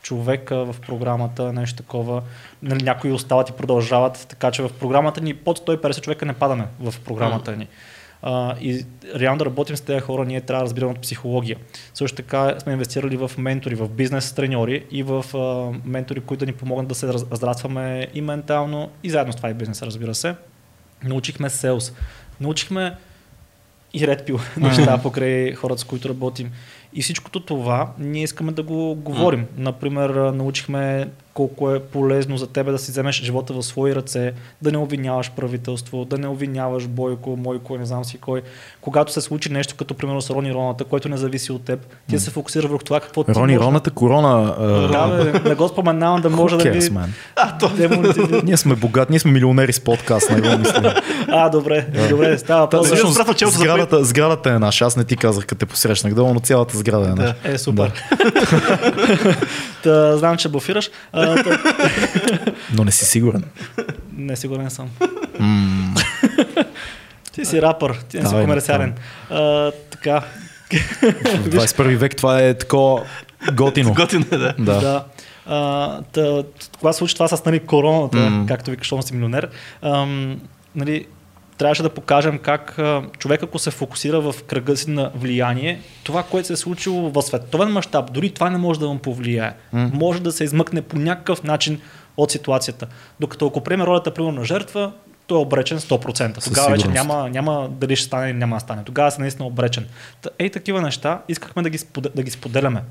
[0.09, 2.23] човека в програмата, нещо такова.
[2.63, 6.67] Нали, някои остават и продължават, така че в програмата ни под 150 човека не падаме
[6.81, 7.69] в програмата ни.
[8.23, 11.57] А, и реално да работим с тези хора, ние трябва да разбираме от психология.
[11.95, 16.47] Също така сме инвестирали в ментори, в бизнес треньори и в а, ментори, които да
[16.47, 20.15] ни помогнат да се раз- разрастваме и ментално, и заедно с това и бизнес, разбира
[20.15, 20.35] се.
[21.05, 21.93] Научихме селс.
[22.41, 22.97] Научихме
[23.95, 26.53] и пил неща покрай хората, с които работим.
[26.95, 29.47] И всичкото това ние искаме да го говорим.
[29.57, 31.09] Например, а, научихме
[31.39, 34.33] колко е полезно за тебе да си вземеш живота в свои ръце,
[34.63, 38.43] да не обвиняваш правителство, да не обвиняваш Бойко, Мойко, не знам си кой.
[38.81, 42.15] Когато се случи нещо, като примерно с Рони Роната, което не зависи от теб, ти
[42.15, 43.67] да се фокусираш върху това какво ти Рони, може.
[43.67, 44.55] Роната корона.
[44.93, 47.77] Да, бе, не го споменавам да може да ви man.
[47.77, 48.41] демотивира.
[48.45, 50.95] Ние сме богати, ние сме милионери с подкаст, не го мисля.
[51.29, 52.87] А, добре, добре, става Та, въпрос.
[52.87, 54.85] всъщност, за сградата, сградата е наша.
[54.85, 57.35] Аз не ти казах, като те посрещнах долу, но цялата сграда е наша.
[57.45, 57.93] Е, супер.
[59.83, 60.91] Та, знам, че буфираш.
[61.13, 61.59] А, та,
[62.75, 63.45] Но не си сигурен.
[64.17, 64.91] не сигурен съм.
[67.33, 68.95] Ти си рапър, ти не си комерциален.
[69.31, 70.23] А, така.
[70.71, 73.03] В 21 век това е такова
[73.53, 73.95] готино.
[73.95, 74.55] Готино е, да.
[74.59, 74.81] Да.
[74.81, 75.05] Да.
[75.47, 76.43] А, та,
[76.79, 78.47] кога се случи това с нали, короната, М.
[78.49, 79.49] както викаш, си милионер,
[79.83, 80.41] ам,
[80.75, 81.07] нали,
[81.59, 82.79] трябваше да покажем как
[83.19, 87.23] човек, ако се фокусира в кръга си на влияние, това, което се е случило в
[87.23, 89.53] световен мащаб, дори това не може да му повлияе.
[89.73, 89.91] М.
[89.95, 91.81] Може да се измъкне по някакъв начин
[92.17, 92.87] от ситуацията.
[93.21, 94.93] Докато ако приеме ролята, примерно, на жертва,
[95.27, 96.35] той е обречен 100%.
[96.35, 98.85] Със Тогава вече няма, няма дали ще стане или няма да стане.
[98.85, 99.87] Тогава се наистина обречен.
[100.39, 101.63] Ей такива неща искахме
[102.15, 102.83] да ги споделяме.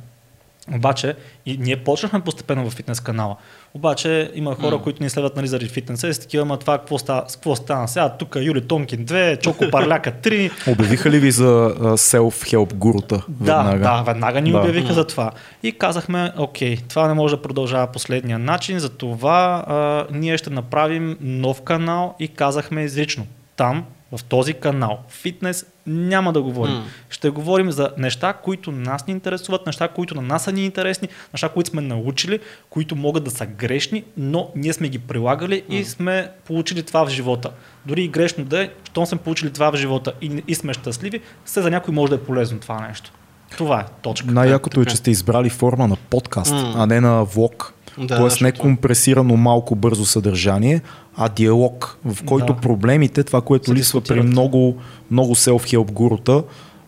[0.73, 1.15] Обаче,
[1.45, 3.35] и ние почнахме постепенно в фитнес канала.
[3.73, 4.83] Обаче има хора, М.
[4.83, 7.55] които ни следват нали, заради фитнеса и с такива, ама това какво стана, с какво
[7.55, 8.09] стана сега?
[8.09, 10.51] Тук Юли Тонкин 2, Чоко Парляка 3.
[10.69, 11.45] Обявиха ли ви за
[11.79, 13.21] self-help гурута?
[13.29, 13.79] Да, веднага?
[13.79, 14.59] да, веднага ни Да.
[14.59, 15.31] обявиха за това.
[15.63, 21.17] И казахме, окей, това не може да продължава последния начин, затова а, ние ще направим
[21.21, 23.25] нов канал и казахме изрично,
[23.55, 26.75] там, в този канал, фитнес, няма да говорим.
[26.75, 26.83] М.
[27.09, 31.07] Ще говорим за неща, които нас ни интересуват, неща, които на нас са ни интересни,
[31.33, 32.39] неща, които сме научили,
[32.69, 37.09] които могат да са грешни, но ние сме ги прилагали и сме получили това в
[37.09, 37.51] живота.
[37.85, 41.21] Дори и грешно да е, щом сме получили това в живота и, и сме щастливи,
[41.45, 43.11] все за някой може да е полезно това нещо.
[43.57, 44.31] Това е точка.
[44.31, 46.73] Най-якото е, че сте избрали форма на подкаст, М.
[46.75, 47.73] а не на влог.
[47.97, 50.81] Да, Тоест не компресирано малко бързо съдържание,
[51.17, 52.59] а диалог, в който Да.
[52.59, 54.77] проблемите, това, което Се липсва при много,
[55.11, 56.43] много self-help гурута,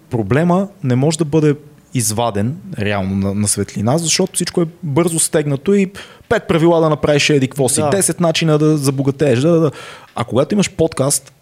[0.10, 1.56] проблема не може да бъде
[1.94, 5.92] изваден реално на, на светлина, защото всичко е бързо стегнато и
[6.30, 7.90] пет правила да направиш еди какво си, Да.
[7.92, 9.40] 10 начина да забогатееш.
[9.40, 9.72] Да, да, да.
[10.16, 11.34] А когато имаш подкаст,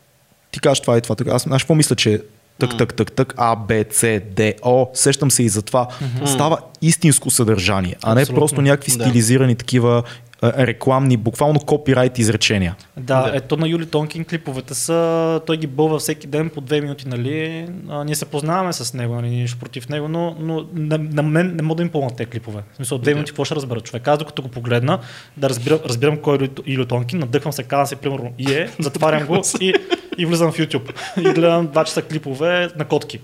[0.51, 1.15] ти кажеш това и това.
[1.29, 2.21] Аз знаеш какво мисля, че
[2.59, 5.87] тък, тък, тък, тък, А, Б, С, Д, О, сещам се и за това.
[6.25, 8.41] Става истинско съдържание, а не Абсолютно.
[8.41, 9.03] просто някакви Да.
[9.03, 12.75] стилизирани такива а, рекламни, буквално копирайт изречения.
[12.97, 13.31] Да, Да.
[13.33, 14.97] ето на Юли Тонкин клиповете са,
[15.45, 19.15] той ги бълва всеки ден по две минути, нали, а, ние се познаваме с него,
[19.15, 22.29] нали, нищо против него, но, но на, на мен не мога да им пълна тези
[22.29, 22.61] клипове.
[22.73, 23.15] В смисъл, две Да.
[23.15, 24.07] минути какво ще разбера човек?
[24.07, 24.99] Аз докато го погледна,
[25.37, 29.25] да разбирам, разбирам кой е Юли- Тонкин, надъхвам се, казвам си, примерно, и е, затварям
[29.25, 29.73] го и,
[30.17, 30.91] и влизам в YouTube.
[31.19, 33.19] И гледам два часа клипове на котки.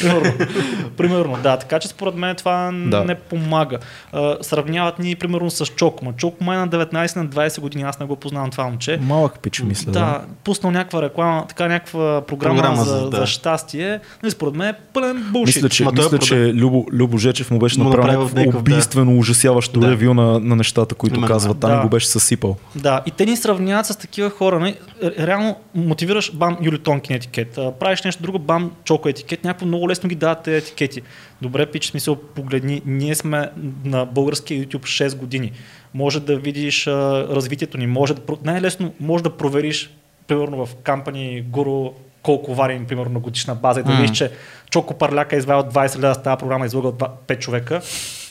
[0.00, 0.32] Примерно.
[0.96, 1.56] Примерно, да.
[1.56, 3.04] Така че според мен това Да.
[3.04, 3.78] не помага.
[4.12, 6.04] А, сравняват ни примерно с Чоко.
[6.04, 8.98] Ма Чоко май на 19 на 20 години, аз не го познавам това момче.
[9.02, 9.92] Малък пич, мисля.
[9.92, 13.16] Да, да, пуснал някаква реклама, така някаква програма, Програма за, за- да.
[13.16, 14.00] за щастие.
[14.22, 15.56] Нали, според мен е пълен булшит.
[15.56, 16.18] Мисля, че, Ма е мисля, продал.
[16.18, 18.72] че Любо, Любо Жечев му беше направил някакво някакъв, да.
[18.72, 19.90] убийствено, ужасяващо Да.
[19.90, 21.28] ревю на, на нещата, които Именно.
[21.28, 21.60] казват.
[21.60, 21.80] Там Да.
[21.80, 22.56] го беше съсипал.
[22.74, 24.60] Да, и те ни сравняват с такива хора.
[24.60, 24.74] Не?
[25.18, 30.08] Реално мотивираш бам Юли Тонкин етикет, правиш нещо друго, бам Чоко етикет, някакво много лесно
[30.08, 31.02] ги дават тези етикети.
[31.42, 33.50] Добре, пич, смисъл, погледни, ние сме
[33.84, 35.52] на българския YouTube 6 години.
[35.94, 39.90] Може да видиш а, развитието ни, може да, най-лесно може да провериш,
[40.28, 41.92] примерно в Company Guru,
[42.22, 44.00] колко варим, примерно на годишна база и да М.
[44.00, 44.30] видиш, че
[44.70, 47.80] Чоко Парляка е извадил 20 лева с тази програма, излъгал 5 човека.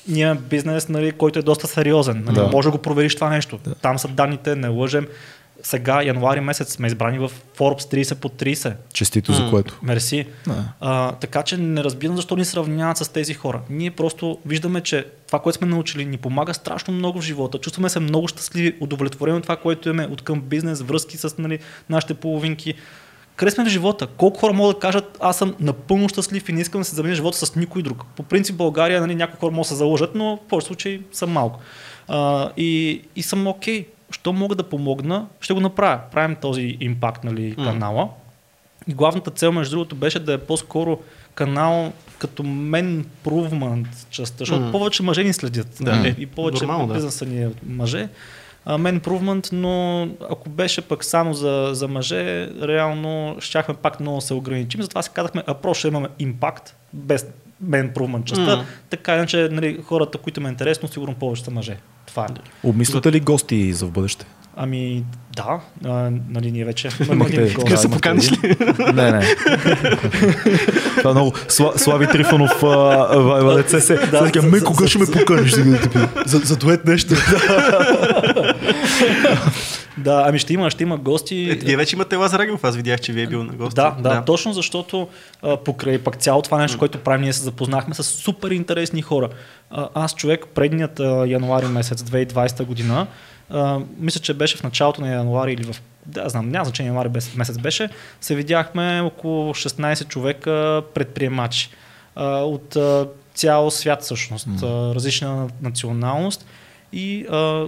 [0.08, 2.24] Ние бизнес, нали, който е доста сериозен.
[2.26, 2.48] Нали, Да.
[2.48, 3.60] Може да го провериш това нещо.
[3.82, 5.08] Там са данните, не лъжем.
[5.66, 8.74] Сега, януари месец, сме избрани в Forbes 30 по 30.
[8.94, 9.80] Честито за което.
[9.84, 10.26] Мерси.
[10.80, 13.62] А, така че не разбирам защо ни сравняват с тези хора.
[13.70, 17.58] Ние просто виждаме, че това, което сме научили, ни помага страшно много в живота.
[17.58, 21.60] Чувстваме се много щастливи, удовлетворени от това, което имаме от към бизнес, връзки с нали,
[21.90, 22.74] нашите половинки.
[23.36, 24.08] Къде сме в живота?
[24.08, 27.16] Колко хора могат да кажат, аз съм напълно щастлив и не искам да се заменя
[27.16, 28.06] живота с никой друг.
[28.16, 31.02] По принцип в България нали, някои хора могат да се залъжат, но в повече случаи
[31.12, 31.60] са малко.
[32.08, 33.86] А, и, и съм окей.
[34.12, 36.00] Що мога да помогна, ще го направя.
[36.12, 38.10] Правим този импакт нали, канала.
[38.88, 41.00] И главната цел, между другото, беше да е по-скоро
[41.36, 44.72] канал като мен improvement частта, защото Мгм.
[44.72, 45.78] повече мъже ни следят.
[45.82, 46.08] Да.
[46.08, 46.94] Е, и повече Нормално, да.
[46.94, 48.10] бизнеса ни е мъже.
[48.80, 54.22] Мен improvement, но ако беше пък само за, за мъже, реално щяхме пак много да
[54.22, 54.82] се ограничим.
[54.82, 57.26] Затова си казахме, а просто ще имаме импакт без
[57.62, 58.56] мен improvement частта.
[58.56, 58.66] Мгм.
[58.90, 61.78] Така иначе нали, хората, които ме е интересно, сигурно повече са мъже.
[62.16, 62.28] Това е.
[62.64, 64.26] Обмисляте ли гости за в бъдеще?
[64.58, 65.04] Ами
[65.36, 65.90] да, а,
[66.30, 68.56] нали ние вече Имахте- Така се поканиш един.
[68.96, 69.36] Не, не.
[70.98, 71.32] Това е много.
[71.32, 73.96] Сла- Слави Трифонов а, а, а, лице се.
[73.98, 75.56] Да, ме кога ще ме поканиш?
[76.26, 77.16] за дует нещо.
[79.98, 81.50] Да, ами ще има, ще има гости.
[81.52, 83.76] Е, Вие вече имате Лазар Рагилов, аз видях, че ви е бил на гости.
[83.76, 85.08] Да, да, да, точно защото
[85.42, 89.30] а, покрай пак цяло това нещо, което правим, ние се запознахме с супер интересни хора.
[89.72, 93.08] А, аз човек предният а, януари месец 2020 година,
[93.50, 97.10] а, мисля, че беше в началото на януари или в да, знам, няма значение януари
[97.36, 97.90] месец беше,
[98.22, 101.70] се видяхме около 16 човека предприемачи
[102.16, 106.46] а, от а, цял свят всъщност, а, различна националност
[106.94, 107.66] и а,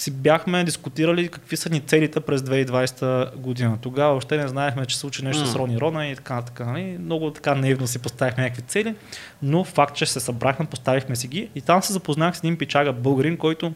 [0.00, 3.78] си бяхме дискутирали какви са ни целите през 2020 година.
[3.80, 5.58] Тогава още не знаехме, че се случи нещо с М.
[5.58, 6.64] Рони Рона и така, така.
[6.64, 6.98] Нали?
[6.98, 8.94] Много така наивно си поставихме някакви цели,
[9.42, 12.92] но факт, че се събрахме, поставихме си ги и там се запознах с един пичага
[12.92, 13.72] българин, който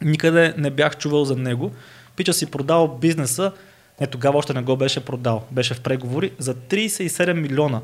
[0.00, 1.72] никъде не бях чувал за него.
[2.16, 3.52] Пича си продал бизнеса,
[4.02, 7.80] не тогава още не го беше продал, беше в преговори за 37 милиона.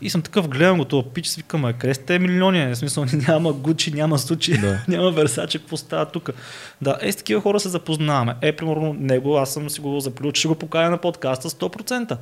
[0.00, 2.66] И съм такъв, гледам го това пич, си викам, а къде сте тези милиони?
[2.66, 4.84] В смисъл няма Гучи, няма Сучи, Да.
[4.88, 6.30] няма Версаче, какво става тук?
[6.82, 8.34] Да, е с такива хора се запознаваме.
[8.40, 12.16] Е, примерно него, аз съм си го заплюл, ще го поканя на подкаста 100%.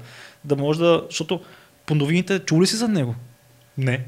[0.45, 1.41] Да може да, защото
[1.87, 3.15] по новините чули си за него?
[3.79, 4.05] Не.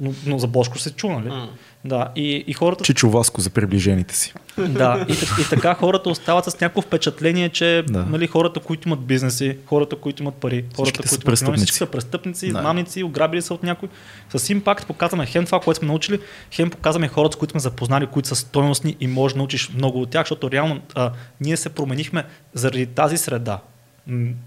[0.00, 1.28] Но, но за Бошко се чу, нали?
[1.28, 1.48] М.
[1.86, 4.34] Да, и, и хората Чичо Васко за приближените си.
[4.58, 8.04] да, и, и така хората остават с някакво впечатление, че Да.
[8.04, 11.76] нали, хората, които имат бизнеси, хората, които имат пари, хората, Всичките са които имат всички
[11.76, 12.58] са престъпници, Да.
[12.58, 13.88] измамници, ограбили са от някой.
[14.34, 16.20] С импакт показваме хем това, което сме научили,
[16.50, 20.00] хем показваме хората, с които сме запознали, които са стойностни и можеш да научиш много
[20.02, 22.24] от тях, защото реално а, ние се променихме
[22.54, 23.58] заради тази среда.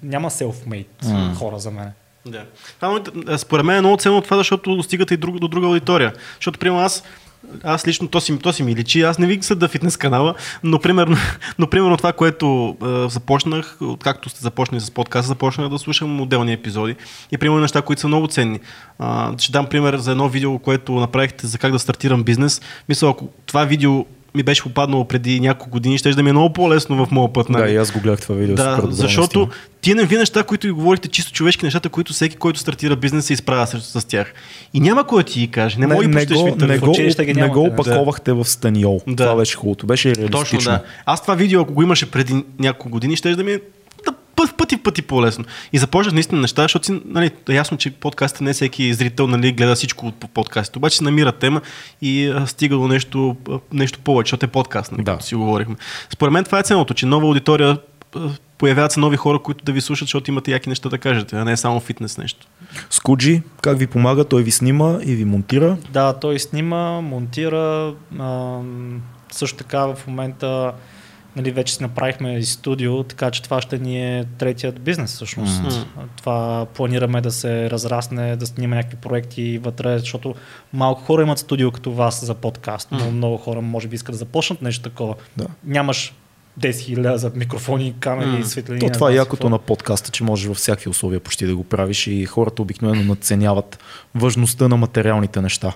[0.03, 1.35] Няма self-made М.
[1.35, 1.91] хора за мен.
[2.25, 2.43] Да.
[2.75, 6.13] Това, а, според мен е много ценно това, защото достигате и друг, до друга аудитория.
[6.35, 7.03] Защото, примерно, аз
[7.63, 10.33] аз лично, то си, то си ми личи, аз не ви съда фитнес канала,
[10.63, 11.17] но примерно,
[11.59, 16.53] но примерно това, което е, започнах, откакто сте започнали с подкаста, започнах да слушам отделни
[16.53, 16.95] епизоди
[17.31, 18.59] и примерно неща, които са много ценни.
[18.99, 22.61] А, ще дам пример за едно видео, което направихте за как да стартирам бизнес.
[22.89, 24.05] Мисля, ако това видео
[24.37, 27.47] ми беше попаднало преди няколко години, ще да ми е много по-лесно в моя път.
[27.49, 27.71] Да, нали?
[27.71, 28.55] и аз го гледах това видео.
[28.55, 29.49] Да, защото
[29.81, 33.33] тия нови неща, които ви говорите, чисто човешки нещата, които всеки, който стартира бизнес, се
[33.33, 34.33] изправя срещу с тях.
[34.73, 35.79] И няма кой да ти ги каже.
[35.79, 36.91] Не, не, мога да не, го, не, го,
[37.23, 37.69] ги не го да.
[37.69, 39.01] опаковахте в станиол.
[39.07, 39.23] Да.
[39.23, 39.85] Това беше хубавото.
[39.85, 40.39] Беше реалистично.
[40.39, 40.83] Точно да.
[41.05, 43.61] Аз това видео, ако го имаше преди няколко години, ще да ми е да
[44.37, 45.45] път, пъти, пъти по-лесно.
[45.73, 49.51] И започнах наистина неща, защото си, нали, е ясно, че подкастът не всеки зрител нали,
[49.51, 50.77] гледа всичко от подкастите.
[50.77, 51.61] Обаче се намира тема
[52.01, 53.35] и а, стига до нещо,
[53.73, 55.17] нещо повече, защото е подкаст, нали, Да.
[55.21, 55.75] си говорихме.
[56.13, 57.77] Според мен това е ценното, че нова аудитория
[58.57, 61.45] появяват се нови хора, които да ви слушат, защото имате яки неща да кажете, а
[61.45, 62.47] не е само фитнес нещо.
[62.89, 64.23] Скуджи, как ви помага?
[64.23, 65.77] Той ви снима и ви монтира.
[65.89, 67.93] Да, той снима, монтира.
[68.19, 68.59] А,
[69.31, 70.71] също така в момента
[71.37, 75.61] нали, вече си направихме и студио, така че това ще ни е третият бизнес всъщност.
[75.61, 75.69] Мгм.
[76.17, 80.35] Това планираме да се разрасне, да снима някакви проекти вътре, защото
[80.73, 83.15] малко хора имат студио като вас за подкаст, но Мгм.
[83.15, 85.15] много хора може би искат да започнат нещо такова.
[85.37, 85.45] Да.
[85.63, 86.13] Нямаш
[86.59, 88.43] 10 000 за микрофони, камери, Мгм.
[88.43, 88.79] светлини.
[88.79, 89.49] То това е якото какво.
[89.49, 93.79] на подкаста, че можеш във всякакви условия почти да го правиш и хората обикновено надценяват
[94.15, 95.73] важността на материалните неща.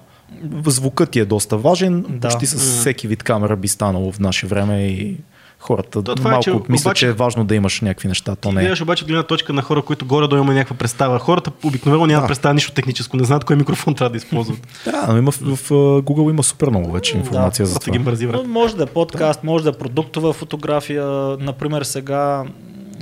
[0.66, 2.28] Звукът ти е доста важен, Да.
[2.28, 2.60] почти с М.
[2.60, 5.18] всеки вид камера би станало в наше време и
[5.62, 8.36] хората То това е, малко че мислят, обаче- че е важно да имаш някакви неща.
[8.36, 8.64] То не е.
[8.64, 11.20] гледаш обаче гледна точка на хора, които горе да има някаква представа.
[11.20, 12.28] Хората обикновено нямат Да.
[12.28, 14.58] представа нищо техническо, не знаят кой микрофон трябва да използват.
[14.86, 15.70] Да, но има в, в,
[16.02, 17.98] Google има супер много вече информация за Просто това.
[17.98, 21.06] ги мързи Но може да е подкаст, може да е продуктова фотография.
[21.40, 22.44] Например, сега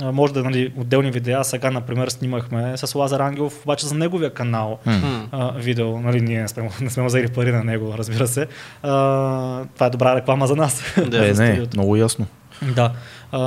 [0.02, 1.44] може да е нали, отделни видеа.
[1.44, 4.78] Сега, например, снимахме с Лазар Ангелов, обаче за неговия канал.
[4.86, 5.28] М.
[5.32, 6.00] а, видео.
[6.00, 8.46] Нали, ние не сме, не сме взели пари на него, разбира се.
[8.82, 8.90] А,
[9.74, 10.82] това е добра реклама за нас.
[11.06, 12.26] Да, е, за не, много ясно.
[12.62, 12.92] Да.
[13.32, 13.40] А,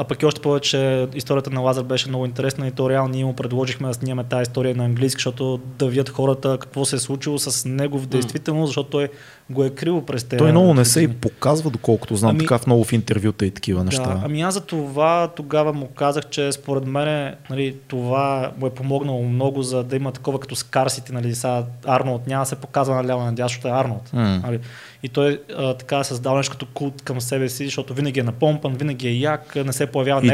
[0.00, 3.24] а пък и още повече историята на Лазар беше много интересна и то реално ние
[3.24, 6.98] му предложихме да снимаме тази история на английски, защото да видят хората какво се е
[6.98, 9.08] случило с него в действителност, защото той
[9.50, 12.58] го е крил през тези Той много не се и показва, доколкото знам, Ами- така
[12.58, 14.02] в много в интервюта и такива неща.
[14.02, 18.70] Да, ами аз за това тогава му казах, че според мен нали, това му е
[18.70, 21.12] помогнало много, за да има такова като скарсите.
[21.12, 24.12] Нали, сега Арнолд няма да се показва наляво на дясно, защото е Арнолд.
[24.12, 24.40] М.
[24.44, 24.58] Нали.
[25.02, 28.22] И той а, така е създал нещо като култ към себе си, защото винаги е
[28.22, 30.26] напомпан, винаги е як, не се появява на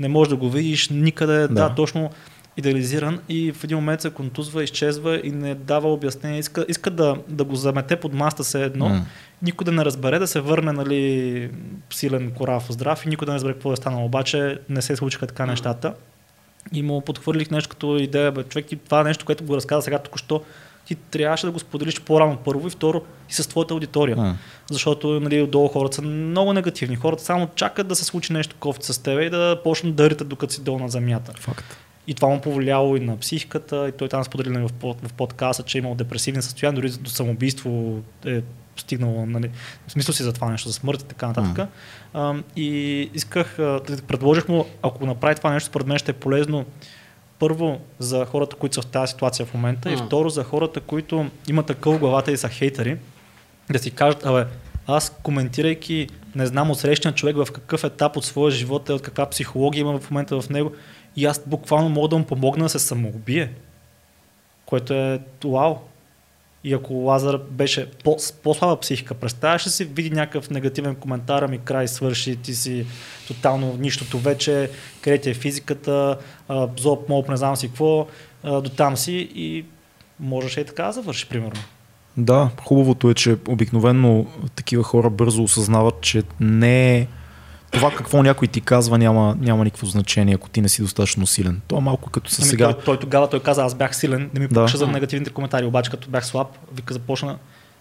[0.00, 1.74] не можеш да го видиш никъде, да, Да.
[1.74, 2.10] точно
[2.56, 6.38] идеализиран и в един момент се контузва, изчезва и не дава обяснение.
[6.38, 9.06] Иска, иска да, да го замете под маста се едно, М.
[9.42, 11.50] никой да не разбере, да се върне нали,
[11.92, 14.04] силен, корав, здрав и никой да не разбере какво е станало.
[14.04, 15.94] Обаче не се случиха така нещата.
[16.72, 20.42] И му подхвърлих нещо като идея, бе, човек, това нещо, което го разказа сега току-що,
[20.86, 24.16] ти трябваше да го споделиш по-рано първо и второ и с твоята аудитория.
[24.16, 24.36] М.
[24.70, 26.96] Защото нали, отдолу хората са много негативни.
[26.96, 30.28] Хората само чакат да се случи нещо кофти с тебе и да почнат да ритат
[30.28, 31.32] докато си долу на земята.
[31.40, 31.76] Факт.
[32.06, 35.62] И това му повлияло и на психиката, и той там сподели нали, в, в подкаста,
[35.62, 38.42] че е имал депресивни състояния, дори до самоубийство е
[38.76, 39.50] стигнало, нали,
[39.86, 41.68] в смисъл си за това нещо, за смърт и така нататък.
[42.14, 46.64] А, и исках, а, предложих му, ако направи това нещо, според мен ще е полезно
[47.40, 50.06] първо за хората, които са в тази ситуация в момента, и М.
[50.06, 52.96] второ за хората, които имат такъв главата и са хейтери,
[53.70, 54.46] да си кажат, абе,
[54.86, 59.02] аз коментирайки, не знам, от срещния човек в какъв етап от своя живот е, от
[59.02, 60.72] каква психология има в момента в него,
[61.16, 63.52] и аз буквално мога да му помогна да се самоубие,
[64.66, 65.76] което е вау.
[66.64, 71.58] И ако Лазар беше по, по-слаба психика, представяш ли си, види някакъв негативен коментар, ами
[71.58, 72.86] край свърши, ти си
[73.28, 74.70] тотално нищото вече,
[75.00, 76.18] къде ти е физиката,
[76.78, 78.06] зоб, молп, не знам си какво,
[78.44, 79.64] до там си и
[80.20, 81.60] можеше и така да завърши, примерно.
[82.16, 84.26] Да, хубавото е, че обикновено
[84.56, 87.06] такива хора бързо осъзнават, че не е
[87.70, 91.60] това какво някой ти казва няма, няма никакво значение, ако ти не си достатъчно силен.
[91.68, 92.72] То е малко като със Ами сега.
[92.72, 94.54] той, той, тогава той каза, аз бях силен, не ми Да.
[94.54, 97.36] пукаше за негативните коментари, обаче като бях слаб, вика започна,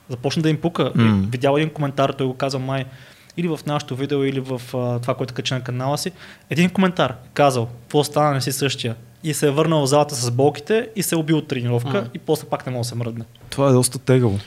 [0.09, 0.91] започна да им пука.
[0.97, 2.85] И Видял един коментар, той го каза май,
[3.37, 6.11] или в нашото видео, или в а, това, което качи на канала си.
[6.49, 8.95] Един коментар казал, какво стана, не си същия.
[9.23, 12.03] И се е върнал в залата с болките и се е убил от тренировка М.
[12.13, 13.25] и после пак не може да се мръдне.
[13.49, 14.39] Това е доста тегаво.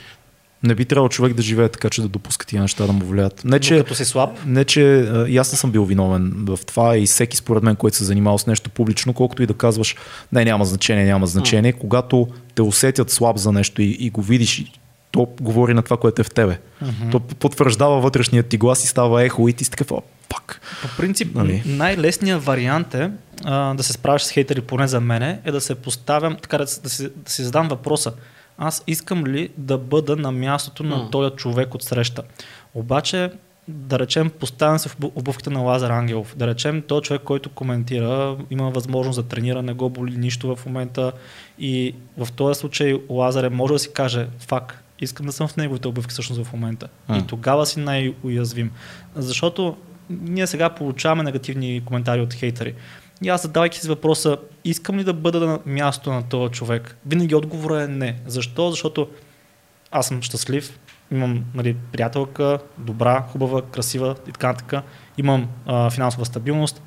[0.63, 3.43] Не би трябвало човек да живее така, че да допуска тия неща да му влияят.
[3.43, 6.33] Не, Но че, като си слаб, не, че а, и аз не съм бил виновен
[6.37, 9.53] в това и всеки според мен, който се занимава с нещо публично, колкото и да
[9.53, 9.95] казваш,
[10.31, 14.65] не, няма значение, няма значение, когато те усетят слаб за нещо и, и го видиш,
[15.11, 16.59] то говори на това, което е в тебе.
[16.81, 17.09] Мгм.
[17.11, 20.61] То потвърждава вътрешният ти глас и става ехо и ти си такъв, «О, пак.
[20.81, 21.63] По принцип, Нали?
[21.65, 23.11] най-лесният вариант е
[23.43, 26.65] а, да се справиш с хейтери, поне за мене, е да се поставям, така да,
[26.83, 28.13] да, си, да си задам въпроса.
[28.57, 32.23] Аз искам ли да бъда на мястото на този човек от среща?
[32.73, 33.31] Обаче,
[33.67, 36.33] да речем, поставям се в обу- обувките на Лазар Ангелов.
[36.37, 40.65] Да речем, този човек, който коментира, има възможност да тренира, не го боли нищо в
[40.65, 41.11] момента.
[41.59, 45.87] И в този случай Лазаре може да си каже, фак, искам да съм в неговите
[45.87, 46.87] обувки всъщност в момента.
[47.07, 47.17] М.
[47.17, 48.71] И тогава си най-уязвим.
[49.15, 49.77] Защото
[50.09, 52.73] ние сега получаваме негативни коментари от хейтери.
[53.23, 56.97] И аз задавайки си въпроса, искам ли да бъда на място на този човек?
[57.05, 58.15] Винаги отговорът е не.
[58.27, 58.71] Защо?
[58.71, 59.07] Защото
[59.91, 60.79] аз съм щастлив,
[61.11, 64.83] имам нали, приятелка, добра, хубава, красива и така нататък.
[65.17, 66.81] Имам а, финансова стабилност.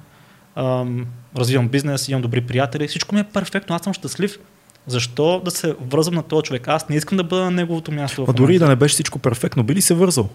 [0.54, 1.06] ам,
[1.36, 4.38] развивам бизнес, имам добри приятели, всичко ми е перфектно, аз съм щастлив.
[4.86, 6.68] Защо да се връзвам на този човек?
[6.68, 8.26] Аз не искам да бъда на неговото място.
[8.28, 10.28] А дори и да не беше всичко перфектно, би ли се вързал?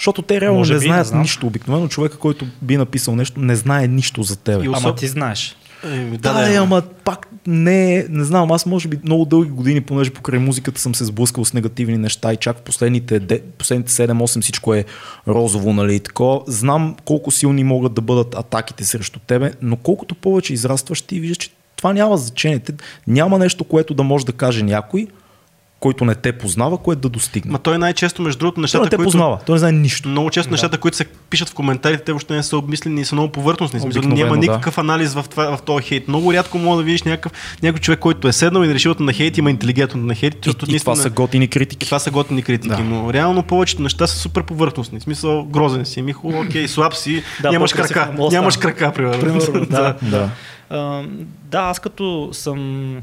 [0.00, 1.20] Защото те реално Може не би, знаят не знам.
[1.22, 1.46] нищо.
[1.46, 4.64] Обикновено човека, който би написал нещо, не знае нищо за тебе.
[4.64, 5.56] И Ама особ- ти знаеш.
[5.84, 10.10] Еми, Да, да, ама пак не, не знам, аз може би много дълги години, понеже
[10.10, 14.40] покрай музиката съм се сблъскал с негативни неща и чак в последните, де- последните 7-8
[14.40, 14.84] всичко е
[15.28, 16.44] розово, нали, и тако.
[16.46, 21.36] Знам колко силни могат да бъдат атаките срещу тебе, но колкото повече израстваш, ти виждаш,
[21.36, 22.58] че това няма значение.
[22.58, 22.72] Те-
[23.06, 25.06] Няма нещо, което да може да каже някой,
[25.80, 27.52] който не те познава, което да достигне.
[27.52, 29.06] Ма той най-често, между другото, Той нещата, не те които...
[29.06, 30.08] познава, той не знае нищо.
[30.08, 33.14] Много често нещата, които се пишат в коментарите, те въобще не са обмислени и са
[33.14, 33.80] много повърхностни.
[33.80, 34.36] Смисъл, няма да.
[34.36, 36.08] никакъв анализ в, това, в този хейт.
[36.08, 37.32] Много рядко мога да видиш някакъв,
[37.62, 40.34] някой човек, който е седнал и решил да на хейт, има интелигентно на хейт.
[40.34, 41.86] И, защото и това наистина- са готини и критики.
[41.86, 42.84] това са готини критики, Да.
[42.84, 45.00] но реално повечето неща са супер повърхностни.
[45.00, 48.92] В смисъл, грозен си, Михо, окей, слаб си, Да, нямаш крака, не да нямаш крака,
[48.92, 49.20] примерно.
[49.20, 49.94] Примерно, да.
[50.02, 50.28] Да.
[50.70, 51.02] А,
[51.50, 52.96] да, аз като съм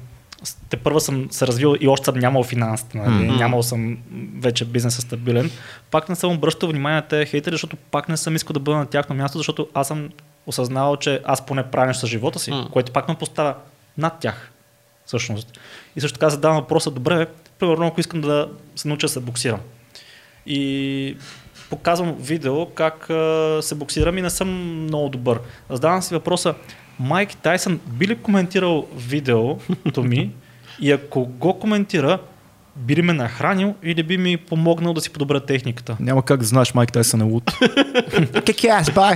[0.70, 3.26] те първа съм се развил и още съм нямал финансите, нали?
[3.26, 3.36] Мгм.
[3.36, 3.98] нямал съм
[4.40, 5.52] вече бизнеса стабилен.
[5.92, 8.78] Пак не съм обръщал внимание на тези хейтери, защото пак не съм искал да бъда
[8.78, 10.10] на тяхно място, защото аз съм
[10.46, 12.68] осъзнавал, че аз поне правя нещо с живота си, М.
[12.72, 13.56] което пак ме поставя
[13.98, 14.52] над тях.
[15.06, 15.60] Всъщност.
[15.96, 17.26] И също така задавам въпроса, добре, бе,
[17.60, 19.60] примерно ако искам да се науча да се боксирам.
[20.46, 21.18] И
[21.70, 24.50] показвам видео как а, се боксирам и не съм
[24.84, 25.40] много добър.
[25.70, 26.56] Задавам си въпроса,
[27.00, 30.32] Майк Тайсън би ли коментирал видеото ми?
[30.82, 32.20] И ако го коментира,
[32.78, 35.98] би ли ме нахранил или би ми помогнал да си подобря техниката?
[36.00, 37.44] Няма как да знаеш Майк Тайсън е луд.
[38.46, 39.16] Как аз, бай?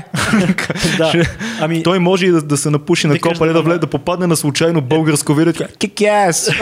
[1.60, 3.80] Ами, Той може и да, да се напуши на копа, да да, да, ма- влезе,
[3.80, 5.52] да попадне на случайно българско видео.
[5.52, 6.58] и така, Kick ass!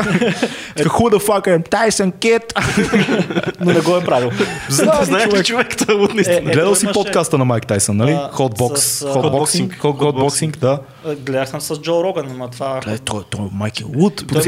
[0.75, 2.43] Така, Who the fuck am Tyson Kid?
[3.59, 4.31] но не го е правил.
[4.69, 5.77] Знаеш ли човек.
[5.77, 6.37] това е луд наистина.
[6.37, 8.11] Е, Гледал той си подкаста на Майк Тайсън, нали?
[8.11, 8.75] Hotbox.
[9.13, 9.79] Hotboxing.
[9.79, 10.57] Hotboxing.
[10.57, 10.79] Да.
[11.19, 12.79] Гледах съм с Джо Роган, но това...
[13.05, 14.43] Той, той Майк е луд Той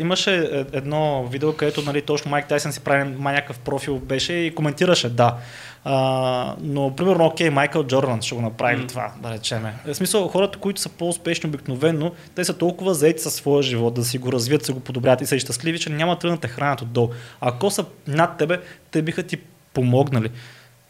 [0.00, 4.54] имаше, е- едно видео, където нали, точно Майк Тайсън си прави някакъв профил беше и
[4.54, 5.36] коментираше, да.
[5.84, 8.88] А, но, примерно, окей, Майкъл Джордан ще го направи mm.
[8.88, 9.74] това, да речеме.
[9.86, 14.04] В смисъл, хората, които са по-успешни обикновено, те са толкова заети със своя живот, да
[14.04, 16.54] си го развият, си го подобрят и са и щастливи, че няма тръгнат да те
[16.54, 17.10] хранят отдолу.
[17.40, 18.60] Ако са над тебе,
[18.90, 19.36] те биха ти
[19.74, 20.30] помогнали.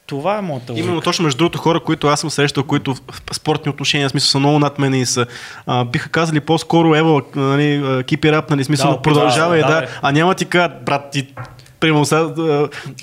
[0.07, 0.87] Това е моята логика.
[0.87, 3.01] Именно точно между другото хора, които аз съм срещал, които в
[3.33, 5.27] спортни отношения, смисъл са много над мен и са,
[5.67, 9.81] а, биха казали по-скоро, ево, нали, keep it up, нали, смисъл, Да, продължавай, да, да,
[9.81, 11.27] да, а няма ти кажат, брат, ти
[11.85, 12.29] Примерно сега,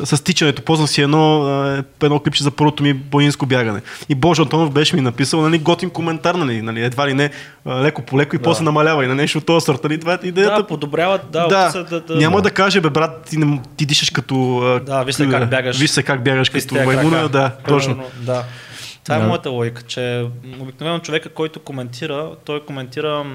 [0.03, 1.45] с тичането, ползвам си едно,
[2.03, 3.81] едно клипче за първото ми планинско бягане.
[4.09, 7.29] И Боже Антонов беше ми написал нали, готин коментар, нали, нали, едва ли не,
[7.67, 8.43] леко по леко и Да.
[8.43, 9.83] после намалява и на нещо от този сорт.
[9.83, 10.61] Нали, това е идеята.
[10.61, 12.41] Да, подобряват, да, да, да, да, няма да.
[12.41, 14.79] да каже, бе, брат, ти, не, ти дишаш като...
[14.85, 15.79] Да, виж се как бягаш.
[15.79, 17.29] Виж се как бягаш като крака.
[17.29, 18.03] да, точно.
[18.19, 18.43] Да.
[19.03, 19.27] Това е Да.
[19.27, 20.25] моята логика, че
[20.59, 23.25] обикновено човека, който коментира, той коментира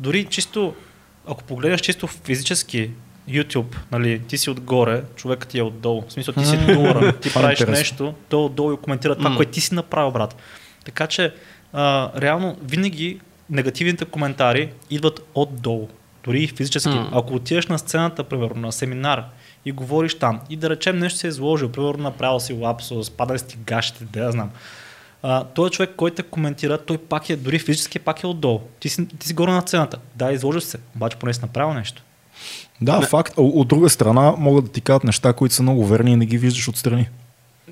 [0.00, 0.74] дори чисто,
[1.28, 2.90] ако погледнеш чисто физически
[3.28, 6.04] YouTube, нали, ти си отгоре, човекът ти е отдолу.
[6.08, 9.36] В смисъл ти си долара, ти е правиш нещо, той е отдолу и коментира това,
[9.36, 10.36] което ти си направил, брат.
[10.84, 11.34] Така че,
[11.72, 13.20] а, реално, винаги
[13.50, 15.88] негативните коментари идват отдолу.
[16.24, 16.88] Дори и физически.
[16.88, 17.08] М.
[17.12, 19.24] Ако отидеш на сцената, примерно, на семинар
[19.64, 23.38] и говориш там, и да речем нещо си е изложил, примерно направил си лапсус, падали
[23.38, 24.50] си гащите, да я знам.
[25.22, 28.60] А, той човек, който те коментира, той пак е, дори физически пак е отдолу.
[28.80, 29.98] Ти си, ти си горе на сцената.
[30.14, 32.02] Да, изложил се, обаче поне си направил нещо.
[32.84, 33.34] Да, факт.
[33.38, 36.26] А От друга страна могат да ти кажат неща, които са много верни и не
[36.26, 37.08] ги виждаш отстрани.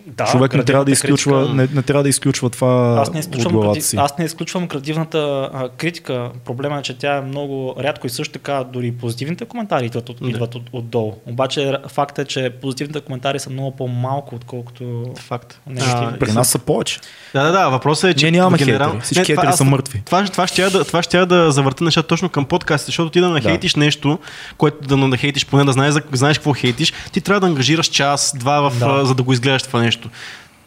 [0.06, 1.54] Да, Човек не трябва да изключва, критика.
[1.54, 3.80] не, не трябва да изключва това Аз не, от изключвам главата гради...
[3.80, 3.96] си.
[3.96, 5.18] аз не изключвам градивната
[5.54, 6.30] а, критика.
[6.44, 10.16] Проблема е, че тя е много рядко и също така дори позитивните коментари идват, от,
[10.20, 10.28] Да.
[10.28, 11.12] идват от, отдолу.
[11.26, 15.60] Обаче факт е, че позитивните коментари са много по-малко, отколкото Факт.
[15.66, 16.18] негативните.
[16.18, 17.00] При нас са повече.
[17.34, 18.84] Да, да, да, въпросът е, че Ние нямаме генерал...
[18.84, 19.02] хейтери.
[19.02, 20.02] Всички Не, това- хейтери аз- са мъртви.
[20.06, 23.10] Това, това, ще я да, това ще я да завърта нещата точно към подкаста, защото
[23.10, 24.18] ти да нахейтиш нещо,
[24.56, 28.60] което да нахейтиш, поне да знаеш, знаеш какво хейтиш, ти трябва да ангажираш час, два,
[28.60, 28.86] в, Да.
[28.86, 30.10] а, за да го изгледаш това нещо.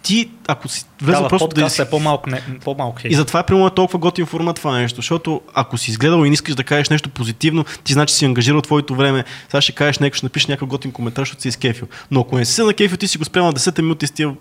[0.04, 3.12] Ти, ако си влезе Да, просто да подкаста е по-малко, не, по-малко хейт.
[3.12, 6.34] и затова е примерно толкова готин формат това нещо, защото ако си изгледал и не
[6.34, 9.24] искаш да кажеш нещо позитивно, ти значи си ангажирал твоето време.
[9.50, 11.88] Сега ще кажеш нещо, ще напишеш някакъв готин коментар, защото си изкефил.
[12.12, 14.36] Но ако не си се накефил, ти си го спрямо 10 минути и с тия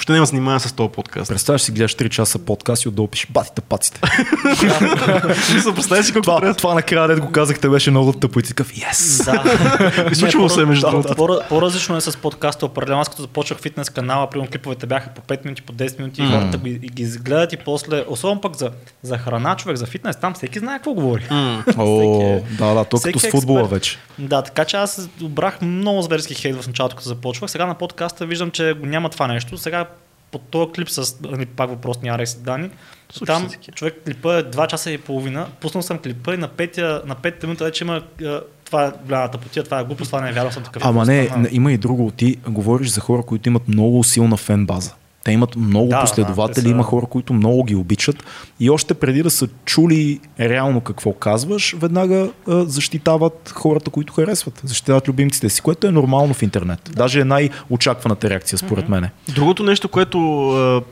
[0.00, 1.28] ще няма занимава с този подкаст.
[1.28, 4.00] Представяш си, гледаш 3 часа подкаст и отдолу пишеш батите паците.
[6.02, 9.24] Си това, това накрая, дето го казахте, беше много тъпо и ти такъв, yes!
[9.24, 10.14] Да.
[10.14, 11.42] Случвало се, между да, другото.
[11.48, 12.66] По-различно е с подкаста.
[12.66, 16.20] Определено, аз като започнах фитнес канала, примерно клиповете бяха по 5 минути, по 10 минути
[16.20, 16.30] и М.
[16.30, 18.70] хората ги, ги изгледат и после, особено пък за,
[19.02, 21.24] за храна, човек, за фитнес, там всеки знае какво говори.
[21.30, 21.64] М.
[21.76, 23.72] О, Всеки е- да, да, то като с е футбола експерт.
[23.72, 23.98] вече.
[24.18, 27.50] Да, така че аз обрах много зверски хейт в началото, като започвах.
[27.50, 29.58] Сега на подкаста виждам, че го няма това нещо.
[29.58, 29.86] Сега
[30.30, 32.70] по този клип с нали, пак въпросния Арекс Дани,
[33.16, 37.02] Случва там човек клипа е 2 часа и половина, пуснал съм клипа и на петия,
[37.06, 38.02] на петия минута вече има
[38.64, 40.84] това е голямата потия, това е глупост, това не е вярно, съм такъв.
[40.84, 42.10] Ама не, Стана- не, има и друго.
[42.10, 44.94] Ти говориш за хора, които имат много силна фен база.
[45.26, 48.24] Те имат много Да, да, последователи, те са- има хора, които много ги обичат
[48.60, 54.60] и още преди да са чули реално какво казваш, веднага а, защитават хората, които харесват.
[54.64, 56.90] Защитават любимците си, което е нормално в интернет.
[56.96, 59.10] Даже е най-очакваната реакция, според мене.
[59.34, 60.82] Другото нещо, което а,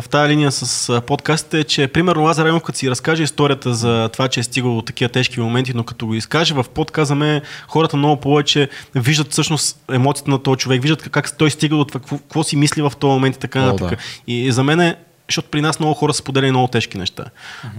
[0.00, 3.74] в тази линия с а, подкастите е, че примерно Лазар Емов, като си разкаже историята
[3.74, 7.14] за това, че е стигал до такива тежки моменти, но като го изкаже в подказа
[7.14, 11.84] ме, хората много повече виждат всъщност емоцията на този човек, виждат как той стига до
[11.84, 13.98] това, какво, какво си мисли в този момент и така О, нататък.
[14.26, 14.32] да.
[14.32, 14.96] И за мен е,
[15.28, 17.24] защото при нас много хора споделяли много тежки неща.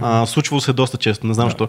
[0.00, 1.68] А, случвало се доста често, не знам защо.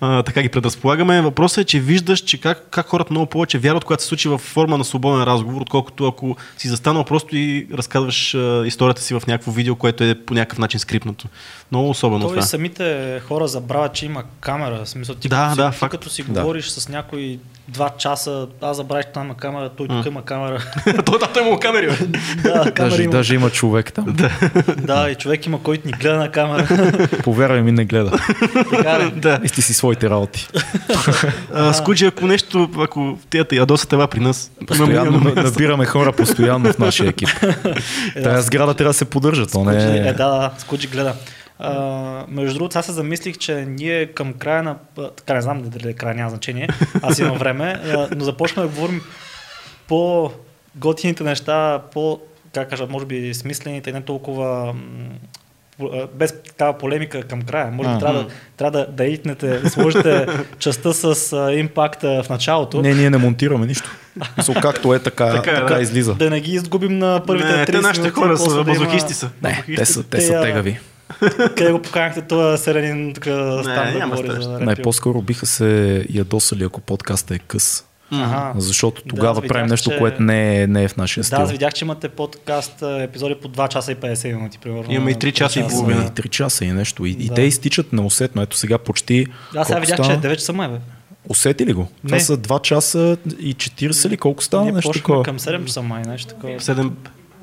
[0.00, 1.20] а, така ги предразполагаме.
[1.22, 4.38] Въпросът е, че виждаш, че как, как хората много повече вярват, когато се случи в
[4.38, 9.22] форма на свободен разговор, отколкото ако си застанал просто и разказваш а, историята си в
[9.26, 11.28] някакво видео, което е по някакъв начин скрипнато.
[11.72, 12.42] Много особено Той това.
[12.42, 14.84] самите хора забравят, че има камера.
[14.84, 15.90] В смисъл, ти, Да, като, да, си, факт.
[15.90, 16.40] като си Да.
[16.40, 17.38] говориш с някой
[17.68, 20.62] два часа, аз забравих, че там има камера, той тук има камера.
[21.06, 21.86] Той там има камери,
[22.42, 23.12] да, камера Даже, има.
[23.12, 24.04] даже има човек там.
[24.08, 24.30] Да,
[24.94, 26.68] и човек има, който ни гледа на камера.
[27.24, 28.18] Повярвай ми, не гледа.
[28.70, 29.40] така да.
[29.44, 30.48] Исти си своите работи.
[31.54, 36.72] А, Скуджи, ако нещо, ако тия те ядосат това при нас, Постоянно набираме хора постоянно
[36.72, 37.28] в нашия екип.
[38.16, 39.46] Е, Тая сграда трябва да се поддържа.
[39.46, 40.12] То не е, е...
[40.12, 41.14] да, да, Скуджи гледа.
[41.58, 44.76] А, между другото, аз се замислих, че ние към края на...
[45.16, 46.68] Така не знам дали е край, няма значение.
[47.02, 47.80] Аз имам време,
[48.16, 49.00] но започваме да говорим
[49.88, 50.30] по
[50.76, 52.20] готините неща, по,
[52.52, 54.74] как кажа, може би смислените, не толкова
[56.14, 57.70] без такава полемика към края.
[57.70, 60.26] Може би трябва, да, трябва да, да итнете, да сложите
[60.58, 62.82] частта с а, импакта в началото.
[62.82, 63.90] Не, ние не монтираме нищо.
[64.36, 65.82] Мисъл, както е, така, Така е, така да.
[65.82, 66.14] излиза.
[66.14, 69.30] Да не ги изгубим на първите Не, 30 те нашите хора са мазохисти са.
[69.42, 70.80] Не, те са, те са тегави.
[71.56, 74.66] Къде го поканахте този селянин тук да стане да говори за репил?
[74.66, 77.84] Най-по-скоро биха се ядосали, ако подкаста е къс.
[78.56, 79.98] Защото тогава да, правим видях, нещо, че...
[79.98, 81.38] което не е, не е в нашия стил.
[81.38, 84.92] Да, аз видях, че имате подкаст епизоди по 2 часа и 50 минути, примерно.
[84.92, 86.04] Имаме и 3 часа и половина.
[86.04, 87.06] И 3 часа и нещо.
[87.06, 87.24] И, да.
[87.24, 88.42] и те изтичат неусетно.
[88.42, 89.26] Ето сега почти...
[89.52, 90.20] Да, сега видях, стана?
[90.22, 90.78] че е 9 часа май, бе.
[91.28, 91.80] Усети ли го?
[91.80, 92.08] Не.
[92.08, 94.16] Това са 2 часа и 40 ли?
[94.16, 94.62] Колко става?
[94.62, 95.22] Ние нещо такова.
[95.22, 96.52] към 7 часа май, нещо такова.
[96.52, 96.90] 7...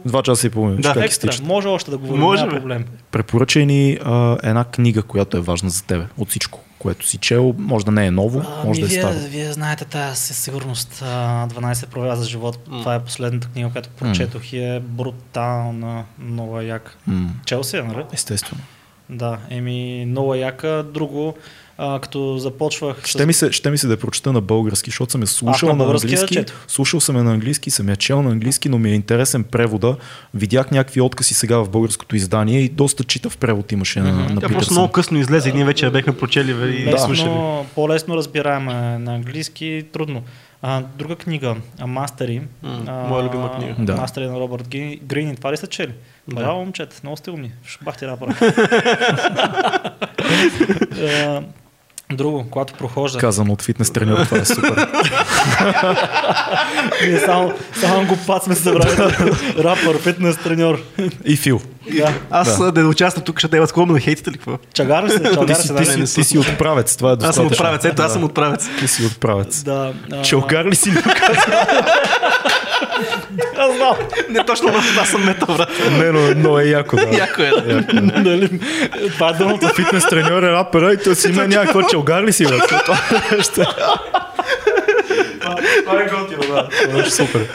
[0.06, 0.82] Два часа и половина.
[0.82, 1.32] Да, екстра.
[1.44, 2.86] Може още да говорим, Може, няма проблем.
[3.12, 7.56] Препоръчай ни а, една книга, която е важна за тебе от всичко, което си чел.
[7.58, 9.16] Може да не е ново, а, може да е вие, старо.
[9.30, 12.58] Вие знаете тази със сигурност 12 правила за живот.
[12.70, 12.80] Mm.
[12.80, 14.54] Това е последната книга, която прочетох mm.
[14.54, 16.98] и е брутална, нова як.
[17.10, 17.28] Mm.
[17.46, 18.04] Чел си, нали?
[18.14, 18.62] Естествено.
[19.10, 20.86] Да, еми, нова яка.
[20.94, 21.34] Друго,
[21.78, 23.06] а, като започвах...
[23.06, 25.76] Ще ми, се, ще ми се да прочета на български, защото съм я слушал на
[25.76, 26.34] на, я английски.
[26.34, 26.54] чето.
[26.68, 29.96] Слушал съм я на английски, съм я чел на английски, но ми е интересен превода.
[30.34, 34.50] Видях някакви откази сега в българското издание и доста читав превод имаше на, на Тя
[34.50, 37.30] просто много късно излезе и ние вече я бехме прочели и лесно, слушали.
[37.76, 40.24] по-лесно разбираема на английски, трудно.
[40.62, 42.42] А, друга книга, а, Мастери.
[42.64, 43.76] А, моя любима книга.
[43.80, 43.96] Да.
[43.96, 45.00] Мастери на Робърт Грин.
[45.04, 45.36] Грин.
[45.36, 45.94] Това ли сте чели?
[46.28, 46.36] Да.
[46.36, 47.52] Браво, момчета, много сте умни.
[47.66, 48.36] Шбах ти рапъра.
[52.14, 53.20] Друго, когато прохожда.
[53.20, 54.88] Казано от фитнес треньор, това е супер.
[57.08, 59.32] Ние само, само го пат сме се забравили.
[59.58, 60.82] Рапър, фитнес треньор.
[61.26, 61.62] И Фил.
[61.92, 62.14] Да.
[62.32, 62.72] Аз да.
[62.72, 64.58] да участвам тук, ще те склонно да хейтите ли какво?
[64.74, 65.24] Чагар се?
[65.24, 67.44] Чагар се, ти, си, ти си отправец, това е Аз достатъчно.
[67.44, 68.70] съм отправец, ето аз съм отправец.
[68.80, 69.64] Ти си отправец.
[69.64, 69.94] Да.
[70.12, 70.92] а, ли си?
[73.58, 73.96] Аз знам.
[74.30, 75.70] Не точно, брат, аз съм метал, брат.
[75.92, 77.18] не, но, но е яко, да.
[77.18, 77.50] Яко е.
[77.62, 78.02] да.
[78.22, 78.60] Нали?
[79.14, 79.72] Това е думата.
[79.76, 82.58] Фитнес треньор е рапера и той си има някакво челгар ли си, бе?
[85.86, 86.70] Това е готино, да.
[86.70, 87.48] Това е супер.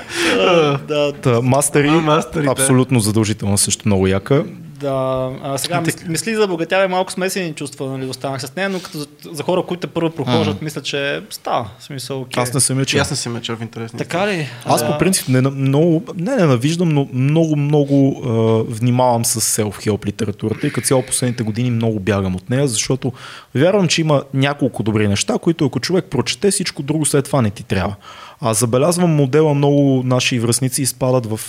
[1.23, 2.03] Да, мастери,
[2.49, 4.45] абсолютно задължително също много яка.
[4.83, 8.81] Да, а, сега мис, мисли за богатяване малко смесени чувства, нали, останах с нея, но
[8.81, 11.71] като за, за хора, които първо прохождат, мисля, че става.
[11.79, 12.43] В смисъл, окей.
[12.43, 13.01] Аз не съм чел.
[13.01, 13.99] аз не съм мечел в интересни.
[13.99, 14.49] Така ли?
[14.65, 20.67] Аз по принцип не, много, не ненавиждам, но много, много е, внимавам с self-help литературата
[20.67, 23.13] и като цяло последните години много бягам от нея, защото
[23.55, 27.51] вярвам, че има няколко добри неща, които ако човек прочете, всичко друго след това не
[27.51, 27.95] ти трябва.
[28.41, 31.41] А забелязвам модела, много наши връзници изпадат в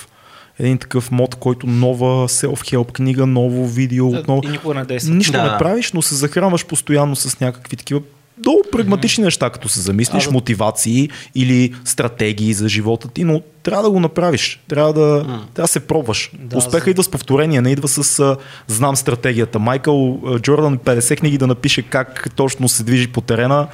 [0.60, 4.42] един такъв мод, който нова self-help книга, ново видео, отново.
[4.46, 5.14] И никога не действа.
[5.14, 5.52] Нищо Да.
[5.52, 8.02] не правиш, но се захранваш постоянно с някакви такива
[8.40, 10.32] много прагматични неща, като се замислиш, А, да.
[10.32, 14.60] мотивации или стратегии за живота ти, но трябва да го направиш.
[14.68, 16.32] Трябва да, трябва да се пробваш.
[16.34, 19.60] Да, Успеха за- идва с повторение, не идва с а, знам стратегията.
[19.60, 23.68] Майкъл Джордан 50 книги да напише как точно се движи по терена,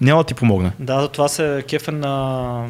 [0.00, 0.72] няма да ти помогне.
[0.78, 2.64] Да, затова се кефен на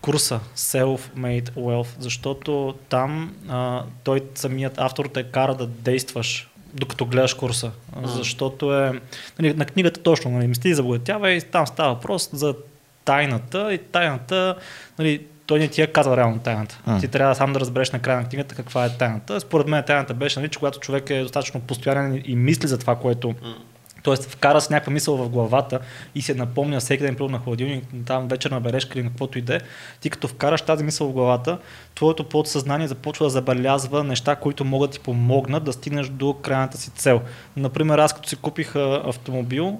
[0.00, 7.34] курса Self-Made Wealth, защото там а, той самият автор те кара да действаш докато гледаш
[7.34, 7.70] курса.
[7.92, 8.08] А.
[8.08, 9.00] Защото е
[9.38, 12.54] нали, на книгата точно, нали, мисли за богатява и там става въпрос за
[13.04, 14.56] тайната и тайната,
[14.98, 16.78] нали, той не ти я казва реално тайната.
[16.86, 17.00] А.
[17.00, 19.40] Ти трябва сам да разбереш на края на книгата каква е тайната.
[19.40, 22.96] Според мен тайната беше, нали, че когато човек е достатъчно постоянен и мисли за това,
[22.96, 23.34] което
[24.02, 25.80] Тоест, вкара с някаква мисъл в главата
[26.14, 29.56] и се напомня всеки ден на хладилник, там вечерна бележка или на каквото и да
[29.56, 29.60] е,
[30.00, 31.58] ти като вкараш тази мисъл в главата,
[31.94, 36.78] твоето подсъзнание започва да забелязва неща, които могат да ти помогнат да стигнеш до крайната
[36.78, 37.20] си цел.
[37.56, 39.78] Например, аз като си купих автомобил,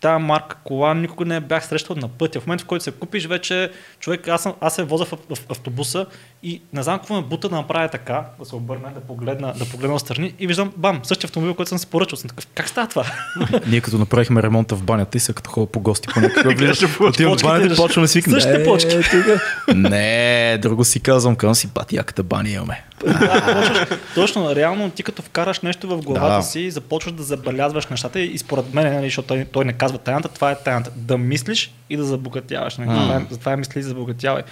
[0.00, 2.40] тази марка кола никога не бях срещал на пътя.
[2.40, 3.70] В момента, в който се купиш, вече
[4.00, 6.06] човек, аз, съм, аз се возя в, в, автобуса
[6.42, 9.64] и не знам какво ме бута да направя така, да се обърна, да погледна, да
[9.64, 12.16] погледна отстрани и виждам, бам, същия автомобил, който съм си поръчал.
[12.16, 13.04] Съм такъв, как става това?
[13.66, 17.00] Ние като направихме ремонта в банята и сега като ходя по гости по някаква влизаш,
[17.00, 18.96] отивам в банята и почваме да същите Е, почки.
[19.74, 22.84] Не, друго си казвам, към си пати яката баня имаме.
[24.14, 26.42] Точно, реално ти като вкараш нещо в главата Да.
[26.42, 30.28] си, започваш да забелязваш нещата и според мен, нали, защото той, той не казва тайната,
[30.28, 30.90] това е тайната.
[30.96, 32.76] Да мислиш и да забогатяваш.
[32.76, 33.22] Нали?
[33.22, 34.42] Е, затова е мисли и забогатявай.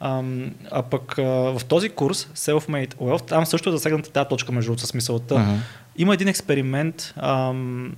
[0.00, 4.52] Ам, а пък а, в този курс, Self-Made Wealth, там също е засегната тази точка
[4.52, 5.38] между с мисълта.
[5.38, 5.54] Мгм.
[5.96, 7.92] Има един експеримент, ам,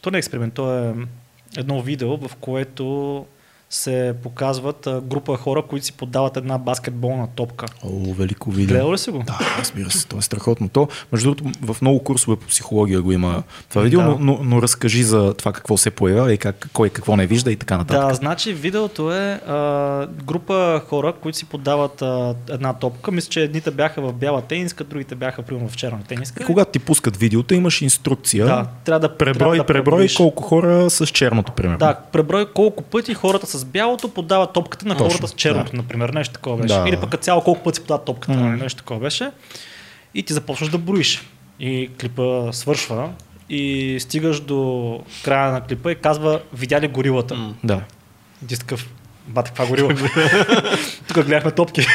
[0.00, 0.94] то не е експеримент, то е
[1.56, 3.26] едно видео, в което
[3.70, 7.66] се показват а, група хора, които си подават една баскетболна топка.
[7.84, 8.74] О, велико видео.
[8.74, 9.22] Гледал ли си го?
[9.26, 10.68] Да, разбира се, то е страхотно.
[10.68, 14.06] То, между другото, в много курсове по психология го има това видео, Да.
[14.06, 17.52] но, но, но разкажи за това какво се появява и как, кой какво не вижда
[17.52, 18.08] и така нататък.
[18.08, 23.10] Да, значи видеото е а, група хора, които си подават а, една топка.
[23.10, 26.42] Мисля, че едните бяха в бяла тениска, другите бяха примерно в черна тениска.
[26.42, 28.46] И когато ти пускат видеото, имаш инструкция.
[28.46, 31.78] да, трябва да Преброй, трябва да преброй колко хора с черното, примерно.
[31.78, 35.76] Да, преброй колко пъти хората с бялото подават топката на Точно, хората с черното, да.
[35.76, 36.08] например.
[36.08, 36.74] Нещо такова беше.
[36.74, 36.88] Да.
[36.88, 39.30] Или пък цяло колко пъти си подават топката, нали, нещо такова беше.
[40.14, 41.22] И ти започваш да броиш.
[41.60, 43.10] И клипа свършва
[43.50, 47.34] и стигаш до края на клипа и казва, видя ли горилата?
[47.34, 47.54] М.
[47.64, 47.80] да.
[48.48, 48.88] Ти такъв,
[49.26, 49.94] бате, каква горила?
[51.16, 51.86] Тук гледахме топки.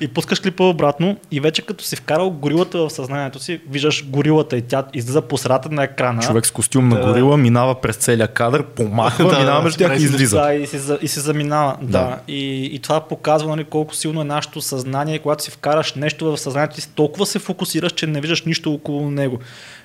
[0.00, 4.56] и пускаш клипа обратно и вече като си вкарал горилата в съзнанието си, виждаш горилата
[4.56, 6.22] и тя излиза по средата на екрана.
[6.22, 7.06] Човек с костюм на Да.
[7.06, 10.36] горила минава през целия кадър, помахва, Да, минава между тях и излиза.
[10.40, 11.76] Да, и се, и се заминава.
[11.82, 11.98] Да.
[11.98, 12.18] Да.
[12.28, 16.38] И, и това показва нали, колко силно е нашето съзнание, когато си вкараш нещо в
[16.38, 19.38] съзнанието ти, толкова се фокусираш, че не виждаш нищо около него.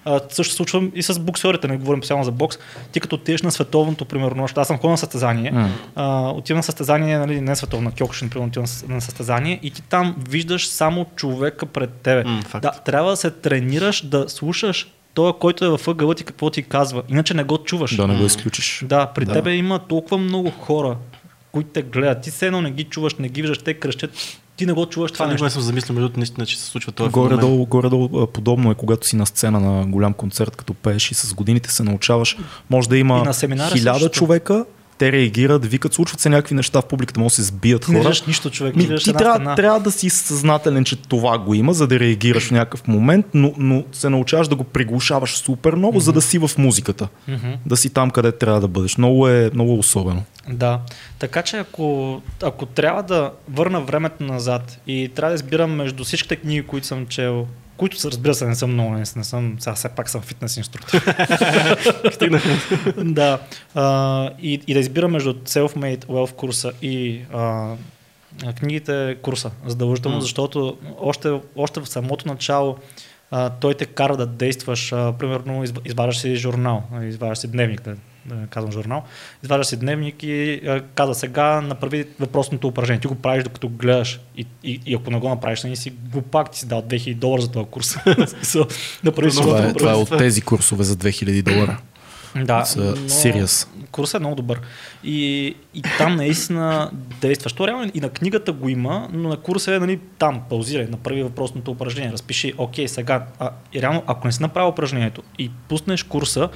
[0.05, 2.57] А, също се случва и с боксерите, не говорим специално за бокс.
[2.91, 5.69] Ти като отидеш на световното, примерно, аз съм ходил на състезание, М.
[5.95, 7.95] а, отивам на състезание, нали, не световно, на
[8.29, 12.23] Кьокушин, примерно, на състезание и ти там виждаш само човека пред тебе.
[12.47, 12.61] Факт.
[12.61, 16.63] да, трябва да се тренираш да слушаш той, който е във ъгъла ти какво ти
[16.63, 17.03] казва.
[17.09, 17.95] Иначе не го чуваш.
[17.95, 18.83] Да не го изключиш.
[18.87, 19.33] Да, при Да.
[19.33, 20.97] тебе има толкова много хора,
[21.51, 22.21] които те гледат.
[22.21, 24.11] Ти все едно не ги чуваш, не ги виждаш, те кръщят.
[24.57, 25.35] Ти не го чуваш това, Това нещо.
[25.35, 27.09] никога не съм замислил, между другото, наистина, че се случва това.
[27.09, 31.33] Горе-долу, горе-долу подобно е, когато си на сцена на голям концерт, като пееш и с
[31.33, 32.37] годините се научаваш.
[32.69, 33.33] Може да има
[33.73, 34.65] хиляда човека,
[34.98, 37.98] те реагират, викат, случват се някакви неща в публиката, може да се сбият Ти не
[37.98, 38.09] хора.
[38.09, 38.75] виждаш нищо, човек.
[38.75, 39.56] Ми, Ти, трябва, стена.
[39.56, 43.53] трябва да си съзнателен, че това го има, за да реагираш в някакъв момент, но,
[43.57, 47.07] но се научаваш да го приглушаваш супер много, за да си в музиката.
[47.27, 47.51] Мгм.
[47.65, 48.98] Да си там, къде трябва да бъдеш.
[48.98, 50.24] Много е, много е особено.
[50.49, 50.80] Да.
[51.19, 56.35] Така че ако, ако трябва да върна времето назад и трябва да избирам между всичките
[56.35, 59.89] книги, които съм чел, които са, разбира се, не съм много, не, съм, сега все
[59.89, 61.01] пак съм фитнес инструктор.
[62.97, 63.39] да.
[63.75, 67.73] А, и, и да избирам между Self-Made Wealth курса и а,
[68.59, 70.21] книгите курса, задължително, М.
[70.21, 72.77] защото още, още в самото начало
[73.31, 77.51] а, той те кара да действаш, а, примерно изв- изваждаш си журнал, а, изваждаш си
[77.51, 77.95] дневник, да,
[78.49, 79.03] казвам журнал,
[79.43, 83.01] изваждаш си дневник и а, каза сега направи въпросното упражнение.
[83.01, 86.51] Ти го правиш докато гледаш и, и, и ако не го направиш, не си глупак,
[86.51, 87.95] ти си дал 2000 долара за този курс.
[88.05, 88.65] В смисъл,
[89.03, 91.77] да правиш Това Това е, това е от тези курсове за 2000 долара.
[92.35, 93.67] Да, са serious.
[93.91, 94.61] Курсът е много добър.
[95.03, 96.91] И, и там наистина
[97.22, 97.53] действаш.
[97.53, 101.23] То реално и на книгата го има, но на курса е нали, там, паузирай, направи
[101.23, 106.03] въпросното упражнение, разпиши, окей, сега, а, и реално, ако не си направил упражнението и пуснеш
[106.03, 106.49] курса,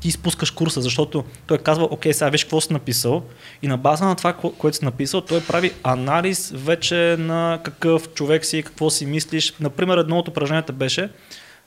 [0.00, 3.22] ти изпускаш курса, защото той казва, окей, сега виж какво си написал
[3.62, 8.08] и на база на това, ко- което си написал, той прави анализ вече на какъв
[8.14, 9.54] човек си, какво си мислиш.
[9.60, 11.08] Например, едно от упражненията беше,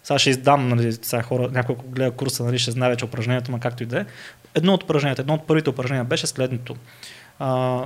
[0.05, 3.51] сега ще издам, нали, сега хора, някой ако гледа курса, нали, ще знае вече упражнението,
[3.51, 4.05] но както и да е.
[4.55, 6.75] Едно от упражненията, едно от първите упражнения беше следното.
[7.39, 7.81] А,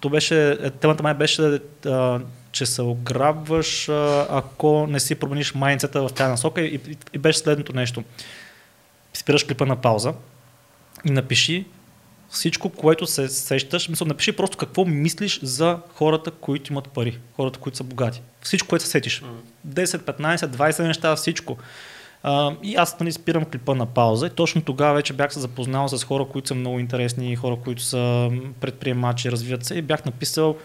[0.00, 2.20] то беше, е, темата май беше, а,
[2.52, 7.18] че се ограбваш, а, ако не си промениш майнцета в тази насока и, и, и
[7.18, 8.04] беше следното нещо.
[9.14, 10.14] Спираш клипа на пауза
[11.04, 11.66] и напиши
[12.32, 17.58] Всичко, което се сещаш, мисля, напиши просто какво мислиш за хората, които имат пари, хората,
[17.58, 18.22] които са богати.
[18.42, 19.22] Всичко, което се сетиш.
[19.68, 21.56] 10, 15, 20 неща, всичко.
[22.22, 25.88] А, и аз нали, спирам клипа на пауза и точно тогава вече бях се запознал
[25.88, 28.30] с хора, които са много интересни, хора, които са
[28.60, 30.56] предприемачи, развиват се и бях написал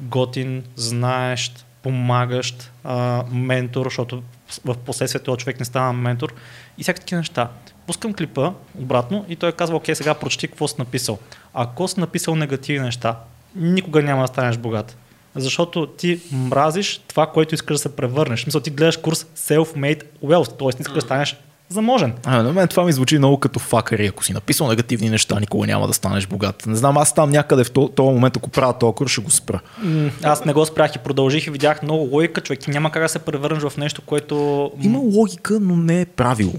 [0.00, 4.22] готин, знаещ, помагащ, а, ментор, защото
[4.64, 6.34] в последствие този човек не става ментор
[6.78, 7.48] и всякакви такива неща.
[7.86, 11.18] Пускам клипа обратно и той казва, окей, сега прочети какво си написал.
[11.54, 13.18] Ако си написал негативни неща,
[13.54, 14.96] никога няма да станеш богат.
[15.34, 18.46] Защото ти мразиш това, което искаш да се превърнеш.
[18.46, 20.80] Мисля, ти гледаш курс Self-Made Wealth, т.е.
[20.80, 21.36] искаш да станеш
[21.68, 22.12] заможен.
[22.24, 24.06] А, на мен това ми звучи много като факъри.
[24.06, 26.66] Ако си написал негативни неща, никога няма да станеш богат.
[26.66, 29.60] Не знам, аз там някъде в този момент, ако правя този курс, ще го спра.
[29.78, 32.68] М, Аз не го спрях и продължих и видях много логика, човек.
[32.68, 34.70] Няма как да се превърнеш в нещо, което...
[34.82, 36.54] Има логика, но не е правило.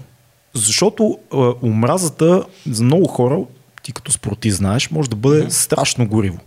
[0.54, 3.40] Защото а, омразата за много хора,
[3.84, 5.50] ти като спортист знаеш, може да бъде mm-hmm.
[5.50, 6.38] страшно гориво.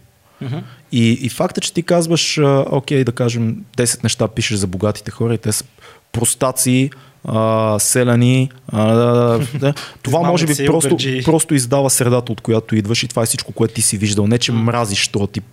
[0.42, 0.62] Mm-hmm.
[0.92, 5.10] И, и факта, че ти казваш, а, окей, да кажем, 10 неща пишеш за богатите
[5.10, 5.64] хора и те са
[6.12, 6.90] простаци,
[7.24, 8.50] а, селяни.
[8.68, 9.74] А, да, да.
[10.02, 13.74] Това може би просто, просто издава средата, от която идваш и това е всичко, което
[13.74, 14.26] ти си виждал.
[14.26, 15.44] Не, че мразиш този тип.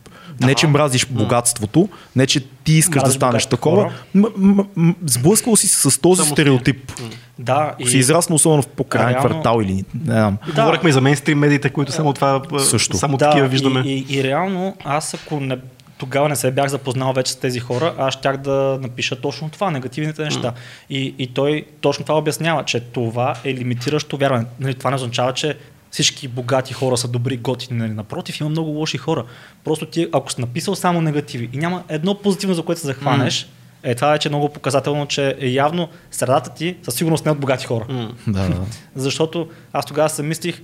[0.42, 3.78] Не, че мразиш богатството, не, че ти искаш да станеш такова.
[3.78, 3.94] хора.
[4.14, 6.92] М- м- м- сблъсквал си се с този Само стереотип.
[7.40, 10.38] Да, Ако си израснал особено в по-крайен реално- квартал или не знам.
[10.46, 10.62] Да.
[10.62, 12.98] Говорихме и за мейнстрим медиите, които само това Също.
[12.98, 13.80] само да, такива виждаме.
[13.80, 15.58] И, и, и реално, аз ако не,
[15.98, 19.72] тогава не се бях запознал вече с тези хора, аз щях да напиша точно това,
[19.72, 20.53] негативните неща.
[20.90, 24.45] И, и той точно това обяснява, че това е лимитиращо вярване.
[24.59, 25.58] Нали, това не означава, че
[25.92, 27.80] всички богати хора са добри, готини.
[27.80, 27.93] Нали.
[27.93, 29.24] Напротив, има много лоши хора.
[29.64, 33.48] Просто ти, ако си написал само негативи и няма едно позитивно, за което се захванеш,
[33.84, 37.32] е, това вече е много показателно, че е явно средата ти със сигурност не е
[37.32, 37.85] от богати хора.
[37.90, 38.11] М.
[38.27, 38.61] Да, да.
[38.95, 40.61] Защото аз тогава се мислих,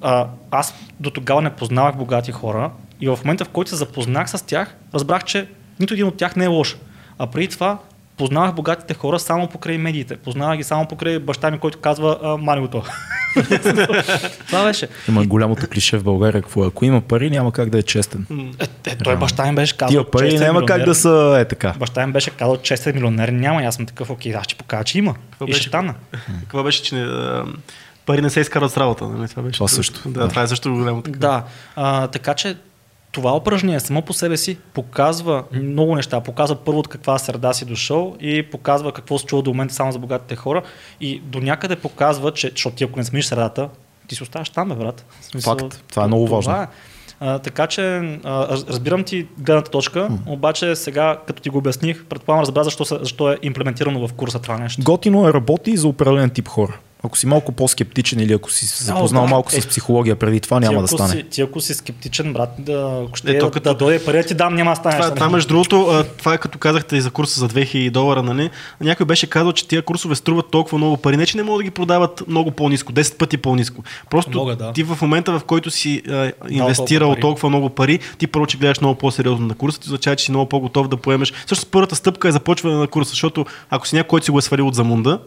[0.00, 2.70] а, аз до тогава не познавах богати хора
[3.02, 5.48] и в момента, в който се запознах с тях, разбрах, че
[5.80, 6.76] нито един от тях не е лош.
[7.18, 7.78] А преди това
[8.16, 10.16] познавах богатите хора само покрай медиите.
[10.16, 12.84] Познавах ги само покрай баща ми, който казва мани го това.
[14.46, 14.88] това беше.
[15.08, 16.66] Има голямото клише в България, какво е.
[16.66, 18.26] Ако има пари, няма как да е честен.
[18.60, 20.86] Е, е, той баща ми беше казал, Тия пари честен няма как милионер.
[20.86, 21.74] да са е така.
[21.78, 23.62] Баща ми беше казал, честен милионер няма.
[23.62, 25.14] И аз съм такъв, окей, аз ще покажа, че има.
[25.30, 25.60] Какво и беше?
[25.60, 25.94] ще стана.
[26.40, 27.06] Какво беше, че не,
[28.06, 29.08] пари не се изкарват с работа.
[29.08, 29.28] Нали?
[29.28, 30.28] Това, беше, Това също, Да, да.
[30.28, 31.18] това е също голямо така.
[31.18, 31.44] Да,
[31.76, 32.56] а, така че
[33.12, 36.20] това упражнение само по себе си показва много неща.
[36.20, 39.92] Показва първо от каква среда си дошъл и показва какво се чува до момента само
[39.92, 40.62] за богатите хора
[41.00, 43.68] и до някъде показва, че, защото ти ако не смениш средата,
[44.08, 45.06] ти си оставаш там, бе, брат.
[45.20, 45.84] Смисъл, Факт.
[45.90, 46.62] Това е много важно.
[46.62, 46.66] е.
[47.20, 47.82] А, така че
[48.24, 52.84] а, раз- разбирам ти гледната точка, обаче сега, като ти го обясних, предполагам разбра защо,
[52.84, 54.82] защо е имплементирано в курса това нещо.
[54.84, 56.78] Готино е работи за определен тип хора.
[57.04, 60.60] Ако си малко по-скептичен или ако си се запознал малко Е, с психология преди това,
[60.60, 61.08] няма да стане.
[61.12, 64.26] Си, ти ако си скептичен, брат, да, ако ще Ето, да, като- да дойде пари,
[64.26, 65.00] ти дам, няма да станеш.
[65.00, 68.50] Това, това между другото, това е като казахте и за курса за 2000 долара, нали?
[68.80, 71.16] Някой беше казал, че тия курсове струват толкова много пари.
[71.16, 73.82] Не, че не могат да ги продават много по-ниско, 10 пъти по-ниско.
[74.10, 74.72] Просто Могат, да.
[74.72, 78.56] ти в момента, в който си а, инвестирал толкова толкова много пари, ти първо, че
[78.58, 81.32] гледаш много по-сериозно на курса, ти означава, че си много по-готов да поемеш.
[81.46, 84.42] Също първата стъпка е започване на курса, защото ако си някой, който си го е
[84.42, 85.18] свалил от замунда,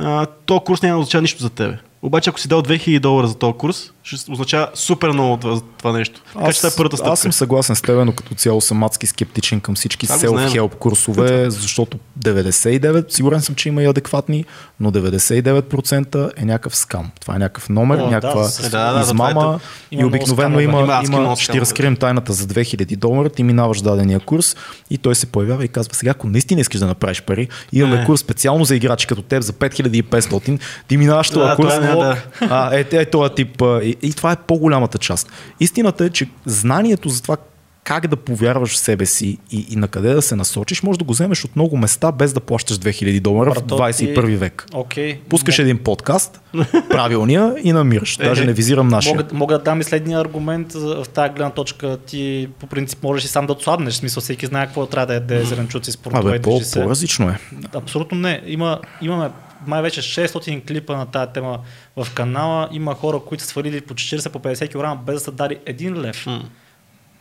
[0.00, 1.78] а, то курс няма да означава нищо за тебе.
[2.04, 5.92] Обаче, ако си дал 2000 долара за този курс, ще означава супер много това, това
[5.92, 6.20] нещо.
[6.34, 7.12] Така че това е първата стъпка.
[7.12, 11.50] аз съм съгласен с теб, но като цяло съм адски скептичен към всички self-help курсове,
[11.50, 14.44] защото 99, сигурен съм, че има и адекватни,
[14.80, 17.10] но 99% е някакъв скам.
[17.20, 19.30] Това е някакъв номер, О, да, някаква Да, да, измама.
[19.30, 19.58] това
[19.90, 23.42] и Има много обикновено има, Има има, ще ти разкрием тайната за 2000 долара, ти
[23.42, 24.56] минаваш дадения курс
[24.90, 28.20] и той се появява и казва, сега ако наистина искаш да направиш пари, имаме курс
[28.20, 32.22] специално за играчи като теб за 5500, ти минаваш Да, курс, това е, да.
[32.40, 33.62] а, е, е, този тип.
[33.82, 35.32] И, и това е по-голямата част.
[35.60, 37.36] Истината е, че знанието за това
[37.84, 41.04] как да повярваш в себе си и, и на къде да се насочиш, може да
[41.04, 44.66] го вземеш от много места, без да плащаш 2000 долара в Брато, 21 ти- век.
[44.72, 45.20] Окей.
[45.28, 46.40] Пускаш един подкаст,
[46.90, 48.16] правилния и намираш.
[48.16, 49.14] Даже не визирам нашия.
[49.14, 51.98] Мога, мога да дам и следния аргумент в тази гледна точка.
[52.06, 53.94] Ти по принцип можеш и сам да отслабнеш.
[53.94, 57.28] В смисъл всеки знае какво трябва да яде зеленчуци според това Абе, и по, по-различно
[57.28, 57.38] е.
[57.74, 58.42] Абсолютно не.
[58.46, 59.30] Има, имаме
[59.66, 61.58] май вече 600 клипа на тази тема
[61.96, 62.68] в канала.
[62.72, 66.00] Има хора, които са свалили по 40 по 50 кг без да са дали един
[66.00, 66.26] лев.
[66.26, 66.42] М.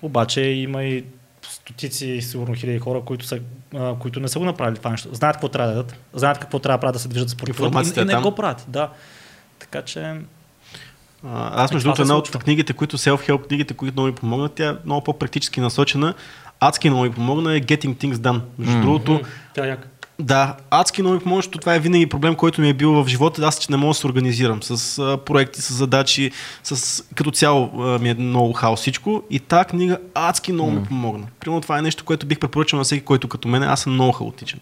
[0.01, 1.03] Обаче има и
[1.49, 3.39] стотици, сигурно хиляди хора, които, са,
[3.75, 5.09] а, които не са го направили това нещо.
[5.11, 7.99] Знаят какво трябва да дадат, знаят какво трябва да правят да се движат според Информацията
[7.99, 8.65] и, е и не го правят.
[8.67, 8.89] Да.
[9.59, 10.15] Така че
[11.33, 14.75] Аз между другото една от книгите, които self-help книгите, които много ми помогнат, тя е
[14.85, 16.13] много по-практически насочена.
[16.59, 18.41] Адски много ми помогна е Getting Things Done.
[18.57, 19.22] Между другото,
[19.53, 19.88] тя е яка.
[20.19, 23.08] Да, адски много ми помогна, защото това е винаги проблем, който ми е бил в
[23.08, 23.42] живота.
[23.45, 26.32] Аз че не мога да се организирам с а, проекти, с задачи,
[26.64, 29.24] с, като цяло а, ми е много хаос всичко.
[29.30, 30.80] И тази книга адски много mm.
[30.80, 31.27] ми помогна.
[31.40, 33.64] Примерно това е нещо, което бих препоръчал на всеки, който като мен.
[33.64, 34.59] Аз съм много хаотичен.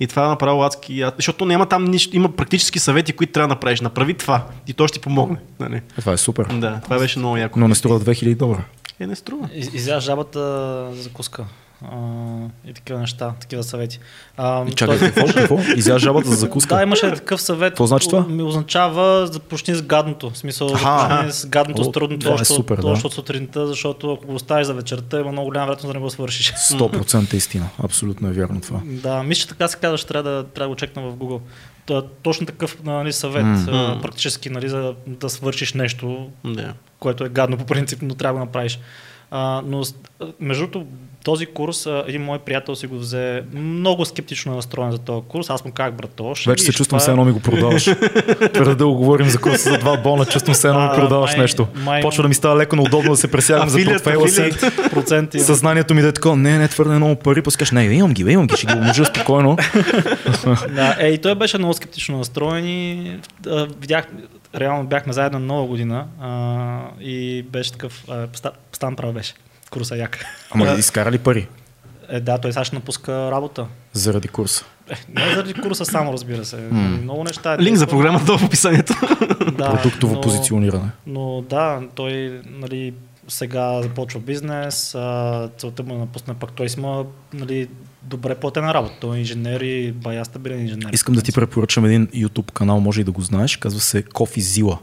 [0.00, 1.04] И това е направо адски.
[1.16, 2.16] Защото няма там нищо.
[2.16, 3.80] Има практически съвети, които трябва да направиш.
[3.80, 5.36] Направи това и то ще ти помогне.
[5.60, 5.80] Нали?
[6.00, 6.44] Това е супер.
[6.44, 7.60] Да, това беше много яко.
[7.60, 8.64] Но не струва 2000 долара.
[9.00, 9.48] Е, не струва.
[9.54, 10.40] Из- Изя жабата
[10.94, 11.44] за закуска.
[12.66, 13.98] И такива неща, такива съвети.
[14.36, 15.26] А, И чакай, какво?
[15.34, 15.58] какво?
[15.76, 16.82] Изя жабата за Да, закуска.
[16.82, 17.70] имаше такъв съвет.
[17.70, 18.22] Какво значи това?
[18.28, 20.30] Ми означава започни с гадното.
[20.30, 21.08] В смисъл, Аха.
[21.08, 22.86] започни с гадното, О, с трудното, това е супер, да.
[22.88, 26.10] от сутринта, защото ако го оставиш за вечерта, има много голяма вероятност да не го
[26.10, 26.52] свършиш.
[26.70, 27.68] 100% истина.
[27.84, 28.80] Абсолютно е вярно това.
[28.84, 31.40] Да, мисля, че така се казва, ще трябва да, трябва да го чекна в Google.
[31.86, 36.72] Та, точно такъв нали, съвет, а, практически, нали, за да свършиш нещо, Да.
[36.98, 38.78] което е гадно по принцип, но трябва да го направиш.
[39.30, 39.82] А, но
[40.40, 40.86] между другото,
[41.28, 45.50] този курс, един мой приятел си го взе много скептично настроен за този курс.
[45.50, 47.84] Аз му казах, брато, ще Вече се чувствам, все е- едно ми го продаваш.
[48.54, 51.66] Твърде да говорим за курса за два бона, чувствам се едно ми продаваш май- нещо.
[51.74, 54.50] май- Почва да ми става леко неудобно да се пресягам за портфейла си.
[54.90, 55.40] проценти.
[55.40, 58.22] Съзнанието ми да е такова, не, не, твърде много пари, после кажеш, не, имам ги,
[58.22, 59.56] имам ги, ще ги умножа спокойно.
[60.74, 63.12] Да, е, и той беше много скептично настроен и
[63.46, 64.06] а, видях,
[64.54, 66.68] реално бяхме заедно нова година а,
[67.00, 69.34] и беше такъв, а, ста- стан прав беше.
[69.70, 70.24] Курса як.
[70.50, 71.48] Ама изкара ли пари
[72.08, 73.66] Е, да, той сега ще напуска работа.
[73.92, 74.64] заради курса?
[74.90, 76.56] Е, не заради курса само, разбира се.
[77.02, 77.54] Много неща.
[77.54, 78.94] е Линк за програмата в описанието.
[79.58, 80.90] Да, Продуктово но- позициониране.
[81.06, 82.94] Но да, той нали,
[83.28, 87.68] сега започва бизнес, а, целта му е да напусне, пък той има нали,
[88.02, 88.94] добре платена работа.
[89.00, 90.90] Той е инженер и бая стабилен инженер.
[90.92, 94.40] Искам да ти препоръчам един YouTube канал, може и да го знаеш, казва се Кофи
[94.40, 94.78] Зила.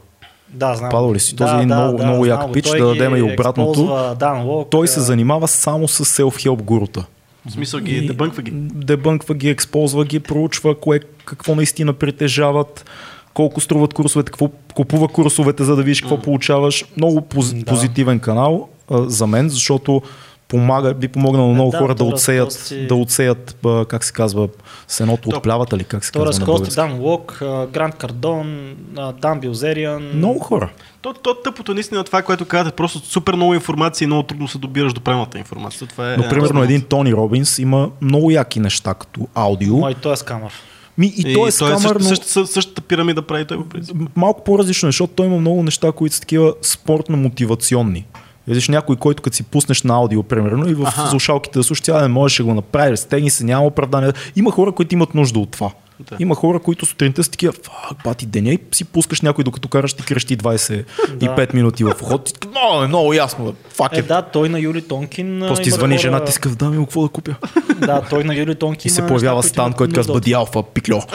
[0.55, 0.89] Да, знам.
[0.89, 1.35] Падал ли си?
[1.35, 2.53] Този е един много- много як знам го.
[2.53, 3.85] пич, да дадем и обратното.
[4.19, 7.05] Да, Той се занимава само с self-help гурута.
[7.45, 8.51] В смисъл ги И дебънква ги.
[8.73, 12.85] Дебънква ги, ексползва ги, проучва кое, какво наистина притежават,
[13.33, 16.85] колко струват курсовете, какво купува курсовете, за да видиш какво получаваш.
[16.97, 17.65] Много поз, Да.
[17.65, 20.01] позитивен канал а, за мен, защото
[20.47, 23.57] помага, би помогнал на много да, хора да то отсеят, разкости- да отсеят,
[23.87, 24.47] как се казва,
[24.87, 26.75] сеното То- от плявата ли, как се Той казва разкости.
[26.75, 28.75] Дан Лок, а, Грант Кардон,
[29.21, 30.03] Дан Билзериан.
[30.15, 30.69] Много хора.
[31.01, 34.47] То, то тъпото наистина е това, което казвате, просто супер много информация и много трудно
[34.47, 35.87] се добираш до правилната информация.
[35.87, 36.71] Това е, Но примерно основното.
[36.71, 39.77] един Тони Робинс има много яки неща като аудио.
[39.77, 40.51] Мой, той е скамър.
[40.97, 42.05] Ми, и, той е скамър, същата, но...
[42.05, 43.95] същата, същата пирамида прави той по принцип.
[44.15, 48.03] малко по-различно, е, защото той има много неща, които са такива спортно-мотивационни.
[48.47, 51.07] Видиш някой, който като си пуснеш на аудио, примерно, и в Аха.
[51.09, 54.11] слушалките да слушаш, тя не можеш да го направи, стегни се, няма оправдание.
[54.35, 55.71] Има хора, които имат нужда от това.
[55.99, 56.15] Да.
[56.19, 59.93] Има хора, които сутринта са такива, фак, бати деня и си пускаш някой, докато караш
[59.93, 62.45] ти крещи 25 минути в ход.
[62.51, 64.01] Много, е, много ясно, фак Е, е.
[64.01, 65.45] да, той на Юли Тонкин.
[65.47, 67.35] После ти звъни хора- жена, ти иска да ми какво да купя.
[67.77, 68.89] Да, той на Юли Тонкин.
[68.89, 71.01] И се появява неща, стан, който казва, бъди алфа, пикло.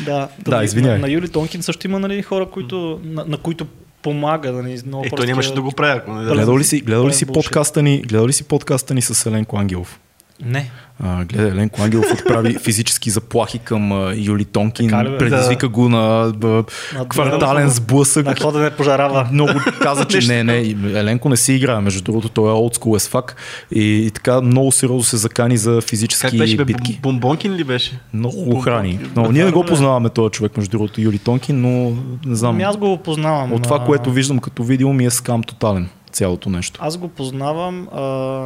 [0.00, 0.98] Да, Да, извинявай.
[0.98, 3.66] На, на Юли Тонкин също има нали, хора, които, на, на които
[4.06, 4.52] помага.
[4.52, 6.32] Нали, много Е, той нямаше да го прави, ако не да.
[6.32, 9.26] Гледал ли си, гледал ли си е подкаста ни, гледал ли си подкаста ни с
[9.26, 10.00] Еленко Ангелов?
[10.44, 10.70] Не.
[11.04, 15.88] А, гледай, Еленко Ангелов отправи физически заплахи към а, Юли Тонкин, Така ли, предизвика го
[15.88, 16.64] на а,
[17.08, 18.26] квартален сблъсък.
[18.26, 19.28] На ходене пожарава.
[19.32, 20.58] Много каза, че не, не,
[20.98, 23.34] Еленко не си играе, между другото, той е school as fuck
[23.70, 26.98] и, и така много сериозно се закани за Как физически беше, бе, битки.
[27.02, 28.00] бомбонкин ли беше?
[28.14, 29.00] Много го храни.
[29.16, 32.54] Но ние не го познаваме този човек, между другото, Юли Тонкин, но не знам.
[32.54, 33.52] Ами аз го познавам.
[33.52, 36.80] От това, което виждам като видео, ми е скам тотален цялото нещо.
[36.82, 38.00] Аз го познавам, а,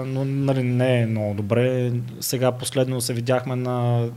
[0.07, 1.93] но нали, не е много добре.
[2.21, 4.09] Сега последно се видяхме на,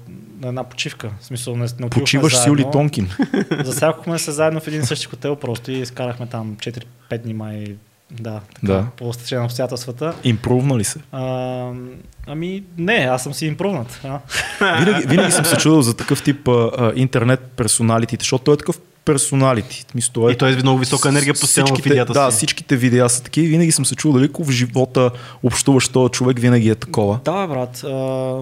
[0.41, 1.11] на една почивка.
[1.19, 2.51] В смисъл, не, не Почиваш заедно.
[2.51, 3.09] Юли Тонкин.
[3.63, 6.83] Засякохме се заедно в един същи хотел просто и изкарахме там 4-5
[7.17, 7.75] дни май.
[8.11, 8.85] Да, така, Да.
[8.97, 10.13] по стечение на обстоятелствата.
[10.23, 10.99] Импрувна ли се?
[11.11, 11.71] А,
[12.27, 14.01] ами не, аз съм си импрувнат.
[14.03, 14.19] А?
[14.79, 18.57] Винаги, винаги съм се чудил за такъв тип а, а, интернет персоналитите, защото той е
[18.57, 19.85] такъв персоналити.
[19.95, 22.37] Мисля, е И той е много висока енергия постоянно в всичките, видеята да, си.
[22.37, 23.47] всичките видеа са такива.
[23.47, 25.11] Винаги съм се чудил дали в живота
[25.43, 27.19] общуваш този човек, винаги е такова.
[27.25, 27.83] Да, брат.
[27.83, 27.89] А,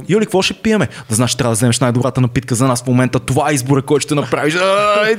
[0.09, 0.87] Юли, какво ще пиеме?
[1.09, 3.19] Да знаеш, трябва да вземеш най-добрата напитка за нас в момента.
[3.19, 4.53] Това е избора, който ще направиш.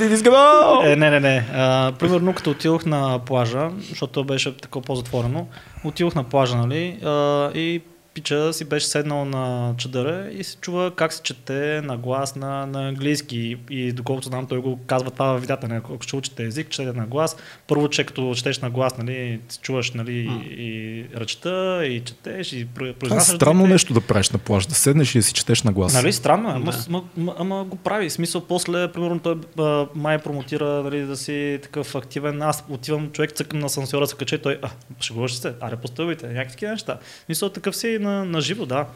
[0.82, 0.92] Ти!
[0.92, 1.46] Е, не, не, не.
[1.54, 5.46] А, примерно, като отидох на плажа, защото то беше такова по-затворено,
[5.84, 7.80] отидох на плажа, нали, а, и
[8.14, 12.66] пича си беше седнал на чадъра и се чува как се чете на глас на,
[12.66, 13.56] на английски.
[13.70, 15.68] И доколкото знам, той го казва това във видеята.
[15.68, 17.36] Нали, ако ще учите език, четете на глас.
[17.66, 20.12] Първо, че като четеш на глас, нали, чуваш нали,
[20.50, 21.52] и ръчта,
[21.84, 23.72] и четеш, и про- Това е произнасяш странно думите.
[23.72, 25.94] нещо да правиш на плаж, да седнеш и да си четеш на глас.
[25.94, 26.72] Нали, странно е, ама,
[27.16, 27.32] Да.
[27.38, 28.08] ама, го прави.
[28.08, 32.42] В смисъл, после, примерно, той а, май промотира нали, да си такъв активен.
[32.42, 35.88] Аз отивам, човек цъкам на сансьора, се кача и той, а, шегуваш се, аре по
[35.88, 36.98] стълбите, някакви неща.
[37.02, 38.86] В смисъл, такъв си на, на живо, да.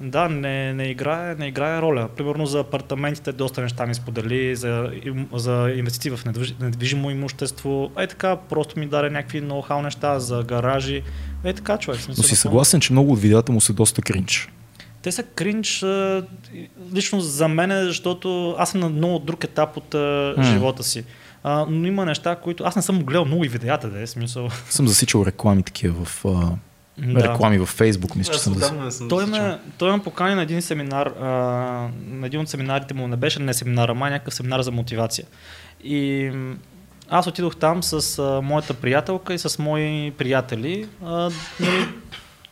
[0.00, 2.08] Да, не, не, играе, не играе роля.
[2.16, 4.90] Примерно за апартаментите доста неща ми сподели, за,
[5.32, 7.90] за инвестиции в недвиж- недвижимо имущество.
[7.98, 11.02] Е така, просто ми даде някакви ноу-хау неща за гаражи.
[11.44, 12.00] Е така, човек.
[12.08, 14.48] Но си съгласен, че много от видеята му са доста кринч.
[15.02, 15.84] Те са кринч
[16.94, 19.94] лично за мен, защото аз съм на много друг етап от
[20.36, 20.42] М.
[20.44, 21.04] живота си.
[21.42, 22.64] А, но има неща, които...
[22.64, 24.48] Аз не съм гледал много и видеята, да е смисъл.
[24.70, 26.24] Съм засичал реклами такива в...
[26.98, 27.32] Да.
[27.32, 28.52] реклами във Фейсбук, мисля, че съм
[28.84, 31.26] не съм Той ме, той ме покани на един семинар, а,
[32.06, 35.26] на един от семинарите му не беше не семинар, ама някакъв семинар за мотивация.
[35.84, 36.30] И
[37.10, 40.88] аз отидох там с а, моята приятелка и с мои приятели.
[41.04, 41.88] А, нали,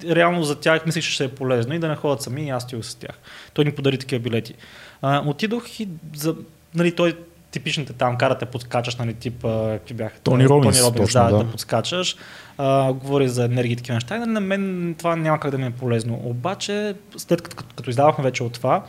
[0.07, 2.65] реално за тях мислех, че ще е полезно и да не ходят сами и аз
[2.65, 3.19] отидох с тях.
[3.55, 4.55] Той ни подари такива билети.
[5.03, 6.35] А, отидох и за,
[6.75, 7.17] нали, той
[7.53, 10.21] типичните там кара те подскачаш, нали, тип, какви бяха?
[10.21, 11.45] Тони Робинс, Тони Робинс точно, да, да.
[11.45, 12.17] да подскачаш,
[12.59, 14.17] а, говори за енергия и такива неща.
[14.17, 16.21] И нали, на мен това няма как да ми е полезно.
[16.25, 18.85] Обаче, след като, като, като издавахме вече от това,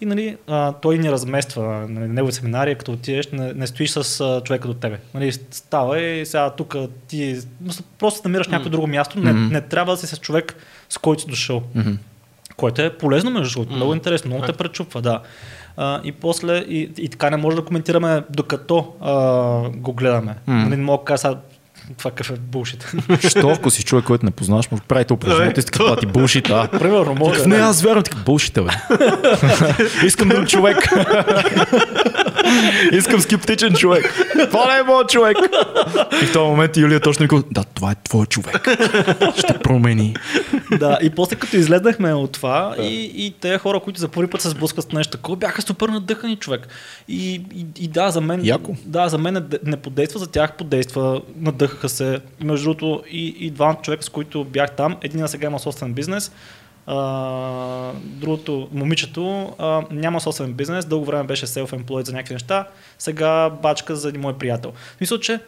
[0.00, 4.20] и нали, а, той ни размества на негови семинари, като отидеш, не, не стоиш с
[4.20, 4.98] а, човека до тебе.
[5.14, 6.76] Нали, става и сега тук
[7.08, 7.38] ти
[7.98, 9.18] просто намираш някакво друго място.
[9.20, 10.56] Не, не трябва да си с човек,
[10.88, 11.62] с който си дошъл.
[11.74, 11.92] Мгм.
[12.56, 13.70] Което е полезно, между другото.
[13.70, 13.76] М.
[13.76, 15.20] Много интересно, много те пречупва, да.
[15.76, 19.14] А, и после, и, и така не може да коментираме докато а,
[19.68, 20.34] го гледаме.
[20.46, 21.36] Нали, не мога да кажа сега,
[21.98, 22.94] това какъв е булшит.
[23.28, 25.96] Що, ако си човек, който не познаваш, може да правите упражнението и си така това
[25.96, 26.68] ти булшит, а?
[26.78, 27.46] Примерно, може.
[27.46, 28.96] Не, аз вярвам, така булшит, бе.
[30.06, 30.76] Искам друг човек.
[32.92, 34.14] Искам скептичен човек.
[34.50, 35.36] Това не е моят човек.
[36.22, 38.68] И в този момент Юлия точно ми казва, да, това е твой човек.
[39.38, 40.14] Ще промени.
[40.78, 44.40] да, и после като излезнахме от това и, и те хора, които за първи път
[44.40, 46.68] се сблъскат с нещо такова, бяха супер надъхани човек.
[47.08, 48.76] И, и, и да, за мен, Яко.
[48.84, 52.20] да, за мен не, не подейства, за тях подейства, надъхаха се.
[52.44, 56.32] Между другото, и, и двамата човека, с които бях там, един сега има собствен бизнес,
[57.96, 63.96] другото, момичето, а, няма собствен бизнес, дълго време беше self-employed за някакви неща, сега бачка
[63.96, 64.72] за един мой приятел.
[65.00, 65.40] Мисля, че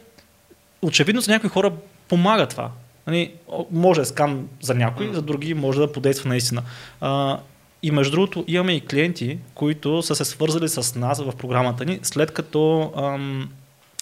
[0.82, 1.72] очевидно за някои хора
[2.08, 2.70] помага това.
[3.06, 3.32] Нали,
[3.70, 6.62] може да скам за някои, за други може да подейства наистина.
[7.00, 7.38] А,
[7.82, 12.00] и между другото имаме и клиенти, които са се свързали с нас в програмата ни,
[12.02, 13.50] след като ам,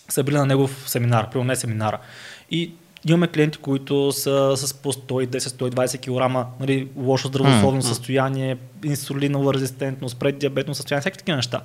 [0.08, 1.98] са били на негов семинар, при не семинара.
[2.50, 2.72] И
[3.12, 7.82] имаме клиенти, които са с по 110-120 кг, нали, лошо здравословно м.
[7.82, 11.60] състояние, инсулинова резистентност, преддиабетно състояние, всякакви такива неща.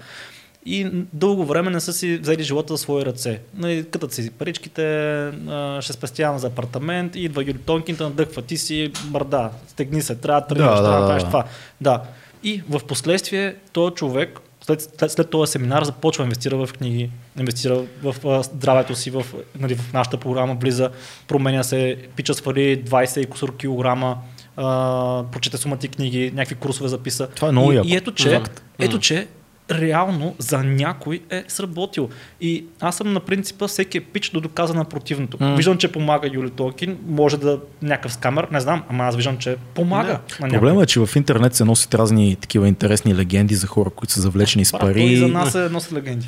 [0.66, 3.40] И дълго време не са си взели живота в свои ръце.
[3.58, 5.32] Нали, кътат си паричките,
[5.80, 10.42] ще спестявам за апартамент, идва Юли Тонкин, те надъхва, ти си мърда, стегни се, трябва
[10.42, 11.20] да тръгнеш, Да, да, да да.
[11.20, 11.45] това.
[11.82, 12.02] Да.
[12.44, 14.40] И в последствие този човек,
[14.80, 19.25] след, след, след този семинар, започва инвестира в книги, инвестира в а, здравето си, в,
[19.59, 20.90] нали, в нашата програма влиза,
[21.27, 24.17] променя се, пича свали 20 и кусор килограма,
[24.58, 27.27] а, прочете сумати книги, някакви курсове записа.
[27.27, 27.88] Това е много и, яко.
[27.88, 28.41] и ето, че,
[28.80, 29.27] ето, че
[29.72, 32.09] реално за някой е сработил.
[32.41, 35.38] И аз съм на принципа всеки е пич до доказана противното.
[35.40, 35.56] М.
[35.56, 39.56] Виждам, че помага Юли Толкин, може да някакъв скамер, не знам, ама аз виждам, че
[39.74, 40.08] помага.
[40.08, 40.14] Не.
[40.14, 40.59] на някой.
[40.59, 44.22] Проблема е, че в интернет се носят разни такива интересни легенди за хора, които са
[44.22, 45.32] завлечени с той и за пари.
[45.32, 46.27] нас е носи легенди.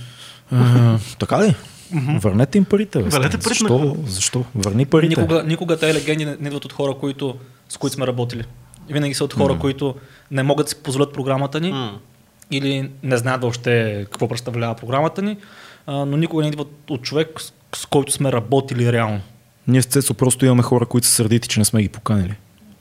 [0.52, 1.56] А, така ли?
[2.20, 3.04] Върнете им парите.
[3.04, 3.10] Бе.
[3.10, 3.98] Върнете парите на Защо?
[4.06, 4.46] Защо?
[4.56, 5.10] Върни парите.
[5.10, 7.36] Никога, никога тези легенди не, идват от хора, които,
[7.70, 8.44] с които сме работили.
[8.90, 9.60] Винаги са от хора, М.
[9.60, 9.96] които
[10.32, 12.00] не могат да си позволят програмата ни М.
[12.52, 15.38] или не знаят въобще какво представлява програмата ни,
[15.88, 19.22] а, но никога не идват от човек, с, с който сме работили реално.
[19.68, 22.34] Ние с Цецо просто имаме хора, които са сърдити, че не сме ги поканили.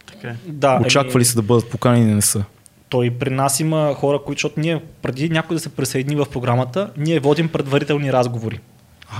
[0.07, 0.37] Така е.
[0.47, 2.45] Да, Очаквали се да бъдат поканени, не са.
[2.89, 6.91] Той при нас има хора, които, защото ние преди някой да се присъедини в програмата,
[6.97, 8.61] ние водим предварителни разговори.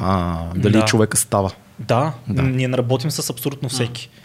[0.01, 0.85] А, дали Да.
[0.85, 1.51] човека става.
[1.79, 2.35] Да, Да.
[2.35, 2.49] да.
[2.49, 4.11] ние не работим с абсолютно всеки.
[4.13, 4.22] А,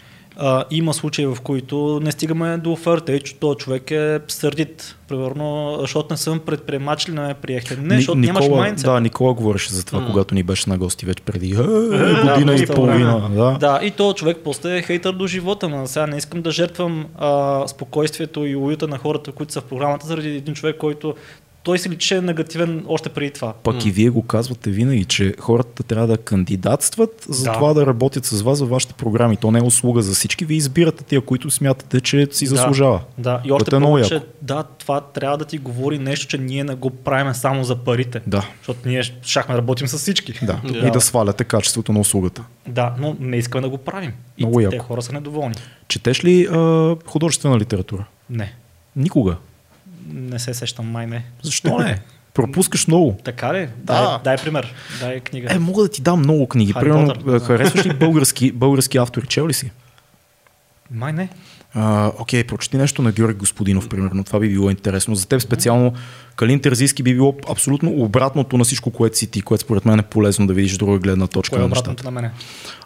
[0.70, 4.96] има случаи, в които не стигаме до оферта и че този човек е сърдит.
[5.08, 7.76] Примерно, защото не съм предприемач ли не ме приехте.
[7.76, 8.86] Не, защото нямаш майнцет.
[8.86, 10.06] Да, Никола говореше за това, М.
[10.06, 13.30] когато ни беше на гости вече преди е, Да, година и доста половина.
[13.34, 13.56] Да.
[13.60, 17.06] Да, и този човек после е хейтър до живота, но сега не искам да жертвам
[17.18, 21.14] а, спокойствието и уюта на хората, които са в програмата, заради един човек, който
[21.68, 23.52] той си личеше негативен още преди това.
[23.54, 27.52] Пък и вие го казвате винаги, че хората трябва да кандидатстват за Да.
[27.52, 29.36] това да работят с вас във вашите програми.
[29.36, 30.44] То не е услуга за всички.
[30.44, 32.50] Вие избирате тия, които смятате, че си Да.
[32.50, 33.00] заслужава.
[33.18, 36.74] Да, и още е повече, да, това трябва да ти говори нещо, че ние не
[36.74, 38.20] го правим само за парите.
[38.26, 38.48] Да.
[38.58, 40.32] Защото ние щяхме да работим с всички.
[40.42, 40.60] Да.
[40.72, 40.78] Да.
[40.78, 42.42] И да сваляте качеството на услугата.
[42.68, 44.12] Да, но не искаме да го правим.
[44.38, 44.86] И Много те яко.
[44.86, 45.54] хора са недоволни.
[45.88, 48.04] Четеш ли а, художествена литература?
[48.30, 48.54] Не,
[48.96, 49.36] Никога.
[50.12, 51.24] Не се сещам, май не.
[51.42, 51.98] Защо не?
[52.34, 53.18] Пропускаш много.
[53.24, 53.68] Така ли?
[53.76, 54.20] Да.
[54.24, 54.74] Дай, дай пример.
[55.00, 55.54] Дай книга.
[55.54, 56.72] Е, мога да ти дам много книги.
[56.72, 59.26] Хари Примерно, Потър, харесваш ли български, български автори?
[59.26, 59.70] Чел ли си?
[60.90, 61.28] Май не.
[61.74, 64.24] А, окей, прочети нещо на Георги Господинов, примерно.
[64.24, 65.14] Това би било интересно.
[65.14, 65.92] За теб специално
[66.38, 70.02] Калин Терзийски би било абсолютно обратното на всичко, което си ти, което според мен е
[70.02, 72.04] полезно да видиш друга гледна точка Кое е на нещата.
[72.04, 72.30] на мене?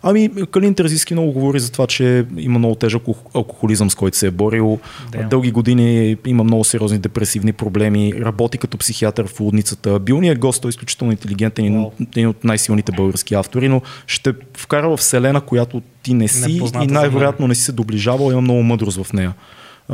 [0.02, 4.16] Ами, Калин Терзийски много говори за това, че има много тежък алко- алкохолизъм, с който
[4.16, 4.78] се е борил.
[5.12, 5.22] Да.
[5.22, 8.12] Дълги години има много сериозни депресивни проблеми.
[8.24, 9.98] Работи като психиатър в лудницата.
[9.98, 11.90] Бил ни е гост, той е изключително интелигентен, и Вау.
[12.00, 16.84] един от най-силните български автори, но ще вкара в вселена, която ти не си Непозната
[16.84, 19.34] и най-вероятно не си се доближавал, има много мъдрост в нея.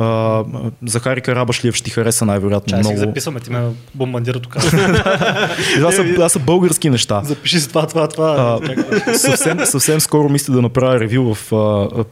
[0.01, 0.43] А,
[0.85, 3.07] Захари Карабашлиев ще ти хареса най-вероятно Чай си много.
[3.07, 3.61] записваме, ти ме
[3.95, 4.53] бомбандира тук.
[5.75, 7.21] Това са, това са български неща.
[7.23, 8.59] Запиши си това, това, това.
[9.07, 11.51] А, съвсем, съвсем скоро мисля да направя ревю в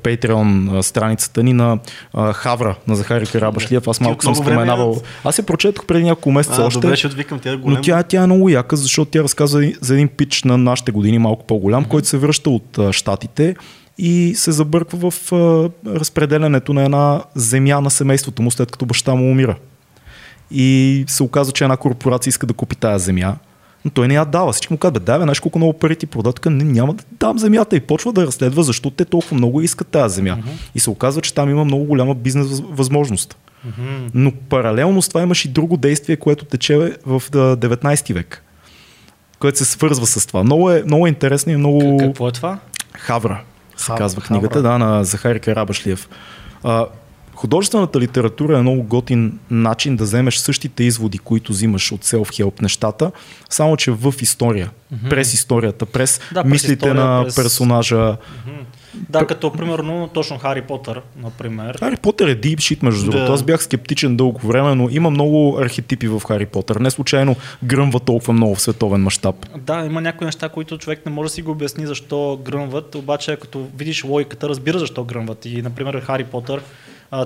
[0.04, 1.80] Patreon страницата ни на
[2.14, 3.88] а, Хавра на Захари Карабашлиев.
[3.88, 4.92] Аз малко съм време споменавал.
[4.92, 6.80] от- Аз я прочетох преди няколко месеца А, още.
[6.80, 7.76] добре, ще отвикам тя е голям.
[7.76, 11.20] Но тя, тя е много яка, защото тя разказва за един пич на нашите години,
[11.20, 11.88] малко по-голям, mm-hmm.
[11.88, 13.56] който се връща от Штатите
[13.98, 19.16] и се забърква в а, разпределянето на една земя на семейството му, след като баща
[19.16, 19.56] му умира.
[20.52, 23.36] И се оказва, че една корпорация иска да купи тая земя,
[23.86, 24.52] но той не я дава.
[24.52, 27.40] Всички му казват, дай, знаеш колко много пари ти продават, Така, не, няма да дам
[27.40, 30.38] земята и почва да разследва защо те толкова много искат тази земя.
[30.38, 30.72] Mm-hmm.
[30.76, 33.38] И се оказва, че там има много голяма бизнес въз- възможност.
[33.66, 34.10] Мгм.
[34.14, 38.44] Но паралелно с това имаш и друго действие, което тече в а, 19 век,
[39.40, 40.44] което се свързва с това.
[40.44, 41.98] Много е, много е интересно и много...
[41.98, 42.60] Какво е това?
[42.94, 43.42] Хавра
[43.78, 44.70] се Хавра, казва книгата, Хавра.
[44.70, 46.10] да, на Захари Карабашлиев.
[46.64, 46.86] А,
[47.36, 53.12] художествената литература е много готин начин да вземеш същите изводи, които взимаш от self-help нещата,
[53.50, 55.10] само че в история, mm-hmm.
[55.10, 58.18] през историята, през Да, през мислите история, на през- персонажа.
[59.10, 61.78] Да, като примерно точно Хари Потър, например.
[61.80, 63.12] Хари Потър е deep shit, между Да.
[63.12, 63.34] другото.
[63.34, 66.76] Аз бях скептичен дълго време, но има много архетипи в Хари Потър.
[66.76, 69.36] Не случайно гръмва толкова много в световен мащаб.
[69.58, 73.36] Да, има някои неща, които човек не може да си го обясни защо гръмват, обаче
[73.36, 75.46] като видиш логиката, разбира защо гръмват.
[75.46, 76.62] И, например, Хари Потър,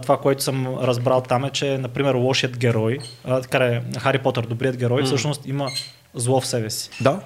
[0.02, 2.98] това, което съм разбрал там е, че, например, лошият герой,
[3.42, 5.70] така е, Хари Потър, добрият герой, всъщност има
[6.16, 6.90] зло в себе си.
[7.02, 7.20] Да.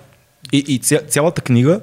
[0.53, 1.81] И, и ця, цялата книга,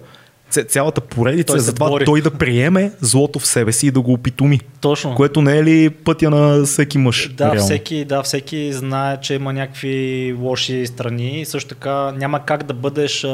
[0.68, 2.05] цялата поредица Той е за това бори.
[2.05, 4.60] той да приеме злото в себе си и да го опитуми.
[4.81, 5.14] Точно.
[5.14, 7.31] Което не е ли пътя на всеки мъж?
[7.32, 7.60] Да, реално?
[7.60, 12.74] всеки, да, всеки знае, че има някакви лоши страни и също така няма как да
[12.74, 13.26] бъдеш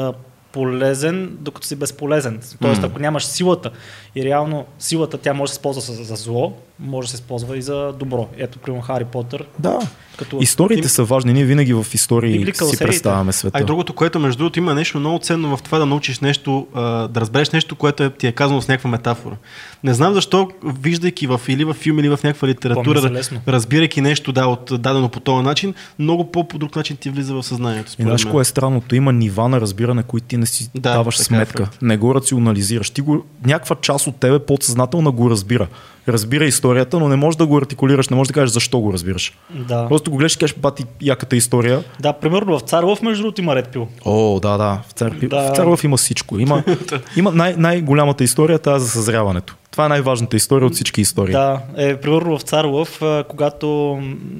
[0.51, 2.39] полезен, докато си безполезен.
[2.61, 2.87] Тоест, М.
[2.87, 3.71] ако нямаш силата
[4.15, 7.57] и реално силата тя може да се използва за, за зло, може да се използва
[7.57, 8.27] и за добро.
[8.37, 9.45] Ето, примерно Хари Потър.
[9.59, 9.79] Да.
[10.17, 11.33] Като Историите им- са важни.
[11.33, 12.85] Ние винаги в истории си сериите.
[12.85, 13.57] представяме света.
[13.57, 16.67] А и другото, което между другото има нещо много ценно в това да научиш нещо,
[16.75, 19.35] да разбереш нещо, което е, ти е казано с някаква метафора.
[19.83, 24.47] Не знам защо, виждайки в или в филм, или в някаква литература, разбирайки нещо да,
[24.47, 27.91] от дадено по този начин, много по-по друг начин ти влиза в съзнанието.
[27.99, 28.95] И знаеш кое е странното?
[28.95, 31.65] Има нива на разбиране, които ти не си Да, даваш е сметка.
[31.65, 31.77] факт.
[31.81, 32.89] не го рационализираш.
[32.89, 35.67] Ти го, някаква част от тебе подсъзнателно го разбира.
[36.09, 39.33] Разбира историята, но не можеш да го артикулираш, не можеш да кажеш защо го разбираш.
[39.49, 39.87] Да.
[39.87, 41.83] Просто го гледаш и кажеш, бати, яката история.
[41.99, 43.87] да, примерно в Царлов, между другото, има Ред Пил.
[44.05, 44.79] О, да, да.
[44.87, 45.11] В, Цар...
[45.11, 45.41] Да.
[45.43, 46.39] в Царлов има всичко.
[46.39, 46.63] Има,
[47.15, 49.55] има най- най-голямата история, е тази за съзряването.
[49.71, 51.31] Това е най-важната история от всички истории.
[51.31, 53.99] Да, е, примерно в Царлов, когато,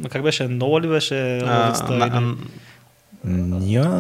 [0.10, 1.94] как беше, Нола ли беше А, ловицата?
[1.94, 2.36] на- или-.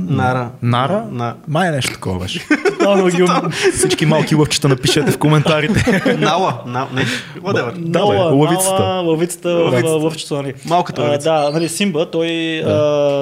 [0.01, 0.51] Нара.
[0.61, 1.05] Нара?
[1.11, 2.47] На- Май е нещо такова беше.
[2.79, 3.25] Да, но ги-
[3.73, 6.01] Всички малки лъвчета напишете в коментарите.
[6.17, 6.61] Нала.
[6.65, 7.05] На, не,
[7.37, 7.71] whatever.
[7.73, 8.79] Да, Нола, лъвицата.
[8.79, 9.49] Нала, лъвицата
[9.87, 10.53] лъвчето, нали.
[10.65, 11.23] Малката лъвица.
[11.23, 12.27] да, нали, Симба, той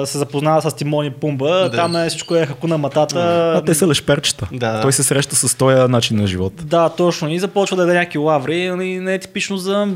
[0.04, 3.18] се запознава с Тимон и Пумба, там е всичко е хакуна матата.
[3.56, 4.48] А те са лешперчета.
[4.52, 4.80] Да.
[4.80, 6.52] Той се среща с този начин на живот.
[6.58, 7.28] Да, точно.
[7.28, 9.88] И започва да даде някакви лаври, нали, не е типично за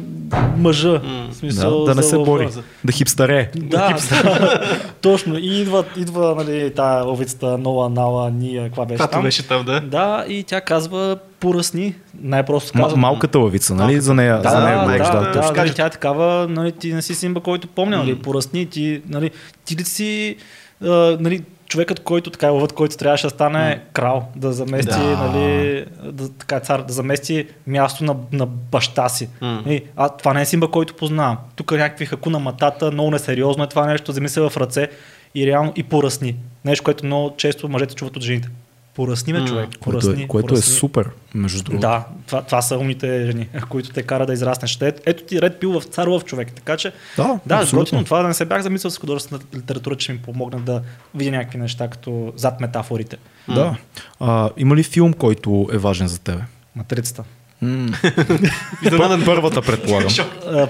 [0.57, 1.01] мъжа.
[1.43, 2.49] Да, да не се бори.
[2.85, 3.51] Да хипстаре.
[3.57, 3.97] Да,
[5.01, 5.39] точно.
[5.39, 9.23] И идва, идва нали, тая ловицата Нола, Нала, Ния, каква беше Каквато там.
[9.23, 9.81] беше там, да.
[9.81, 12.99] Да, и тя казва поръсни, най-просто М- казва.
[12.99, 14.01] малката лъвица, нали?
[14.01, 16.49] За нея, Да, за нея да, говориш, да, да, да, да, нали, тя е такава,
[16.49, 19.31] нали, ти не си Симба, който помня, нали, поръсни, ти, нали,
[19.65, 20.37] ти ли си,
[20.85, 25.17] а, нали, човекът, който така е лъвът, който трябваше да стане крал, да замести, Да.
[25.17, 29.29] нали, да, така, цар, да замести място на, на баща си.
[29.41, 29.63] М.
[29.67, 31.37] Нали, а това не е Симба, който познавам.
[31.57, 34.89] Тук някакви хакуна матата, много несериозно е това нещо, вземи се в ръце
[35.35, 36.35] и реално и поръсни.
[36.65, 38.49] Нещо, което много често мъжете чуват от жените.
[38.95, 39.47] Поръсни ме, М.
[39.47, 39.65] човек.
[39.71, 40.73] Което, Поръсни, е, което е поръсни.
[40.73, 41.81] супер, между другото.
[41.81, 44.79] Да, това, това са умните жени, които те кара да израснеш.
[44.81, 46.53] Ето, ето ти ред пил в цар лъв човек.
[46.53, 50.13] Така че, Да, да, готино това да не се бях замислил с художествена литература, че
[50.13, 50.83] ми помогна да
[51.15, 53.17] видя някакви неща, като зад метафорите.
[53.49, 53.77] Да.
[54.21, 56.43] А, има ли филм, който е важен за тебе?
[56.77, 57.25] Матрицата.
[57.63, 60.11] Пър- Първата, предполагам.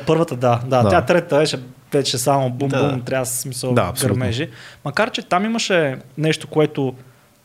[0.07, 0.83] Първата, да, да.
[0.83, 0.89] Да.
[0.89, 1.61] Тя трета беше
[1.93, 2.69] вече само бум-бум,
[2.99, 3.01] Да.
[3.01, 4.17] трябва да смисъл Да, да, абсолютно.
[4.17, 4.49] гърмежи.
[4.85, 6.95] Макар, че там имаше нещо, което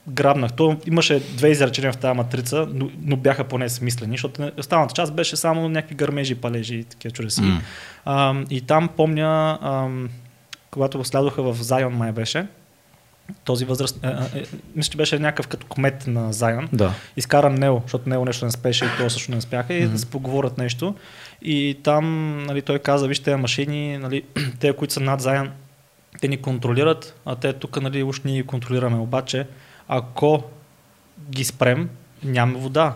[0.09, 0.53] грабнах.
[0.53, 5.15] То имаше две изречения в тази матрица, но, но бяха поне смислени, защото останалата част
[5.15, 7.41] беше само някакви гърмежи, палежи и такива чудеси.
[7.41, 7.61] М.
[8.05, 10.09] А, и там помня, ам,
[10.71, 12.45] когато слядоха в Зайон май беше,
[13.43, 14.43] този възраст, е, е, е,
[14.75, 16.69] мисля, че беше някакъв като кмет на Зайон.
[16.73, 16.93] Да.
[17.17, 20.05] Изкара Нео, защото Нео нещо не спеше и то също не спяха и да се
[20.05, 20.95] поговорят нещо.
[21.41, 24.23] И там нали, той каза, вижте, машини, нали,
[24.59, 25.51] те, които са над Зайон,
[26.21, 28.97] те ни контролират, а те тук нали, уж ние контролираме.
[28.97, 29.47] Обаче,
[29.87, 30.43] ако
[31.21, 31.89] ги спрем,
[32.23, 32.93] нямаме вода,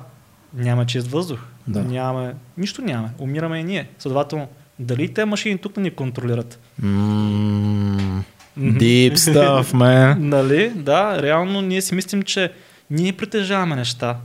[0.54, 1.80] няма чист въздух, Да.
[1.82, 3.88] нямаме, нищо нямаме, умираме и ние.
[4.00, 4.48] Следователно,
[4.80, 6.60] дали те машини тук ни контролират?
[6.82, 8.24] М,
[8.60, 10.16] Deep stuff, man.
[10.18, 10.70] Нали?
[10.70, 12.52] Да, реално ние си мислим, че
[12.90, 14.18] ние притежаваме неща.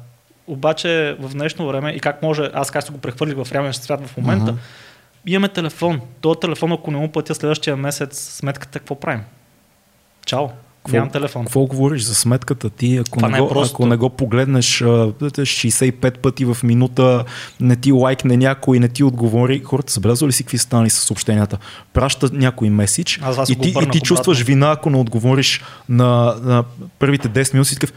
[0.46, 4.06] Обаче в днешно време и как може, аз как си го прехвърлих в реален свят
[4.06, 4.60] в момента, Мгм.
[5.26, 6.00] имаме телефон.
[6.20, 9.20] Този телефон, ако не му платя следващия месец сметката, какво правим?
[10.26, 10.46] Чао.
[10.86, 11.44] Какво- Нямам телефон.
[11.44, 12.96] Какво говориш за сметката ти?
[12.96, 13.74] Ако, Това не го, най-просто.
[13.74, 17.24] ако не го погледнеш а, 65 пъти в минута,
[17.60, 21.58] не ти лайкне някой, не ти отговори, хората забелязвали ли си какви станали с съобщенията?
[21.92, 22.70] Праща някой
[23.36, 26.64] вас и го ти, и ти чувстваш вина, ако не отговориш на, на
[26.98, 27.92] първите 10 минути, такъв,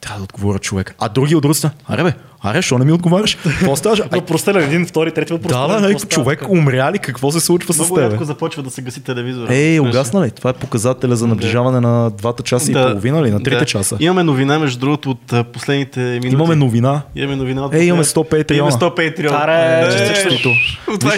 [0.00, 0.94] трябва да отговоря човек.
[0.98, 2.12] А други от другата, аре бе,
[2.42, 3.34] аре, що не ми отговаряш?
[3.34, 4.00] Какво ставаш?
[4.00, 5.52] Ай, Въпросителен един, втори, трети въпрос.
[5.52, 6.98] да, да, човек умря ли?
[6.98, 8.04] Какво се случва с Много теб?
[8.04, 9.54] рядко започва да се гаси телевизора.
[9.54, 9.80] Ей, ли?
[9.80, 10.30] угасна ли?
[10.30, 13.64] Това е показателя за наближаване на двата часа и половина или на трите да.
[13.64, 13.96] часа?
[14.00, 16.28] Имаме новина, между другото, от последните минути.
[16.28, 17.02] Имаме новина.
[17.14, 18.56] Имаме новина от Е, имаме последните- 100 Patreon.
[18.56, 19.42] Имаме 100 Patreon.
[19.44, 20.48] Аре, честито.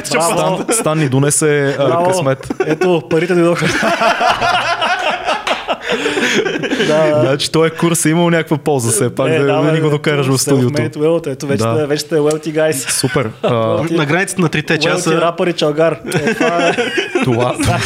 [0.05, 1.76] Стан, Стан ни донесе
[2.07, 2.55] късмет.
[2.67, 3.67] Ето, парите дойдоха.
[6.86, 9.91] да, Значи този курс е имал някаква полза все пак, да, да, бе, ни го
[9.91, 10.83] докараш в студиото.
[11.26, 11.86] Ето, вече, Да.
[11.86, 12.91] вече сте wealthy guys.
[12.91, 13.31] Супер.
[13.42, 13.55] А,
[13.91, 15.20] На границата на трите Wealthy часа.
[15.20, 15.99] рапър и чалгар.
[16.15, 16.75] Е, това е.
[17.25, 17.83] това, Значи.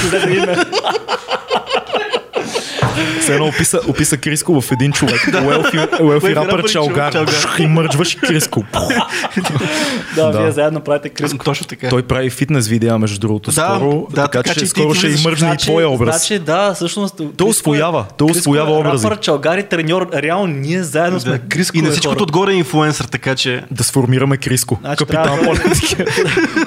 [3.25, 5.29] Все едно описа, описа Криско в един човек.
[5.47, 7.27] Уелфи, Уелфи рапър чалгар.
[7.59, 8.65] И мърджваш Криско.
[10.17, 10.41] Да, Да.
[10.43, 11.45] вие заедно правите Криско.
[11.45, 11.89] Точно така.
[11.89, 14.07] Той прави фитнес видеа, между другото, Да, скоро.
[14.11, 16.17] да, така, че че скоро ти ще имържне и твоя образ.
[16.17, 17.21] Значи, да, всъщност.
[17.37, 19.07] Той усвоява, той усвоява образи.
[19.07, 20.09] Рапър, чалгар и треньор.
[20.15, 21.41] Реално ние заедно сме.
[21.49, 21.77] Криско.
[21.77, 23.65] И на бе, всичкото отгоре е инфлуенсър, така че...
[23.71, 24.79] Да сформираме Криско.
[24.81, 25.25] Значи, Капитан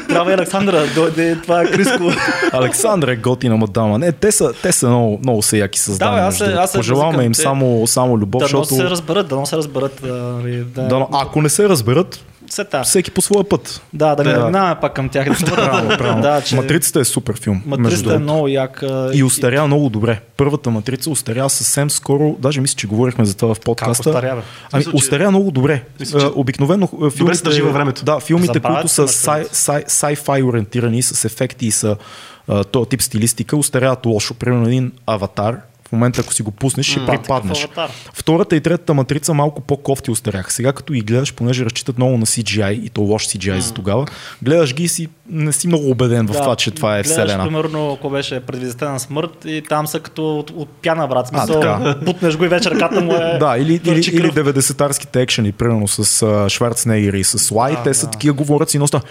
[0.07, 0.83] трябва- и Александра.
[0.95, 2.11] Дойде, това е Криско.
[2.51, 3.99] Александър е готина мадама.
[3.99, 6.21] Не, те са, те са много, много са яки създания.
[6.21, 8.75] Да, аз се- аз се Пожелаваме им те- само, само любов, Дано защото...
[8.75, 9.99] се разберат, дано се разберат.
[10.03, 12.83] нали, Да, Да, ако не се разберат, Се та.
[12.83, 13.81] всеки по своя път.
[13.93, 14.45] Да, да Да.
[14.45, 15.29] минаваме пак към тях.
[15.29, 15.45] Да се.
[15.45, 16.21] Правилно, правилно.
[16.21, 17.61] Да, че Матрицата е супер филм.
[17.65, 18.83] Матрицата е много як.
[19.13, 20.21] И устаря много добре.
[20.37, 22.35] Първата матрица устаря съвсем скоро.
[22.39, 24.09] Даже мисля, че говорихме за това в Как подкаста.
[24.09, 24.41] устарява?
[24.71, 25.83] Ами, Мисля, че- устаря много добре.
[25.99, 28.05] Мисля, че- Обикновено филмите, се държи във времето.
[28.05, 29.31] Да, филмите, Забавят които се са
[29.81, 31.97] sci-fi ориентирани, с ефекти и са
[32.71, 34.33] този тип стилистика, устаряват лошо.
[34.33, 35.55] Примерно един аватар,
[35.87, 37.63] в момента ако си го пуснеш, ще припаднеш.
[37.63, 37.91] Аватар.
[38.13, 40.51] Втората и третата матрица малко по-кофти устаряха.
[40.51, 44.05] Сега като ги гледаш, понеже разчитат много на CGI и то лош CGI за тогава,
[44.41, 47.43] гледаш ги и си, не си много убеден в това, че това е гледаш, вселена.
[47.43, 51.27] примерно, ако беше предвидестена смърт и там са като от, от пяна, брат.
[51.27, 51.95] Смисъл, така.
[52.05, 53.37] бутнеш го и вече ръката му е...
[53.39, 54.35] Да, или, или, или кръв.
[54.35, 58.11] 90-тарските екшени, примерно с а, Шварценегер и с Лай, Да, те са да.
[58.11, 59.01] такива говорят си носта.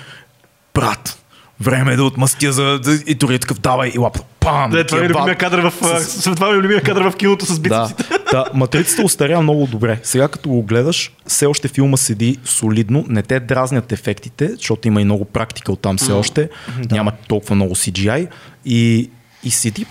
[0.74, 1.18] Брат,
[1.60, 2.80] време е да отмъстя за...
[3.06, 4.70] И дори е такъв, давай, и лап, пам!
[4.70, 5.72] Да, това е любимия кадър в...
[5.82, 8.18] а, Това е любимия кадър в киното с Да, бицепсите.
[8.32, 9.98] да, матрицата устаря много добре.
[10.02, 15.00] Сега като го гледаш, все още филма седи солидно, не те дразнят ефектите, защото има
[15.00, 16.48] и много практика от там все още,
[16.90, 18.28] няма толкова много CGI
[18.64, 19.10] и,
[19.44, 19.86] и седи,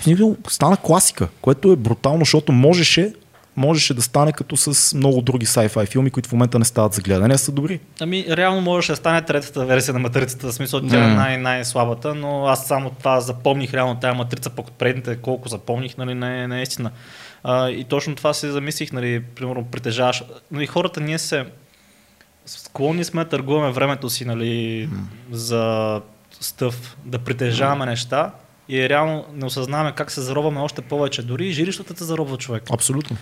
[0.47, 3.13] стана класика, което е брутално, защото можеше
[3.57, 7.01] можеше да стане като с много други sci-fi филми, които в момента не стават за
[7.01, 7.79] гледане, а са добри.
[7.99, 12.15] Ами, реално можеше да стане третата версия на матрицата, в смисъл тя е най- най-слабата,
[12.15, 16.43] но аз само това запомних реално тази матрица, пък от предните колко запомних, нали, не
[16.43, 16.91] е наистина.
[17.43, 20.23] А, и точно това си замислих, нали, примерно притежаваш.
[20.51, 21.45] Нали, хората ние се
[22.45, 24.89] склонни сме да търгуваме времето си, нали,
[25.31, 26.01] за
[26.39, 28.31] стъв, да притежаваме неща
[28.69, 31.23] и реално не осъзнаваме как се заробваме още повече.
[31.23, 32.63] Дори и жилищата те заробва човек.
[32.73, 33.17] Абсолютно.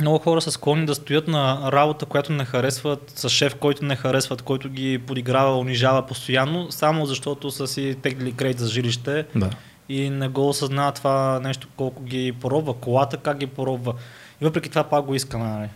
[0.00, 3.96] Много хора са склонни да стоят на работа, която не харесват, с шеф, който не
[3.96, 9.50] харесват, който ги подиграва, унижава постоянно, само защото са си теглили кредит за жилище Да.
[9.88, 13.94] и не го осъзнават това нещо, колко ги поробва, колата как ги поробва.
[14.40, 15.44] И въпреки това пак го искаме.
[15.44, 15.68] Нали?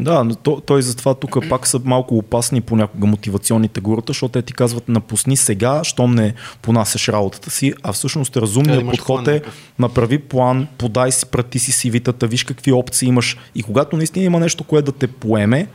[0.00, 4.42] Да, но то, той затова тук пак са малко опасни понякога мотивационните гурата, защото те
[4.42, 9.24] ти казват напусни сега, щом не понасяш работата си, а всъщност Да, разумният имаш подход
[9.24, 9.42] план е
[9.78, 13.36] направи план, подай си, прати си CV-тата, виж какви опции имаш.
[13.54, 15.66] И когато наистина има нещо, което да те поеме,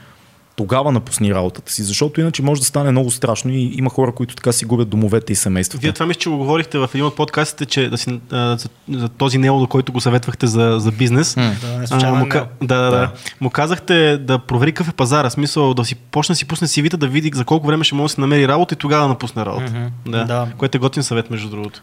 [0.55, 4.35] тогава напусни работата си, защото иначе може да стане много страшно и има хора, които
[4.35, 5.81] така си губят домовете и семействата.
[5.81, 8.69] Вие това мисля, че го говорихте в един от подкастите, че да си, а, за,
[8.89, 11.35] за, този Нео, до който го съветвахте за, за бизнес.
[11.35, 12.43] Да, не случайно а, му, е Нео.
[12.61, 12.91] да, да, да.
[12.91, 13.11] Да.
[13.41, 16.97] Му казахте да провери какъв е пазара, смисъл да си почне да си пусне CV-та,
[16.97, 19.45] да види за колко време ще може да си намери работа и тогава да напусне
[19.45, 19.71] работа.
[19.73, 20.11] Мгм.
[20.11, 20.23] Да.
[20.25, 20.47] Да.
[20.57, 21.81] Което е готин съвет, между другото.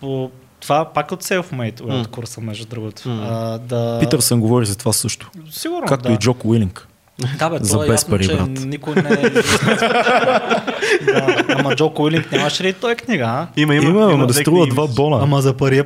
[0.00, 0.30] По,
[0.60, 3.08] това пак от Selfmade от курса, между другото.
[3.08, 3.26] М.
[3.30, 3.98] А, да...
[4.00, 5.30] Питърсън говори за това също.
[5.50, 6.14] Сигурно, Както да.
[6.14, 6.86] и Джоко Уилинг.
[7.38, 8.48] Да, бе, За то е без ясно, пари, че брат.
[8.48, 9.30] никой не е...
[11.04, 13.46] да, ама Джо Уилинг нямаше ли той книга, а?
[13.56, 13.84] Има, има.
[13.84, 15.18] Има, ама да две струва два бона.
[15.22, 15.84] Ама за пари е.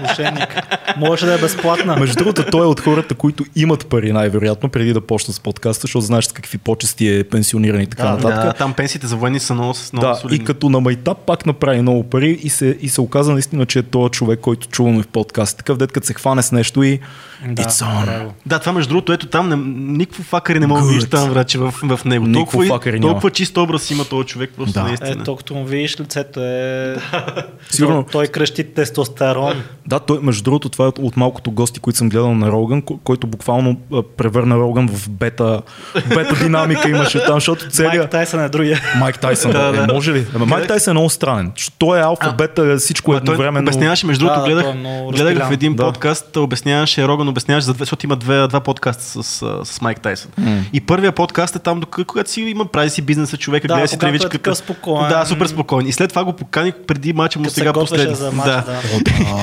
[0.00, 0.62] Мошенник.
[0.96, 1.96] Можеше да е безплатна.
[1.96, 5.80] Между другото, той е от хората, които имат пари най-вероятно преди да почнат с подкаста,
[5.80, 8.44] защото знаеш с какви почести е пенсиониран и така Да, нататък.
[8.44, 10.36] Да, там пенсиите за военни са много, много Да, солидни.
[10.36, 13.78] и като на майтап пак направи много пари и се, и се оказа наистина, че
[13.78, 15.56] е този човек, който чуваме в подкаст.
[15.56, 17.00] Такъв дет, като се хване с нещо и
[17.46, 18.04] Да, It's on.
[18.04, 18.32] браво.
[18.46, 19.56] Да, това между другото, ето там не,
[19.86, 22.26] никакво факари не мога да видиш там, враче, в, в него.
[22.26, 24.82] Никакво толкова, и- толкова чист образ има този човек, просто Да.
[24.82, 25.10] наистина.
[25.10, 26.96] Е, то като му видиш лицето е...
[27.70, 28.02] Сигурно.
[28.02, 29.62] Той, той крещи тестостерон.
[29.86, 32.82] Да, той, между другото, това е от, от малкото гости, които съм гледал на Роган,
[32.82, 33.76] ко- който буквално
[34.16, 35.62] превърна Роган в бета,
[36.08, 38.10] бета динамика имаше там, защото Майк целият...
[38.10, 38.80] Тайсън е другия.
[38.98, 39.82] Майк Тайсън, Да, да.
[39.82, 40.26] Е, може ли?
[40.34, 41.52] Ама Майк Тайсън е много странен.
[41.78, 43.64] Той е алфа, бета, всичко той едновременно.
[43.64, 45.84] обясняваше, между другото, да, гледах, е гледах в един Да.
[45.84, 50.30] подкаст, обясняваше, Роган обясняваше, защото има две, два подкаста с, с Майк Тайсън.
[50.72, 53.88] И първия подкаст е там, докато когато си има, прави си бизнеса човека, Да, гледа
[53.88, 54.32] си когато е тревичката.
[54.34, 55.08] такъв спокоен.
[55.08, 55.86] Да, супер спокоен.
[55.86, 58.16] И след това го покани преди мача му Като се сега готвеше последно.
[58.16, 58.80] за матча, да.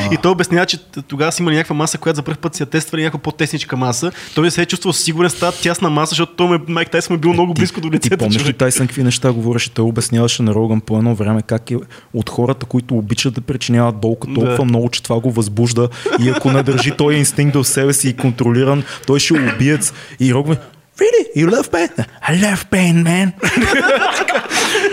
[0.11, 2.67] И той обяснява, че тогава са имали някаква маса, която за първ път си я
[2.67, 4.11] тествали някаква по-тесничка маса.
[4.35, 7.19] Той не се е чувствал сигурен с тази тясна маса, защото той Майк Тайсън е
[7.19, 8.17] бил много близко до Ти лицето.
[8.17, 8.53] помниш ли.
[8.53, 9.71] Тайсън какви неща говореше?
[9.71, 11.75] Той обясняваше на Роган по едно време как е
[12.13, 14.65] от хората, които обичат да причиняват болка толкова Да.
[14.65, 18.13] много, че това го възбужда и ако не държи този инстинкт в себе си и
[18.13, 19.93] контролиран, той ще е убиец.
[20.21, 20.57] И Роган
[20.99, 21.25] Really?
[21.37, 21.89] You love pain?
[22.29, 23.27] I love pain, man.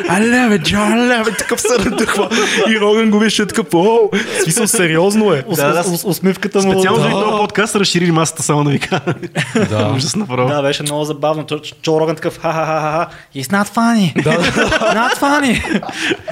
[0.09, 1.39] I love it, John, I love it.
[1.39, 2.29] Такъв се надъхва.
[2.69, 3.99] И Роган го вижда такъв, о,
[4.43, 5.45] смисъл сериозно е.
[5.47, 6.73] Ус- Да, ус- Усмивката му...
[6.73, 7.15] Специално за да.
[7.15, 9.03] този подкаст са разширили масата, само да ви кажа.
[9.71, 9.93] Да.
[9.97, 10.49] Ужас направо.
[10.49, 11.45] Да, беше много забавно.
[11.45, 14.23] Чо- Роган такъв, ха-ха-ха-ха, he's not funny.
[14.23, 14.31] Да.
[14.95, 15.83] not funny.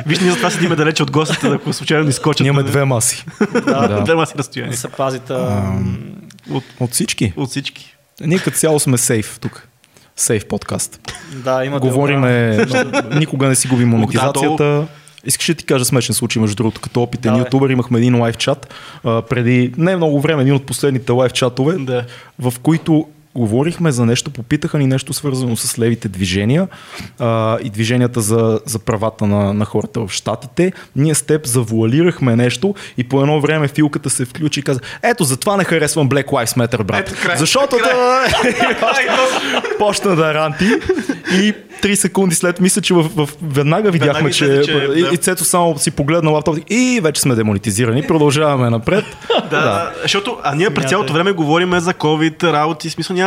[0.06, 2.40] Виж, ние затова седиме далече от гостите, ако случайно ни скочат.
[2.40, 3.24] Ние имаме две маси.
[3.66, 4.00] Да.
[4.00, 4.70] Две маси разстояние.
[4.70, 5.32] Да се пазите.
[6.50, 7.32] От, От всички.
[7.36, 7.95] от всички.
[8.20, 9.68] Ние като цяло сме сейф тук.
[10.16, 11.00] Сейф подкаст.
[11.34, 12.66] Да, има Говориме,
[13.18, 14.86] никога не си губим Да, монетизацията.
[15.24, 17.44] Искаш ли да ти кажа смешен случай, между другото, като опитен Давай.
[17.44, 22.04] ютубър имахме един лайв чат преди не много време, един от последните лайв чатове, Да.
[22.38, 26.68] в които говорихме за нещо, попитаха ни нещо свързано с левите движения
[27.18, 30.72] а, и движенията за, за правата на, на хората в Штатите.
[30.96, 35.24] Ние с теб завуалирахме нещо и по едно време филката се включи и каза, ето
[35.24, 37.08] затова не харесвам Black Lives Matter, брат.
[37.08, 38.26] Ето, край, Защото да...
[39.78, 40.68] почна да ранти
[41.32, 45.10] и 3 секунди след мисля, че в, в, веднага видяхме, Веднага че, че, и, да.
[45.12, 48.02] и Цето само си погледна лаптоп и вече сме демонетизирани.
[48.02, 49.04] Продължаваме напред.
[49.50, 49.92] Да, да.
[50.02, 53.25] защото а ние през цялото време говорим за COVID, работи, смисъл няма...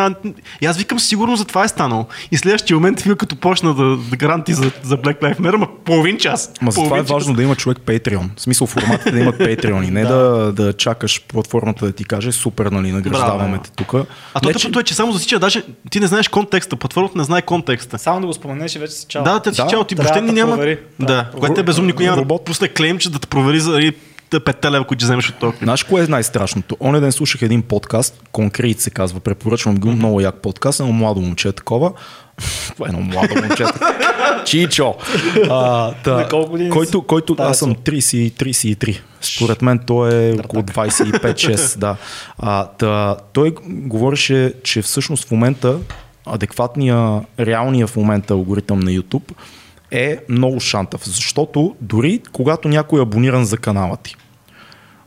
[0.62, 2.06] И аз викам сигурно за това е станало.
[2.32, 5.68] И следващия момент вие като почна да, да гранти за, за Black Lives Matter, ма
[5.86, 6.52] половин час.
[6.62, 7.12] Ма затова е Половин час.
[7.12, 8.30] важно да има човек Patreon.
[8.36, 10.18] В смисъл форматите да имат Patreon и не да,
[10.54, 13.94] да чакаш платформата да ти каже супер, нали, награждаваме те тук.
[14.34, 17.42] А то тъпото е, че само засича, даже ти не знаеш контекста, платформата не знае
[17.42, 17.98] контекста.
[17.98, 19.24] Само да го споменеш и вече си чао.
[19.24, 20.56] Да, те си Да, чао, ти въобще ни да няма.
[20.56, 20.80] провери.
[21.00, 21.32] Да, Да.
[21.40, 23.92] което е безумно, никой няма да пусне клеймче да те провери за
[24.38, 25.58] и петте лева, които вземеш от тока.
[25.64, 26.78] Знаеш кое е най-страшното?
[26.80, 31.22] Оня ден слушах един подкаст, Конкрет се казва, препоръчвам го, много як подкаст, едно младо
[31.22, 31.92] момче е такова.
[32.74, 33.66] Това е едно младо момче.
[34.46, 34.96] Чичо.
[35.50, 37.08] А, та, На колко години който, си?
[37.08, 39.00] който, Да, аз съм 30, 33.
[39.22, 41.78] Според мен той е около 25-6.
[41.80, 41.96] Да.
[42.40, 45.78] А, та, той говореше, че всъщност в момента
[46.26, 49.32] адекватния, реалния в момента алгоритъм на YouTube
[49.92, 54.16] е много шантав, защото дори когато някой е абониран за канала ти,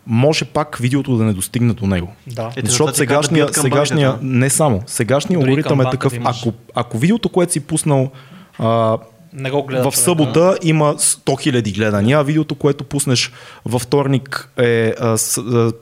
[0.07, 2.13] може пак видеото да не достигне до него.
[2.27, 2.51] Да.
[2.57, 4.19] Ето, Защото да сегашния, сегашния да.
[4.23, 8.11] не само, сегашния Дори алгоритъм е такъв, ако, ако видеото, което си пуснал
[8.59, 8.99] а,
[9.33, 9.85] Не го гледат.
[9.85, 13.33] в човек, събота има 100 000 гледания, а видеото, което пуснеш
[13.65, 15.73] във вторник е, а, с, а,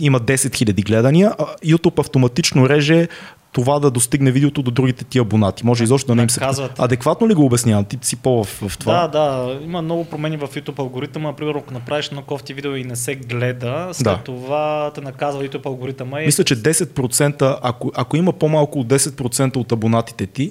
[0.00, 3.08] има 10 000 гледания, а YouTube автоматично реже
[3.58, 5.66] това да достигне видеото до другите ти абонати.
[5.66, 6.40] Може изобщо да не им се...
[6.40, 6.80] Наказват.
[6.80, 7.84] Адекватно ли го обяснявам?
[7.84, 9.08] Ти си по в, в това?
[9.08, 11.32] Да, да, има много промени в YouTube алгоритъма.
[11.32, 14.20] Примерно, ако направиш едно кофти видео и не се гледа, след Да.
[14.24, 16.22] това те наказва YouTube алгоритъма.
[16.22, 16.26] И...
[16.26, 20.50] Мисля, че 10%, ако, ако има по-малко от 10% от абонатите ти,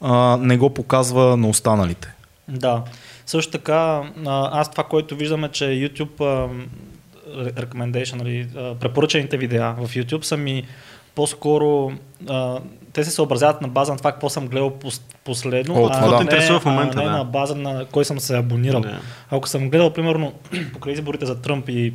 [0.00, 2.14] а, не го показва на останалите.
[2.48, 2.82] Да.
[3.26, 6.48] Също така, аз това, което виждам е, че YouTube
[7.36, 10.62] recommendation, нали, а, препоръчаните видеа в YouTube са ми
[11.16, 11.92] по-скоро
[12.28, 12.58] а,
[12.92, 16.08] те се съобразяват на база на това, какво съм гледал пос- последно, О, а това
[16.08, 16.16] да.
[16.16, 17.16] не, интересува в момента, а не да.
[17.16, 18.80] на база на кой съм се абонирал.
[18.80, 19.00] Да.
[19.30, 20.32] Ако съм гледал, примерно,
[20.72, 21.92] покрай изборите за Тръмп и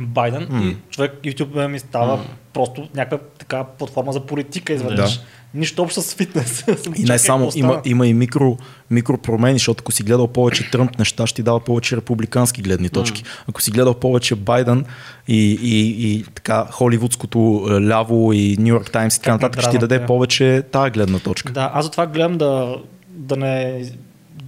[0.00, 0.62] Байден, М.
[0.62, 5.16] и човек YouTube ми става просто някаква така платформа за политика изведнъж.
[5.16, 5.22] Да.
[5.54, 6.64] Нищо общо с фитнес.
[6.96, 8.56] И не само, има, има и микро,
[8.90, 13.24] микропромени, защото ако си гледал повече Тръмп неща, ще ти дава повече републикански гледни точки.
[13.48, 14.84] Ако си гледал повече Байден
[15.28, 19.70] и, и, и така холивудското е, ляво и Нью Йорк Таймс и така нататък, ще
[19.70, 20.06] ти даде да.
[20.06, 21.52] повече тая гледна точка.
[21.52, 22.76] Да, аз затова гледам да,
[23.08, 23.84] да не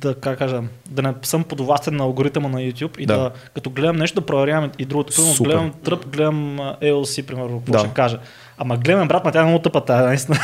[0.00, 3.16] да, как кажа, да не съм подвластен на алгоритъма на YouTube и Да.
[3.18, 5.12] да, като гледам нещо да проверявам и другото.
[5.14, 5.50] Примерно Супер.
[5.50, 7.78] гледам тръп, гледам ALC, примерно, какво Да.
[7.78, 8.18] ще кажа.
[8.58, 10.36] Ама гледам, брат, ма тя е много тъпа, тая, наистина.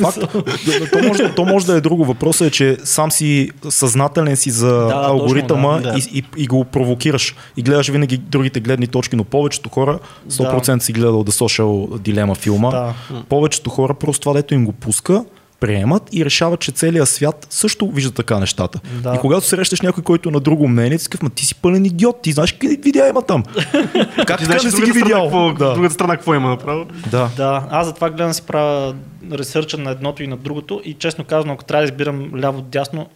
[0.00, 0.18] Факт,
[0.92, 2.04] то, може, то може да е друго.
[2.04, 5.98] Въпросът е, че сам си съзнателен си за Да, алгоритъма точно, да.
[5.98, 7.34] и, и, и го провокираш.
[7.56, 11.64] И гледаш винаги другите гледни точки, но повечето хора 100% си гледал The Social
[11.98, 12.70] Dilemma филма.
[12.70, 12.94] Да.
[13.28, 15.24] Повечето хора просто това, дето им го пуска,
[15.64, 18.80] приемат и решават, че целият свят също вижда така нещата.
[19.02, 19.14] Да.
[19.14, 22.22] И когато срещаш някой, който е на друго мнение, ти такъв, ти си пълен идиот,
[22.22, 23.42] ти знаеш какви видеа има там.
[24.26, 25.22] как Ти знаеш не си ги видял?
[25.22, 25.74] какво- Да.
[25.74, 26.86] Другата страна какво има направо?
[27.10, 27.30] да.
[27.36, 28.94] Да, аз затова гледам да си правя
[29.32, 33.06] ресърча на едното и на другото и честно казано, ако трябва да избирам ляво-дясно,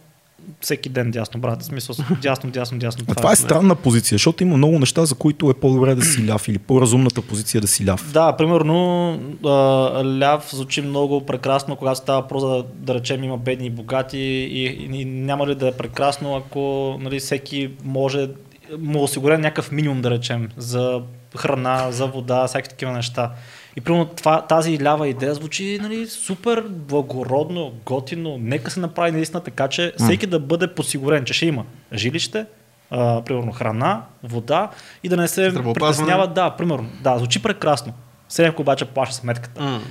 [0.61, 1.63] всеки ден дясно, брат.
[1.63, 3.05] Смисъл, дясно, дясно, дясно.
[3.07, 6.27] А това е странна позиция, защото има много неща, за които е по-добре да си
[6.27, 8.11] ляв или по-разумната позиция да си ляв.
[8.11, 9.09] Да, примерно
[9.45, 9.49] а,
[10.19, 14.65] ляв звучи много прекрасно, когато става въпрос да, да речем има бедни и богати и,
[14.65, 18.29] и, и няма ли да е прекрасно, ако нали, всеки може
[18.79, 21.01] му осигурен някакъв минимум да речем за
[21.37, 23.31] храна, за вода, всякакви такива неща.
[23.75, 28.37] И примерно това, тази лява идея звучи нали, супер благородно, готино.
[28.39, 32.45] Нека се направи наистина така, че всеки да бъде подсигурен, че ще има жилище,
[32.91, 34.69] а, примерно храна, вода
[35.03, 36.27] и да не се притеснява.
[36.27, 36.89] Да, примерно.
[37.03, 37.93] Да, звучи прекрасно.
[38.27, 39.81] Все някой обаче плаща сметката.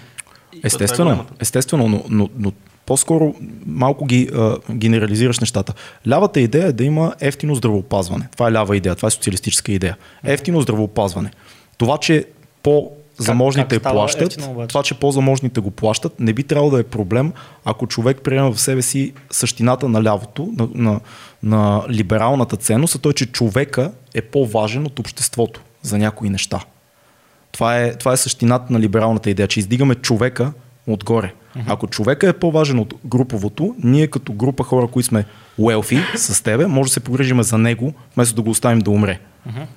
[0.64, 2.52] Естествено, естествено, но, но, но
[2.86, 3.34] по-скоро
[3.66, 5.74] малко ги а, генерализираш нещата.
[6.08, 8.28] Лявата идея е да има ефтино здравеопазване.
[8.32, 9.96] Това е лява идея, това е социалистическа идея.
[10.24, 11.30] Ефтино здравеопазване.
[11.78, 12.24] Това, че
[12.62, 16.80] по заможните как става плащат, ефтино това, че по-заможните го плащат, не би трябвало да
[16.80, 17.32] е проблем,
[17.64, 21.00] ако човек приема в себе си същината на лявото, на, на,
[21.42, 26.60] на либералната ценност, а той, че човека е по-важен от обществото за някои неща.
[27.52, 30.52] Това е, това е същината на либералната идея, че издигаме човека
[30.86, 31.32] отгоре.
[31.66, 35.24] Ако човека е по-важен от груповото, ние като група хора, които сме
[35.60, 39.20] wealthy с тебе, може да се погрижиме за него, вместо да го оставим да умре.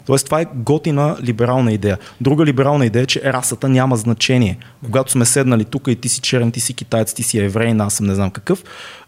[0.05, 1.97] Тоест това е готина либерална идея.
[2.21, 4.57] Друга либерална идея е, че расата няма значение.
[4.85, 7.93] Когато сме седнали тук и ти си черен, ти си китаец, ти си еврей, аз
[7.93, 8.63] съм не знам какъв,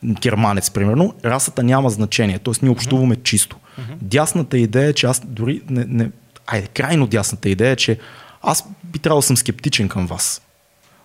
[0.06, 2.40] германец примерно, расата няма значение.
[2.40, 3.58] Тоест ние общуваме чисто.
[4.02, 6.10] Дясната идея е, че аз дори не, не,
[6.48, 8.00] айде, крайно дясната идея е, че
[8.42, 10.42] аз би трябвало да съм скептичен към вас.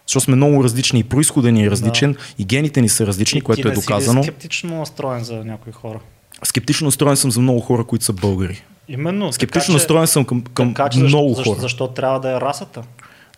[0.08, 3.40] Защото сме много различни и происхода ни е различен, и гените ни са различни, И
[3.40, 4.22] което ти е доказано.
[4.22, 6.00] скептично настроен за някои хора.
[6.44, 8.62] Скептично настроен съм за много хора, които са българи.
[8.88, 9.32] Именно.
[9.32, 11.60] Скептично настроен съм към, към така, че много защо, хора.
[11.60, 12.82] Защо, защо трябва да е расата?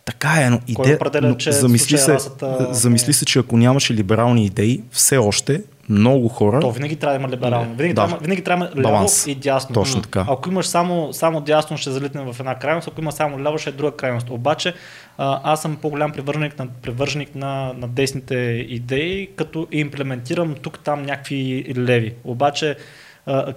[0.04, 0.94] Така е, но, иде...
[0.94, 5.62] определя, но замисли, се, расата замисли е- се, че ако нямаше либерални идеи, все още
[5.90, 6.60] много хора...
[6.60, 7.74] То винаги трябва да има либерално.
[7.74, 8.06] Винаги, Да.
[8.06, 9.26] трябва, винаги трябва да има ляво Баланс.
[9.26, 9.74] и дясно.
[9.74, 10.24] Точно така.
[10.28, 13.70] Ако имаш само, само дясно, ще залитнем в една крайност, ако има само ляво, ще
[13.70, 14.30] е друга крайност.
[14.30, 14.74] Обаче
[15.18, 18.34] аз съм по-голям привърженик на, привърженик на, на десните
[18.68, 22.14] идеи, като имплементирам тук-там някакви леви.
[22.24, 22.76] Обаче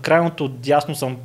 [0.01, 1.17] крайното дясно съм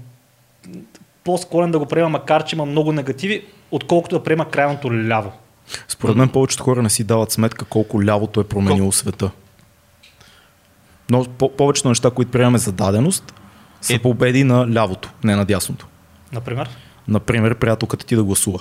[1.24, 5.32] по-склонен да го приема, макар че има много негативи, отколкото да приема крайното ляво.
[5.88, 9.30] Според мен повечето хора не си дават сметка колко лявото е променило света.
[11.10, 13.34] Но по- повечето неща, които приемаме за даденост,
[13.80, 15.86] са Е- победи на лявото, не на дясното.
[16.32, 16.68] Например.
[17.08, 18.58] Например, приятелката ти да гласува.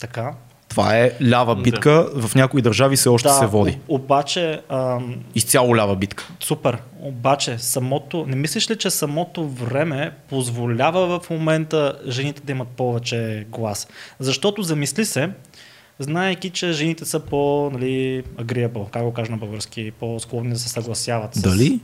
[0.00, 0.32] Така.
[0.68, 3.78] Това е лява битка, в някои държави все още да, се води.
[3.88, 6.28] обаче ам, Изцяло лява битка.
[6.40, 6.78] Супер.
[7.00, 13.46] Обаче, самото, не мислиш ли, че самото време позволява в момента жените да имат повече
[13.48, 13.88] глас?
[14.20, 15.30] Защото замисли се,
[15.98, 20.68] знаеки, че жените са по, нали, agreeable, как го кажа на български, по-склонни да се
[20.68, 21.34] съгласяват.
[21.34, 21.80] С, Дали?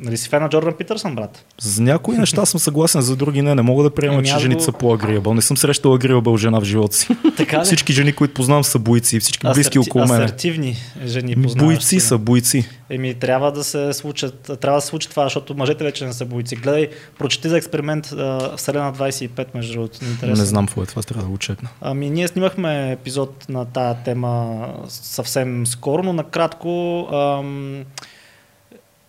[0.00, 1.44] Нали си фен на Джордан Питърсън, брат?
[1.60, 3.54] За някои неща съм съгласен, за други не.
[3.54, 5.34] Не мога да приема, Ами че жените са по-агриабъл.
[5.34, 7.08] Не съм срещал агриабъл жена в живота си.
[7.36, 7.64] Така ли?
[7.64, 9.20] Всички жени, които познавам, са бойци.
[9.20, 10.22] Всички близки Асерти- около мен.
[10.22, 10.76] Асертивни
[11.06, 11.74] жени познаваш.
[11.74, 12.68] Бойци са, бойци.
[12.90, 16.24] Еми, трябва да се случат, трябва да се случи това, защото мъжете вече не са
[16.24, 16.56] бойци.
[16.56, 19.98] Гледай, прочети за експеримент а, Вселена 25, между другото.
[20.04, 20.42] Интересно.
[20.42, 21.68] Не знам какво е това, трябва да го чекна.
[21.80, 27.84] Ами ние снимахме епизод на тая тема съвсем скоро, но накратко ам,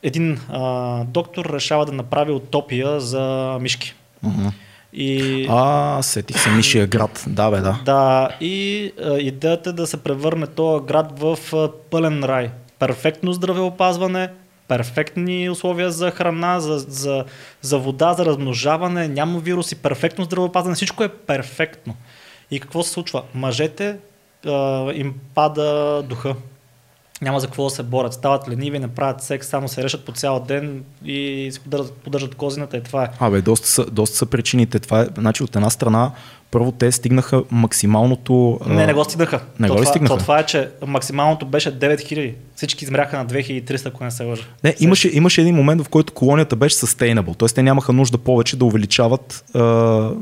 [0.04, 3.94] един а, доктор решава да направи утопия за мишки.
[4.24, 4.48] Мгм.
[4.94, 7.24] И, А, сетих се Мишия град.
[7.28, 7.80] Да, бе, да.
[7.86, 12.52] да, и а, идеята е да се превърне този град в а, пълен рай.
[12.80, 14.30] Перфектно здравеопазване,
[14.68, 17.26] перфектни условия за храна, за, за,
[17.62, 21.96] за вода, за размножаване, няма вируси, перфектно здравеопазване, всичко е перфектно.
[22.52, 23.24] И какво се случва?
[23.34, 23.98] Мъжете
[24.48, 26.36] а, им пада духа.
[27.22, 28.14] Няма за какво да се борят.
[28.14, 32.36] Стават лениви, не правят секс, само се решат по цял ден и си поддържат, поддържат
[32.36, 33.08] козината и това е.
[33.20, 34.80] Абе, доста са, доста са причините.
[34.80, 36.12] Това е, значи от една страна,
[36.52, 38.60] първо те стигнаха максималното...
[38.68, 39.42] Не, не го стигнаха.
[39.60, 40.18] Не то, го това, стигнаха?
[40.18, 42.34] То, това е, че максималното беше 9000.
[42.58, 44.44] Всички измряха на 2300, ако не се лъжа.
[44.64, 47.48] Не, имаше, имаше един момент, в който колонията беше sustainable, т.е.
[47.48, 49.60] те нямаха нужда повече да увеличават а,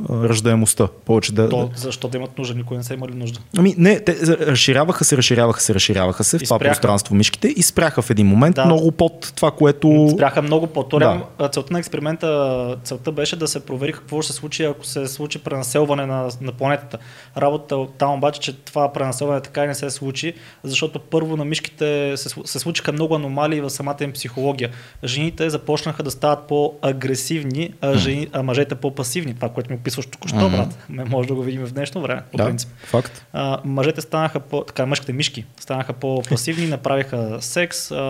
[0.10, 0.88] ръждаемостта.
[1.06, 2.56] Повече да, То, защо да имат нужда?
[2.56, 3.40] Никой не са имали нужда.
[3.58, 8.02] Ами не, те разширяваха се, разширяваха се, разширяваха се в това пространство мишките и спряха
[8.02, 8.66] в един момент Да.
[8.66, 10.10] много под това, което...
[10.14, 11.22] Спряха много по Да.
[11.40, 11.50] да.
[11.50, 15.40] Целта на експеримента целта беше да се провери какво ще се случи, ако се случи
[15.40, 16.98] пренаселване на, на планетата.
[17.38, 20.34] Работа там обаче, че това пренаселване така и не се случи,
[20.64, 24.70] защото първо на мишките се, слу- се случиха много аномалии в самата им психология.
[25.04, 29.36] Жените започнаха да стават по-агресивни, а, жени, а мъжете по-пасивни.
[29.36, 30.78] Това, което ми описваш току-що, брат.
[30.90, 32.70] Ме може да го видим в днешно време, по да, принцип.
[32.84, 33.26] факт.
[33.34, 38.02] А, мъжете станаха по, така, мъжките мишки станаха по-пасивни, направиха секс, а,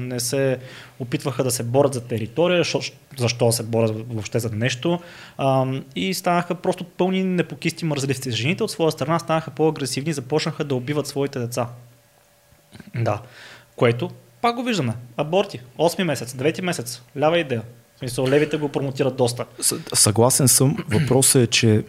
[0.00, 0.58] не се
[0.98, 2.80] опитваха да се борят за територия, защо,
[3.18, 5.00] защо се борят въобще за нещо
[5.38, 8.30] а, и станаха просто пълни непокисти мързеливци.
[8.30, 11.68] Жените от своя страна станаха по-агресивни, започнаха да убиват своите деца.
[12.94, 13.20] Да,
[13.76, 14.10] което
[14.42, 14.92] пак го виждаме.
[15.16, 17.62] Аборти, 8 месец, 9 месец, лява идея.
[17.96, 19.46] В смисъл, левите го промотират доста.
[19.94, 20.76] Съгласен съм.
[20.88, 21.84] Въпросът е, че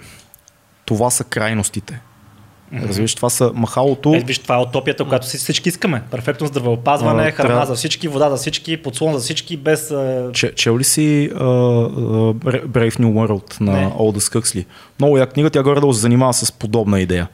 [0.86, 2.02] това са крайностите.
[2.82, 4.14] Разбираш, това са махалото.
[4.16, 6.02] Е, виж, това е утопията, която си- всички искаме.
[6.11, 9.92] Перфектно здравеопазване, А, храна трябва- за всички, вода за всички, подслон за всички, без...
[9.92, 12.34] а, Че, чел ли си uh, uh,
[12.66, 13.88] Brave New World на Не.
[13.90, 14.66] Aldous Huxley?
[15.00, 17.27] Много як книга, тя горе да се занимава с подобна идея.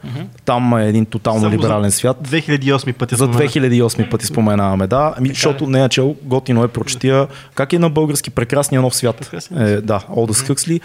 [0.44, 2.16] Там е един тотално Само либерален свят.
[2.22, 3.40] 2008 пъти За спомена.
[3.42, 5.14] 2008 пъти споменаваме, да.
[5.18, 7.26] Ами, защото не е чел, готино е прочетия.
[7.54, 9.16] Как е на български прекрасния нов свят?
[9.18, 10.80] Прекрасният Е, да, Олдъс Хъксли.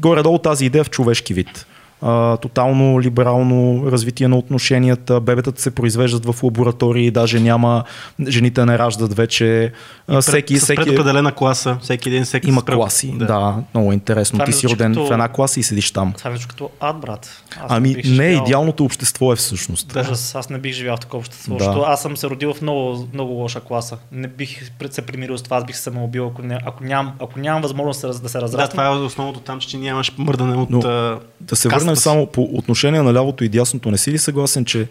[0.00, 1.66] Горе-долу тази идея в човешки вид.
[2.02, 7.84] А, тотално либерално развитие на отношенията, бебетата се произвеждат в лаборатории, даже няма,
[8.28, 9.72] жените не раждат вече.
[10.08, 13.26] А, Пред- всеки, с всеки предопределена класа, всеки един всеки има с пред- класи, да.
[13.26, 14.36] да, много интересно.
[14.36, 16.12] Това Ти ми си роден като- в една класа и седиш там.
[16.12, 17.42] Това нещо като ад, брат.
[17.58, 19.88] Аз Ами бих не, живял- идеалното общество е всъщност.
[19.88, 20.06] Да.
[20.34, 21.64] Аз не бих живял в такова общество, Да.
[21.64, 23.98] защото аз съм се родил в много, много лоша класа.
[24.12, 27.12] Не бих пред- се примирил с това, аз бих се самоубил, ако, не, ако, нямам,
[27.20, 28.68] ако нямам възможност да се раз- да разрасна.
[28.68, 30.70] това е основното там, че нямаш мърдане от...
[30.70, 32.02] Но- а, Да се върнем си.
[32.02, 33.90] само по отношение на лявото и дясното.
[33.90, 34.88] Не си ли съгласен, че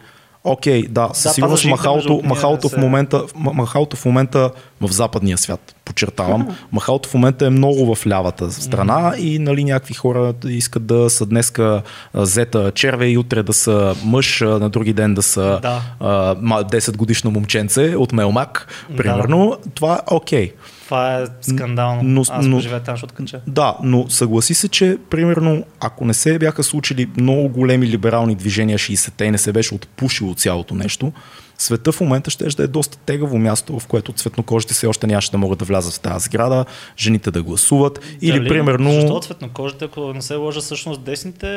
[0.48, 4.52] Окей, да, със това сигурност за жените, махалото, махалото, в момента, махалото в момента
[4.82, 9.94] в западния свят, подчертавам, махалото в момента е много в лявата страна и нали, някакви
[9.94, 11.82] хора искат да са днеска
[12.14, 15.82] зета черве и утре да са мъж, на други ден да са Да.
[16.00, 18.68] а, ма- 10 годишно момченце от Мелмак,
[18.98, 19.58] примерно.
[19.74, 20.52] Това е окей.
[20.86, 22.04] Това е скандално.
[22.04, 23.42] Но- аз но- живея там, ще откача.
[23.48, 28.78] Да, но съгласи се, че примерно ако не се бяха случили много големи либерални движения
[28.78, 31.12] 60-те и не се беше отпушило цялото нещо,
[31.58, 35.32] света в момента ще да е доста тегаво място, в което цветнокожите все още нямаше
[35.32, 36.66] да могат да влязат в тази сграда,
[36.98, 38.50] жените да гласуват или Дали?
[38.50, 38.92] примерно...
[38.92, 41.48] Защо цветнокожите, ако не се лъжа, всъщност десните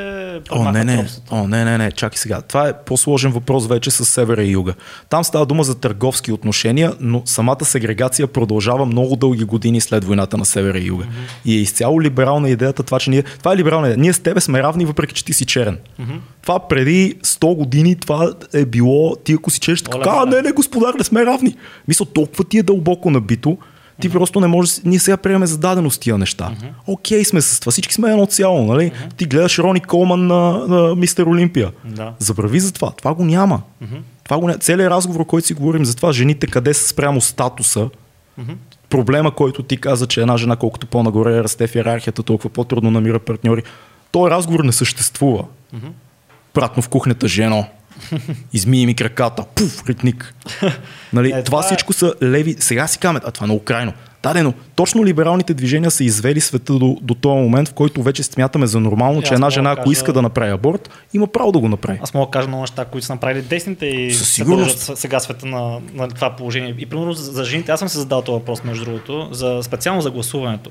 [0.51, 2.43] О, не, не, о, не, не, не, чакай сега.
[2.43, 4.75] Това е по-сложен въпрос вече с севера и юга.
[5.09, 10.37] Там става дума за търговски отношения, но самата сегрегация продължава много дълги години след войната
[10.37, 11.05] на севера и юга.
[11.05, 11.45] Mm-hmm.
[11.45, 13.23] И е изцяло либерална идеята това, че ние...
[13.23, 13.99] Това е либерална идея.
[13.99, 15.79] Ние с тебе сме равни, въпреки че ти си черен.
[16.01, 16.19] Mm-hmm.
[16.49, 20.53] Това преди 100 години, това е било, ти ако си Оле, така, а, не, не,
[20.53, 21.57] господар, не сме равни.
[21.89, 23.59] Мисля, толкова ти е дълбоко набито,
[24.01, 24.81] ти просто не можеш.
[24.85, 26.51] Ние сега приемаме за даденост тия неща.
[26.87, 27.73] Окей сме с това.
[27.73, 28.93] Всички сме едно цяло, нали?
[29.17, 31.73] Ти гледаш Рони Колман на, на Мистер Олимпия.
[31.85, 32.13] Да.
[32.19, 32.91] Забрави за това.
[32.91, 33.63] Това го няма.
[34.25, 34.59] Това го няма.
[34.59, 37.89] Целият разговор, който си говорим за това, жените къде са спрямо статуса,
[38.89, 43.19] проблема, който ти каза, че една жена колкото по-нагоре расте в иерархията, толкова по-трудно намира
[43.19, 43.63] партньори.
[44.13, 45.45] Той разговор не съществува.
[46.53, 47.65] Пратно в кухнята жено.
[48.53, 49.45] Измии ми краката.
[49.47, 50.35] Пуф, ритник.
[51.13, 52.57] Нали, Е, това, е- всичко са леви.
[52.59, 53.93] Сега си каме, а това е много крайно.
[54.23, 58.23] Да, но точно либералните движения са извели света до, до този момент, в който вече
[58.23, 61.27] смятаме за нормално, Е, че една жена, да ако кажа- иска да направи аборт, има
[61.27, 61.99] право да го направи.
[62.03, 64.65] Аз мога да кажа много неща, които са направили десните и Със се сигурност.
[64.67, 66.75] държат с- сега света на, на това положение.
[66.79, 70.01] И примерно за за жените, аз съм се задал този въпрос, между другото, за, специално
[70.01, 70.71] за гласуването.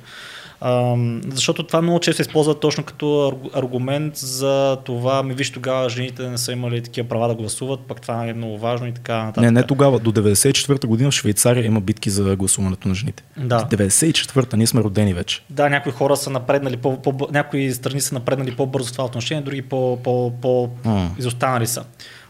[1.29, 5.89] Защото това много често се използва точно като арг- аргумент за това, ми виж тогава
[5.89, 9.17] жените не са имали такива права да гласуват, пък това е много важно и така
[9.17, 9.43] нататък.
[9.43, 9.99] Не, не тогава.
[9.99, 13.23] До 94-та година в Швейцария има битки за гласуването на жените.
[13.37, 13.67] Да.
[13.71, 15.43] 94-та, ние сме родени вече.
[15.49, 19.43] Да, някои хора са напреднали, по, по, някои страни са напреднали по-бързо в това отношение,
[19.43, 21.11] други по, по, по М.
[21.19, 21.83] изостанали са.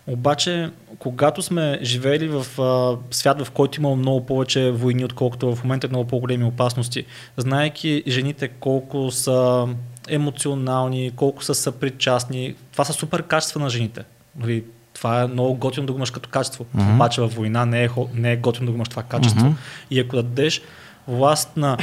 [0.08, 0.70] Обаче,
[1.00, 5.90] когато сме живели в а, свят, в който има много повече войни, отколкото в момента
[5.90, 7.06] много по-големи опасности,
[7.38, 9.68] знаеки жените колко са
[10.10, 14.04] емоционални, колко са съпричастни, това са супер качества на жените.
[14.40, 14.64] Нали,
[14.94, 16.66] това е много готино да го имаш като качество.
[16.74, 16.96] Мгм.
[16.96, 19.46] Обаче във война не е, не е готино да го имаш това качество.
[19.46, 19.56] Мгм.
[19.92, 20.62] И ако дадеш
[21.08, 21.78] власт на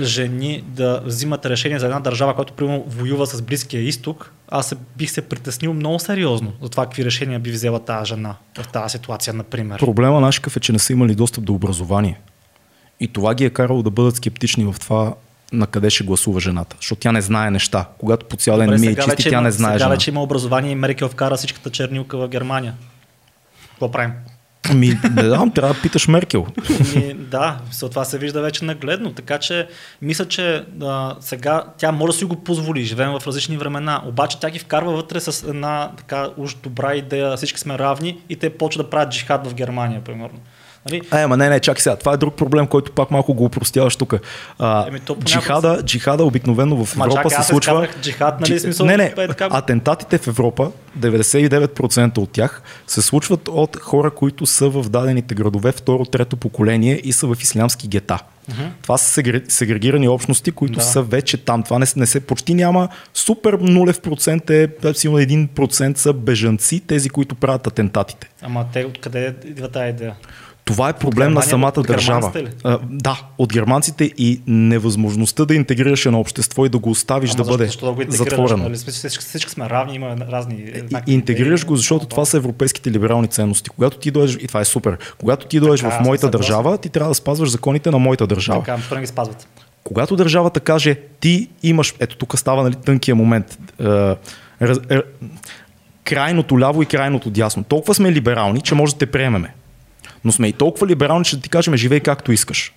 [0.00, 4.76] жени да взимат решение за една държава, която примерно воюва с Близкия изток, аз се,
[4.96, 8.92] бих се притеснил много сериозно за това какви решения би взела тази жена в тази
[8.92, 9.78] ситуация, например.
[9.78, 12.20] Проблема нашкъв е, че не са имали достъп до образование.
[13.00, 15.14] И това ги е карало да бъдат скептични в това
[15.52, 16.76] на къде ще гласува жената.
[16.80, 17.88] Защото тя не знае неща.
[17.98, 19.90] Когато по цял ден ми е чисти, тя не знае Сега жена.
[19.90, 22.74] вече има образование и Меркел вкара всичката чернилка в Германия.
[23.70, 24.12] Какво правим?
[24.70, 26.46] Ами, не знам, трябва да питаш Меркел.
[26.96, 29.12] Ами, да, това се вижда вече нагледно.
[29.12, 29.68] Така че,
[30.02, 32.84] мисля, че а, сега тя може да си го позволи.
[32.84, 34.02] Живеем в различни времена.
[34.06, 38.36] Обаче тя ги вкарва вътре с една така уж добра идея, всички сме равни и
[38.36, 40.38] те почват да правят джихад в Германия, примерно.
[40.86, 41.00] Нали?
[41.14, 41.96] Е, ма не, не, чакай сега.
[41.96, 44.14] Това е друг проблем, който пак малко го упростяваш тук.
[44.58, 47.74] А, Еми, то понякога джихада, джихада обикновено в Ма Европа чакай, аз се случва...
[47.74, 53.02] казах джихад, нали, смисъл, не, не, е така- атентатите в Европа, 99% от тях се
[53.02, 57.88] случват от хора, които са в дадените градове второ, трето поколение и са в ислямски
[57.88, 58.18] гета.
[58.82, 60.80] Това са сегре- сегрегирани общности, които Да.
[60.80, 61.62] са вече там.
[61.62, 62.88] Това не, не се почти няма.
[63.14, 68.28] Супер нулев процент е, е, сигурно 1% са бежанци, тези, които правят атентатите.
[68.42, 70.14] Ама те откъде идва тази идея?
[70.64, 72.32] Това е проблем на Германия, самата държава.
[72.64, 77.36] А, да, от германците и невъзможността да интегрираш едно общество и да го оставиш Ама
[77.36, 78.62] да защо- бъде защо да затворено.
[78.64, 80.54] Нали, всички, всички сме равни, има разни.
[80.54, 83.70] И, еднакви и интегрираш го, защото това са европейските либерални ценности.
[83.70, 87.10] Когато ти дойдеш, и това е супер, когато ти дойдеш в моята държава, ти трябва
[87.10, 88.60] да спазваш законите на моята държава.
[88.60, 89.48] Така, защо не ги спазват?
[89.84, 93.58] Когато държавата каже, ти имаш, ето тук става нали, тънкия момент,
[94.60, 95.00] е, е,
[96.04, 97.64] крайното ляво и крайното дясно.
[97.64, 99.54] Толкова сме либерални, че може да те приемеме.
[100.24, 102.72] Но сме и толкова либерални, че да ти кажем, живей както искаш.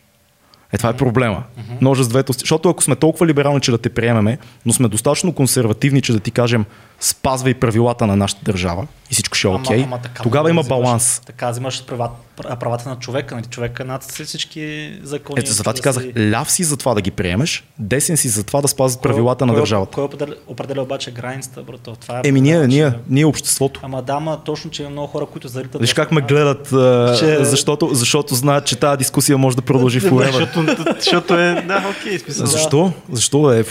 [0.74, 1.44] Е, това е проблема.
[1.82, 2.34] Може с двете.
[2.34, 6.20] Защото ако сме толкова либерални, че да те приемеме, но сме достатъчно консервативни, че да
[6.20, 6.66] ти кажем,
[7.00, 10.64] спазвай правилата на нашата държава и всичко ще е окей, така тогава може да има
[10.64, 11.22] взимаш- баланс.
[11.26, 13.36] Така взимаш права, пр- правата на човека.
[13.36, 13.46] Нали?
[13.46, 15.40] Човека е над всички закони.
[15.40, 18.30] Ето, затова ти да казах, си- ляв си за това да ги приемеш, десен си
[18.30, 19.92] за това да спазват правилата на кой, държавата.
[19.92, 21.96] Кой определя, определя обаче границата, брато?
[21.96, 23.80] Това е Еми ние, проблема, ние, че- ние обществото.
[23.84, 25.82] Ама да, ма точно, че има много хора, които заритат.
[25.82, 30.00] Виж как ме гледат, а, Че- защото, защото знаят, че тази дискусия може да продължи
[30.00, 30.66] в Защото,
[30.96, 32.46] защото е, да, окей, смисъл.
[32.46, 32.92] Защо?
[33.12, 33.64] Защо да е.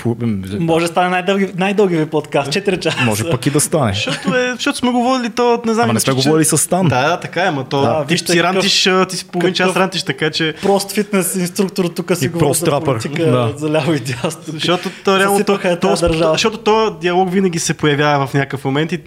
[0.59, 2.99] Може да стане най-дълги, най-дълги ви подкаст, 4 часа.
[3.19, 3.93] Може пък и да стане.
[3.95, 5.85] Защото, е, защото сме говорили то, не знам.
[5.85, 6.89] Ама не сме че- говорили с Стан.
[6.89, 9.67] Да, да, така е, ама то Да, ти вижте си рантиш, ти си половин час
[9.67, 10.55] какъв- рантиш, така че...
[10.63, 13.53] Прост фитнес инструктор тук си говори прост за политика да.
[13.57, 14.43] за ляво и дясно.
[14.47, 15.97] Защото то, реално, то, е то,
[16.33, 19.01] защото то диалог винаги се появява в някакъв момент и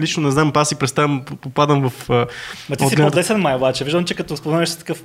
[0.00, 2.10] лично не знам, аз си представям, попадам в...
[2.10, 2.26] а,
[2.70, 3.84] Ма ти си по-десен май, обаче.
[3.84, 5.02] Виждам, че като споменеш си такъв...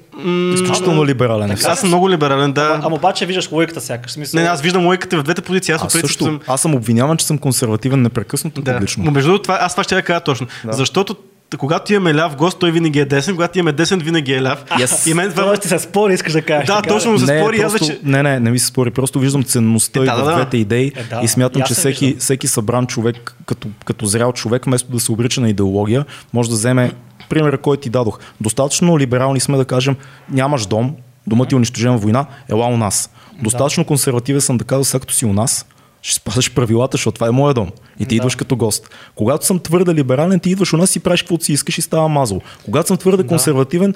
[0.54, 1.56] Изключително либерален е.
[1.66, 2.80] Аз съм много либерален, да.
[2.84, 4.16] Ама обаче виждаш логиката сякаш.
[4.34, 5.74] Не, аз виждам логиката в двете позиции.
[5.74, 6.40] Аз, Аз съм...
[6.48, 8.25] Аз съм обвиняван, че съм консервативен непрекъснато
[8.56, 8.72] Да.
[8.72, 9.12] Но публично.
[9.12, 10.48] между другото, това, аз това ще я кажа точно.
[10.66, 10.74] Да.
[10.74, 11.16] Защото
[11.58, 14.66] когато имаме ляв гост, той винаги е десен, когато имаме десен, винаги е ляв.
[14.66, 15.12] Yes.
[15.12, 15.56] И мен това...
[15.56, 16.68] Ще се спори, искаш да кажеш.
[16.68, 17.62] Да, точно му се не, спори.
[17.62, 18.00] Аз просто, вече...
[18.04, 18.92] не, не, не ми се спори.
[18.92, 20.36] Просто виждам ценността Е, и да, в да, да.
[20.36, 21.22] двете идеи Е, да.
[21.24, 22.20] и смятам, И аз че се всеки, виждам.
[22.20, 26.56] всеки събран човек, като, като зрял човек, вместо да се обрича на идеология, може да
[26.56, 26.92] вземе
[27.30, 28.20] примера, който ти дадох.
[28.42, 29.96] Достатъчно либерални сме да кажем,
[30.32, 30.96] нямаш дом,
[31.28, 33.10] домът ти е унищожен във война, ела у нас.
[33.42, 35.66] Достатъчно консервативен съм да кажа, сега като си у нас,
[36.06, 37.72] ще спазваш правилата, защото това е моя дом.
[37.96, 38.16] И ти Да.
[38.16, 38.90] идваш като гост.
[39.16, 42.08] Когато съм твърде либерален, ти идваш у нас и правиш каквото си искаш и става
[42.08, 42.42] мазал.
[42.66, 43.94] Когато съм твърде консервативен,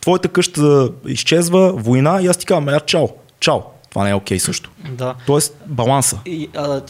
[0.00, 3.08] твоята къща изчезва, война и аз ти казвам, я чао,
[3.40, 3.58] чао.
[3.90, 4.70] Това не е окей също.
[4.90, 5.14] Да.
[5.26, 6.18] Тоест, баланса.
[6.26, 6.80] И, а,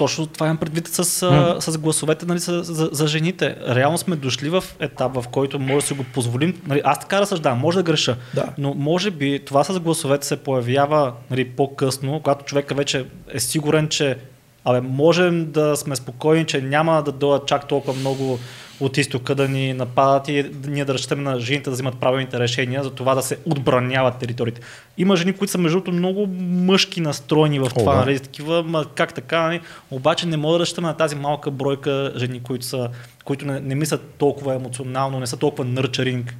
[0.00, 3.56] точно това имам предвид с, а, с гласовете нали, за, за, за жените.
[3.68, 6.62] Реално сме дошли в етап, в който може да си го позволим.
[6.66, 8.44] Нали, аз така разсъждавам, може да греша, Да.
[8.58, 13.88] но може би това с гласовете се появява нали, по-късно, когато човека вече е сигурен,
[13.88, 14.16] че
[14.64, 18.38] абе, можем да сме спокойни, че няма да дойдат чак толкова много
[18.80, 22.38] от изтока да ни нападат и да- ние да разчитаме на жените да взимат правилните
[22.38, 24.60] решения за това да се отбраняват териториите.
[24.98, 29.14] Има жени, които са между другото много мъжки настроени в това, нали, такива, ма как
[29.14, 29.60] така, нали?
[29.90, 32.88] обаче не мога да разчитаме на тази малка бройка жени, които, са,
[33.24, 36.34] които не, не мислят толкова емоционално, не са толкова нърчаринг.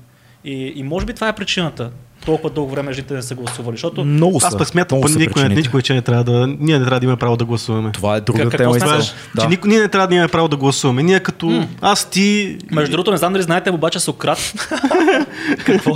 [0.44, 1.90] И, и може би това е причината.
[2.24, 3.76] Толкова дълго време жените не са гласували?
[3.76, 7.00] Защото Много Аз пък смятам, са никой, никой, че не трябва да, ние не трябва
[7.00, 7.92] да имаме право да гласуваме.
[7.92, 8.76] Това е друга Какво тема.
[8.76, 9.02] изцяло.
[9.34, 9.42] Да.
[9.42, 11.02] Че никой, ние не трябва да имаме право да гласуваме.
[11.02, 12.58] Ние като аз, ти...
[12.70, 14.38] Между другото, не знам дали знаете, обаче Сократ.
[15.64, 15.94] Какво?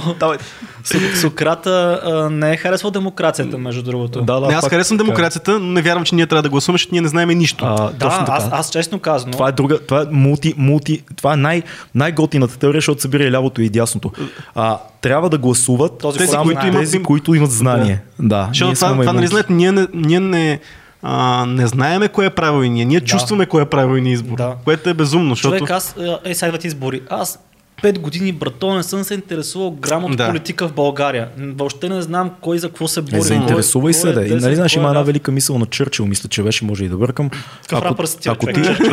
[0.85, 4.23] Со- Сократ а, не е харесвал демокрацията, между другото.
[4.23, 6.75] Да, да, не, аз пак харесвам демокрацията, но не вярвам, че ние трябва да гласуваме,
[6.75, 7.65] защото ние не знаем нищо.
[7.65, 8.33] А, Да, точно така.
[8.33, 9.33] аз, аз честно казано.
[9.33, 11.63] Това е друга, това е мулти, мулти, това е най,
[11.95, 14.11] най-готината теория, защото събира и лявото и дясното.
[14.55, 16.69] А, трябва да гласуват Този, тези, които, знае.
[16.69, 18.03] имат, тези, които имат знание.
[18.19, 20.61] Да, Защото ние това, това нали знаете, ние не, ние не,
[21.03, 22.89] а, не знаеме кое е правилният.
[22.89, 24.37] Ние чувстваме кое е правилният избор.
[24.37, 24.55] Да.
[24.65, 25.59] Което е безумно, защото...
[25.59, 27.01] Човек, аз, е, сега идват избори.
[27.11, 27.39] Аз
[27.83, 30.27] пет години, брато, не съм се интересувал грам от Да.
[30.27, 31.29] политика в България.
[31.39, 33.17] Въобще не знам кой за какво се бори.
[33.17, 34.27] Е, заинтересувай кой- се, да.
[34.27, 36.97] И нали знаеш, има една велика мисъл на Чърчил, мисля, че беше, може и да
[36.97, 37.31] бъркам.
[37.71, 38.91] Какъв си ти, ако, ти, ако, ти,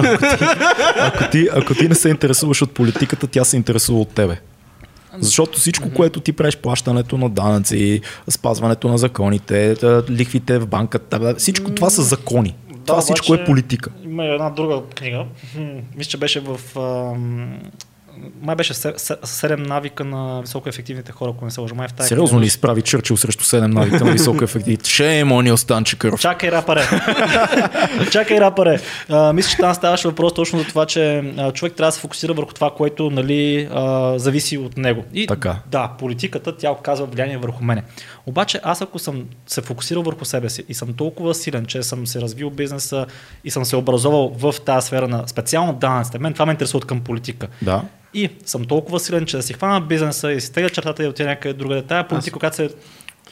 [1.00, 4.38] ако, ти, ако ти не се интересуваш от политиката, тя се интересува от тебе.
[5.20, 11.20] Защото всичко, което ти правиш, плащането на данъци, спазването на законите, да, лихвите в банката,
[11.20, 12.56] да, всичко това са закони.
[12.86, 13.90] това всичко е политика.
[14.04, 15.26] Има една друга книга.
[15.96, 16.60] Мисля, че беше в...
[18.42, 21.76] Май беше се- се- седем навика на високоефективните хора, ако не се лъжа.
[21.76, 24.86] Май в тази Сериозно книга ли изправи Чърчил срещу 7 навика на висока ефективност?
[24.86, 26.20] Шейм он Станчикъров.
[26.22, 26.82] Чакай, рапаре.
[28.12, 28.80] Чакай, рапаре.
[29.10, 32.02] А, мисля, че там ставаше въпрос точно за това, че а, човек трябва да се
[32.02, 35.04] фокусира върху това, което нали, а, зависи от него.
[35.14, 35.56] И Така.
[35.68, 37.84] да, политиката, тя оказва влияние върху мене.
[38.26, 42.08] Обаче аз ако съм се фокусирал върху себе си и съм толкова силен, че съм
[42.08, 43.06] се развил бизнеса
[43.44, 46.86] и съм се образовал в тази сфера на специално данъците, мен това ме интересува от
[46.86, 47.48] към политика.
[47.62, 47.84] Да.
[48.14, 51.30] И съм толкова силен, че да си хвана бизнеса и си тега чертата и отида
[51.30, 51.82] някъде другаде.
[51.82, 52.70] Тая политика, която се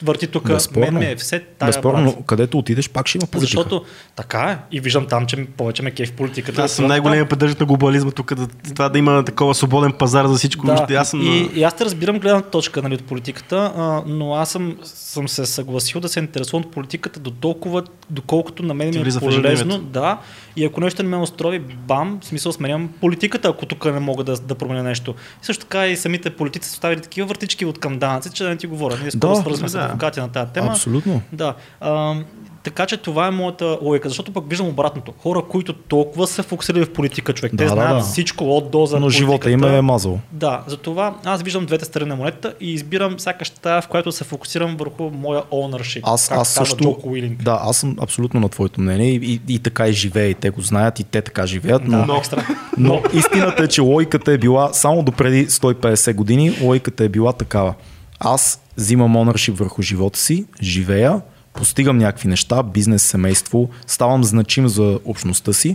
[0.02, 0.98] върти тук, мен Безспорно.
[0.98, 3.40] ми е все тая Безспорно, но където отидеш, пак ще има политика.
[3.40, 3.84] Защото
[4.16, 4.76] така е.
[4.76, 6.62] И виждам там, че повече ме кеф политиката.
[6.62, 10.34] Аз съм най-големия поддържат на глобализма тук, да, това да има такова свободен пазар за
[10.34, 10.66] всичко.
[10.66, 14.34] Да, аз съм и, и, аз те разбирам гледната точка нали, от политиката, а, но
[14.34, 18.92] аз съм, съм се съгласил да се интересувам от политиката до толкова, доколкото на мен
[18.92, 19.78] Ти ми е в полезно.
[19.78, 20.18] Да,
[20.56, 24.24] и ако нещо не ме устрои, бам, в смисъл сменям политиката, ако тук не мога
[24.24, 25.14] да, да променя нещо.
[25.42, 28.48] И също така и самите политици са оставили такива въртички от към данъци, че да
[28.48, 28.98] не ти говоря.
[29.02, 29.78] Ние скоро Да, свързваме с да.
[29.84, 30.70] адвокати на тази тема.
[30.70, 31.22] Абсолютно.
[31.32, 31.54] Да.
[31.80, 32.14] А,
[32.62, 35.12] така че това е моята логика, защото пък виждам обратното.
[35.22, 38.04] Хора, които толкова се фокусирали в политика, човек, те Да, да, знаят да.
[38.04, 40.20] всичко от доза Но на живота им е мазал.
[40.32, 44.24] Да, затова аз виждам двете страни на монетата и избирам сякаш тая, в която се
[44.24, 46.00] фокусирам върху моя ownership.
[46.02, 46.98] Аз, както аз също.
[47.42, 50.50] Да, аз съм абсолютно на твоето мнение и, и, и така и живее, и те
[50.50, 51.82] го знаят, и те така живеят.
[51.84, 52.46] Но, Да, екстра.
[52.78, 57.32] но истината е, че логиката е била, само до преди 150 години, логиката е била
[57.32, 57.74] такава.
[58.20, 61.20] Аз взимам ownership върху живота си, живея,
[61.52, 65.74] постигам някакви неща, бизнес, семейство, ставам значим за общността си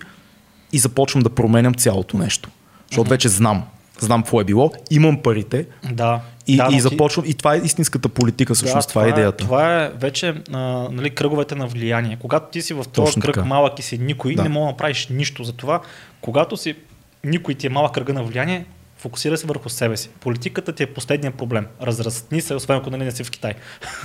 [0.72, 2.50] и започвам да променям цялото нещо.
[2.90, 3.64] Защото вече знам.
[4.00, 6.22] Знам какво е било, имам парите Да.
[6.48, 7.26] и, да, и но ти- започвам.
[7.28, 8.90] И това е истинската политика, всъщност.
[8.90, 9.44] това, е идеята.
[9.44, 10.58] Това е вече а,
[10.92, 12.18] нали, кръговете на влияние.
[12.22, 13.46] Когато ти си в този кръг така.
[13.46, 14.44] малък и си никой, Да.
[14.44, 15.44] не мога да направиш нищо.
[15.44, 15.82] Затова,
[16.22, 16.76] когато си
[17.24, 18.66] никой ти е малък кръга на влияние,
[19.06, 20.10] фокусира се върху себе си.
[20.20, 21.68] Политиката ти е последният проблем.
[21.82, 23.54] Разрастни се, освен ако нали, не си в Китай.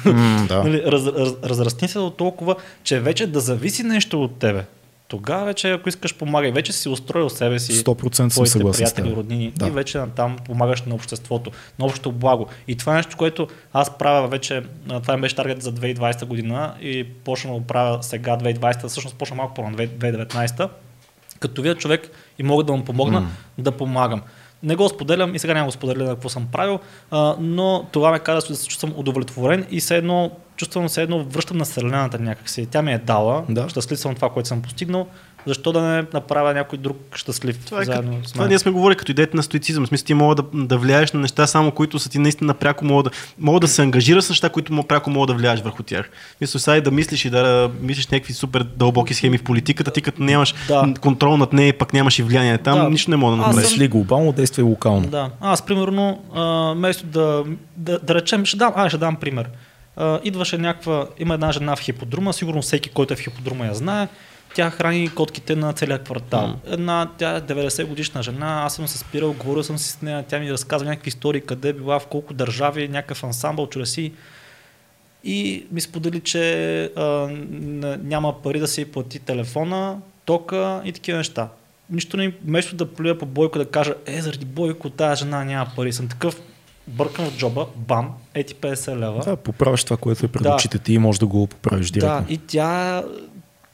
[0.04, 0.64] М, да.
[0.64, 4.64] нали, раз, раз, разрастни се до толкова, че вече да зависи нещо от тебе.
[5.08, 6.52] Тогава вече, ако искаш, помагай.
[6.52, 9.66] Вече си устроил себе си, 100% съм твоите съгласен с приятели, роднини Да.
[9.66, 12.46] и вече там помагаш на обществото, на общото благо.
[12.68, 14.62] И това е нещо, което аз правя вече,
[15.02, 19.16] това ми беше таргет за 2020 година и почна да го правя сега 2020, всъщност
[19.16, 20.68] почна малко по-на 2019,
[21.40, 24.22] като видя човек и мога да му помогна да помагам.
[24.62, 26.78] Не го споделям и сега няма го споделя какво съм правил,
[27.10, 31.24] а, но това ме кара да се чувствам удовлетворен и все едно чувствам се едно
[31.24, 32.66] връщам на Вселената някакси.
[32.66, 33.68] Тя ми е дала, Да.
[33.68, 35.06] щастлив съм това, което съм постигнал,
[35.46, 38.72] защо да не направя някой друг щастлив Това, е заедно като, с това ние сме
[38.72, 39.84] говорили като идеята на стоицизъм.
[39.84, 42.84] В смисъл, ти мога да, да влияеш на неща, само които са ти наистина пряко
[42.84, 46.10] могат да, мога да се ангажираш с неща, които пряко могат да влияеш върху тях.
[46.40, 50.02] Мисля, сега и да мислиш и да мислиш някакви супер дълбоки схеми в политиката, ти
[50.02, 50.94] като нямаш Да.
[51.00, 52.90] контрол над нея пък нямаш и влияние там, Да.
[52.90, 53.68] нищо не мога да Аз направиш.
[53.68, 55.08] съм- Мисли глобално, действай локално.
[55.08, 55.30] Да.
[55.40, 57.44] Аз, примерно, а, вместо да,
[57.76, 59.48] да, да речем, ще дам, а, ще дам пример.
[59.96, 63.74] А, идваше някаква, има една жена в хиподрума, сигурно всеки, който е в хиподрума я
[63.74, 64.08] знае.
[64.54, 66.54] Тя храни котките на целия квартал.
[66.66, 70.24] Една, тя е 90 годишна жена, аз съм се спирал, говорил съм си с нея,
[70.28, 74.12] тя ми разказва някакви истории, къде е била, в колко държави, някакъв ансамбъл, чудеси.
[75.24, 77.02] И ми сподели, че а,
[78.02, 81.48] няма пари да си плати телефона, тока и такива неща.
[81.90, 85.70] Нищо не, вместо да плюя по Бойко да кажа, е, заради Бойко тази жена няма
[85.76, 85.92] пари.
[85.92, 86.40] Съм такъв
[86.88, 89.22] бъркан в джоба, бам, ети 50 лева.
[89.24, 90.54] Да, поправиш това, което е пред Да.
[90.54, 92.26] очите ти и можеш да го поправиш Да, директно.
[92.28, 93.02] и тя,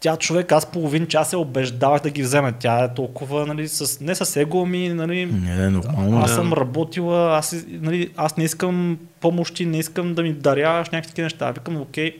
[0.07, 2.53] тя човек, аз половин час се убеждавах да ги вземе.
[2.59, 6.19] Тя е толкова, нали, с, не с его ми, нали, Не, е нормално.
[6.19, 6.35] аз да.
[6.35, 11.25] съм работила, аз, нали, аз не искам помощи, не искам да ми даряваш някакви такива
[11.27, 11.51] неща.
[11.51, 12.19] Викам, окей,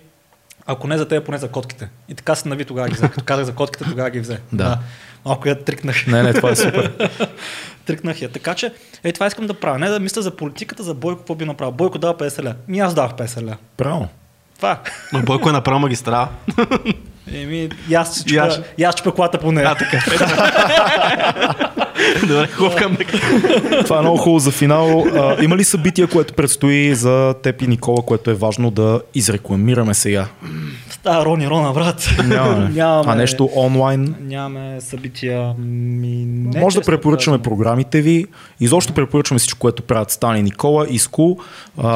[0.67, 1.89] ако не за теб, поне за котките.
[2.09, 3.09] И така се нави тогава ги взе.
[3.09, 4.39] Като казах за котките, тогава ги взе.
[4.53, 4.79] Да.
[5.25, 6.07] Малко я трикнах.
[6.07, 7.11] Не, не, това е супер.
[7.87, 8.29] Трикнах я.
[8.29, 8.73] Така че,
[9.05, 9.79] е, това искам да правя.
[9.79, 11.73] Не да мисля за политиката, за Бойко, какво би направил.
[11.73, 12.55] Бойко дава 50 ля.
[12.69, 13.57] Ми аз давах 50 ля.
[13.77, 14.09] Право.
[14.57, 14.79] Това.
[15.13, 16.29] Ма Бойко е направил магистрала.
[17.35, 19.69] Еми, и аз И аз- аз чупя колата по нея.
[19.71, 19.99] А, така.
[22.21, 23.07] Добре, хубав камък.
[23.85, 25.05] Това е много хубаво за финал.
[25.07, 29.95] А, има ли събития, което предстои за теб и Никола, което е важно да изрекламираме
[29.95, 30.27] сега?
[30.91, 32.09] Става Рони Рона, брат.
[32.27, 32.69] Нямаме.
[32.69, 33.13] Нямаме.
[33.13, 34.15] А нещо онлайн?
[34.21, 35.55] Нямаме събития.
[35.59, 37.57] Ми, не, Може да честно препоръчваме казано.
[37.57, 38.27] програмите ви.
[38.61, 41.37] Изобщо препоръчваме всичко, което правят Стани Никола, Иску.
[41.79, 41.87] А,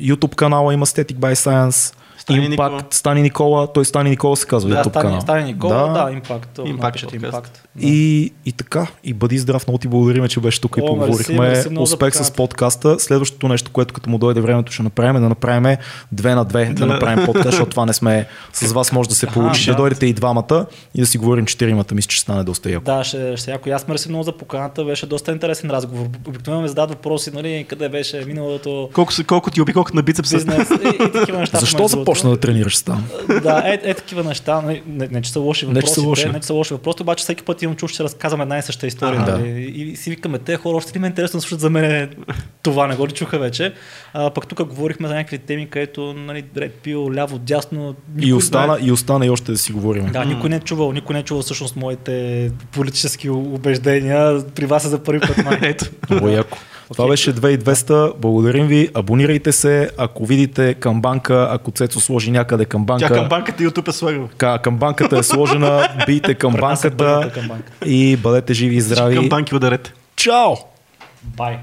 [0.00, 1.94] YouTube канала има Static by Science.
[2.18, 2.80] Стани Impact, Никола.
[2.90, 5.20] Стани Никола, той Стани Никола се казва Да, YouTube стане, канал.
[5.20, 5.74] стане Никола,
[6.06, 6.58] да, импакт.
[6.58, 7.24] Impact Напишете подкаст.
[7.36, 7.62] импакт.
[7.76, 7.86] Да.
[7.86, 11.38] И, и така, и бъди здрав, много ти благодарим, че беше тук и О, поговорихме.
[11.38, 12.98] мерси, мерси Успех с подкаста.
[13.00, 15.76] Следващото нещо, което като му дойде времето ще направим, е да направим
[16.12, 19.26] две на две, да направим подкаст, защото това не сме с вас може да се
[19.26, 19.66] получи.
[19.66, 19.72] да.
[19.72, 21.94] Да дойдете и двамата и да си говорим четиримата.
[21.94, 22.84] Мисля, че ще стане доста яко.
[22.84, 23.68] Да, ще, ще яко.
[23.68, 24.84] И Аз мерси много за поканата.
[24.84, 26.06] Беше доста интересен разговор.
[26.28, 30.36] Обикновено ме задават въпроси, нали, къде беше миналото Колко, колко ти обиколката на бицепса?
[30.36, 31.58] бизнес и, и такива неща.
[31.60, 33.04] Защо започна да тренираш там?
[33.42, 34.62] Да, е, е такива неща.
[34.62, 35.94] Не, не, не, че са лоши Не, че въпроси.
[35.94, 36.28] са лоши.
[36.28, 38.86] Не, че са лоши въпроси, обаче всеки път имам чуш, че разказвам една и съща
[38.86, 39.20] история.
[39.20, 39.38] Ага.
[39.38, 39.48] нали?
[39.48, 42.10] И, и си викаме, те хора, още ли ме е интересно да слушат за мен
[42.62, 43.74] това, не го ли чуха вече.
[44.12, 47.94] А, пък тук говорихме за някакви теми, където нали, ред пил, ляво, дясно.
[48.20, 50.06] И остана, не- и остана и още да си говорим.
[50.06, 54.44] Да, никой не е чувал, никой не е чувал всъщност моите политически убеждения.
[54.54, 55.36] При вас е за първи път.
[55.62, 55.84] Ето.
[56.10, 56.58] Много яко.
[56.92, 58.16] Това беше 2200.
[58.16, 58.88] Благодарим ви.
[58.94, 59.90] Абонирайте се.
[59.98, 64.28] Ако видите камбанка, ако Цецо сложи някъде камбанка, Тя към банката YouTube е слагал.
[64.38, 67.30] Ка- камбанката е сложена, бийте камбанката
[67.86, 69.16] и бъдете живи и здрави.
[69.16, 69.92] Към банки ударете.
[70.16, 70.54] Чао!
[71.22, 71.58] Бай.